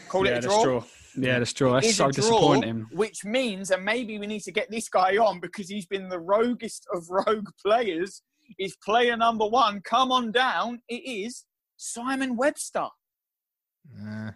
Call 0.08 0.26
yeah, 0.26 0.38
it 0.38 0.38
a 0.46 0.48
draw. 0.48 0.64
draw. 0.64 0.84
Yeah, 1.16 1.38
that's 1.38 1.54
draw. 1.54 1.74
That's 1.74 1.88
is 1.90 1.98
so 1.98 2.08
a 2.08 2.12
draw, 2.12 2.22
disappointing. 2.24 2.88
which 2.92 3.24
means, 3.24 3.70
and 3.70 3.86
maybe 3.86 4.18
we 4.18 4.26
need 4.26 4.42
to 4.44 4.52
get 4.52 4.72
this 4.72 4.90
guy 4.90 5.18
on 5.18 5.40
because 5.40 5.70
he's 5.70 5.86
been 5.86 6.10
the 6.10 6.20
roguest 6.20 6.88
of 6.94 7.04
rogue 7.10 7.50
players. 7.64 8.24
Is 8.58 8.76
player 8.84 9.16
number 9.16 9.46
one? 9.46 9.82
Come 9.82 10.12
on 10.12 10.32
down. 10.32 10.82
It 10.90 11.04
is 11.08 11.46
Simon 11.78 12.36
Webster. 12.36 12.88
Nah. 13.96 14.32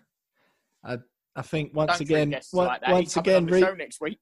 I 0.83 0.97
I 1.35 1.41
think 1.41 1.73
once 1.73 1.93
Don't 1.93 2.01
again, 2.01 2.29
guests 2.29 2.53
on- 2.53 2.67
like 2.67 2.81
that. 2.81 2.91
once 2.91 3.13
He's 3.15 3.17
again, 3.17 3.47
the 3.47 3.53
Re- 3.53 3.61
show 3.61 3.73
next 3.73 3.99
week. 3.99 4.19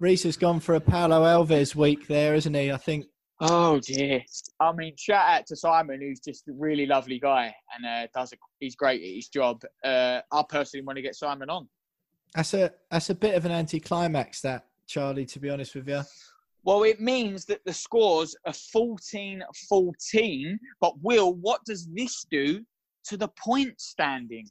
Reese 0.00 0.24
has 0.24 0.36
gone 0.36 0.60
for 0.60 0.74
a 0.74 0.80
Paulo 0.80 1.22
Alves 1.22 1.74
week 1.74 2.06
there, 2.08 2.34
isn't 2.34 2.54
he? 2.54 2.72
I 2.72 2.76
think 2.76 3.06
Oh 3.40 3.80
dear. 3.80 4.22
I 4.60 4.72
mean, 4.72 4.94
shout 4.96 5.28
out 5.28 5.46
to 5.48 5.56
Simon, 5.56 6.00
who's 6.00 6.20
just 6.20 6.46
a 6.48 6.52
really 6.52 6.86
lovely 6.86 7.18
guy 7.18 7.52
and 7.74 7.84
uh, 7.84 8.06
does 8.14 8.32
a, 8.32 8.36
he's 8.60 8.76
great 8.76 9.02
at 9.02 9.14
his 9.14 9.28
job. 9.28 9.62
Uh, 9.84 10.20
I 10.32 10.42
personally 10.48 10.84
want 10.84 10.96
to 10.96 11.02
get 11.02 11.16
Simon 11.16 11.50
on. 11.50 11.68
that's 12.34 12.54
a 12.54 12.72
that's 12.90 13.10
a 13.10 13.14
bit 13.14 13.34
of 13.34 13.44
an 13.44 13.52
anticlimax, 13.52 14.40
that 14.42 14.66
Charlie. 14.86 15.26
To 15.26 15.40
be 15.40 15.50
honest 15.50 15.74
with 15.74 15.88
you, 15.88 16.02
Well, 16.62 16.84
it 16.84 17.00
means 17.00 17.44
that 17.46 17.64
the 17.64 17.72
scores 17.72 18.36
are 18.46 18.52
14 18.52 19.42
14. 19.68 20.58
But, 20.80 20.94
Will, 21.02 21.34
what 21.34 21.60
does 21.64 21.88
this 21.92 22.24
do 22.30 22.64
to 23.06 23.16
the 23.16 23.28
point 23.28 23.80
standing? 23.80 24.46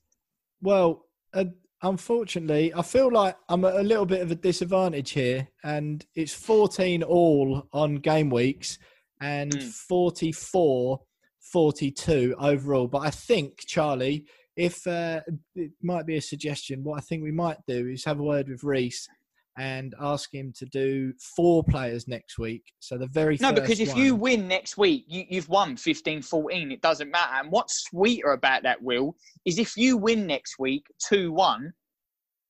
well, 0.62 1.06
uh, 1.34 1.46
unfortunately, 1.84 2.74
I 2.74 2.82
feel 2.82 3.12
like 3.12 3.36
I'm 3.50 3.64
at 3.66 3.76
a 3.76 3.84
little 3.84 4.06
bit 4.06 4.22
of 4.22 4.32
a 4.32 4.36
disadvantage 4.36 5.12
here, 5.12 5.48
and 5.64 6.04
it's 6.16 6.34
14 6.34 7.04
all 7.04 7.68
on 7.72 7.96
game 7.96 8.30
weeks 8.30 8.80
and 9.22 9.52
Mm. 9.52 9.72
44 9.72 11.00
42 11.40 12.36
overall. 12.40 12.88
But 12.88 13.00
I 13.00 13.10
think, 13.12 13.60
Charlie, 13.68 14.26
if 14.56 14.88
uh, 14.88 15.22
it 15.56 15.72
might 15.82 16.06
be 16.06 16.18
a 16.18 16.22
suggestion, 16.22 16.84
what 16.84 16.98
I 16.98 17.02
think 17.02 17.22
we 17.22 17.32
might 17.32 17.58
do 17.68 17.88
is 17.88 18.06
have 18.06 18.20
a 18.20 18.24
word 18.24 18.48
with 18.50 18.64
Reese 18.64 19.08
and 19.58 19.94
ask 20.00 20.34
him 20.34 20.52
to 20.58 20.66
do 20.66 21.14
four 21.36 21.64
players 21.64 22.08
next 22.08 22.40
week. 22.40 22.64
So 22.80 22.98
the 22.98 23.08
very 23.08 23.38
No, 23.40 23.54
because 23.54 23.80
if 23.80 23.96
you 23.96 24.16
win 24.16 24.48
next 24.48 24.78
week, 24.78 25.06
you, 25.08 25.26
you've 25.30 25.50
won 25.50 25.78
15 25.78 26.22
14. 26.22 26.72
It 26.72 26.82
doesn't 26.82 27.12
matter. 27.12 27.34
And 27.36 27.52
what's 27.52 27.84
sweeter 27.84 28.32
about 28.32 28.64
that, 28.64 28.82
Will, 28.82 29.16
is 29.46 29.60
if 29.60 29.78
you 29.78 29.98
win 29.98 30.26
next 30.26 30.58
week 30.58 30.86
2 31.08 31.32
1, 31.32 31.72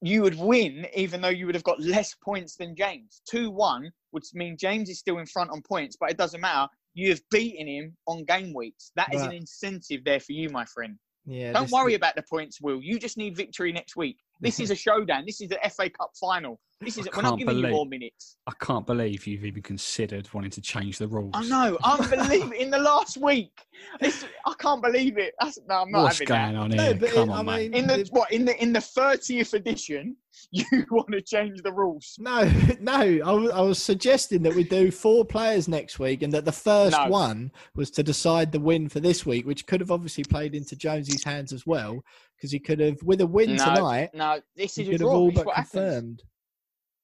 you 0.01 0.22
would 0.22 0.38
win 0.38 0.86
even 0.95 1.22
though 1.22 1.30
you 1.30 1.45
would 1.45 1.56
have 1.56 1.64
got 1.64 1.80
less 1.80 2.14
points 2.24 2.56
than 2.56 2.76
James. 2.76 3.22
2 3.30 3.49
1 3.51 3.91
would 4.12 4.24
mean 4.34 4.58
James 4.58 4.89
is 4.89 4.99
still 4.99 5.18
in 5.18 5.26
front 5.26 5.49
on 5.49 5.62
points, 5.62 5.97
but 5.99 6.10
it 6.10 6.18
doesn't 6.18 6.41
matter. 6.41 6.68
You 6.93 7.10
have 7.10 7.22
beaten 7.32 7.68
him 7.68 7.97
on 8.08 8.24
game 8.26 8.54
weeks. 8.54 8.91
That 8.95 9.14
is 9.14 9.22
an 9.22 9.32
incentive 9.32 10.04
there 10.04 10.20
for 10.20 10.34
you, 10.34 10.49
my 10.49 10.66
friend. 10.66 10.97
yeah, 11.26 11.51
Don't 11.51 11.72
worry 11.72 11.95
about 11.95 12.16
the 12.16 12.24
points, 12.30 12.62
Will. 12.62 12.82
You 12.82 12.99
just 12.99 13.18
need 13.18 13.36
victory 13.36 13.72
next 13.72 13.95
week. 13.95 14.18
This 14.41 14.60
is 14.60 14.70
a 14.72 14.76
showdown. 14.76 15.24
This 15.26 15.41
is 15.41 15.49
the 15.49 15.60
FA 15.72 15.89
Cup 15.89 16.12
final. 16.20 16.60
This 16.84 16.98
is 16.98 17.08
I 17.08 17.16
we're 17.16 17.22
not 17.24 17.30
can't 17.30 17.40
you 17.40 17.46
believe- 17.46 17.72
more 17.72 17.86
minutes. 17.86 18.38
I 18.48 18.52
can't 18.60 18.86
believe 18.86 19.26
you've 19.26 19.46
even 19.46 19.62
considered 19.62 20.28
wanting 20.34 20.52
to 20.52 20.62
change 20.62 20.98
the 20.98 21.08
rules. 21.08 21.32
I 21.34 21.44
know, 21.48 21.78
unbelievable. 21.84 22.52
In 22.54 22.70
the 22.70 22.80
last 22.80 23.18
week, 23.18 23.52
it's, 24.02 24.26
I 24.46 24.54
can't 24.60 24.82
believe 24.82 25.18
it. 25.18 25.34
That's, 25.40 25.58
no, 25.68 25.76
I'm 25.76 25.92
not 25.92 26.04
What's 26.04 26.20
going 26.20 26.54
that. 26.54 26.60
on 26.60 26.70
No, 26.72 26.84
here? 26.84 26.96
but 26.96 27.10
Come 27.12 27.30
it- 27.30 27.34
on, 27.34 27.50
I 27.50 27.58
mate. 27.58 27.72
mean- 27.72 27.82
In 27.82 27.88
the 27.88 28.08
what? 28.12 28.32
In 28.32 28.46
the 28.46 28.62
in 28.62 28.74
the 28.74 28.82
thirtieth 28.82 29.54
edition, 29.54 30.18
you 30.52 30.66
want 30.92 31.10
to 31.12 31.22
change 31.22 31.62
the 31.64 31.72
rules? 31.72 32.16
No, 32.20 32.44
no. 32.82 32.94
I 33.56 33.62
was, 33.62 33.82
suggesting 33.82 34.44
that 34.44 34.54
we 34.56 34.64
do 34.64 34.92
four 34.92 35.24
players 35.26 35.68
next 35.68 36.00
week, 36.00 36.22
and 36.22 36.34
that 36.34 36.44
the 36.46 36.52
first 36.52 36.98
No. 36.98 37.08
one 37.08 37.52
was 37.76 37.92
to 37.92 38.04
decide 38.04 38.52
the 38.52 38.60
win 38.60 38.90
for 38.90 39.00
this 39.00 39.26
week, 39.26 39.46
which 39.46 39.66
could 39.68 39.80
have 39.80 39.92
obviously 39.92 40.24
played 40.24 40.54
into 40.56 40.76
Jonesy's 40.76 41.24
hands 41.24 41.54
as 41.54 41.66
well, 41.66 42.04
because 42.36 42.52
he 42.52 42.60
could 42.60 42.80
have, 42.80 43.02
with 43.04 43.22
a 43.22 43.28
win 43.28 43.56
No, 43.56 43.64
tonight, 43.66 44.10
No, 44.14 44.40
this 44.56 44.76
he 44.76 44.82
is 44.84 44.88
a 44.90 44.92
could 44.92 45.02
have 45.02 45.10
all 45.10 45.28
This 45.30 45.34
is 45.34 45.38
but 45.40 45.46
what 45.48 45.56
happens. 45.56 46.22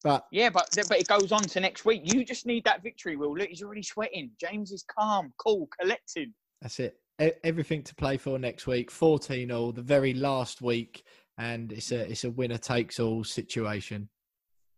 But 0.04 0.26
Yeah, 0.32 0.50
but 0.50 0.70
but 0.88 1.00
it 1.00 1.08
goes 1.08 1.32
on 1.32 1.42
to 1.42 1.60
next 1.60 1.86
week. 1.86 2.02
You 2.14 2.24
just 2.24 2.46
need 2.46 2.64
that 2.64 2.82
victory, 2.84 3.16
Will. 3.16 3.36
Look, 3.36 3.50
he's 3.50 3.62
already 3.64 3.84
sweating. 3.84 4.32
James 4.40 4.72
is 4.72 4.84
calm, 4.84 5.34
cool, 5.38 5.68
collected. 5.80 6.34
that's 6.62 6.80
it. 6.80 6.98
E- 7.22 7.32
Everything 7.44 7.84
to 7.84 7.96
play 7.96 8.16
for 8.18 8.40
next 8.40 8.66
week. 8.66 8.90
Fourteen 8.92 9.52
all, 9.52 9.72
the 9.74 9.82
very 9.82 10.14
last 10.14 10.62
week, 10.62 11.04
and 11.38 11.72
it's 11.74 11.92
a 11.92 12.10
it's 12.10 12.24
a 12.24 12.32
winner 12.32 12.58
takes 12.58 13.00
all 13.00 13.24
situation. 13.24 14.08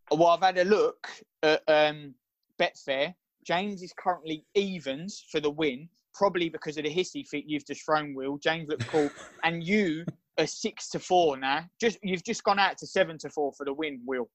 Well, 0.09 0.28
I've 0.28 0.41
had 0.41 0.57
a 0.57 0.65
look 0.65 1.07
at 1.43 1.61
um, 1.67 2.15
Betfair. 2.59 3.13
James 3.45 3.82
is 3.82 3.93
currently 3.97 4.45
evens 4.55 5.24
for 5.32 5.39
the 5.39 5.49
win, 5.49 5.88
probably 6.13 6.49
because 6.49 6.78
of 6.78 6.84
the 6.84 6.93
hissy 6.93 7.26
fit 7.28 7.45
you've 7.47 7.65
just 7.65 7.86
thrown, 7.86 8.13
Will. 8.13 8.38
James 8.38 8.67
looks 8.69 8.86
cool, 8.86 9.09
and 9.43 9.63
you 9.63 10.03
are 10.39 10.47
six 10.47 10.89
to 10.89 10.99
four 10.99 11.38
now. 11.38 11.63
Just 11.80 11.99
you've 12.01 12.24
just 12.24 12.43
gone 12.43 12.59
out 12.59 12.78
to 12.80 12.88
seven 12.88 13.17
to 13.19 13.30
four 13.30 13.53
for 13.53 13.65
the 13.65 13.74
win, 13.74 14.01
Will. 14.05 14.30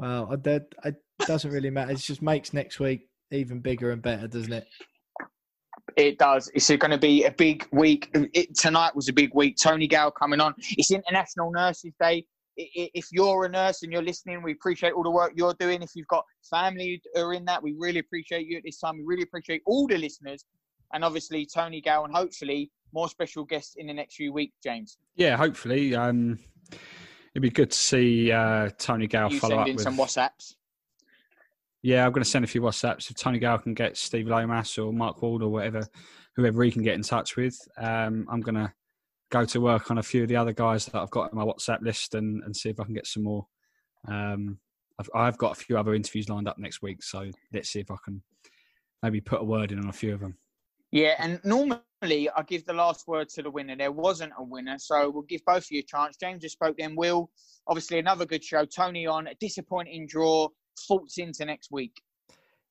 Well, 0.00 0.26
that 0.44 0.66
it 0.84 0.96
doesn't 1.26 1.50
really 1.50 1.70
matter. 1.70 1.92
It 1.92 1.98
just 1.98 2.22
makes 2.22 2.52
next 2.52 2.80
week 2.80 3.08
even 3.30 3.60
bigger 3.60 3.90
and 3.90 4.00
better, 4.02 4.26
doesn't 4.26 4.52
it? 4.52 4.66
It 5.96 6.18
does. 6.18 6.50
It's 6.54 6.68
going 6.68 6.90
to 6.90 6.98
be 6.98 7.24
a 7.24 7.30
big 7.32 7.66
week. 7.72 8.08
It, 8.14 8.56
tonight 8.56 8.94
was 8.94 9.08
a 9.08 9.12
big 9.12 9.30
week. 9.34 9.56
Tony 9.60 9.86
Gale 9.86 10.10
coming 10.10 10.40
on. 10.40 10.54
It's 10.78 10.90
International 10.90 11.50
Nurses 11.50 11.92
Day. 12.00 12.24
I- 12.58 12.68
i- 12.78 12.90
If 12.94 13.06
you're 13.12 13.44
a 13.44 13.48
nurse 13.48 13.82
and 13.82 13.92
you're 13.92 14.02
listening, 14.02 14.42
we 14.42 14.52
appreciate 14.52 14.92
all 14.92 15.02
the 15.02 15.10
work 15.10 15.32
you're 15.36 15.54
doing. 15.58 15.82
If 15.82 15.90
you've 15.94 16.06
got 16.08 16.24
family 16.48 17.02
who 17.14 17.20
are 17.22 17.34
in 17.34 17.44
that, 17.46 17.62
we 17.62 17.74
really 17.78 17.98
appreciate 17.98 18.46
you 18.46 18.56
at 18.56 18.62
this 18.64 18.78
time. 18.78 18.96
We 18.98 19.04
really 19.04 19.22
appreciate 19.22 19.62
all 19.66 19.86
the 19.86 19.98
listeners, 19.98 20.44
and 20.94 21.04
obviously 21.04 21.46
Tony 21.46 21.80
Gale, 21.80 22.04
and 22.04 22.14
hopefully 22.14 22.70
more 22.92 23.08
special 23.08 23.44
guests 23.44 23.74
in 23.76 23.86
the 23.86 23.94
next 23.94 24.14
few 24.16 24.32
weeks. 24.32 24.56
James, 24.62 24.96
Yeah, 25.16 25.36
hopefully. 25.36 25.94
Um, 25.94 26.38
it'd 27.34 27.42
be 27.42 27.50
good 27.50 27.70
to 27.70 27.76
see 27.76 28.32
uh, 28.32 28.70
Tony 28.78 29.06
Gale 29.06 29.30
you 29.30 29.40
follow 29.40 29.52
send 29.52 29.60
up 29.60 29.68
in 29.68 29.76
with. 29.76 29.82
some 29.82 29.96
WhatsApps. 29.96 30.54
Yeah, 31.82 32.04
I'm 32.04 32.12
going 32.12 32.22
to 32.22 32.28
send 32.28 32.44
a 32.44 32.48
few 32.48 32.60
WhatsApps. 32.60 33.10
If 33.10 33.16
Tony 33.16 33.38
Gale 33.38 33.58
can 33.58 33.74
get 33.74 33.96
Steve 33.96 34.28
Lomas 34.28 34.76
or 34.76 34.92
Mark 34.92 35.22
Ward 35.22 35.42
or 35.42 35.48
whatever, 35.48 35.86
whoever 36.36 36.62
he 36.62 36.70
can 36.70 36.82
get 36.82 36.94
in 36.94 37.02
touch 37.02 37.36
with, 37.36 37.56
um, 37.78 38.26
I'm 38.30 38.42
going 38.42 38.56
to 38.56 38.72
go 39.30 39.44
to 39.44 39.60
work 39.60 39.90
on 39.90 39.98
a 39.98 40.02
few 40.02 40.22
of 40.22 40.28
the 40.28 40.36
other 40.36 40.52
guys 40.52 40.84
that 40.86 41.00
I've 41.00 41.10
got 41.10 41.32
on 41.32 41.38
my 41.38 41.44
WhatsApp 41.44 41.80
list 41.82 42.14
and, 42.14 42.42
and 42.44 42.54
see 42.54 42.68
if 42.68 42.80
I 42.80 42.84
can 42.84 42.94
get 42.94 43.06
some 43.06 43.22
more. 43.22 43.46
Um, 44.08 44.58
I've, 44.98 45.10
I've 45.14 45.38
got 45.38 45.52
a 45.52 45.54
few 45.54 45.78
other 45.78 45.94
interviews 45.94 46.28
lined 46.28 46.48
up 46.48 46.58
next 46.58 46.82
week, 46.82 47.02
so 47.02 47.30
let's 47.52 47.70
see 47.70 47.80
if 47.80 47.90
I 47.90 47.96
can 48.04 48.22
maybe 49.02 49.20
put 49.20 49.40
a 49.40 49.44
word 49.44 49.72
in 49.72 49.78
on 49.78 49.88
a 49.88 49.92
few 49.92 50.12
of 50.12 50.20
them. 50.20 50.36
Yeah, 50.90 51.14
and 51.18 51.40
normally 51.44 51.78
I 52.02 52.42
give 52.46 52.64
the 52.64 52.72
last 52.72 53.06
word 53.06 53.28
to 53.30 53.42
the 53.42 53.50
winner. 53.50 53.76
There 53.76 53.92
wasn't 53.92 54.32
a 54.38 54.42
winner, 54.42 54.78
so 54.78 55.10
we'll 55.10 55.22
give 55.22 55.44
both 55.44 55.64
of 55.64 55.70
you 55.70 55.80
a 55.80 55.82
chance. 55.82 56.16
James 56.16 56.42
just 56.42 56.54
spoke 56.54 56.76
then. 56.78 56.96
Will, 56.96 57.30
obviously 57.66 57.98
another 57.98 58.24
good 58.24 58.42
show. 58.42 58.64
Tony 58.64 59.06
on, 59.06 59.26
a 59.26 59.34
disappointing 59.34 60.06
draw. 60.08 60.48
Thoughts 60.88 61.18
into 61.18 61.44
next 61.44 61.70
week. 61.70 62.00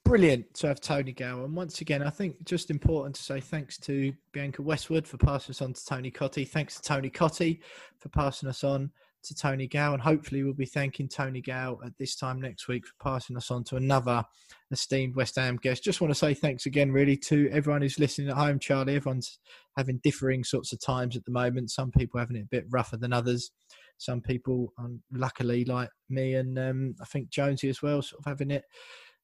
Brilliant 0.04 0.52
to 0.56 0.68
have 0.68 0.82
Tony 0.82 1.12
Gale. 1.12 1.46
And 1.46 1.56
once 1.56 1.82
again, 1.82 2.02
I 2.02 2.10
think 2.10 2.44
just 2.44 2.72
important 2.72 3.16
to 3.18 3.22
say 3.22 3.40
thanks 3.40 3.78
to 3.80 4.14
Bianca 4.32 4.64
Westwood 4.64 5.08
for 5.08 5.18
passing 5.18 5.52
us 5.52 5.62
on 5.62 5.74
to 5.74 5.86
Tony 5.86 6.10
Cottee. 6.10 6.48
Thanks 6.48 6.78
to 6.78 6.82
Tony 6.82 7.12
Cottee 7.12 7.60
for 8.00 8.10
passing 8.10 8.50
us 8.50 8.64
on 8.64 8.90
to 9.24 9.36
Tony 9.36 9.68
Gale. 9.68 9.94
And 9.94 10.02
hopefully, 10.02 10.44
we'll 10.44 10.54
be 10.54 10.66
thanking 10.66 11.08
Tony 11.08 11.42
Gale 11.42 11.80
at 11.86 11.98
this 11.98 12.16
time 12.16 12.42
next 12.42 12.68
week 12.68 12.86
for 12.86 12.94
passing 13.02 13.38
us 13.38 13.52
on 13.52 13.64
to 13.66 13.76
another 13.76 14.24
esteemed 14.72 15.16
West 15.16 15.36
Ham 15.36 15.58
guest. 15.58 15.84
Just 15.84 16.02
want 16.02 16.12
to 16.12 16.20
say 16.20 16.34
thanks 16.34 16.66
again, 16.66 16.92
really, 16.92 17.18
to 17.18 17.50
everyone 17.52 17.82
who's 17.82 18.00
listening 18.00 18.30
at 18.30 18.38
home, 18.38 18.60
Charlie. 18.60 18.96
Everyone's 18.96 19.40
having 19.78 20.00
differing 20.04 20.44
sorts 20.44 20.74
of 20.74 20.82
times 20.82 21.16
at 21.16 21.26
the 21.26 21.32
moment. 21.32 21.72
Some 21.72 21.92
people 21.92 22.20
having 22.20 22.38
it 22.38 22.44
a 22.44 22.50
bit 22.50 22.66
rougher 22.70 22.98
than 22.98 23.14
others. 23.14 23.52
Some 23.98 24.22
people, 24.22 24.74
um, 24.78 25.02
luckily, 25.12 25.66
like 25.66 25.90
me 26.10 26.36
and 26.36 26.58
um, 26.58 26.96
I 27.02 27.06
think 27.06 27.30
Jonesy 27.30 27.70
as 27.70 27.82
well, 27.82 28.02
sort 28.02 28.20
of 28.22 28.26
having 28.26 28.52
it 28.52 28.64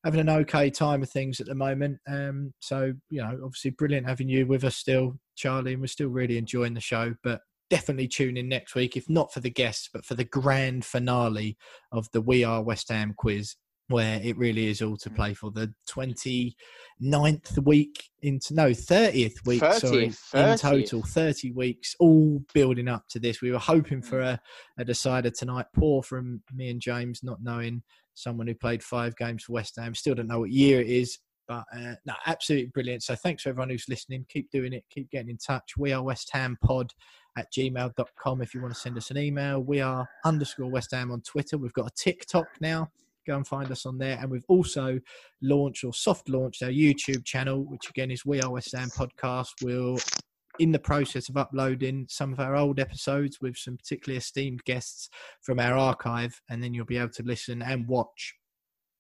having 0.06 0.20
an 0.20 0.30
okay 0.30 0.70
time 0.70 1.02
of 1.02 1.10
things 1.10 1.40
at 1.40 1.48
the 1.48 1.56
moment. 1.56 1.98
Um, 2.08 2.54
so 2.60 2.94
you 3.10 3.22
know, 3.22 3.40
obviously, 3.44 3.72
brilliant 3.72 4.08
having 4.08 4.30
you 4.30 4.46
with 4.46 4.64
us 4.64 4.76
still, 4.76 5.18
Charlie, 5.36 5.74
and 5.74 5.82
we're 5.82 5.88
still 5.88 6.10
really 6.10 6.38
enjoying 6.38 6.76
the 6.76 6.80
show. 6.80 7.16
But 7.24 7.42
definitely 7.70 8.08
tune 8.08 8.38
in 8.38 8.50
next 8.50 8.76
week, 8.76 8.96
if 8.96 9.10
not 9.10 9.34
for 9.34 9.40
the 9.40 9.50
guests, 9.50 9.90
but 9.92 10.06
for 10.06 10.16
the 10.16 10.24
grand 10.24 10.86
finale 10.86 11.58
of 11.92 12.10
the 12.12 12.22
We 12.22 12.44
Are 12.44 12.62
West 12.62 12.90
Ham 12.90 13.14
quiz, 13.18 13.56
where 13.88 14.20
it 14.24 14.38
really 14.38 14.68
is 14.68 14.82
all 14.82 14.98
to 14.98 15.10
play 15.10 15.34
for. 15.34 15.52
The 15.52 15.74
29th 15.90 17.64
week 17.64 18.04
into 18.22 18.54
no 18.54 18.70
30th 18.70 19.46
week 19.46 19.62
30th, 19.62 19.80
sorry 19.80 20.08
30th. 20.08 20.52
in 20.52 20.58
total. 20.58 21.04
30 21.04 21.52
weeks 21.52 21.96
all 22.00 22.42
building 22.54 22.88
up 22.88 23.04
to 23.10 23.20
this. 23.20 23.42
We 23.42 23.52
were 23.52 23.60
hoping 23.60 24.02
for 24.02 24.22
a, 24.22 24.40
a 24.78 24.86
decider 24.86 25.30
tonight. 25.30 25.66
Poor 25.76 26.04
from 26.04 26.42
me 26.54 26.70
and 26.70 26.82
james 26.82 27.22
not 27.24 27.42
knowing 27.42 27.84
someone 28.14 28.48
who 28.48 28.56
played 28.56 28.84
five 28.84 29.16
games 29.18 29.44
for 29.44 29.54
west 29.54 29.76
ham. 29.78 29.94
Still 29.94 30.16
don't 30.16 30.28
know 30.28 30.40
what 30.40 30.52
year 30.52 30.82
it 30.82 30.88
is 30.88 31.20
but 31.48 31.64
uh, 31.76 31.94
no 32.06 32.14
absolutely 32.26 32.72
brilliant. 32.74 33.04
So 33.04 33.16
thanks 33.16 33.44
for 33.44 33.50
everyone 33.50 33.70
who's 33.70 33.86
listening. 33.88 34.26
Keep 34.30 34.50
doing 34.52 34.74
it. 34.74 34.84
Keep 34.90 35.12
getting 35.12 35.30
in 35.30 35.38
touch. 35.38 35.78
We 35.78 35.94
are 35.94 36.02
west 36.02 36.30
ham 36.34 36.58
pod 36.64 36.92
at 37.38 37.52
gmail.com 37.52 38.42
if 38.42 38.54
you 38.54 38.62
want 38.62 38.74
to 38.74 38.80
send 38.80 38.98
us 38.98 39.12
an 39.12 39.18
email 39.18 39.62
we 39.62 39.82
are 39.82 40.08
underscore 40.24 40.70
west 40.70 40.92
ham 40.92 41.12
on 41.12 41.22
twitter 41.22 41.58
we've 41.58 41.74
got 41.74 41.88
a 41.88 41.96
tiktok 41.96 42.48
now 42.62 42.90
go 43.26 43.36
and 43.36 43.48
find 43.48 43.72
us 43.72 43.86
on 43.86 43.98
there. 43.98 44.18
And 44.20 44.30
we've 44.30 44.46
also 44.48 45.00
launched 45.42 45.84
or 45.84 45.94
soft 45.94 46.30
launched 46.30 46.64
our 46.64 46.70
YouTube 46.70 47.26
channel, 47.26 47.64
which 47.66 47.90
again 47.90 48.12
is 48.12 48.26
We 48.26 48.42
Are 48.42 48.52
West 48.52 48.76
Ham 48.76 48.90
Podcast. 48.90 49.50
We're 49.62 49.98
in 50.60 50.72
the 50.72 50.80
process 50.80 51.28
of 51.28 51.38
uploading 51.38 52.06
some 52.10 52.32
of 52.32 52.40
our 52.40 52.56
old 52.56 52.80
episodes 52.80 53.42
with 53.42 53.58
some 53.58 53.78
particularly 53.78 54.18
esteemed 54.18 54.64
guests 54.64 55.10
from 55.42 55.60
our 55.60 55.78
archive, 55.78 56.40
and 56.50 56.64
then 56.64 56.74
you'll 56.74 56.86
be 56.86 56.98
able 56.98 57.10
to 57.10 57.24
listen 57.24 57.62
and 57.62 57.88
watch 57.88 58.36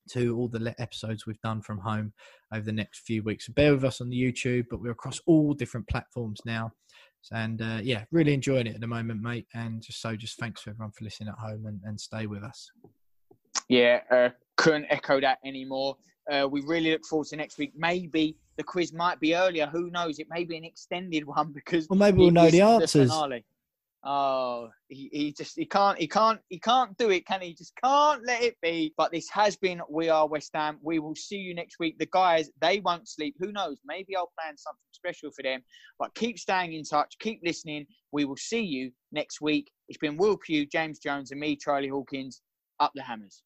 to 0.10 0.38
all 0.38 0.48
the 0.48 0.76
episodes 0.78 1.26
we've 1.26 1.42
done 1.42 1.62
from 1.62 1.80
home 1.80 2.14
over 2.54 2.64
the 2.64 2.72
next 2.72 3.00
few 3.00 3.24
weeks. 3.24 3.48
So 3.48 3.54
bear 3.54 3.74
with 3.74 3.84
us 3.84 4.02
on 4.02 4.10
the 4.10 4.22
YouTube, 4.22 4.66
but 4.70 4.80
we're 4.80 4.92
across 4.92 5.20
all 5.26 5.54
different 5.54 5.88
platforms 5.88 6.42
now. 6.46 6.72
And 7.32 7.62
uh, 7.62 7.80
yeah, 7.82 8.06
really 8.12 8.34
enjoying 8.34 8.68
it 8.68 8.76
at 8.76 8.82
the 8.82 8.88
moment, 8.88 9.22
mate. 9.22 9.48
And 9.54 9.82
just 9.82 10.02
so, 10.02 10.16
just 10.16 10.40
thanks 10.40 10.64
to 10.64 10.72
everyone 10.72 10.92
for 10.92 11.04
listening 11.04 11.30
at 11.30 11.36
home 11.36 11.66
and, 11.66 11.80
and 11.84 12.00
stay 12.00 12.26
with 12.28 12.44
us. 12.44 12.70
Yeah, 13.70 14.02
uh, 14.12 14.30
couldn't 14.58 14.86
echo 14.90 15.20
that 15.22 15.40
anymore. 15.46 15.98
Uh, 16.32 16.48
we 16.50 16.62
really 16.62 16.92
look 16.92 17.06
forward 17.06 17.28
to 17.28 17.36
next 17.36 17.58
week. 17.58 17.74
Maybe 17.76 18.36
the 18.58 18.64
quiz 18.64 18.94
might 18.94 19.20
be 19.20 19.36
earlier. 19.36 19.68
Who 19.68 19.90
knows? 19.92 20.20
It 20.20 20.28
may 20.30 20.44
be 20.44 20.58
an 20.58 20.64
extended 20.64 21.24
one 21.26 21.52
because 21.54 21.88
Well, 21.90 22.00
maybe 22.00 22.18
we'll 22.20 22.32
know 22.32 22.50
the 22.50 22.62
answers. 22.62 23.12
finale. 23.12 23.46
Oh, 24.08 24.70
he, 24.88 25.10
he 25.12 25.34
just 25.34 25.58
he 25.58 25.66
can't 25.66 25.98
he 25.98 26.08
can't 26.08 26.40
he 26.50 26.60
can't 26.60 26.96
do 26.96 27.10
it, 27.10 27.26
can 27.26 27.42
he? 27.42 27.56
Just 27.56 27.74
can't 27.84 28.22
let 28.24 28.44
it 28.44 28.56
be. 28.62 28.94
But 28.96 29.12
this 29.12 29.28
has 29.32 29.56
been 29.58 29.82
We 29.90 30.10
Are 30.10 30.28
West 30.28 30.52
Ham. 30.54 30.78
We 30.84 31.00
will 31.00 31.16
see 31.16 31.38
you 31.38 31.56
next 31.56 31.80
week. 31.80 31.98
The 31.98 32.06
guys 32.12 32.52
they 32.62 32.82
won't 32.82 33.10
sleep. 33.10 33.36
Who 33.40 33.52
knows? 33.52 33.80
Maybe 33.84 34.16
I'll 34.16 34.32
plan 34.40 34.56
something 34.58 34.80
special 34.92 35.32
for 35.32 35.42
them. 35.42 35.64
But 35.98 36.14
keep 36.14 36.38
staying 36.38 36.74
in 36.74 36.84
touch. 36.84 37.16
Keep 37.20 37.42
listening. 37.44 37.88
We 38.12 38.26
will 38.26 38.38
see 38.38 38.62
you 38.62 38.92
next 39.12 39.42
week. 39.42 39.72
It's 39.90 39.98
been 39.98 40.18
Will 40.18 40.38
Pugh, 40.38 40.68
James 40.68 41.00
Jones, 41.00 41.32
and 41.32 41.40
me, 41.40 41.56
Charlie 41.56 41.88
Hawkins. 41.88 42.42
Up 42.80 42.92
the 42.94 43.02
hammers. 43.02 43.42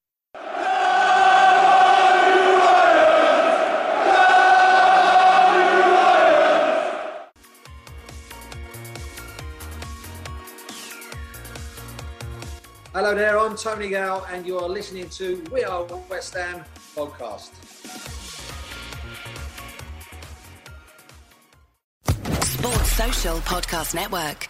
Hello 12.92 13.14
there, 13.14 13.38
I'm 13.38 13.56
Tony 13.56 13.90
Gale, 13.90 14.26
and 14.32 14.48
you 14.48 14.58
are 14.58 14.68
listening 14.68 15.08
to 15.10 15.44
We 15.52 15.64
Are 15.64 15.86
West 16.10 16.34
Ham 16.34 16.64
podcast. 16.96 17.52
Sports 22.44 22.92
Social 22.94 23.38
Podcast 23.42 23.94
Network. 23.94 24.50